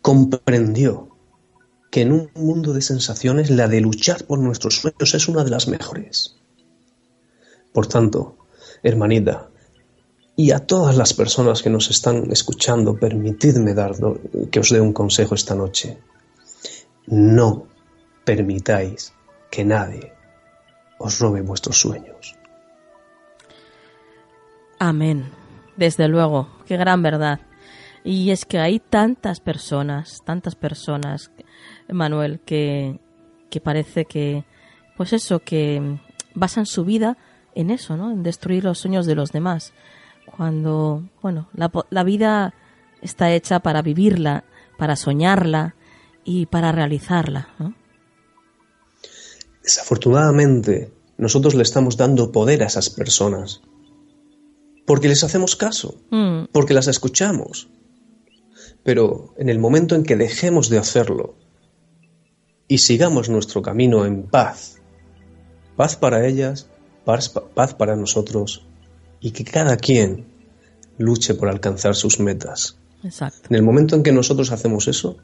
Comprendió 0.00 1.08
que 1.90 2.02
en 2.02 2.12
un 2.12 2.30
mundo 2.34 2.72
de 2.72 2.80
sensaciones 2.80 3.50
la 3.50 3.68
de 3.68 3.80
luchar 3.80 4.24
por 4.24 4.38
nuestros 4.38 4.76
sueños 4.76 5.14
es 5.14 5.28
una 5.28 5.44
de 5.44 5.50
las 5.50 5.68
mejores. 5.68 6.36
Por 7.72 7.86
tanto, 7.86 8.36
hermanita, 8.82 9.50
y 10.36 10.52
a 10.52 10.60
todas 10.60 10.96
las 10.96 11.12
personas 11.12 11.62
que 11.62 11.70
nos 11.70 11.90
están 11.90 12.30
escuchando, 12.32 12.96
permitidme 12.96 13.74
dar 13.74 13.94
que 14.50 14.60
os 14.60 14.70
dé 14.70 14.80
un 14.80 14.94
consejo 14.94 15.34
esta 15.34 15.54
noche. 15.54 15.98
No 17.06 17.66
permitáis 18.24 19.12
que 19.50 19.64
nadie 19.64 20.12
os 20.98 21.18
robe 21.18 21.42
vuestros 21.42 21.80
sueños. 21.80 22.36
Amén. 24.78 25.30
Desde 25.76 26.08
luego, 26.08 26.48
qué 26.66 26.76
gran 26.76 27.02
verdad. 27.02 27.40
Y 28.04 28.30
es 28.30 28.44
que 28.44 28.58
hay 28.58 28.80
tantas 28.80 29.40
personas, 29.40 30.22
tantas 30.24 30.54
personas, 30.54 31.30
Manuel, 31.88 32.40
que, 32.40 33.00
que 33.50 33.60
parece 33.60 34.04
que, 34.04 34.44
pues 34.96 35.12
eso, 35.12 35.40
que 35.40 35.98
basan 36.34 36.66
su 36.66 36.84
vida 36.84 37.16
en 37.54 37.70
eso, 37.70 37.96
¿no? 37.96 38.10
En 38.10 38.22
destruir 38.22 38.64
los 38.64 38.78
sueños 38.78 39.06
de 39.06 39.14
los 39.14 39.30
demás. 39.30 39.72
Cuando, 40.36 41.04
bueno, 41.20 41.48
la, 41.52 41.70
la 41.90 42.04
vida 42.04 42.54
está 43.00 43.32
hecha 43.32 43.60
para 43.60 43.82
vivirla, 43.82 44.44
para 44.78 44.96
soñarla 44.96 45.74
y 46.24 46.46
para 46.46 46.72
realizarla, 46.72 47.48
¿no? 47.58 47.74
Desafortunadamente, 49.62 50.92
nosotros 51.18 51.54
le 51.54 51.62
estamos 51.62 51.96
dando 51.96 52.32
poder 52.32 52.62
a 52.62 52.66
esas 52.66 52.90
personas 52.90 53.62
porque 54.86 55.08
les 55.08 55.24
hacemos 55.24 55.56
caso, 55.56 56.00
mm. 56.10 56.44
porque 56.52 56.74
las 56.74 56.88
escuchamos. 56.88 57.68
Pero 58.82 59.34
en 59.38 59.48
el 59.48 59.58
momento 59.58 59.94
en 59.94 60.02
que 60.02 60.16
dejemos 60.16 60.68
de 60.68 60.78
hacerlo 60.78 61.36
y 62.68 62.78
sigamos 62.78 63.28
nuestro 63.28 63.62
camino 63.62 64.04
en 64.04 64.24
paz, 64.24 64.80
paz 65.76 65.96
para 65.96 66.26
ellas, 66.26 66.68
paz, 67.04 67.28
paz 67.28 67.74
para 67.74 67.96
nosotros, 67.96 68.66
y 69.20 69.30
que 69.30 69.44
cada 69.44 69.76
quien 69.76 70.26
luche 70.98 71.34
por 71.34 71.48
alcanzar 71.48 71.94
sus 71.94 72.18
metas. 72.18 72.76
Exacto. 73.04 73.48
En 73.48 73.56
el 73.56 73.62
momento 73.62 73.94
en 73.94 74.02
que 74.02 74.12
nosotros 74.12 74.50
hacemos 74.50 74.88
eso, 74.88 75.16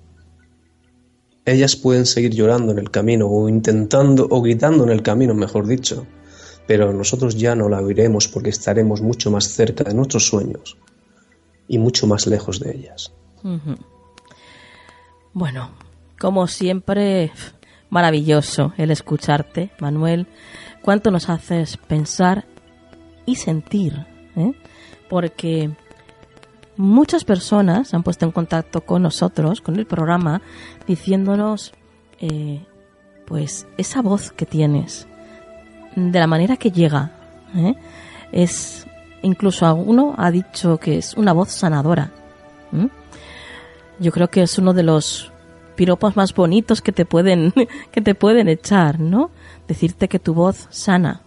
ellas 1.52 1.76
pueden 1.76 2.06
seguir 2.06 2.34
llorando 2.34 2.72
en 2.72 2.78
el 2.78 2.90
camino 2.90 3.26
o 3.26 3.48
intentando 3.48 4.26
o 4.30 4.42
gritando 4.42 4.84
en 4.84 4.90
el 4.90 5.02
camino, 5.02 5.34
mejor 5.34 5.66
dicho, 5.66 6.06
pero 6.66 6.92
nosotros 6.92 7.36
ya 7.36 7.54
no 7.54 7.68
la 7.68 7.80
oiremos 7.80 8.28
porque 8.28 8.50
estaremos 8.50 9.00
mucho 9.00 9.30
más 9.30 9.48
cerca 9.48 9.84
de 9.84 9.94
nuestros 9.94 10.26
sueños 10.26 10.76
y 11.66 11.78
mucho 11.78 12.06
más 12.06 12.26
lejos 12.26 12.60
de 12.60 12.76
ellas. 12.76 13.12
Bueno, 15.32 15.70
como 16.18 16.46
siempre, 16.46 17.30
maravilloso 17.90 18.72
el 18.76 18.90
escucharte, 18.90 19.70
Manuel. 19.80 20.26
Cuánto 20.82 21.10
nos 21.10 21.28
haces 21.28 21.76
pensar 21.76 22.46
y 23.26 23.36
sentir, 23.36 24.06
¿eh? 24.36 24.52
porque 25.08 25.70
muchas 26.78 27.24
personas 27.24 27.92
han 27.92 28.02
puesto 28.02 28.24
en 28.24 28.32
contacto 28.32 28.80
con 28.80 29.02
nosotros, 29.02 29.60
con 29.60 29.76
el 29.76 29.86
programa, 29.86 30.40
diciéndonos, 30.86 31.72
eh, 32.20 32.64
pues, 33.26 33.66
esa 33.76 34.00
voz 34.00 34.32
que 34.32 34.46
tienes, 34.46 35.06
de 35.96 36.18
la 36.18 36.26
manera 36.26 36.56
que 36.56 36.70
llega. 36.70 37.10
¿eh? 37.54 37.74
Es 38.32 38.86
incluso 39.22 39.66
alguno 39.66 40.14
ha 40.16 40.30
dicho 40.30 40.78
que 40.78 40.96
es 40.98 41.14
una 41.14 41.32
voz 41.32 41.50
sanadora. 41.50 42.12
Yo 43.98 44.12
creo 44.12 44.28
que 44.28 44.42
es 44.42 44.58
uno 44.58 44.72
de 44.72 44.84
los 44.84 45.32
piropos 45.74 46.16
más 46.16 46.32
bonitos 46.32 46.80
que 46.80 46.92
te 46.92 47.04
pueden 47.04 47.52
que 47.90 48.00
te 48.00 48.14
pueden 48.14 48.48
echar, 48.48 49.00
¿no? 49.00 49.30
Decirte 49.66 50.08
que 50.08 50.18
tu 50.18 50.34
voz 50.34 50.68
sana. 50.70 51.22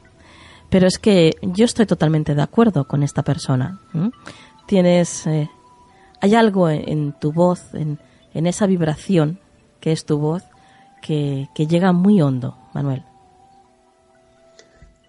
Pero 0.69 0.87
es 0.87 0.97
que 0.99 1.35
yo 1.41 1.65
estoy 1.65 1.85
totalmente 1.85 2.33
de 2.33 2.41
acuerdo 2.41 2.85
con 2.85 3.03
esta 3.03 3.23
persona. 3.23 3.81
Tienes 4.67 5.27
eh, 5.27 5.49
hay 6.21 6.35
algo 6.35 6.69
en, 6.69 7.13
tu 7.19 7.33
voz, 7.33 7.73
en, 7.73 7.99
en, 8.33 8.45
esa 8.45 8.67
vibración 8.67 9.39
que 9.79 9.91
es 9.91 10.05
tu 10.05 10.19
voz, 10.19 10.43
que, 11.01 11.49
que 11.55 11.65
llega 11.65 11.91
muy 11.91 12.21
hondo, 12.21 12.57
Manuel. 12.73 13.03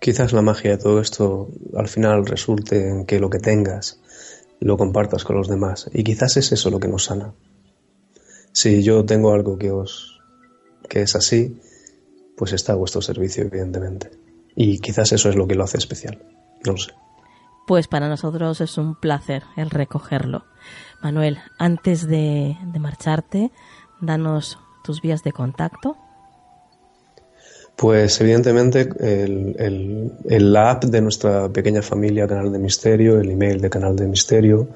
Quizás 0.00 0.32
la 0.32 0.42
magia 0.42 0.72
de 0.72 0.78
todo 0.78 1.00
esto 1.00 1.48
al 1.76 1.86
final 1.86 2.26
resulte 2.26 2.88
en 2.88 3.04
que 3.04 3.20
lo 3.20 3.30
que 3.30 3.38
tengas 3.38 4.00
lo 4.58 4.76
compartas 4.76 5.24
con 5.24 5.36
los 5.36 5.48
demás 5.48 5.90
y 5.92 6.02
quizás 6.02 6.36
es 6.38 6.50
eso 6.52 6.70
lo 6.70 6.80
que 6.80 6.88
nos 6.88 7.04
sana. 7.04 7.34
Si 8.52 8.82
yo 8.82 9.04
tengo 9.04 9.32
algo 9.32 9.58
que 9.58 9.70
os 9.70 10.20
que 10.88 11.02
es 11.02 11.14
así, 11.14 11.58
pues 12.36 12.52
está 12.52 12.72
a 12.72 12.76
vuestro 12.76 13.00
servicio 13.02 13.44
evidentemente. 13.44 14.10
Y 14.54 14.78
quizás 14.78 15.12
eso 15.12 15.28
es 15.28 15.36
lo 15.36 15.46
que 15.46 15.54
lo 15.54 15.64
hace 15.64 15.78
especial. 15.78 16.22
No 16.64 16.72
lo 16.72 16.78
sé. 16.78 16.92
Pues 17.66 17.88
para 17.88 18.08
nosotros 18.08 18.60
es 18.60 18.76
un 18.78 18.94
placer 18.94 19.44
el 19.56 19.70
recogerlo. 19.70 20.44
Manuel, 21.02 21.38
antes 21.58 22.06
de, 22.06 22.56
marcharte, 22.78 23.50
danos 24.00 24.58
tus 24.84 25.00
vías 25.00 25.22
de 25.22 25.32
contacto 25.32 25.96
Pues 27.76 28.20
evidentemente 28.20 28.88
el, 29.00 30.12
el, 30.28 30.56
app 30.56 30.84
de 30.84 31.00
nuestra 31.00 31.48
pequeña 31.48 31.82
familia 31.82 32.26
Canal 32.26 32.52
de 32.52 32.58
Misterio, 32.58 33.20
el 33.20 33.30
email 33.30 33.60
de 33.60 33.70
Canal 33.70 33.96
de 33.96 34.06
Misterio 34.06 34.68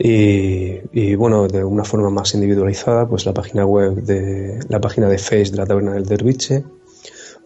y, 0.00 1.14
bueno, 1.16 1.48
de 1.48 1.64
una 1.64 1.84
forma 1.84 2.08
más 2.08 2.32
individualizada, 2.34 3.08
pues 3.08 3.26
la 3.26 3.34
página 3.34 3.66
web 3.66 3.96
de 3.96 4.60
la 4.68 4.80
página 4.80 5.08
de 5.08 5.18
Face 5.18 5.50
de 5.50 5.56
la 5.56 5.66
Taberna 5.66 5.92
del 5.92 6.06
Derviche 6.06 6.64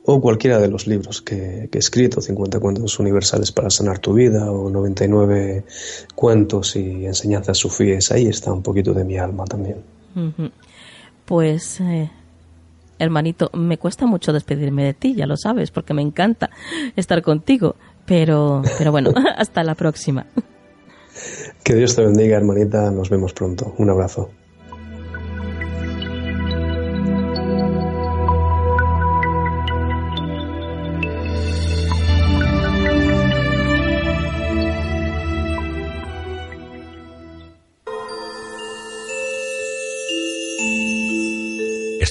o 0.05 0.21
cualquiera 0.21 0.59
de 0.59 0.69
los 0.69 0.87
libros 0.87 1.23
que, 1.23 1.69
he 1.73 1.79
escrito, 1.79 2.21
50 2.21 2.59
cuentos 2.59 2.99
universales 2.99 3.53
para 3.53 3.71
sanar 3.71 3.99
tu 3.99 4.15
vida 4.15 4.51
o 4.51 4.69
99 4.69 5.65
cuentos 6.15 6.77
y 6.77 7.07
enseñanzas 7.07 7.59
sufíes, 7.59 8.11
ahí 8.11 8.27
está 8.27 8.53
un 8.53 8.63
poquito 8.63 8.93
de 8.93 9.05
mi 9.05 9.19
alma 9.19 9.45
también. 9.45 9.77
Pues 11.25 11.81
eh, 11.81 12.11
hermanito, 12.99 13.51
me 13.55 13.79
cuesta 13.79 14.07
mucho 14.07 14.33
despedirme 14.33 14.85
de 14.85 14.95
ti, 14.95 15.15
ya 15.15 15.27
lo 15.27 15.37
sabes, 15.37 15.71
porque 15.71 15.95
me 15.95 16.03
encanta 16.03 16.51
estar 16.97 17.23
contigo. 17.23 17.77
Pero, 18.05 18.63
pero 18.79 18.91
bueno, 18.91 19.13
hasta 19.37 19.63
la 19.63 19.77
próxima. 19.77 20.27
Que 21.63 21.75
Dios 21.75 21.95
te 21.95 22.03
bendiga, 22.03 22.37
hermanita. 22.37 22.91
Nos 22.91 23.11
vemos 23.11 23.33
pronto. 23.33 23.75
Un 23.79 23.91
abrazo. 23.91 24.31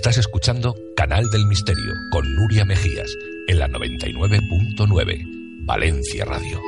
Estás 0.02 0.18
escuchando 0.18 0.76
Canal 0.96 1.30
del 1.30 1.46
Misterio 1.46 1.94
con 2.10 2.36
Nuria 2.36 2.66
Mejías 2.66 3.16
en 3.48 3.60
la 3.60 3.68
99.9 3.68 5.26
Valencia 5.64 6.26
Radio. 6.26 6.60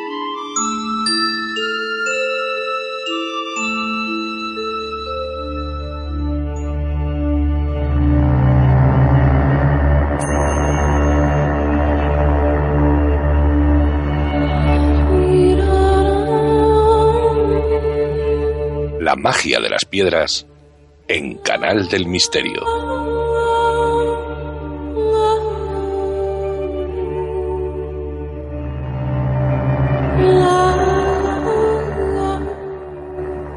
La 19.00 19.16
magia 19.16 19.60
de 19.60 19.70
las 19.72 19.86
piedras 19.86 20.46
en 21.08 21.36
Canal 21.40 21.90
del 21.90 22.06
Misterio. 22.06 22.83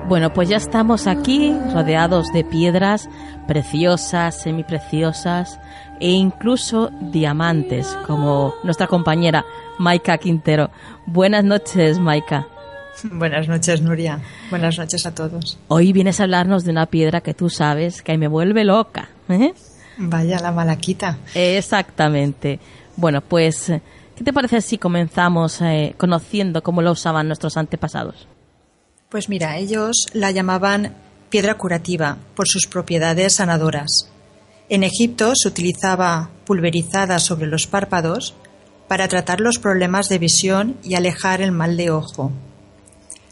Bueno, 0.09 0.33
pues 0.33 0.49
ya 0.49 0.57
estamos 0.57 1.09
aquí 1.09 1.53
rodeados 1.75 2.33
de 2.33 2.45
piedras 2.45 3.09
preciosas, 3.49 4.41
semipreciosas 4.41 5.59
e 5.99 6.11
incluso 6.11 6.91
diamantes, 7.01 7.89
como 8.07 8.55
nuestra 8.63 8.87
compañera 8.87 9.45
Maika 9.81 10.17
Quintero. 10.19 10.71
Buenas 11.07 11.43
noches, 11.43 11.99
Maika. 11.99 12.47
Buenas 13.11 13.49
noches, 13.49 13.83
Nuria. 13.83 14.21
Buenas 14.49 14.79
noches 14.79 15.05
a 15.07 15.13
todos. 15.13 15.59
Hoy 15.67 15.93
vienes 15.93 16.21
a 16.21 16.23
hablarnos 16.23 16.63
de 16.63 16.71
una 16.71 16.87
piedra 16.87 17.21
que 17.21 17.35
tú 17.35 17.51
sabes 17.51 18.01
que 18.03 18.17
me 18.17 18.29
vuelve 18.29 18.63
loca. 18.63 19.09
¿eh? 19.29 19.55
Vaya, 19.99 20.39
la 20.39 20.53
malaquita. 20.53 21.19
Exactamente. 21.35 22.61
Bueno, 22.97 23.23
pues, 23.23 23.73
¿qué 24.15 24.23
te 24.23 24.33
parece 24.33 24.61
si 24.61 24.79
comenzamos 24.79 25.61
eh, 25.63 25.97
conociendo 25.99 26.63
cómo 26.63 26.81
lo 26.81 26.93
usaban 26.93 27.27
nuestros 27.27 27.57
antepasados? 27.57 28.29
Pues 29.09 29.29
mira, 29.29 29.57
ellos 29.59 30.09
la 30.13 30.33
llamaban 30.33 30.97
piedra 31.31 31.55
curativa 31.55 32.19
por 32.35 32.49
sus 32.49 32.67
propiedades 32.67 33.35
sanadoras. 33.35 34.11
En 34.69 34.83
Egipto 34.83 35.33
se 35.37 35.47
utilizaba 35.47 36.31
pulverizada 36.45 37.21
sobre 37.21 37.47
los 37.47 37.69
párpados 37.69 38.35
para 38.89 39.07
tratar 39.07 39.41
los 39.41 39.59
problemas 39.61 40.09
de 40.09 40.19
visión 40.19 40.77
y 40.83 40.97
alejar 40.97 41.41
el 41.41 41.53
mal 41.53 41.77
de 41.77 41.93
ojo. 41.93 42.33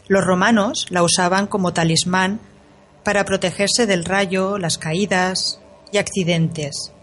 Los 0.07 0.23
romanos 0.23 0.85
la 0.91 1.03
usaban 1.03 1.45
como 1.45 1.73
talismán 1.73 2.39
para 3.03 3.25
protegerse 3.25 3.85
del 3.85 4.05
rayo, 4.05 4.57
las 4.57 4.77
caídas 4.77 5.59
y 5.91 5.97
accidentes. 5.97 6.93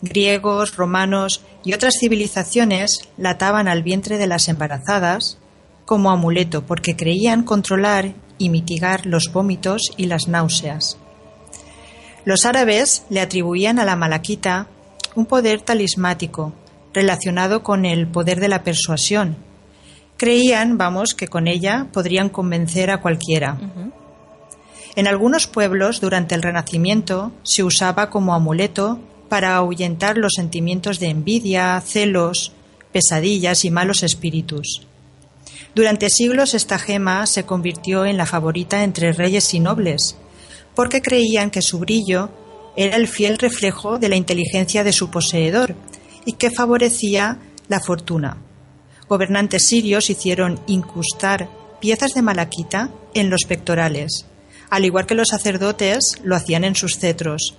Griegos, 0.00 0.76
romanos 0.76 1.42
y 1.64 1.74
otras 1.74 1.94
civilizaciones 1.98 3.00
la 3.16 3.30
ataban 3.30 3.66
al 3.66 3.82
vientre 3.82 4.16
de 4.16 4.28
las 4.28 4.48
embarazadas 4.48 5.38
como 5.86 6.10
amuleto 6.10 6.66
porque 6.66 6.96
creían 6.96 7.44
controlar 7.44 8.12
y 8.36 8.50
mitigar 8.50 9.06
los 9.06 9.32
vómitos 9.32 9.92
y 9.96 10.06
las 10.06 10.28
náuseas. 10.28 10.98
Los 12.26 12.44
árabes 12.44 13.04
le 13.08 13.20
atribuían 13.20 13.78
a 13.78 13.84
la 13.84 13.96
malaquita 13.96 14.66
un 15.14 15.26
poder 15.26 15.62
talismático 15.62 16.52
relacionado 16.92 17.62
con 17.62 17.84
el 17.84 18.08
poder 18.08 18.40
de 18.40 18.48
la 18.48 18.64
persuasión. 18.64 19.36
Creían, 20.16 20.76
vamos, 20.76 21.14
que 21.14 21.28
con 21.28 21.46
ella 21.46 21.86
podrían 21.92 22.28
convencer 22.30 22.90
a 22.90 23.00
cualquiera. 23.00 23.58
En 24.96 25.06
algunos 25.06 25.46
pueblos, 25.46 26.00
durante 26.00 26.34
el 26.34 26.42
Renacimiento, 26.42 27.32
se 27.42 27.62
usaba 27.62 28.08
como 28.08 28.34
amuleto 28.34 28.98
para 29.28 29.56
ahuyentar 29.56 30.16
los 30.16 30.32
sentimientos 30.34 30.98
de 30.98 31.08
envidia, 31.08 31.80
celos, 31.84 32.52
pesadillas 32.92 33.64
y 33.64 33.70
malos 33.70 34.02
espíritus. 34.02 34.86
Durante 35.76 36.08
siglos 36.08 36.54
esta 36.54 36.78
gema 36.78 37.26
se 37.26 37.44
convirtió 37.44 38.06
en 38.06 38.16
la 38.16 38.24
favorita 38.24 38.82
entre 38.82 39.12
reyes 39.12 39.52
y 39.52 39.60
nobles, 39.60 40.16
porque 40.74 41.02
creían 41.02 41.50
que 41.50 41.60
su 41.60 41.78
brillo 41.78 42.30
era 42.78 42.96
el 42.96 43.06
fiel 43.06 43.36
reflejo 43.36 43.98
de 43.98 44.08
la 44.08 44.16
inteligencia 44.16 44.84
de 44.84 44.94
su 44.94 45.10
poseedor 45.10 45.74
y 46.24 46.32
que 46.32 46.50
favorecía 46.50 47.40
la 47.68 47.78
fortuna. 47.78 48.38
Gobernantes 49.06 49.68
sirios 49.68 50.08
hicieron 50.08 50.58
incrustar 50.66 51.50
piezas 51.78 52.14
de 52.14 52.22
malaquita 52.22 52.88
en 53.12 53.28
los 53.28 53.42
pectorales, 53.46 54.24
al 54.70 54.86
igual 54.86 55.04
que 55.04 55.14
los 55.14 55.28
sacerdotes 55.28 56.18
lo 56.24 56.36
hacían 56.36 56.64
en 56.64 56.74
sus 56.74 56.98
cetros. 56.98 57.54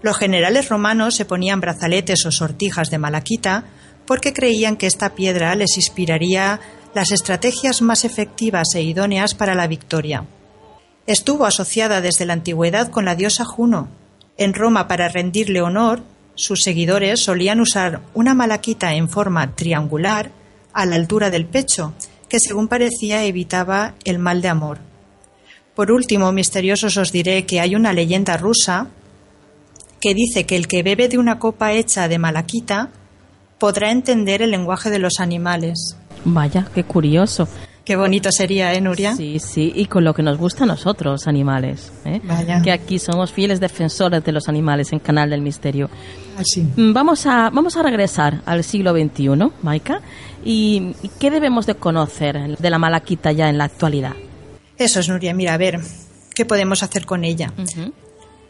Los 0.00 0.16
generales 0.16 0.70
romanos 0.70 1.16
se 1.16 1.26
ponían 1.26 1.60
brazaletes 1.60 2.24
o 2.24 2.32
sortijas 2.32 2.88
de 2.88 2.96
malaquita 2.96 3.64
porque 4.06 4.32
creían 4.32 4.78
que 4.78 4.86
esta 4.86 5.14
piedra 5.14 5.54
les 5.54 5.76
inspiraría 5.76 6.60
las 6.94 7.12
estrategias 7.12 7.82
más 7.82 8.04
efectivas 8.04 8.74
e 8.74 8.82
idóneas 8.82 9.34
para 9.34 9.54
la 9.54 9.66
victoria. 9.66 10.24
Estuvo 11.06 11.46
asociada 11.46 12.00
desde 12.00 12.26
la 12.26 12.34
antigüedad 12.34 12.90
con 12.90 13.04
la 13.04 13.14
diosa 13.14 13.44
Juno. 13.44 13.88
En 14.36 14.54
Roma, 14.54 14.88
para 14.88 15.08
rendirle 15.08 15.62
honor, 15.62 16.02
sus 16.34 16.62
seguidores 16.62 17.20
solían 17.20 17.60
usar 17.60 18.02
una 18.14 18.34
malaquita 18.34 18.94
en 18.94 19.08
forma 19.08 19.54
triangular 19.56 20.30
a 20.72 20.86
la 20.86 20.96
altura 20.96 21.30
del 21.30 21.46
pecho, 21.46 21.94
que 22.28 22.38
según 22.40 22.68
parecía 22.68 23.24
evitaba 23.24 23.94
el 24.04 24.18
mal 24.18 24.42
de 24.42 24.48
amor. 24.48 24.78
Por 25.74 25.90
último, 25.90 26.30
misteriosos 26.32 26.96
os 26.96 27.12
diré 27.12 27.46
que 27.46 27.60
hay 27.60 27.74
una 27.74 27.92
leyenda 27.92 28.36
rusa 28.36 28.88
que 30.00 30.14
dice 30.14 30.46
que 30.46 30.56
el 30.56 30.68
que 30.68 30.82
bebe 30.82 31.08
de 31.08 31.18
una 31.18 31.38
copa 31.38 31.72
hecha 31.72 32.08
de 32.08 32.18
malaquita 32.18 32.90
podrá 33.58 33.90
entender 33.90 34.42
el 34.42 34.50
lenguaje 34.50 34.90
de 34.90 34.98
los 34.98 35.20
animales. 35.20 35.96
Vaya, 36.24 36.66
qué 36.74 36.84
curioso. 36.84 37.48
Qué 37.88 37.96
bonito 37.96 38.30
sería, 38.30 38.74
¿eh, 38.74 38.82
Nuria? 38.82 39.16
Sí, 39.16 39.38
sí, 39.38 39.72
y 39.74 39.86
con 39.86 40.04
lo 40.04 40.12
que 40.12 40.22
nos 40.22 40.36
gusta 40.36 40.64
a 40.64 40.66
nosotros, 40.66 41.26
animales. 41.26 41.90
¿eh? 42.04 42.20
Vaya. 42.22 42.60
Que 42.60 42.70
aquí 42.70 42.98
somos 42.98 43.32
fieles 43.32 43.60
defensores 43.60 44.22
de 44.22 44.30
los 44.30 44.46
animales 44.46 44.92
en 44.92 44.98
Canal 44.98 45.30
del 45.30 45.40
Misterio. 45.40 45.88
Así. 46.36 46.68
Mm, 46.76 46.92
vamos 46.92 47.24
a, 47.24 47.48
vamos 47.48 47.78
a 47.78 47.82
regresar 47.82 48.42
al 48.44 48.62
siglo 48.62 48.92
XXI, 48.92 49.50
Maika. 49.62 50.02
¿Y 50.44 50.92
qué 51.18 51.30
debemos 51.30 51.64
de 51.64 51.76
conocer 51.76 52.58
de 52.58 52.70
la 52.70 52.78
malaquita 52.78 53.32
ya 53.32 53.48
en 53.48 53.56
la 53.56 53.64
actualidad? 53.64 54.12
Eso 54.76 55.00
es, 55.00 55.08
Nuria. 55.08 55.32
Mira, 55.32 55.54
a 55.54 55.56
ver, 55.56 55.80
¿qué 56.34 56.44
podemos 56.44 56.82
hacer 56.82 57.06
con 57.06 57.24
ella? 57.24 57.54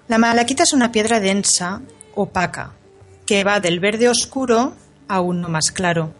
La 0.08 0.18
malaquita 0.18 0.64
es 0.64 0.72
una 0.72 0.90
piedra 0.90 1.20
densa, 1.20 1.82
opaca, 2.16 2.72
que 3.24 3.44
va 3.44 3.60
del 3.60 3.78
verde 3.78 4.08
oscuro 4.08 4.72
a 5.06 5.20
uno 5.20 5.48
más 5.48 5.70
claro 5.70 6.12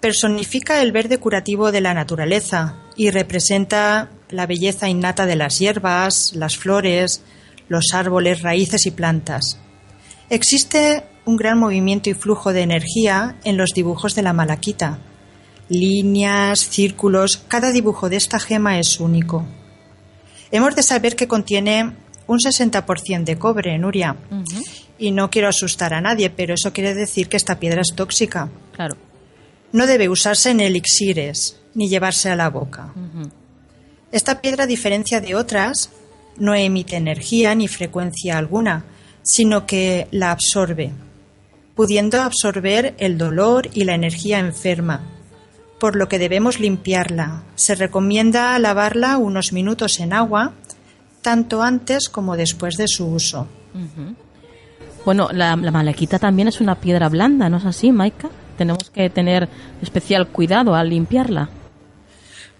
personifica 0.00 0.82
el 0.82 0.92
verde 0.92 1.18
curativo 1.18 1.72
de 1.72 1.80
la 1.80 1.94
naturaleza 1.94 2.76
y 2.96 3.10
representa 3.10 4.10
la 4.30 4.46
belleza 4.46 4.88
innata 4.88 5.26
de 5.26 5.36
las 5.36 5.58
hierbas, 5.58 6.32
las 6.34 6.56
flores, 6.56 7.22
los 7.68 7.92
árboles, 7.92 8.42
raíces 8.42 8.86
y 8.86 8.90
plantas. 8.90 9.58
Existe 10.30 11.04
un 11.24 11.36
gran 11.36 11.58
movimiento 11.58 12.10
y 12.10 12.14
flujo 12.14 12.52
de 12.52 12.62
energía 12.62 13.36
en 13.44 13.56
los 13.56 13.70
dibujos 13.70 14.14
de 14.14 14.22
la 14.22 14.32
malaquita. 14.32 14.98
Líneas, 15.68 16.60
círculos, 16.60 17.44
cada 17.48 17.70
dibujo 17.70 18.08
de 18.08 18.16
esta 18.16 18.40
gema 18.40 18.78
es 18.78 19.00
único. 19.00 19.44
Hemos 20.50 20.74
de 20.74 20.82
saber 20.82 21.14
que 21.14 21.28
contiene 21.28 21.92
un 22.26 22.38
60% 22.38 23.24
de 23.24 23.38
cobre, 23.38 23.78
Nuria, 23.78 24.16
Y 24.98 25.12
no 25.12 25.30
quiero 25.30 25.48
asustar 25.48 25.94
a 25.94 26.00
nadie, 26.00 26.30
pero 26.30 26.54
eso 26.54 26.72
quiere 26.72 26.94
decir 26.94 27.28
que 27.28 27.36
esta 27.36 27.58
piedra 27.58 27.80
es 27.80 27.94
tóxica. 27.94 28.50
Claro. 28.72 28.96
No 29.72 29.86
debe 29.86 30.08
usarse 30.08 30.50
en 30.50 30.60
elixires 30.60 31.56
ni 31.74 31.88
llevarse 31.88 32.30
a 32.30 32.36
la 32.36 32.50
boca. 32.50 32.92
Esta 34.12 34.40
piedra, 34.40 34.64
a 34.64 34.66
diferencia 34.66 35.20
de 35.20 35.34
otras, 35.34 35.90
no 36.36 36.54
emite 36.54 36.96
energía 36.96 37.54
ni 37.54 37.68
frecuencia 37.68 38.38
alguna, 38.38 38.84
sino 39.22 39.66
que 39.66 40.08
la 40.10 40.32
absorbe, 40.32 40.92
pudiendo 41.76 42.20
absorber 42.20 42.94
el 42.98 43.18
dolor 43.18 43.68
y 43.72 43.84
la 43.84 43.94
energía 43.94 44.38
enferma, 44.38 45.02
por 45.78 45.94
lo 45.96 46.08
que 46.08 46.18
debemos 46.18 46.58
limpiarla. 46.58 47.42
Se 47.54 47.74
recomienda 47.74 48.58
lavarla 48.58 49.18
unos 49.18 49.52
minutos 49.52 50.00
en 50.00 50.12
agua, 50.12 50.54
tanto 51.22 51.62
antes 51.62 52.08
como 52.08 52.36
después 52.36 52.76
de 52.76 52.88
su 52.88 53.06
uso. 53.06 53.46
Bueno, 55.04 55.28
la, 55.32 55.54
la 55.56 55.70
malaquita 55.70 56.18
también 56.18 56.48
es 56.48 56.60
una 56.60 56.74
piedra 56.80 57.08
blanda, 57.08 57.48
¿no 57.48 57.58
es 57.58 57.64
así, 57.64 57.92
Maika? 57.92 58.28
Tenemos 58.60 58.90
que 58.90 59.08
tener 59.08 59.48
especial 59.80 60.28
cuidado 60.28 60.74
al 60.74 60.90
limpiarla. 60.90 61.48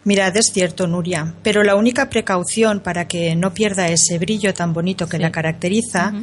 Mirad, 0.04 0.34
es 0.34 0.50
cierto, 0.50 0.86
Nuria, 0.86 1.34
pero 1.42 1.62
la 1.62 1.74
única 1.76 2.08
precaución 2.08 2.80
para 2.80 3.06
que 3.06 3.36
no 3.36 3.52
pierda 3.52 3.86
ese 3.88 4.18
brillo 4.18 4.54
tan 4.54 4.72
bonito 4.72 5.06
que 5.10 5.18
Sí. 5.18 5.22
la 5.22 5.30
caracteriza 5.30 6.14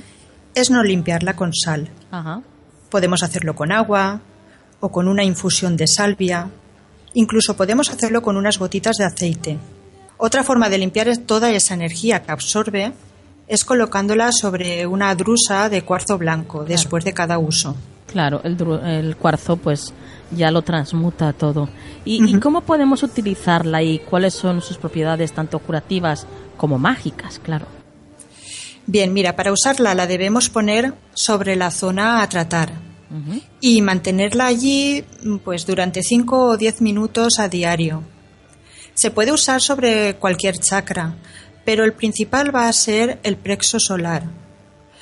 es 0.55 0.71
no 0.71 0.81
limpiarla 0.81 1.35
con 1.35 1.53
sal. 1.53 1.89
Ajá. 2.09 2.41
Podemos 2.89 3.21
hacerlo 3.21 3.53
con 3.55 3.71
agua 3.71 4.19
o 4.79 4.89
con 4.89 5.07
una 5.07 5.23
infusión 5.23 5.77
de 5.77 5.85
salvia. 5.85 6.49
Incluso 7.13 7.55
podemos 7.55 7.91
hacerlo 7.91 8.23
con 8.23 8.35
unas 8.35 8.57
gotitas 8.57 8.97
de 8.97 9.05
aceite. 9.05 9.59
Otra 10.17 10.43
forma 10.43 10.69
de 10.69 10.79
limpiar 10.79 11.15
toda 11.17 11.51
esa 11.51 11.75
energía 11.75 12.23
que 12.23 12.31
absorbe 12.31 12.93
es 13.47 13.63
colocándola 13.63 14.31
sobre 14.31 14.87
una 14.87 15.13
drusa 15.13 15.69
de 15.69 15.83
cuarzo 15.83 16.17
blanco 16.17 16.63
después 16.65 17.05
de 17.05 17.13
cada 17.13 17.37
uso. 17.37 17.75
Claro, 18.07 18.41
el, 18.43 18.57
el 18.85 19.15
cuarzo 19.17 19.57
pues 19.57 19.93
ya 20.31 20.51
lo 20.51 20.61
transmuta 20.61 21.33
todo. 21.33 21.69
¿Y, 22.05 22.35
y 22.35 22.39
cómo 22.39 22.61
podemos 22.61 23.03
utilizarla 23.03 23.83
y 23.83 23.99
cuáles 23.99 24.33
son 24.33 24.61
sus 24.61 24.77
propiedades 24.77 25.33
tanto 25.33 25.59
curativas 25.59 26.25
como 26.57 26.79
mágicas? 26.79 27.39
Claro. 27.39 27.65
Bien, 28.85 29.11
mira, 29.11 29.35
para 29.35 29.51
usarla 29.51 29.93
la 29.93 30.07
debemos 30.07 30.49
poner 30.49 30.93
sobre 31.13 31.57
la 31.57 31.71
zona 31.71 32.21
a 32.21 32.29
tratar 32.29 32.71
y 33.61 33.81
mantenerla 33.81 34.47
allí 34.47 35.03
pues 35.43 35.65
durante 35.65 36.03
5 36.03 36.45
o 36.45 36.57
10 36.57 36.81
minutos 36.81 37.39
a 37.39 37.49
diario. 37.49 38.03
Se 38.93 39.11
puede 39.11 39.31
usar 39.31 39.61
sobre 39.61 40.15
cualquier 40.15 40.57
chakra, 40.57 41.15
pero 41.65 41.83
el 41.83 41.93
principal 41.93 42.53
va 42.53 42.67
a 42.67 42.73
ser 42.73 43.19
el 43.23 43.37
plexo 43.37 43.79
solar. 43.79 44.23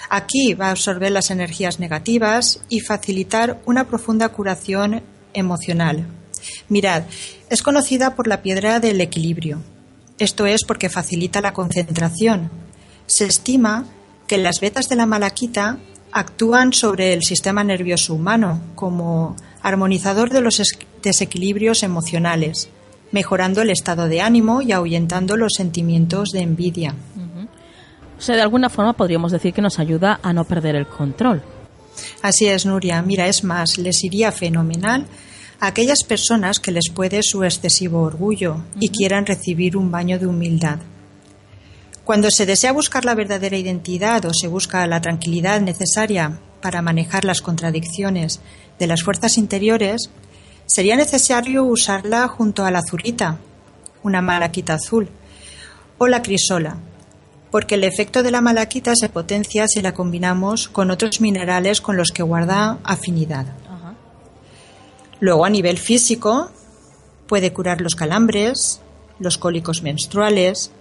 Aquí 0.09 0.53
va 0.53 0.67
a 0.67 0.71
absorber 0.71 1.11
las 1.11 1.31
energías 1.31 1.79
negativas 1.79 2.59
y 2.69 2.79
facilitar 2.81 3.61
una 3.65 3.85
profunda 3.87 4.29
curación 4.29 5.01
emocional. 5.33 6.05
Mirad, 6.69 7.03
es 7.49 7.61
conocida 7.63 8.15
por 8.15 8.27
la 8.27 8.41
piedra 8.41 8.79
del 8.79 9.01
equilibrio. 9.01 9.61
Esto 10.19 10.45
es 10.45 10.63
porque 10.63 10.89
facilita 10.89 11.41
la 11.41 11.53
concentración. 11.53 12.49
Se 13.07 13.25
estima 13.25 13.85
que 14.27 14.37
las 14.37 14.59
vetas 14.59 14.87
de 14.89 14.95
la 14.95 15.05
malaquita 15.05 15.77
actúan 16.11 16.71
sobre 16.71 17.13
el 17.13 17.23
sistema 17.23 17.63
nervioso 17.63 18.13
humano 18.13 18.61
como 18.75 19.35
armonizador 19.61 20.29
de 20.29 20.41
los 20.41 20.59
es- 20.59 20.77
desequilibrios 21.03 21.83
emocionales, 21.83 22.69
mejorando 23.11 23.61
el 23.61 23.69
estado 23.69 24.07
de 24.07 24.21
ánimo 24.21 24.61
y 24.61 24.71
ahuyentando 24.71 25.35
los 25.35 25.53
sentimientos 25.57 26.29
de 26.29 26.39
envidia. 26.41 26.95
O 28.17 28.21
sea, 28.21 28.35
de 28.35 28.41
alguna 28.41 28.69
forma 28.69 28.93
podríamos 28.93 29.31
decir 29.31 29.53
que 29.53 29.61
nos 29.61 29.79
ayuda 29.79 30.19
a 30.23 30.33
no 30.33 30.45
perder 30.45 30.75
el 30.75 30.87
control. 30.87 31.43
Así 32.21 32.47
es, 32.47 32.65
Nuria. 32.65 33.01
Mira, 33.01 33.27
es 33.27 33.43
más, 33.43 33.77
les 33.77 34.03
iría 34.03 34.31
fenomenal 34.31 35.05
a 35.59 35.67
aquellas 35.67 36.03
personas 36.03 36.59
que 36.59 36.71
les 36.71 36.89
puede 36.93 37.21
su 37.23 37.43
excesivo 37.43 38.01
orgullo 38.01 38.57
y 38.79 38.89
quieran 38.89 39.25
recibir 39.25 39.77
un 39.77 39.91
baño 39.91 40.19
de 40.19 40.27
humildad. 40.27 40.79
Cuando 42.03 42.29
se 42.29 42.45
desea 42.45 42.71
buscar 42.71 43.03
la 43.03 43.15
verdadera 43.15 43.57
identidad 43.57 44.25
o 44.25 44.33
se 44.33 44.47
busca 44.47 44.85
la 44.85 45.01
tranquilidad 45.01 45.61
necesaria 45.61 46.39
para 46.61 46.81
manejar 46.81 47.25
las 47.25 47.41
contradicciones 47.41 48.41
de 48.77 48.87
las 48.87 49.01
fuerzas 49.01 49.37
interiores, 49.37 50.09
sería 50.67 50.95
necesario 50.95 51.63
usarla 51.63 52.27
junto 52.27 52.65
a 52.65 52.71
la 52.71 52.79
azulita, 52.79 53.39
una 54.03 54.21
malaquita 54.21 54.75
azul, 54.75 55.09
o 55.97 56.07
la 56.07 56.21
crisola, 56.21 56.77
porque 57.55 57.75
el 57.75 57.85
efecto 57.85 58.21
de 58.21 58.31
la 58.31 58.41
malaquita 58.41 58.91
se 58.99 59.07
potencia 59.07 59.65
si 59.69 59.81
la 59.81 59.93
combinamos 59.93 60.67
con 60.67 60.91
otros 60.91 61.21
minerales 61.21 61.79
con 61.79 61.95
los 61.95 62.11
que 62.11 62.21
guarda 62.21 62.79
afinidad. 62.83 63.45
Luego, 65.21 65.45
a 65.45 65.49
nivel 65.49 65.77
físico, 65.77 66.51
puede 67.27 67.53
curar 67.53 67.79
los 67.79 67.95
calambres, 67.95 68.81
los 69.19 69.37
cólicos 69.37 69.83
menstruales. 69.83 70.71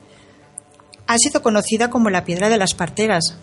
Ha 1.07 1.17
sido 1.19 1.43
conocida 1.43 1.91
como 1.91 2.11
la 2.11 2.25
piedra 2.25 2.49
de 2.49 2.59
las 2.59 2.75
parteras, 2.75 3.37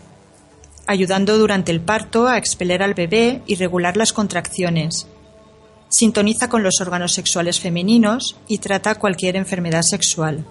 ayudando 0.86 1.38
durante 1.38 1.72
el 1.72 1.80
parto 1.80 2.28
a 2.28 2.38
expeler 2.38 2.84
al 2.84 2.96
bebé 2.96 3.44
y 3.48 3.56
regular 3.56 3.96
las 3.96 4.12
contracciones. 4.12 5.08
Sintoniza 5.88 6.50
con 6.50 6.64
los 6.64 6.82
órganos 6.82 7.14
sexuales 7.14 7.62
femeninos 7.62 8.36
y 8.50 8.58
trata 8.58 8.96
cualquier 8.96 9.38
enfermedad 9.38 9.84
sexual. 9.84 10.46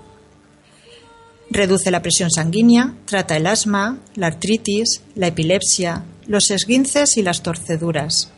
Reduce 1.50 1.90
la 1.90 2.00
presión 2.00 2.30
sanguínea, 2.30 2.94
trata 3.06 3.36
el 3.36 3.46
asma, 3.46 3.98
la 4.14 4.28
artritis, 4.28 5.02
la 5.16 5.26
epilepsia, 5.26 6.04
los 6.26 6.50
esguinces 6.50 7.16
y 7.16 7.22
las 7.22 7.42
torceduras. 7.42 8.30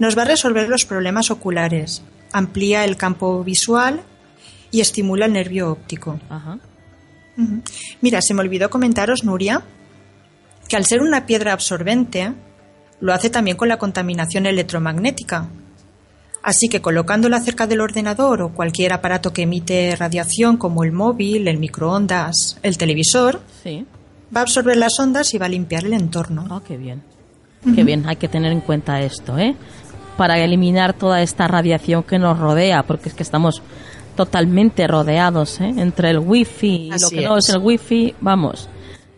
Nos 0.00 0.18
va 0.18 0.22
a 0.22 0.26
resolver 0.26 0.68
los 0.68 0.84
problemas 0.84 1.30
oculares, 1.30 2.02
amplía 2.32 2.84
el 2.84 2.96
campo 2.96 3.44
visual 3.44 4.02
y 4.72 4.80
estimula 4.80 5.26
el 5.26 5.32
nervio 5.32 5.70
óptico. 5.70 6.18
Ajá. 6.28 6.58
Mira, 8.00 8.20
se 8.20 8.34
me 8.34 8.40
olvidó 8.40 8.68
comentaros, 8.68 9.22
Nuria, 9.24 9.62
que 10.68 10.76
al 10.76 10.84
ser 10.84 11.02
una 11.02 11.24
piedra 11.24 11.52
absorbente, 11.52 12.32
lo 13.00 13.12
hace 13.12 13.30
también 13.30 13.56
con 13.56 13.68
la 13.68 13.78
contaminación 13.78 14.46
electromagnética. 14.46 15.48
Así 16.42 16.68
que 16.68 16.80
colocándola 16.82 17.40
cerca 17.40 17.66
del 17.66 17.80
ordenador 17.80 18.42
o 18.42 18.48
cualquier 18.52 18.92
aparato 18.92 19.32
que 19.32 19.42
emite 19.42 19.94
radiación 19.96 20.56
como 20.56 20.82
el 20.82 20.90
móvil, 20.92 21.46
el 21.46 21.58
microondas, 21.58 22.58
el 22.62 22.76
televisor, 22.78 23.40
Sí. 23.62 23.86
va 24.34 24.40
a 24.40 24.42
absorber 24.42 24.76
las 24.76 24.98
ondas 24.98 25.32
y 25.34 25.38
va 25.38 25.46
a 25.46 25.50
limpiar 25.50 25.84
el 25.84 25.92
entorno. 25.92 26.46
Oh, 26.50 26.60
qué 26.60 26.76
bien. 26.76 27.02
Qué 27.76 27.84
bien, 27.84 28.04
hay 28.08 28.16
que 28.16 28.26
tener 28.26 28.50
en 28.50 28.60
cuenta 28.60 29.00
esto, 29.02 29.38
¿eh? 29.38 29.54
Para 30.16 30.36
eliminar 30.40 30.94
toda 30.94 31.22
esta 31.22 31.46
radiación 31.46 32.02
que 32.02 32.18
nos 32.18 32.36
rodea, 32.40 32.82
porque 32.82 33.08
es 33.08 33.14
que 33.14 33.22
estamos 33.22 33.62
totalmente 34.16 34.86
rodeados, 34.88 35.60
¿eh? 35.60 35.72
Entre 35.76 36.10
el 36.10 36.18
wifi 36.18 36.90
y 36.92 37.00
lo 37.00 37.08
que 37.08 37.22
no 37.24 37.38
es 37.38 37.48
el 37.50 37.58
wifi, 37.58 38.14
vamos. 38.20 38.68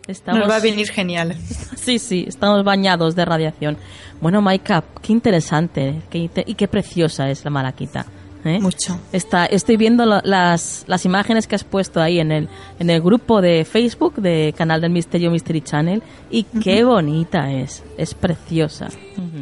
Estamos, 0.07 0.41
Nos 0.41 0.49
va 0.49 0.57
a 0.57 0.59
venir 0.59 0.87
genial. 0.89 1.35
Sí, 1.75 1.99
sí, 1.99 2.25
estamos 2.27 2.63
bañados 2.63 3.15
de 3.15 3.25
radiación. 3.25 3.77
Bueno, 4.19 4.41
Maika, 4.41 4.83
qué 5.03 5.13
interesante 5.13 6.01
qué 6.09 6.29
y 6.47 6.55
qué 6.55 6.67
preciosa 6.67 7.29
es 7.29 7.43
la 7.45 7.51
malaquita. 7.51 8.07
¿eh? 8.43 8.59
Mucho. 8.59 8.99
Está, 9.11 9.45
estoy 9.45 9.77
viendo 9.77 10.03
la- 10.05 10.21
las, 10.23 10.83
las 10.87 11.05
imágenes 11.05 11.45
que 11.47 11.53
has 11.55 11.63
puesto 11.63 12.01
ahí 12.01 12.19
en 12.19 12.31
el, 12.31 12.49
en 12.79 12.89
el 12.89 13.01
grupo 13.01 13.39
de 13.41 13.65
Facebook 13.65 14.15
de 14.15 14.53
Canal 14.57 14.81
del 14.81 14.91
Misterio 14.91 15.29
Mystery 15.29 15.61
Channel 15.61 16.01
y 16.31 16.43
qué 16.43 16.83
bonita 16.83 17.51
es. 17.51 17.83
Es 17.97 18.15
preciosa. 18.15 18.87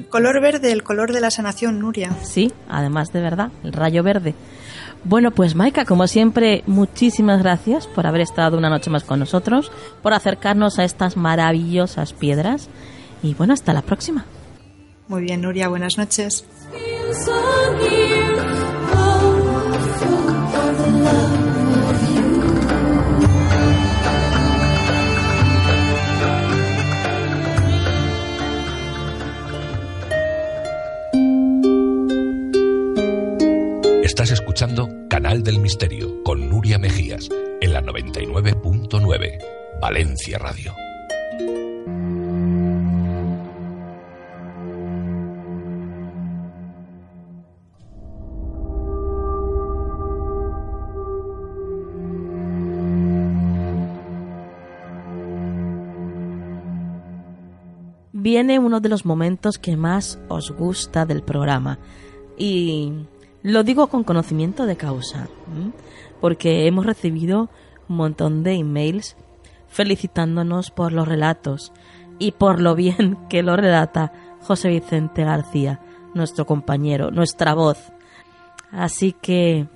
Color 0.09 0.41
verde, 0.41 0.71
el 0.73 0.83
color 0.83 1.13
de 1.13 1.21
la 1.21 1.31
sanación, 1.31 1.79
Nuria. 1.79 2.11
Sí, 2.23 2.51
además 2.69 3.13
de 3.13 3.21
verdad, 3.21 3.51
el 3.63 3.71
rayo 3.73 4.03
verde. 4.03 4.35
Bueno, 5.05 5.31
pues 5.31 5.53
Maika, 5.53 5.83
como 5.85 6.07
siempre, 6.07 6.63
muchísimas 6.65 7.41
gracias 7.41 7.87
por 7.87 8.07
haber 8.07 8.21
estado 8.21 8.57
una 8.57 8.69
noche 8.69 8.89
más 8.89 9.03
con 9.03 9.19
nosotros, 9.19 9.71
por 10.01 10.13
acercarnos 10.13 10.79
a 10.79 10.85
estas 10.85 11.17
maravillosas 11.17 12.13
piedras 12.13 12.69
y 13.21 13.33
bueno, 13.33 13.53
hasta 13.53 13.73
la 13.73 13.81
próxima. 13.81 14.25
Muy 15.09 15.23
bien, 15.23 15.41
Nuria, 15.41 15.67
buenas 15.67 15.97
noches. 15.97 16.45
Estás 34.23 34.39
escuchando 34.39 34.89
Canal 35.09 35.43
del 35.43 35.59
Misterio 35.59 36.23
con 36.23 36.49
Nuria 36.49 36.79
Mejías 36.79 37.27
en 37.59 37.73
la 37.73 37.81
99.9 37.81 39.37
Valencia 39.81 40.37
Radio. 40.37 40.73
viene 58.13 58.57
uno 58.57 58.79
de 58.79 58.87
los 58.87 59.05
momentos 59.05 59.59
que 59.59 59.75
más 59.75 60.17
os 60.29 60.51
gusta 60.51 61.05
del 61.05 61.23
programa. 61.23 61.77
Y 62.37 63.05
lo 63.43 63.63
digo 63.63 63.87
con 63.87 64.03
conocimiento 64.03 64.65
de 64.65 64.77
causa, 64.77 65.27
porque 66.21 66.65
hemos 66.65 66.85
recibido 66.85 67.49
un 67.89 67.97
montón 67.97 68.41
de 68.43 68.53
emails 68.53 69.17
felicitándonos 69.67 70.71
por 70.71 70.93
los 70.93 71.07
relatos 71.07 71.73
y 72.19 72.31
por 72.31 72.61
lo 72.61 72.73
bien 72.73 73.17
que 73.29 73.43
lo 73.43 73.55
relata 73.55 74.13
José 74.41 74.69
Vicente 74.69 75.23
García, 75.23 75.81
nuestro 76.13 76.45
compañero, 76.45 77.11
nuestra 77.11 77.53
voz. 77.53 77.91
Así 78.71 79.13
que 79.13 79.67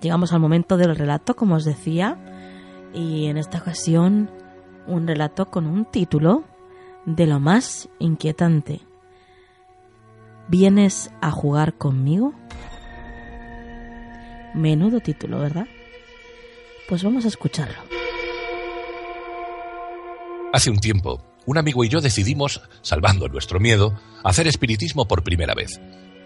llegamos 0.00 0.32
al 0.32 0.40
momento 0.40 0.76
del 0.76 0.96
relato, 0.96 1.36
como 1.36 1.54
os 1.54 1.64
decía, 1.64 2.18
y 2.92 3.26
en 3.26 3.38
esta 3.38 3.58
ocasión 3.58 4.30
un 4.86 5.06
relato 5.06 5.46
con 5.46 5.66
un 5.66 5.84
título 5.84 6.44
de 7.06 7.26
lo 7.26 7.40
más 7.40 7.88
inquietante. 7.98 8.80
¿Vienes 10.48 11.12
a 11.20 11.30
jugar 11.30 11.74
conmigo? 11.74 12.34
Menudo 14.54 15.00
título, 15.00 15.40
¿verdad? 15.40 15.66
Pues 16.88 17.02
vamos 17.02 17.24
a 17.24 17.28
escucharlo. 17.28 17.78
Hace 20.52 20.70
un 20.70 20.78
tiempo, 20.78 21.24
un 21.46 21.56
amigo 21.56 21.84
y 21.84 21.88
yo 21.88 22.00
decidimos, 22.00 22.60
salvando 22.82 23.28
nuestro 23.28 23.58
miedo, 23.60 23.98
hacer 24.22 24.46
espiritismo 24.46 25.06
por 25.06 25.24
primera 25.24 25.54
vez. 25.54 25.80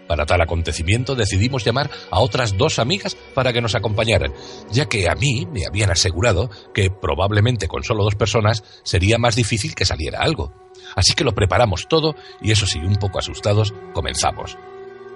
Para 0.07 0.25
tal 0.25 0.41
acontecimiento 0.41 1.15
decidimos 1.15 1.63
llamar 1.63 1.89
a 2.11 2.19
otras 2.19 2.57
dos 2.57 2.79
amigas 2.79 3.15
para 3.33 3.53
que 3.53 3.61
nos 3.61 3.75
acompañaran, 3.75 4.33
ya 4.71 4.87
que 4.87 5.09
a 5.09 5.15
mí 5.15 5.45
me 5.51 5.65
habían 5.65 5.91
asegurado 5.91 6.49
que 6.73 6.89
probablemente 6.89 7.67
con 7.67 7.83
solo 7.83 8.03
dos 8.03 8.15
personas 8.15 8.63
sería 8.83 9.17
más 9.17 9.35
difícil 9.35 9.75
que 9.75 9.85
saliera 9.85 10.19
algo. 10.19 10.53
Así 10.95 11.13
que 11.13 11.23
lo 11.23 11.35
preparamos 11.35 11.87
todo 11.87 12.15
y 12.41 12.51
eso 12.51 12.65
sí, 12.65 12.79
un 12.79 12.95
poco 12.95 13.19
asustados, 13.19 13.73
comenzamos. 13.93 14.57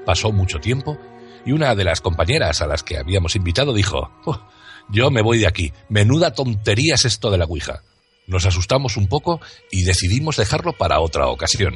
Pasó 0.05 0.31
mucho 0.31 0.59
tiempo 0.59 0.97
y 1.45 1.51
una 1.51 1.76
de 1.76 1.84
las 1.84 2.01
compañeras 2.01 2.61
a 2.61 2.68
las 2.68 2.84
que 2.84 2.97
habíamos 2.97 3.35
invitado 3.35 3.73
dijo, 3.73 4.11
oh, 4.26 4.41
yo 4.89 5.09
me 5.09 5.22
voy 5.22 5.39
de 5.39 5.47
aquí, 5.47 5.73
menuda 5.89 6.34
tontería 6.34 6.95
es 6.95 7.05
esto 7.05 7.31
de 7.31 7.38
la 7.38 7.45
Ouija. 7.45 7.84
Nos 8.27 8.45
asustamos 8.45 8.97
un 8.97 9.07
poco 9.07 9.41
y 9.72 9.84
decidimos 9.84 10.38
dejarlo 10.38 10.73
para 10.73 10.99
otra 10.99 11.27
ocasión. 11.27 11.76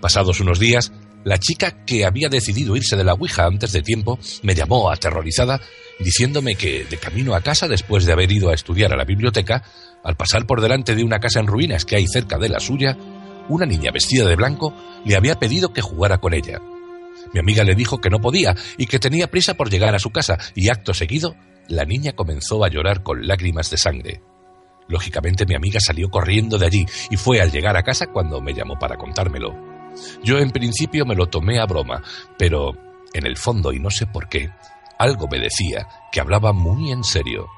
Pasados 0.00 0.40
unos 0.40 0.58
días, 0.58 0.92
la 1.24 1.38
chica 1.38 1.84
que 1.84 2.04
había 2.04 2.28
decidido 2.28 2.76
irse 2.76 2.96
de 2.96 3.04
la 3.04 3.14
Ouija 3.14 3.44
antes 3.44 3.72
de 3.72 3.82
tiempo 3.82 4.18
me 4.42 4.54
llamó 4.54 4.90
aterrorizada 4.90 5.60
diciéndome 5.98 6.54
que 6.54 6.84
de 6.84 6.96
camino 6.96 7.34
a 7.34 7.40
casa 7.40 7.68
después 7.68 8.04
de 8.06 8.12
haber 8.12 8.30
ido 8.30 8.50
a 8.50 8.54
estudiar 8.54 8.92
a 8.92 8.96
la 8.96 9.04
biblioteca, 9.04 9.64
al 10.04 10.16
pasar 10.16 10.46
por 10.46 10.60
delante 10.60 10.94
de 10.94 11.04
una 11.04 11.18
casa 11.18 11.40
en 11.40 11.48
ruinas 11.48 11.84
que 11.84 11.96
hay 11.96 12.06
cerca 12.06 12.38
de 12.38 12.48
la 12.48 12.60
suya, 12.60 12.96
una 13.48 13.66
niña 13.66 13.90
vestida 13.90 14.26
de 14.26 14.36
blanco 14.36 14.74
le 15.04 15.16
había 15.16 15.38
pedido 15.38 15.72
que 15.72 15.82
jugara 15.82 16.18
con 16.18 16.34
ella. 16.34 16.60
Mi 17.32 17.40
amiga 17.40 17.64
le 17.64 17.74
dijo 17.74 17.98
que 17.98 18.10
no 18.10 18.20
podía 18.20 18.54
y 18.76 18.86
que 18.86 18.98
tenía 18.98 19.30
prisa 19.30 19.54
por 19.54 19.70
llegar 19.70 19.94
a 19.94 19.98
su 19.98 20.10
casa, 20.10 20.38
y 20.54 20.70
acto 20.70 20.94
seguido, 20.94 21.36
la 21.68 21.84
niña 21.84 22.12
comenzó 22.12 22.64
a 22.64 22.68
llorar 22.68 23.02
con 23.02 23.26
lágrimas 23.26 23.70
de 23.70 23.76
sangre. 23.76 24.22
Lógicamente 24.88 25.44
mi 25.44 25.54
amiga 25.54 25.80
salió 25.80 26.08
corriendo 26.08 26.58
de 26.58 26.66
allí 26.66 26.86
y 27.10 27.16
fue 27.16 27.40
al 27.40 27.52
llegar 27.52 27.76
a 27.76 27.82
casa 27.82 28.06
cuando 28.06 28.40
me 28.40 28.54
llamó 28.54 28.78
para 28.78 28.96
contármelo. 28.96 29.54
Yo 30.22 30.38
en 30.38 30.50
principio 30.50 31.04
me 31.04 31.14
lo 31.14 31.26
tomé 31.26 31.60
a 31.60 31.66
broma, 31.66 32.02
pero 32.38 32.72
en 33.12 33.26
el 33.26 33.36
fondo, 33.36 33.72
y 33.72 33.78
no 33.78 33.90
sé 33.90 34.06
por 34.06 34.28
qué, 34.28 34.50
algo 34.98 35.28
me 35.28 35.38
decía 35.38 35.86
que 36.10 36.20
hablaba 36.20 36.52
muy 36.52 36.90
en 36.90 37.04
serio. 37.04 37.48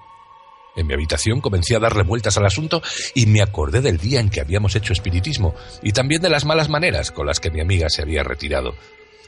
En 0.77 0.87
mi 0.87 0.95
habitación 0.95 1.41
comencé 1.41 1.77
a 1.77 1.81
darle 1.81 2.05
vueltas 2.05 2.37
al 2.37 2.47
asunto 2.47 2.83
y 3.15 3.27
me 3.27 3.43
acordé 3.43 3.81
del 3.81 3.99
día 3.99 4.21
en 4.21 4.31
que 4.31 4.41
habíamos 4.41 4.77
hecho 4.77 4.93
espiritismo 4.93 5.55
y 5.83 5.93
también 5.93 6.23
de 6.23 6.31
las 6.31 6.45
malas 6.45 6.69
maneras 6.69 7.11
con 7.11 7.27
las 7.27 7.41
que 7.41 7.51
mi 7.51 7.61
amiga 7.61 7.89
se 7.91 8.03
había 8.03 8.23
retirado. 8.23 8.75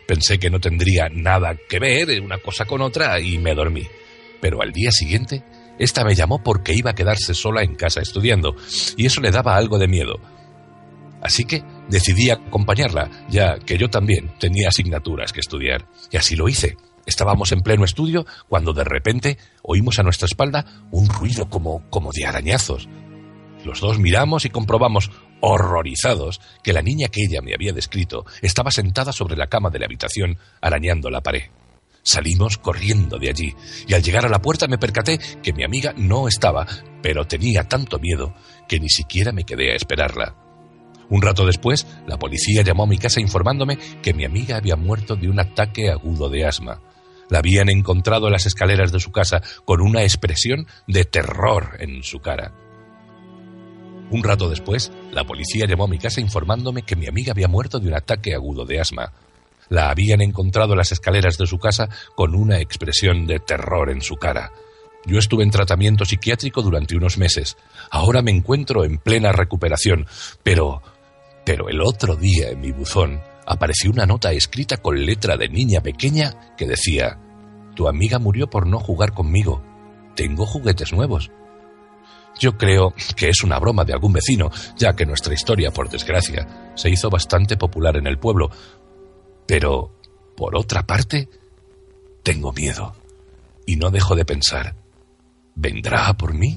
Pensé 0.07 0.39
que 0.39 0.51
no 0.51 0.61
tendría 0.61 1.09
nada 1.09 1.57
que 1.69 1.79
ver 1.79 2.21
una 2.21 2.39
cosa 2.39 2.65
con 2.65 2.83
otra 2.83 3.21
y 3.21 3.39
me 3.39 3.55
dormí. 3.55 3.87
Pero 4.41 4.63
al 4.63 4.73
día 4.73 4.91
siguiente, 4.91 5.45
esta 5.79 6.05
me 6.05 6.15
llamó 6.15 6.43
porque 6.43 6.75
iba 6.75 6.91
a 6.91 6.95
quedarse 6.95 7.35
sola 7.35 7.63
en 7.63 7.75
casa 7.75 8.01
estudiando 8.01 8.57
y 8.97 9.07
eso 9.07 9.21
le 9.21 9.31
daba 9.31 9.57
algo 9.57 9.79
de 9.79 9.89
miedo. 9.89 10.21
Así 11.23 11.45
que 11.45 11.63
decidí 11.89 12.31
acompañarla, 12.31 13.27
ya 13.31 13.59
que 13.61 13.79
yo 13.79 13.89
también 13.89 14.33
tenía 14.41 14.69
asignaturas 14.69 15.33
que 15.33 15.41
estudiar. 15.41 15.87
Y 16.11 16.17
así 16.17 16.35
lo 16.35 16.49
hice. 16.49 16.77
Estábamos 17.07 17.53
en 17.53 17.61
pleno 17.61 17.85
estudio 17.85 18.27
cuando 18.49 18.73
de 18.73 18.85
repente 18.85 19.39
oímos 19.63 19.99
a 19.99 20.03
nuestra 20.03 20.27
espalda 20.27 20.65
un 20.91 21.09
ruido 21.09 21.49
como, 21.49 21.89
como 21.91 22.11
de 22.13 22.27
arañazos. 22.27 22.89
Los 23.65 23.81
dos 23.81 23.99
miramos 23.99 24.45
y 24.45 24.51
comprobamos, 24.51 25.11
horrorizados, 25.43 26.41
que 26.63 26.73
la 26.73 26.83
niña 26.83 27.09
que 27.09 27.25
ella 27.25 27.43
me 27.43 27.53
había 27.53 27.73
descrito 27.73 28.25
estaba 28.41 28.71
sentada 28.71 29.13
sobre 29.13 29.37
la 29.37 29.49
cama 29.49 29.71
de 29.71 29.81
la 29.81 29.87
habitación 29.87 30.39
arañando 30.61 31.11
la 31.11 31.21
pared. 31.21 31.51
Salimos 32.05 32.59
corriendo 32.59 33.19
de 33.19 33.29
allí 33.29 33.55
y 33.87 33.95
al 33.95 34.03
llegar 34.03 34.25
a 34.25 34.29
la 34.29 34.41
puerta 34.41 34.67
me 34.67 34.79
percaté 34.79 35.19
que 35.43 35.53
mi 35.53 35.65
amiga 35.65 35.93
no 35.97 36.29
estaba, 36.29 36.67
pero 37.03 37.27
tenía 37.27 37.65
tanto 37.69 37.99
miedo 37.99 38.35
que 38.69 38.81
ni 38.81 38.89
siquiera 38.89 39.33
me 39.33 39.45
quedé 39.45 39.73
a 39.73 39.77
esperarla. 39.77 40.37
Un 41.11 41.23
rato 41.23 41.45
después, 41.45 41.87
la 42.07 42.19
policía 42.19 42.63
llamó 42.63 42.85
a 42.85 42.89
mi 42.89 42.99
casa 42.99 43.21
informándome 43.21 43.79
que 44.01 44.15
mi 44.15 44.25
amiga 44.25 44.57
había 44.57 44.77
muerto 44.77 45.17
de 45.17 45.29
un 45.29 45.41
ataque 45.41 45.91
agudo 45.91 46.29
de 46.29 46.47
asma. 46.47 46.81
La 47.29 47.39
habían 47.39 47.69
encontrado 47.69 48.27
en 48.27 48.33
las 48.33 48.47
escaleras 48.47 48.93
de 48.93 49.01
su 49.01 49.11
casa 49.11 49.43
con 49.65 49.81
una 49.81 50.03
expresión 50.03 50.67
de 50.87 51.05
terror 51.05 51.77
en 51.81 52.03
su 52.03 52.21
cara. 52.21 52.62
Un 54.13 54.23
rato 54.23 54.51
después, 54.51 54.93
la 55.11 55.25
policía 55.25 55.65
llamó 55.67 55.85
a 55.85 55.89
mi 55.89 55.99
casa 55.99 56.21
informándome 56.21 56.83
que 56.83 56.97
mi 56.97 57.07
amiga 57.07 57.33
había 57.33 57.49
muerto 57.49 57.81
de 57.81 57.89
un 57.89 57.95
ataque 57.95 58.35
agudo 58.35 58.67
de 58.67 58.79
asma. 58.79 59.11
La 59.71 59.89
habían 59.89 60.21
encontrado 60.21 60.73
en 60.73 60.79
las 60.79 60.93
escaleras 60.93 61.39
de 61.39 61.47
su 61.47 61.59
casa 61.59 61.89
con 62.15 62.35
una 62.35 62.59
expresión 62.61 63.27
de 63.27 63.39
terror 63.39 63.89
en 63.89 64.03
su 64.03 64.17
cara. 64.17 64.53
Yo 65.07 65.19
estuve 65.19 65.45
en 65.45 65.51
tratamiento 65.51 66.05
psiquiátrico 66.05 66.61
durante 66.61 66.95
unos 66.95 67.17
meses. 67.17 67.57
Ahora 67.91 68.21
me 68.21 68.31
encuentro 68.31 68.85
en 68.85 68.99
plena 68.99 69.33
recuperación. 69.33 70.07
Pero... 70.43 70.83
Pero 71.47 71.71
el 71.71 71.81
otro 71.81 72.15
día 72.15 72.51
en 72.51 72.61
mi 72.61 72.71
buzón 72.71 73.21
apareció 73.47 73.91
una 73.91 74.05
nota 74.05 74.31
escrita 74.31 74.77
con 74.77 75.07
letra 75.07 75.39
de 75.39 75.49
niña 75.49 75.81
pequeña 75.81 76.55
que 76.59 76.69
decía, 76.69 77.19
Tu 77.75 77.89
amiga 77.89 78.19
murió 78.19 78.51
por 78.51 78.67
no 78.67 78.79
jugar 78.79 79.15
conmigo. 79.15 79.63
Tengo 80.15 80.45
juguetes 80.45 80.93
nuevos. 80.93 81.31
Yo 82.39 82.57
creo 82.57 82.95
que 83.17 83.29
es 83.29 83.43
una 83.45 83.59
broma 83.59 83.85
de 83.85 83.93
algún 83.93 84.13
vecino, 84.13 84.51
ya 84.77 84.95
que 84.95 85.07
nuestra 85.07 85.35
historia, 85.35 85.71
por 85.71 85.89
desgracia, 85.89 86.73
se 86.75 86.91
hizo 86.91 87.11
bastante 87.11 87.57
popular 87.57 87.97
en 87.97 88.07
el 88.07 88.19
pueblo. 88.19 88.51
Pero, 89.47 89.93
por 90.37 90.57
otra 90.57 90.85
parte, 90.85 91.29
tengo 92.23 92.53
miedo. 92.53 92.95
Y 93.67 93.77
no 93.77 93.91
dejo 93.91 94.17
de 94.17 94.25
pensar, 94.25 94.75
¿vendrá 95.55 96.13
por 96.15 96.35
mí? 96.35 96.57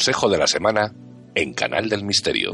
Consejo 0.00 0.30
de 0.30 0.38
la 0.38 0.46
semana 0.46 0.94
en 1.34 1.52
Canal 1.52 1.90
del 1.90 2.04
Misterio. 2.04 2.52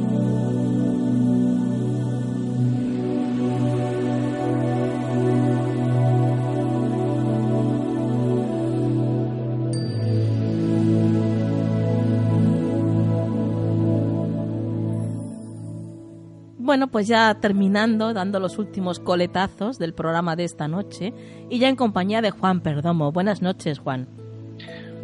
Bueno, 16.59 16.91
pues 16.91 17.07
ya 17.07 17.39
terminando, 17.41 18.13
dando 18.13 18.41
los 18.41 18.59
últimos 18.59 18.99
coletazos 18.99 19.79
del 19.79 19.95
programa 19.95 20.35
de 20.35 20.43
esta 20.43 20.67
noche 20.67 21.15
y 21.49 21.61
ya 21.61 21.69
en 21.69 21.77
compañía 21.77 22.23
de 22.23 22.33
Juan 22.33 22.61
Perdomo. 22.61 23.13
Buenas 23.13 23.41
noches, 23.41 23.79
Juan. 23.79 24.26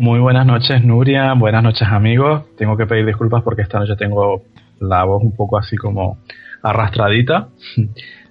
Muy 0.02 0.18
buenas 0.18 0.44
noches, 0.44 0.82
Nuria. 0.82 1.32
Buenas 1.34 1.62
noches, 1.62 1.86
amigos. 1.86 2.42
Tengo 2.56 2.76
que 2.76 2.86
pedir 2.86 3.06
disculpas 3.06 3.44
porque 3.44 3.62
esta 3.62 3.78
noche 3.78 3.94
tengo 3.94 4.42
la 4.80 5.04
voz 5.04 5.22
un 5.22 5.30
poco 5.30 5.56
así 5.56 5.76
como 5.76 6.18
arrastradita. 6.60 7.48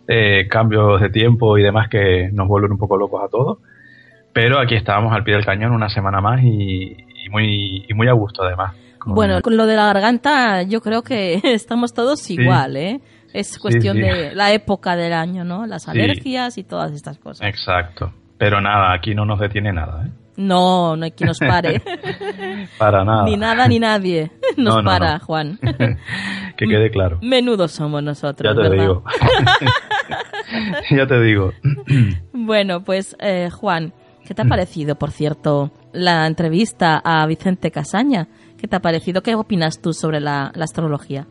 Eh, 0.08 0.48
cambios 0.50 1.00
de 1.00 1.10
tiempo 1.10 1.58
y 1.58 1.64
demás 1.64 1.88
que 1.88 2.30
nos 2.34 2.46
vuelven 2.48 2.74
un 2.74 2.78
poco 2.78 2.98
locos 2.98 3.24
a 3.24 3.30
todos. 3.30 3.60
Pero 4.34 4.60
aquí 4.60 4.76
estábamos 4.76 5.14
al 5.14 5.24
pie 5.24 5.36
del 5.36 5.46
cañón 5.46 5.72
una 5.72 5.88
semana 5.88 6.20
más 6.20 6.44
y, 6.44 6.98
muy, 7.30 7.86
y 7.88 7.94
muy 7.94 8.10
a 8.10 8.12
gusto 8.12 8.44
además. 8.44 8.76
Bueno, 9.06 9.42
con 9.42 9.56
lo 9.56 9.66
de 9.66 9.78
la 9.78 9.86
garganta 9.86 10.64
yo 10.64 10.82
creo 10.82 11.02
que 11.04 11.40
estamos 11.44 11.94
todos 11.94 12.30
igual, 12.30 12.76
¿eh? 12.76 13.00
Es 13.32 13.58
cuestión 13.58 14.02
de 14.02 14.36
la 14.36 14.52
época 14.52 14.98
del 14.98 15.14
año, 15.14 15.46
¿no? 15.46 15.66
Las 15.66 15.88
alergias 15.88 16.58
y 16.58 16.66
todas 16.66 16.92
estas 16.92 17.18
cosas. 17.20 17.48
Exacto. 17.48 18.12
Pero 18.38 18.60
nada, 18.60 18.92
aquí 18.92 19.16
no 19.16 19.24
nos 19.24 19.40
detiene 19.40 19.72
nada, 19.72 20.08
¿eh? 20.08 20.21
No, 20.48 20.96
no 20.96 21.06
hay 21.06 21.12
quien 21.12 21.28
nos 21.28 21.40
pare. 21.40 21.82
Para 22.78 23.04
nada. 23.04 23.24
Ni 23.26 23.38
nada 23.38 23.68
ni 23.68 23.80
nadie 23.80 24.32
nos 24.58 24.76
No, 24.76 24.82
no, 24.82 24.90
para, 24.90 25.14
no. 25.18 25.26
Juan. 25.26 25.60
que 26.58 26.66
quede 26.68 26.90
claro. 26.92 27.20
Menudos 27.22 27.72
somos 27.72 28.02
nosotros, 28.04 28.50
Ya 28.54 28.62
te 28.62 28.70
¿verdad? 28.70 28.84
digo. 28.84 29.04
ya 30.90 31.08
te 31.08 31.22
digo. 31.22 31.52
Bueno, 32.34 32.84
pues 32.84 33.16
eh, 33.20 33.50
Juan, 33.52 33.94
¿qué 34.26 34.34
Mm. 34.34 34.36
te 34.36 34.42
ha 34.42 34.46
parecido, 34.46 34.96
por 34.96 35.12
cierto, 35.12 35.72
la 35.94 36.26
entrevista 36.28 37.02
a 37.04 37.26
Vicente 37.28 37.72
Casaña? 37.72 38.28
¿Qué 38.58 38.68
te 38.68 38.76
ha 38.76 38.80
parecido? 38.80 39.22
¿Qué 39.22 39.36
opinas 39.36 39.80
tú 39.82 39.94
sobre 39.94 40.20
la, 40.20 40.52
la 40.56 40.64
astrología? 40.66 41.28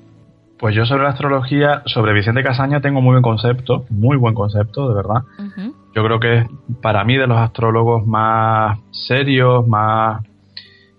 Pues 0.60 0.74
yo 0.74 0.84
sobre 0.84 1.04
la 1.04 1.10
astrología, 1.10 1.82
sobre 1.86 2.12
Vicente 2.12 2.42
Casaña 2.42 2.80
tengo 2.82 3.00
muy 3.00 3.12
buen 3.12 3.22
concepto, 3.22 3.86
muy 3.88 4.18
buen 4.18 4.34
concepto, 4.34 4.88
de 4.90 4.94
verdad. 4.94 5.22
Yo 5.94 6.04
creo 6.04 6.20
que 6.20 6.36
es 6.38 6.46
para 6.82 7.02
mí 7.04 7.16
de 7.16 7.26
los 7.26 7.38
astrólogos 7.38 8.06
más 8.06 8.78
serios, 8.90 9.66
más, 9.66 10.22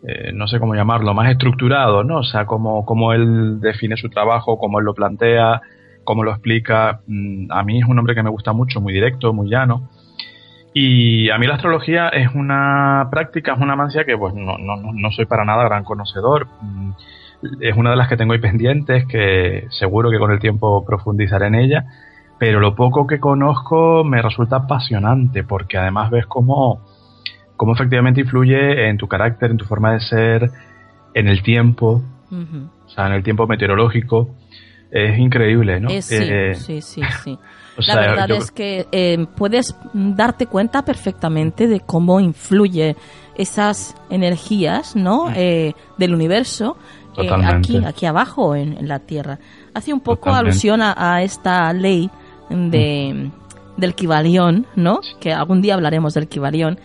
eh, 0.08 0.32
no 0.34 0.48
sé 0.48 0.60
cómo 0.60 0.74
llamarlo, 0.74 1.14
más 1.14 1.30
estructurados, 1.30 2.04
¿no? 2.06 2.18
O 2.18 2.24
sea, 2.24 2.46
cómo, 2.48 2.86
cómo 2.86 3.14
él 3.14 3.60
define 3.62 3.98
su 3.98 4.10
trabajo, 4.10 4.58
cómo 4.58 4.80
él 4.80 4.86
lo 4.86 4.96
plantea, 4.96 5.62
cómo 6.04 6.24
lo 6.24 6.32
explica. 6.32 7.02
Mm, 7.06 7.52
A 7.52 7.62
mí 7.64 7.78
es 7.80 7.86
un 7.86 8.00
hombre 8.00 8.16
que 8.16 8.24
me 8.24 8.32
gusta 8.32 8.54
mucho, 8.54 8.82
muy 8.82 8.94
directo, 8.94 9.32
muy 9.32 9.48
llano. 9.48 9.90
Y 10.74 11.30
a 11.30 11.38
mí 11.38 11.46
la 11.46 11.56
astrología 11.56 12.10
es 12.10 12.34
una 12.34 13.10
práctica, 13.12 13.54
es 13.54 13.60
una 13.60 13.76
mancia 13.76 14.06
que 14.06 14.18
pues 14.18 14.34
no, 14.34 14.58
no, 14.58 14.76
no- 14.78 14.92
no 14.94 15.12
soy 15.12 15.26
para 15.26 15.46
nada 15.46 15.64
gran 15.66 15.84
conocedor. 15.84 16.48
Mm, 17.42 17.62
Es 17.64 17.76
una 17.78 17.92
de 17.92 17.96
las 17.96 18.08
que 18.08 18.18
tengo 18.18 18.34
ahí 18.34 18.40
pendientes, 18.40 19.06
que 19.08 19.68
seguro 19.72 20.10
que 20.12 20.20
con 20.20 20.32
el 20.32 20.40
tiempo 20.40 20.84
profundizaré 20.86 21.48
en 21.48 21.56
ella 21.56 21.86
pero 22.40 22.60
lo 22.60 22.74
poco 22.74 23.06
que 23.06 23.20
conozco 23.20 24.04
me 24.04 24.20
resulta 24.20 24.56
apasionante 24.56 25.44
porque 25.44 25.78
además 25.78 26.10
ves 26.10 26.26
cómo, 26.26 26.82
cómo 27.56 27.74
efectivamente 27.76 28.22
influye 28.22 28.90
en 28.90 28.98
tu 28.98 29.08
carácter, 29.08 29.52
en 29.52 29.58
tu 29.58 29.66
forma 29.66 29.94
de 29.94 30.00
ser, 30.00 30.50
en 31.14 31.28
el 31.28 31.44
tiempo, 31.44 32.02
Ujú. 32.32 32.68
o 32.88 32.90
sea, 32.90 33.06
en 33.06 33.14
el 33.14 33.22
tiempo 33.22 33.46
meteorológico. 33.46 34.34
Es 34.90 35.20
increíble, 35.20 35.80
¿no? 35.80 35.92
Eh, 35.92 36.02
sí, 36.02 36.16
Eh, 36.20 36.56
sí, 36.56 36.82
sí, 36.82 37.02
sí. 37.24 37.38
o 37.78 37.82
La 37.86 37.96
verdad 37.98 38.28
yo- 38.28 38.38
es 38.38 38.50
que 38.50 38.88
eh, 38.92 39.24
puedes 39.38 39.76
darte 39.94 40.48
cuenta 40.48 40.84
perfectamente 40.84 41.68
de 41.68 41.80
cómo 41.82 42.20
influye 42.20 42.96
esas 43.36 43.96
energías, 44.10 44.96
¿no? 44.96 45.30
Eh, 45.36 45.74
del 46.00 46.16
universo 46.16 46.76
eh, 47.18 47.30
aquí, 47.46 47.84
aquí 47.86 48.06
abajo 48.06 48.56
en, 48.56 48.78
en 48.78 48.88
la 48.88 49.00
Tierra. 49.00 49.40
Hace 49.74 49.94
un 49.94 50.00
poco 50.02 50.30
Totalmente. 50.30 50.50
alusión 50.50 50.82
a, 50.82 50.94
a 50.98 51.22
esta 51.24 51.72
ley 51.74 52.10
de 52.50 53.30
del 53.78 53.96
Kibalión, 53.96 54.68
¿no? 54.76 55.00
Que 55.20 55.34
algún 55.34 55.62
día 55.62 55.74
hablaremos 55.74 56.14
del 56.14 56.28
Kibalión, 56.28 56.78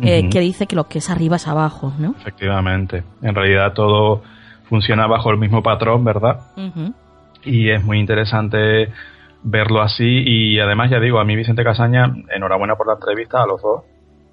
eh, 0.00 0.28
que 0.28 0.40
dice 0.40 0.66
que 0.66 0.76
lo 0.76 0.84
que 0.88 0.98
es 0.98 1.10
arriba 1.10 1.36
es 1.36 1.48
abajo, 1.48 1.92
¿no? 1.98 2.14
Efectivamente. 2.20 3.02
En 3.22 3.34
realidad 3.34 3.72
todo 3.72 4.22
funciona 4.68 5.06
bajo 5.06 5.30
el 5.30 5.38
mismo 5.38 5.62
patrón, 5.62 6.04
¿verdad? 6.04 6.40
Y 7.44 7.70
es 7.70 7.82
muy 7.82 7.98
interesante 7.98 8.92
verlo 9.42 9.82
así 9.82 10.22
y 10.24 10.58
además 10.60 10.90
ya 10.90 11.00
digo, 11.00 11.18
a 11.18 11.24
mí 11.24 11.36
Vicente 11.36 11.64
Casaña, 11.64 12.14
enhorabuena 12.34 12.76
por 12.76 12.86
la 12.86 12.94
entrevista 12.94 13.42
a 13.42 13.46
los 13.46 13.60
dos, 13.60 13.82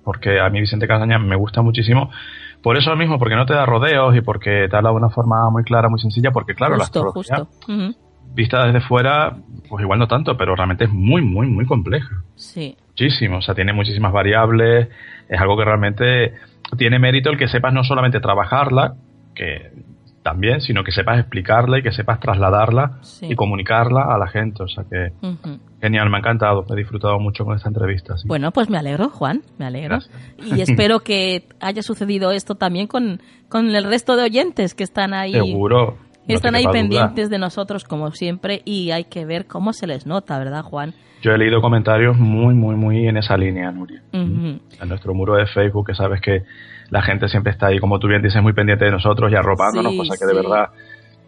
porque 0.03 0.39
a 0.39 0.49
mí 0.49 0.61
Vicente 0.61 0.87
Casaña 0.87 1.19
me 1.19 1.35
gusta 1.35 1.61
muchísimo, 1.61 2.09
por 2.61 2.77
eso 2.77 2.95
mismo, 2.95 3.17
porque 3.17 3.35
no 3.35 3.45
te 3.45 3.53
da 3.53 3.65
rodeos 3.65 4.15
y 4.15 4.21
porque 4.21 4.67
te 4.69 4.75
habla 4.75 4.89
de 4.89 4.95
una 4.95 5.09
forma 5.09 5.49
muy 5.49 5.63
clara, 5.63 5.89
muy 5.89 5.99
sencilla, 5.99 6.31
porque 6.31 6.53
claro, 6.53 6.77
la 6.77 6.85
justo, 6.85 7.07
astrología 7.07 7.45
justo. 7.45 7.99
Vista 8.33 8.65
desde 8.65 8.81
fuera, 8.81 9.35
pues 9.67 9.83
igual 9.83 9.99
no 9.99 10.07
tanto, 10.07 10.37
pero 10.37 10.55
realmente 10.55 10.85
es 10.85 10.91
muy, 10.91 11.21
muy, 11.21 11.47
muy 11.47 11.65
compleja. 11.65 12.23
Sí. 12.35 12.77
Muchísimo, 12.89 13.37
o 13.37 13.41
sea, 13.41 13.55
tiene 13.55 13.73
muchísimas 13.73 14.13
variables, 14.13 14.89
es 15.27 15.39
algo 15.39 15.57
que 15.57 15.65
realmente 15.65 16.33
tiene 16.77 16.99
mérito 16.99 17.29
el 17.29 17.37
que 17.37 17.47
sepas 17.47 17.73
no 17.73 17.83
solamente 17.83 18.19
trabajarla, 18.19 18.93
que 19.35 19.71
también, 20.23 20.61
sino 20.61 20.83
que 20.83 20.91
sepas 20.91 21.19
explicarla 21.19 21.79
y 21.79 21.83
que 21.83 21.91
sepas 21.91 22.19
trasladarla 22.19 22.99
Sí. 23.01 23.27
y 23.31 23.35
comunicarla 23.35 24.03
a 24.03 24.17
la 24.17 24.27
gente. 24.27 24.61
O 24.63 24.67
sea 24.67 24.83
que 24.83 25.11
genial, 25.81 26.09
me 26.09 26.17
ha 26.17 26.19
encantado, 26.19 26.63
he 26.69 26.75
disfrutado 26.75 27.19
mucho 27.19 27.43
con 27.43 27.55
esta 27.55 27.69
entrevista. 27.69 28.17
sí. 28.17 28.27
Bueno, 28.27 28.51
pues 28.51 28.69
me 28.69 28.77
alegro, 28.77 29.09
Juan, 29.09 29.41
me 29.57 29.65
alegro. 29.65 29.97
Gracias. 29.97 30.15
Y 30.57 30.61
espero 30.61 30.99
que 30.99 31.47
haya 31.59 31.81
sucedido 31.81 32.31
esto 32.31 32.55
también 32.55 32.87
con, 32.87 33.21
con 33.49 33.73
el 33.75 33.83
resto 33.83 34.15
de 34.15 34.23
oyentes 34.23 34.75
que 34.75 34.83
están 34.83 35.13
ahí. 35.13 35.33
Seguro. 35.33 35.97
No 36.27 36.35
Están 36.35 36.55
ahí 36.55 36.63
duda. 36.63 36.71
pendientes 36.73 37.29
de 37.29 37.37
nosotros 37.39 37.83
como 37.83 38.11
siempre 38.11 38.61
y 38.65 38.91
hay 38.91 39.05
que 39.05 39.25
ver 39.25 39.47
cómo 39.47 39.73
se 39.73 39.87
les 39.87 40.05
nota, 40.05 40.37
¿verdad, 40.39 40.63
Juan? 40.63 40.93
Yo 41.21 41.31
he 41.31 41.37
leído 41.37 41.61
comentarios 41.61 42.17
muy, 42.17 42.55
muy, 42.55 42.75
muy 42.75 43.07
en 43.07 43.17
esa 43.17 43.37
línea, 43.37 43.71
Nuria. 43.71 44.01
Ujú. 44.13 44.59
En 44.81 44.89
nuestro 44.89 45.13
muro 45.13 45.35
de 45.35 45.45
Facebook, 45.47 45.87
que 45.87 45.93
sabes 45.95 46.19
que 46.21 46.43
la 46.89 47.01
gente 47.03 47.27
siempre 47.27 47.51
está 47.51 47.67
ahí, 47.67 47.79
como 47.79 47.99
tú 47.99 48.07
bien 48.07 48.21
dices, 48.21 48.41
muy 48.41 48.53
pendiente 48.53 48.85
de 48.85 48.91
nosotros 48.91 49.31
y 49.31 49.35
arropándonos, 49.35 49.91
Sí, 49.91 49.97
cosa 49.99 50.15
que 50.19 50.25
de 50.25 50.33
verdad 50.41 50.69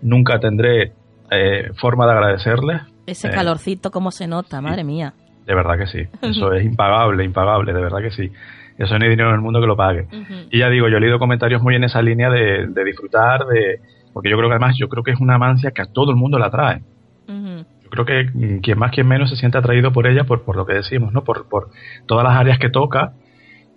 nunca 0.01 0.39
tendré 0.39 0.91
eh, 1.31 1.71
forma 1.79 2.05
de 2.05 2.11
agradecerles. 2.13 2.81
Ese 3.05 3.27
Eh, 3.27 3.31
calorcito, 3.31 3.91
cómo 3.91 4.11
se 4.11 4.27
nota, 4.27 4.61
madre 4.61 4.83
mía. 4.83 5.13
De 5.45 5.53
verdad 5.55 5.77
que 5.77 5.87
sí. 5.87 5.99
Eso 6.21 6.53
es 6.53 6.63
impagable, 6.65 7.23
impagable, 7.23 7.73
de 7.73 7.81
verdad 7.81 7.99
que 8.01 8.11
sí. 8.11 8.31
Eso 8.77 8.97
no 8.97 9.03
hay 9.03 9.09
dinero 9.11 9.29
en 9.29 9.35
el 9.35 9.41
mundo 9.41 9.59
que 9.61 9.67
lo 9.67 9.75
pague. 9.75 10.07
Y 10.51 10.59
ya 10.59 10.69
digo, 10.69 10.87
yo 10.89 10.97
he 10.97 10.99
leído 10.99 11.19
comentarios 11.19 11.61
muy 11.61 11.75
en 11.75 11.83
esa 11.83 12.01
línea 12.01 12.29
de, 12.29 12.65
de 12.67 12.83
disfrutar, 12.83 13.45
de 13.45 13.79
porque 14.13 14.29
yo 14.29 14.37
creo 14.37 14.49
que 14.49 14.53
además, 14.55 14.75
yo 14.77 14.87
creo 14.89 15.03
que 15.03 15.11
es 15.11 15.19
una 15.19 15.37
mancia 15.37 15.71
que 15.71 15.81
a 15.81 15.85
todo 15.85 16.11
el 16.11 16.17
mundo 16.17 16.37
la 16.39 16.47
atrae. 16.47 16.81
Yo 17.27 17.89
creo 17.89 18.05
que 18.05 18.23
mm, 18.33 18.59
quien 18.61 18.79
más, 18.79 18.91
quien 18.91 19.07
menos 19.07 19.29
se 19.29 19.35
siente 19.35 19.57
atraído 19.57 19.91
por 19.91 20.07
ella, 20.07 20.23
por, 20.23 20.41
por 20.43 20.55
lo 20.55 20.65
que 20.65 20.73
decimos, 20.73 21.13
¿no? 21.13 21.23
Por, 21.23 21.47
por 21.47 21.69
todas 22.05 22.23
las 22.23 22.35
áreas 22.35 22.57
que 22.59 22.69
toca, 22.69 23.13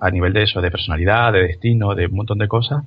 a 0.00 0.10
nivel 0.10 0.32
de 0.32 0.42
eso, 0.44 0.60
de 0.60 0.70
personalidad, 0.70 1.32
de 1.32 1.42
destino, 1.42 1.94
de 1.94 2.06
un 2.06 2.14
montón 2.16 2.38
de 2.38 2.48
cosas, 2.48 2.82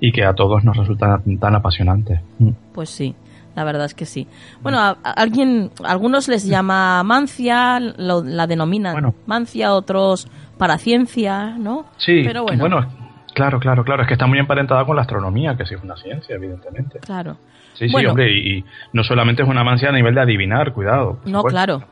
y 0.00 0.12
que 0.12 0.24
a 0.24 0.34
todos 0.34 0.64
nos 0.64 0.76
resultan 0.76 1.38
tan 1.38 1.54
apasionantes. 1.54 2.20
Mm. 2.38 2.50
Pues 2.72 2.90
sí, 2.90 3.14
la 3.56 3.64
verdad 3.64 3.86
es 3.86 3.94
que 3.94 4.04
sí. 4.06 4.26
Bueno, 4.62 4.78
a, 4.78 4.90
a- 5.02 5.10
alguien, 5.12 5.70
algunos 5.84 6.28
les 6.28 6.46
llama 6.46 7.02
mancia, 7.02 7.80
lo- 7.80 8.22
la 8.24 8.46
denominan 8.46 8.92
Bueno. 8.92 9.14
mancia, 9.26 9.72
otros 9.74 10.28
paraciencia, 10.58 11.56
¿no? 11.58 11.86
Sí, 11.96 12.22
Pero 12.26 12.42
bueno. 12.44 12.86
Claro, 13.34 13.58
claro, 13.60 13.84
claro, 13.84 14.02
es 14.02 14.08
que 14.08 14.14
está 14.14 14.26
muy 14.26 14.38
emparentada 14.38 14.84
con 14.84 14.96
la 14.96 15.02
astronomía, 15.02 15.56
que 15.56 15.64
sí 15.66 15.74
es 15.74 15.82
una 15.82 15.96
ciencia, 15.96 16.34
evidentemente. 16.36 16.98
Claro. 17.00 17.36
Sí, 17.74 17.86
sí, 17.88 17.92
Bueno. 17.92 18.10
hombre, 18.10 18.30
y, 18.32 18.58
y 18.58 18.64
no 18.92 19.04
solamente 19.04 19.42
es 19.42 19.48
una 19.48 19.62
mancia 19.64 19.88
a 19.88 19.92
nivel 19.92 20.14
de 20.14 20.20
adivinar, 20.22 20.72
cuidado. 20.72 21.18
No, 21.24 21.38
supuesto. 21.38 21.48
claro. 21.48 21.82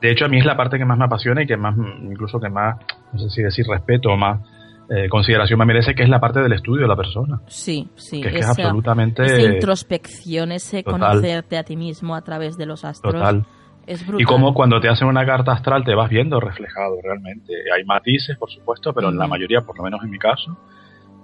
De 0.00 0.10
hecho, 0.10 0.24
a 0.26 0.28
mí 0.28 0.38
es 0.38 0.44
la 0.44 0.56
parte 0.56 0.78
que 0.78 0.84
más 0.84 0.98
me 0.98 1.04
apasiona 1.04 1.42
y 1.42 1.46
que 1.46 1.56
más, 1.56 1.74
incluso 2.02 2.38
que 2.40 2.48
más, 2.48 2.76
no 3.12 3.18
sé 3.18 3.30
si 3.30 3.42
decir 3.42 3.66
respeto 3.66 4.10
o 4.10 4.16
más 4.16 4.40
eh, 4.90 5.08
consideración 5.08 5.58
me 5.58 5.64
merece, 5.64 5.94
que 5.94 6.02
es 6.02 6.08
la 6.10 6.20
parte 6.20 6.40
del 6.40 6.52
estudio 6.52 6.82
de 6.82 6.88
la 6.88 6.96
persona. 6.96 7.40
Sí, 7.46 7.88
sí. 7.94 8.20
Que 8.20 8.28
es 8.28 8.34
que 8.34 8.40
es 8.40 8.48
absolutamente- 8.48 9.24
Esa 9.24 9.40
introspección, 9.40 10.52
ese 10.52 10.82
Total. 10.82 11.00
conocerte 11.00 11.56
a 11.56 11.62
ti 11.64 11.74
mismo 11.76 12.14
a 12.14 12.20
través 12.22 12.56
de 12.58 12.66
los 12.66 12.84
astros. 12.84 13.14
Total. 13.14 13.46
Es 13.86 14.02
brutal. 14.06 14.20
Y 14.22 14.24
como 14.24 14.52
cuando 14.54 14.80
te 14.80 14.88
hacen 14.88 15.08
una 15.08 15.24
carta 15.26 15.52
astral 15.52 15.84
te 15.84 15.94
vas 15.94 16.08
viendo 16.10 16.38
reflejado 16.40 16.96
realmente. 17.02 17.52
Hay 17.74 17.84
matices, 17.84 18.36
por 18.38 18.50
supuesto, 18.50 18.92
pero 18.94 19.08
en 19.10 19.16
la 19.18 19.26
mayoría, 19.26 19.60
por 19.62 19.76
lo 19.76 19.84
menos 19.84 20.02
en 20.04 20.10
mi 20.10 20.18
caso, 20.18 20.56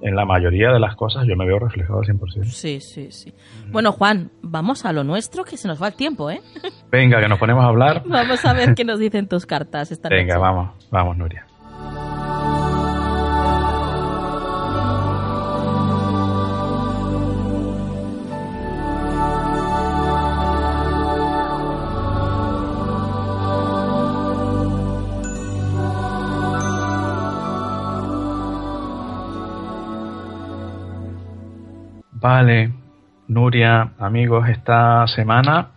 en 0.02 0.16
la 0.16 0.24
mayoría 0.24 0.72
de 0.72 0.80
las 0.80 0.96
cosas 0.96 1.26
yo 1.26 1.36
me 1.36 1.46
veo 1.46 1.58
reflejado 1.58 2.00
al 2.00 2.06
100%. 2.06 2.44
Sí, 2.44 2.80
sí, 2.80 3.10
sí. 3.10 3.32
Bueno, 3.70 3.92
Juan, 3.92 4.30
vamos 4.42 4.84
a 4.84 4.92
lo 4.92 5.04
nuestro, 5.04 5.44
que 5.44 5.56
se 5.56 5.68
nos 5.68 5.82
va 5.82 5.88
el 5.88 5.94
tiempo, 5.94 6.30
¿eh? 6.30 6.40
Venga, 6.90 7.20
que 7.20 7.28
nos 7.28 7.38
ponemos 7.38 7.64
a 7.64 7.68
hablar. 7.68 8.02
Vamos 8.06 8.44
a 8.44 8.52
ver 8.52 8.74
qué 8.74 8.84
nos 8.84 8.98
dicen 8.98 9.28
tus 9.28 9.46
cartas 9.46 9.92
esta 9.92 10.08
Venga, 10.08 10.34
noche. 10.34 10.40
vamos, 10.42 10.70
vamos, 10.90 11.16
Nuria. 11.16 11.46
Vale, 32.20 32.72
Nuria, 33.28 33.92
amigos, 33.98 34.48
esta 34.48 35.06
semana 35.06 35.70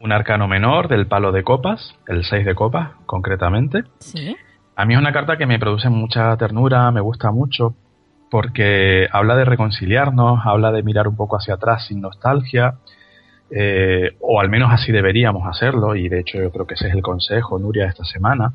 un 0.00 0.12
arcano 0.12 0.46
menor 0.46 0.88
del 0.88 1.06
palo 1.06 1.32
de 1.32 1.42
copas, 1.42 1.94
el 2.06 2.24
6 2.24 2.44
de 2.44 2.54
copas 2.54 2.90
concretamente. 3.06 3.84
Sí. 3.98 4.36
A 4.76 4.84
mí 4.84 4.92
es 4.92 5.00
una 5.00 5.12
carta 5.12 5.38
que 5.38 5.46
me 5.46 5.58
produce 5.58 5.88
mucha 5.88 6.36
ternura, 6.36 6.90
me 6.90 7.00
gusta 7.00 7.30
mucho, 7.30 7.74
porque 8.30 9.08
habla 9.10 9.36
de 9.36 9.46
reconciliarnos, 9.46 10.40
habla 10.44 10.70
de 10.72 10.82
mirar 10.82 11.08
un 11.08 11.16
poco 11.16 11.36
hacia 11.36 11.54
atrás 11.54 11.86
sin 11.86 12.02
nostalgia, 12.02 12.74
eh, 13.50 14.16
o 14.20 14.40
al 14.40 14.50
menos 14.50 14.70
así 14.70 14.92
deberíamos 14.92 15.46
hacerlo, 15.46 15.96
y 15.96 16.10
de 16.10 16.20
hecho 16.20 16.38
yo 16.38 16.50
creo 16.50 16.66
que 16.66 16.74
ese 16.74 16.88
es 16.88 16.94
el 16.94 17.00
consejo, 17.00 17.58
Nuria, 17.58 17.86
esta 17.86 18.04
semana. 18.04 18.52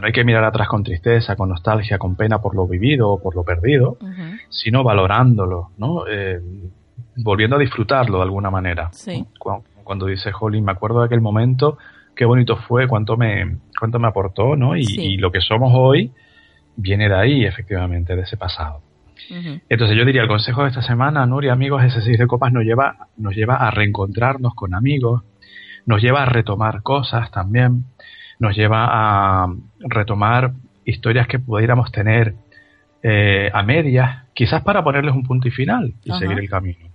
No 0.00 0.06
hay 0.06 0.12
que 0.12 0.24
mirar 0.24 0.44
atrás 0.44 0.68
con 0.68 0.82
tristeza, 0.82 1.36
con 1.36 1.48
nostalgia, 1.48 1.98
con 1.98 2.16
pena 2.16 2.40
por 2.40 2.54
lo 2.54 2.66
vivido 2.66 3.10
o 3.10 3.22
por 3.22 3.34
lo 3.34 3.44
perdido, 3.44 3.96
sino 4.48 4.82
valorándolo, 4.84 5.70
¿no? 5.78 6.06
Eh, 6.08 6.40
volviendo 7.16 7.56
a 7.56 7.58
disfrutarlo 7.58 8.18
de 8.18 8.22
alguna 8.24 8.50
manera. 8.50 8.88
Sí. 8.92 9.24
Cu- 9.38 9.62
Cuando, 9.84 10.06
dice 10.06 10.32
Jolín, 10.32 10.64
me 10.64 10.72
acuerdo 10.72 11.00
de 11.00 11.06
aquel 11.06 11.20
momento, 11.20 11.78
qué 12.14 12.24
bonito 12.24 12.56
fue, 12.56 12.88
cuánto 12.88 13.16
me, 13.16 13.58
cuánto 13.78 13.98
me 13.98 14.08
aportó, 14.08 14.56
¿no? 14.56 14.76
Y, 14.76 14.84
Sí. 14.84 15.00
y 15.00 15.16
lo 15.16 15.30
que 15.30 15.40
somos 15.40 15.72
hoy, 15.74 16.12
viene 16.76 17.08
de 17.08 17.14
ahí, 17.14 17.44
efectivamente, 17.44 18.16
de 18.16 18.22
ese 18.22 18.36
pasado. 18.36 18.80
Entonces 19.68 19.96
yo 19.96 20.04
diría, 20.04 20.22
el 20.22 20.28
consejo 20.28 20.62
de 20.62 20.68
esta 20.68 20.82
semana, 20.82 21.24
Nuria, 21.26 21.52
amigos, 21.52 21.82
ese 21.82 22.02
seis 22.02 22.18
de 22.18 22.26
copas 22.26 22.52
nos 22.52 22.64
lleva, 22.64 23.08
nos 23.16 23.34
lleva 23.34 23.56
a 23.56 23.70
reencontrarnos 23.70 24.54
con 24.54 24.74
amigos, 24.74 25.22
nos 25.86 26.02
lleva 26.02 26.22
a 26.22 26.26
retomar 26.26 26.82
cosas 26.82 27.30
también, 27.30 27.84
nos 28.38 28.56
lleva 28.56 28.86
a 28.90 29.54
retomar 29.80 30.52
historias 30.84 31.26
que 31.26 31.38
pudiéramos 31.38 31.90
tener 31.92 32.34
eh, 33.02 33.50
a 33.52 33.62
medias, 33.62 34.24
quizás 34.34 34.62
para 34.62 34.82
ponerles 34.82 35.14
un 35.14 35.22
punto 35.22 35.48
y 35.48 35.50
final 35.50 35.94
y 36.04 36.12
seguir 36.12 36.38
el 36.38 36.48
camino. 36.48 36.86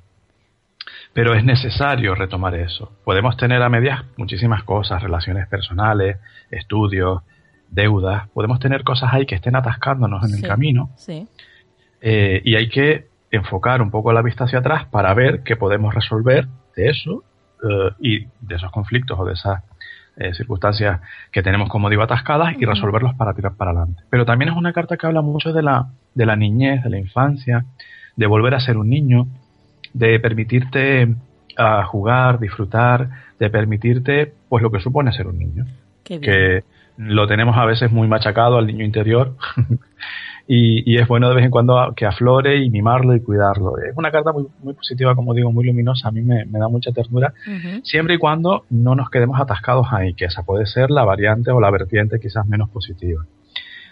Pero 1.13 1.33
es 1.35 1.43
necesario 1.43 2.15
retomar 2.15 2.55
eso. 2.55 2.91
Podemos 3.03 3.35
tener 3.37 3.61
a 3.61 3.69
medias 3.69 4.03
muchísimas 4.17 4.63
cosas, 4.63 5.01
relaciones 5.01 5.47
personales, 5.47 6.17
estudios, 6.49 7.21
deudas. 7.69 8.29
Podemos 8.29 8.59
tener 8.59 8.83
cosas 8.83 9.13
ahí 9.13 9.25
que 9.25 9.35
estén 9.35 9.55
atascándonos 9.55 10.23
en 10.29 10.35
el 10.35 10.47
camino. 10.47 10.89
Eh, 12.01 12.41
y 12.43 12.55
hay 12.55 12.69
que 12.69 13.07
enfocar 13.29 13.81
un 13.81 13.91
poco 13.91 14.11
la 14.13 14.21
vista 14.21 14.45
hacia 14.45 14.59
atrás 14.59 14.85
para 14.85 15.13
ver 15.13 15.43
qué 15.43 15.55
podemos 15.55 15.93
resolver 15.93 16.47
de 16.75 16.89
eso 16.89 17.23
eh, 17.63 17.91
y 17.99 18.19
de 18.41 18.55
esos 18.55 18.71
conflictos 18.71 19.19
o 19.19 19.25
de 19.25 19.33
esas 19.33 19.63
eh, 20.17 20.33
circunstancias 20.33 21.01
que 21.31 21.41
tenemos, 21.41 21.69
como 21.69 21.89
digo, 21.89 22.03
atascadas 22.03 22.55
y 22.59 22.65
resolverlos 22.65 23.15
para 23.15 23.33
tirar 23.33 23.53
para 23.55 23.71
adelante. 23.71 24.03
Pero 24.09 24.25
también 24.25 24.49
es 24.49 24.57
una 24.57 24.73
carta 24.73 24.97
que 24.97 25.07
habla 25.07 25.21
mucho 25.21 25.53
de 25.53 25.63
la, 25.63 25.87
de 26.13 26.25
la 26.25 26.35
niñez, 26.35 26.83
de 26.83 26.89
la 26.89 26.97
infancia, 26.97 27.65
de 28.15 28.25
volver 28.27 28.53
a 28.53 28.59
ser 28.59 28.77
un 28.77 28.89
niño, 28.89 29.27
de 29.93 30.19
permitirte 30.19 31.15
a 31.57 31.83
jugar, 31.85 32.39
disfrutar, 32.39 33.09
de 33.39 33.49
permitirte 33.49 34.33
pues 34.49 34.61
lo 34.61 34.71
que 34.71 34.79
supone 34.79 35.11
ser 35.11 35.27
un 35.27 35.37
niño. 35.37 35.65
Que 36.03 36.63
lo 36.97 37.27
tenemos 37.27 37.57
a 37.57 37.65
veces 37.65 37.91
muy 37.91 38.07
machacado 38.07 38.57
al 38.57 38.67
niño 38.67 38.83
interior 38.83 39.35
y, 40.53 40.97
es 40.97 41.07
bueno 41.07 41.29
de 41.29 41.35
vez 41.35 41.45
en 41.45 41.51
cuando 41.51 41.93
que 41.95 42.05
aflore 42.05 42.57
y 42.57 42.69
mimarlo 42.69 43.15
y 43.15 43.21
cuidarlo. 43.21 43.77
Es 43.77 43.95
una 43.95 44.11
carta 44.11 44.33
muy, 44.33 44.47
muy 44.61 44.73
positiva, 44.73 45.15
como 45.15 45.33
digo, 45.33 45.49
muy 45.53 45.65
luminosa, 45.65 46.09
a 46.09 46.11
mí 46.11 46.21
me, 46.21 46.43
da 46.45 46.67
mucha 46.67 46.91
ternura, 46.91 47.33
siempre 47.83 48.15
y 48.15 48.17
cuando 48.17 48.65
no 48.69 48.93
nos 48.93 49.09
quedemos 49.09 49.39
atascados 49.39 49.87
ahí, 49.91 50.13
que 50.13 50.25
esa 50.25 50.43
puede 50.43 50.65
ser 50.65 50.91
la 50.91 51.05
variante 51.05 51.51
o 51.51 51.61
la 51.61 51.71
vertiente 51.71 52.19
quizás 52.19 52.45
menos 52.47 52.69
positiva. 52.69 53.25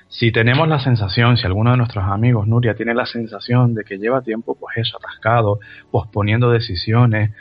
Si 0.10 0.34
tenemos 0.34 0.68
la 0.68 0.80
sensación, 0.80 1.38
si 1.38 1.46
alguno 1.46 1.72
de 1.72 1.78
nuestros 1.78 2.04
amigos, 2.04 2.46
Nuria, 2.46 2.74
tiene 2.74 2.94
la 2.94 3.06
sensación 3.06 3.74
de 3.74 3.86
que 3.86 3.98
lleva 3.98 4.22
tiempo, 4.22 4.58
pues 4.60 4.76
eso, 4.80 4.98
atascado, 4.98 5.60
posponiendo 5.92 6.52
decisiones, 6.52 7.32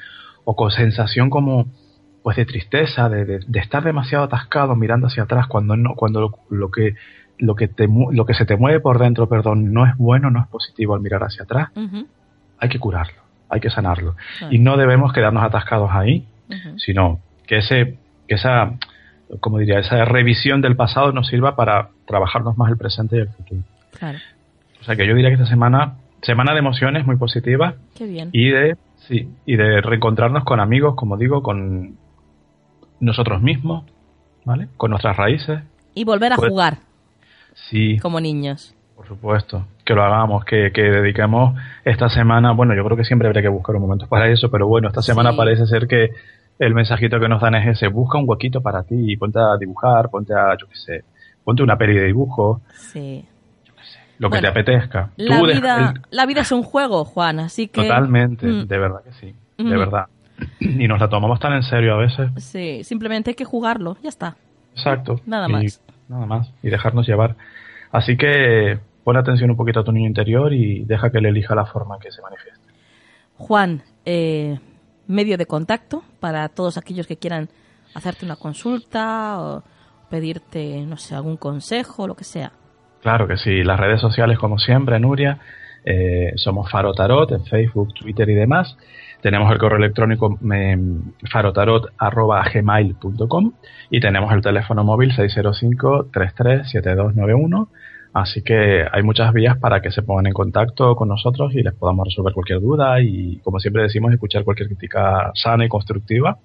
o 0.45 0.55
con 0.55 0.71
sensación 0.71 1.29
como, 1.29 1.67
pues 2.23 2.37
de 2.37 2.45
tristeza, 2.47 3.09
de, 3.09 3.41
estar 3.55 3.83
demasiado 3.83 4.27
atascado 4.27 4.77
mirando 4.77 5.09
hacia 5.09 5.25
atrás 5.25 5.49
cuando 5.49 5.77
no, 5.77 5.95
cuando 5.97 6.39
lo 6.51 6.71
que 6.71 6.95
lo 7.39 7.55
que, 7.55 7.69
te, 7.69 7.89
lo 7.89 8.27
que 8.27 8.35
se 8.35 8.45
te 8.45 8.57
mueve 8.57 8.81
por 8.81 8.99
dentro, 8.99 9.29
perdón, 9.29 9.73
no 9.73 9.87
es 9.87 9.97
bueno, 9.97 10.31
no 10.31 10.41
es 10.41 10.47
positivo 10.49 10.95
al 10.95 11.01
mirar 11.01 11.23
hacia 11.23 11.45
atrás, 11.45 11.71
hay 12.59 12.69
que 12.69 12.79
curarlo, 12.79 13.21
hay 13.49 13.61
que 13.61 13.71
sanarlo. 13.71 14.17
Y 14.51 14.59
no 14.59 14.77
debemos 14.77 15.13
quedarnos 15.13 15.45
atascados 15.45 15.91
ahí, 15.93 16.27
sino 16.77 17.21
que, 17.47 17.59
ese, 17.59 17.99
que 18.27 18.35
esa, 18.35 18.73
como 19.41 19.59
diría, 19.59 19.79
esa 19.79 20.05
revisión 20.05 20.61
del 20.61 20.77
pasado 20.77 21.13
nos 21.13 21.29
sirva 21.29 21.57
para 21.57 21.91
trabajarnos 22.07 22.57
más 22.59 22.71
el 22.71 22.77
presente 22.77 23.17
y 23.17 23.21
el 23.21 23.29
futuro. 23.29 23.61
O 24.81 24.85
sea 24.85 24.97
que 24.97 25.07
yo 25.07 25.15
diría 25.15 25.31
que 25.31 25.35
esta 25.35 25.47
semana, 25.47 25.97
semana 26.23 26.53
de 26.53 26.61
emociones 26.61 27.07
muy 27.07 27.17
positiva. 27.17 27.75
Y 28.33 28.51
de, 28.51 28.77
sí, 28.97 29.29
y 29.47 29.57
de 29.57 29.81
reencontrarnos 29.81 30.45
con 30.45 30.61
amigos, 30.61 30.95
como 30.95 31.17
digo, 31.17 31.43
con 31.43 31.97
nosotros 33.01 33.43
mismos, 33.43 33.85
¿vale? 34.45 34.69
Con 34.77 34.91
nuestras 34.91 35.17
raíces. 35.17 35.61
Y 35.95 36.05
volver 36.05 36.33
a 36.33 36.37
pues 36.37 36.51
jugar. 36.51 36.88
Sí. 37.71 37.99
Como 37.99 38.21
niños. 38.21 38.75
Por 38.97 39.07
supuesto, 39.07 39.65
que 39.85 39.95
lo 39.95 40.03
hagamos, 40.03 40.45
que, 40.45 40.73
que, 40.73 40.83
dediquemos 40.83 41.57
esta 41.85 42.09
semana, 42.09 42.53
bueno, 42.53 42.75
yo 42.75 42.85
creo 42.85 42.97
que 42.97 43.05
siempre 43.05 43.29
habría 43.29 43.43
que 43.43 43.49
buscar 43.49 43.77
un 43.77 43.83
momento 43.83 44.09
para 44.09 44.29
eso, 44.29 44.51
pero 44.51 44.67
bueno, 44.67 44.89
esta 44.89 45.03
semana 45.03 45.37
parece 45.37 45.67
ser 45.67 45.87
que 45.87 46.11
el 46.59 46.75
mensajito 46.75 47.21
que 47.21 47.29
nos 47.29 47.41
dan 47.41 47.55
es 47.55 47.69
ese, 47.69 47.87
busca 47.87 48.19
un 48.19 48.25
huequito 48.29 48.61
para 48.61 48.83
ti, 48.83 48.97
y 49.13 49.17
ponte 49.17 49.39
a 49.39 49.57
dibujar, 49.57 50.11
ponte 50.11 50.35
a, 50.35 50.57
yo 50.59 50.67
qué 50.67 50.75
sé, 50.75 51.05
ponte 51.45 51.63
una 51.63 51.79
peli 51.79 51.95
de 51.95 52.07
dibujo. 52.07 52.61
Sí. 52.73 53.25
Yo 53.65 53.73
qué 53.77 53.85
sé, 53.85 54.01
lo 54.19 54.31
que 54.31 54.41
te 54.41 54.49
apetezca. 54.49 55.11
La, 55.17 55.43
vida, 55.43 55.95
la 56.11 56.27
vida 56.27 56.41
es 56.41 56.51
un 56.51 56.65
juego, 56.65 57.05
Juan, 57.05 57.39
así 57.39 57.69
que... 57.69 57.83
Totalmente, 57.83 58.49
mm. 58.49 58.67
de 58.67 58.79
verdad 58.79 59.03
que 59.05 59.13
sí, 59.13 59.35
de 59.59 59.77
verdad. 59.77 60.07
Y 60.59 60.89
nos 60.89 60.99
la 60.99 61.09
tomamos 61.09 61.39
tan 61.39 61.53
en 61.53 61.63
serio 61.63 61.95
a 61.95 61.99
veces. 61.99 62.31
Sí, 62.39 62.83
simplemente 62.83 63.31
hay 63.31 63.37
que 63.37 63.45
jugarlo, 63.45 63.97
ya 64.03 64.09
está. 64.09 64.37
Exacto. 64.75 65.21
Nada 65.25 65.47
más 65.47 65.81
nada 66.09 66.27
más, 66.27 66.53
y 66.63 66.71
dejarnos 66.71 67.07
llevar. 67.07 67.37
Así 67.93 68.17
que 68.17 68.79
pon 69.05 69.17
atención 69.17 69.51
un 69.51 69.57
poquito 69.57 69.81
a 69.81 69.85
tu 69.85 69.93
niño 69.93 70.07
interior 70.07 70.53
y 70.53 70.85
deja 70.85 71.11
que 71.11 71.19
él 71.19 71.27
elija 71.27 71.55
la 71.55 71.67
forma 71.67 71.99
que 71.99 72.11
se 72.11 72.21
manifieste. 72.23 72.69
Juan, 73.37 73.83
eh, 74.05 74.59
medio 75.07 75.39
de 75.39 75.47
contacto 75.47 76.03
para 76.21 76.49
todos 76.49 76.77
aquellos 76.77 77.07
que 77.07 77.17
quieran 77.17 77.49
hacerte 77.95 78.25
una 78.25 78.37
consulta 78.37 79.41
o 79.41 79.63
pedirte, 80.11 80.85
no 80.87 80.97
sé, 80.97 81.15
algún 81.15 81.37
consejo, 81.37 82.07
lo 82.07 82.15
que 82.15 82.25
sea. 82.25 82.53
Claro 83.01 83.29
que 83.29 83.37
sí, 83.37 83.63
las 83.63 83.79
redes 83.79 84.01
sociales 84.01 84.39
como 84.39 84.59
siempre, 84.59 84.99
Nuria, 84.99 85.39
eh, 85.85 86.33
somos 86.37 86.71
Faro 86.71 86.93
Tarot 86.93 87.31
en 87.33 87.45
Facebook, 87.45 87.95
Twitter 87.95 88.29
y 88.29 88.35
demás. 88.35 88.77
Tenemos 89.21 89.51
el 89.51 89.59
correo 89.59 89.79
electrónico 89.79 90.39
em, 90.53 91.03
farotarot.gmail.com 91.31 93.53
y 93.91 94.01
tenemos 94.01 94.33
el 94.33 94.41
teléfono 94.43 94.85
móvil 94.85 95.11
605-337291. 95.13 97.69
Así 98.13 98.43
que 98.43 98.87
hay 98.91 99.03
muchas 99.03 99.33
vías 99.33 99.59
para 99.59 99.83
que 99.83 99.91
se 99.91 100.03
pongan 100.03 100.29
en 100.29 100.33
contacto 100.33 100.95
con 100.95 101.09
nosotros 101.09 101.53
y 101.55 101.63
les 101.63 101.75
podamos 101.75 102.07
resolver 102.07 102.33
cualquier 102.33 102.61
duda 102.61 103.01
y, 103.01 103.41
como 103.41 103.59
siempre 103.59 103.83
decimos, 103.83 104.13
escuchar 104.13 104.45
cualquier 104.45 104.69
crítica 104.69 105.33
sana 105.35 105.65
y 105.65 105.69
constructiva 105.69 106.39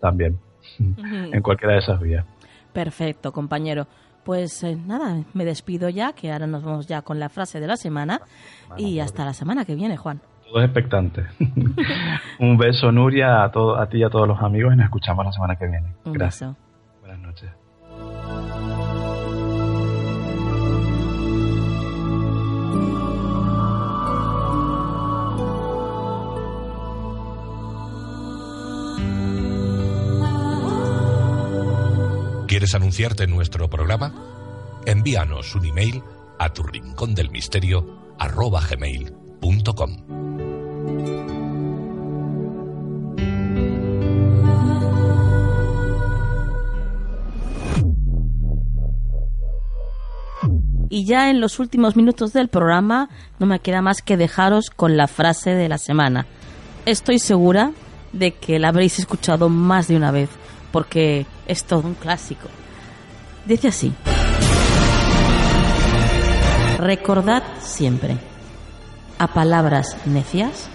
también 0.00 0.38
en 0.78 1.42
cualquiera 1.42 1.74
de 1.74 1.80
esas 1.80 2.00
vías. 2.00 2.24
Perfecto, 2.72 3.32
compañero. 3.32 3.86
Pues 4.24 4.64
eh, 4.64 4.74
nada, 4.74 5.22
me 5.34 5.44
despido 5.44 5.90
ya, 5.90 6.14
que 6.14 6.32
ahora 6.32 6.46
nos 6.46 6.64
vamos 6.64 6.86
ya 6.86 7.02
con 7.02 7.20
la 7.20 7.28
frase 7.28 7.60
de 7.60 7.66
la 7.66 7.76
semana 7.76 8.22
y 8.78 9.00
hasta 9.00 9.26
la 9.26 9.34
semana 9.34 9.66
que 9.66 9.74
viene, 9.74 9.98
Juan 9.98 10.22
todo 10.54 10.62
expectante. 10.62 11.26
Un 12.38 12.56
beso, 12.56 12.92
Nuria, 12.92 13.42
a, 13.42 13.50
todo, 13.50 13.76
a 13.76 13.88
ti 13.88 13.98
y 13.98 14.04
a 14.04 14.08
todos 14.08 14.28
los 14.28 14.40
amigos 14.40 14.72
y 14.72 14.76
nos 14.76 14.84
escuchamos 14.84 15.26
la 15.26 15.32
semana 15.32 15.56
que 15.56 15.66
viene. 15.66 15.96
Gracias. 16.04 16.54
Buenas 17.00 17.18
noches. 17.18 17.50
¿Quieres 32.46 32.76
anunciarte 32.76 33.24
en 33.24 33.30
nuestro 33.30 33.68
programa? 33.68 34.14
Envíanos 34.86 35.56
un 35.56 35.66
email 35.66 36.00
a 36.38 36.50
tu 36.50 36.62
rincón 36.62 37.16
del 37.16 37.30
misterio 37.30 38.14
gmail.com. 38.70 40.33
Y 50.94 51.06
ya 51.06 51.28
en 51.28 51.40
los 51.40 51.58
últimos 51.58 51.96
minutos 51.96 52.32
del 52.32 52.46
programa 52.46 53.08
no 53.40 53.46
me 53.46 53.58
queda 53.58 53.82
más 53.82 54.00
que 54.00 54.16
dejaros 54.16 54.70
con 54.70 54.96
la 54.96 55.08
frase 55.08 55.50
de 55.50 55.68
la 55.68 55.76
semana. 55.76 56.24
Estoy 56.86 57.18
segura 57.18 57.72
de 58.12 58.30
que 58.30 58.60
la 58.60 58.68
habréis 58.68 59.00
escuchado 59.00 59.48
más 59.48 59.88
de 59.88 59.96
una 59.96 60.12
vez, 60.12 60.30
porque 60.70 61.26
es 61.48 61.64
todo 61.64 61.80
un 61.80 61.94
clásico. 61.94 62.46
Dice 63.44 63.66
así. 63.66 63.92
Recordad 66.78 67.42
siempre, 67.58 68.16
a 69.18 69.26
palabras 69.34 69.96
necias, 70.06 70.68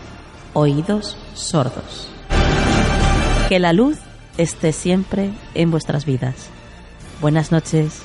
oídos 0.52 1.16
sordos. 1.34 2.10
Que 3.48 3.60
la 3.60 3.72
luz 3.72 3.98
esté 4.38 4.74
siempre 4.74 5.30
en 5.54 5.72
vuestras 5.72 6.04
vidas. 6.04 6.50
Buenas 7.22 7.54
noches. 7.54 8.04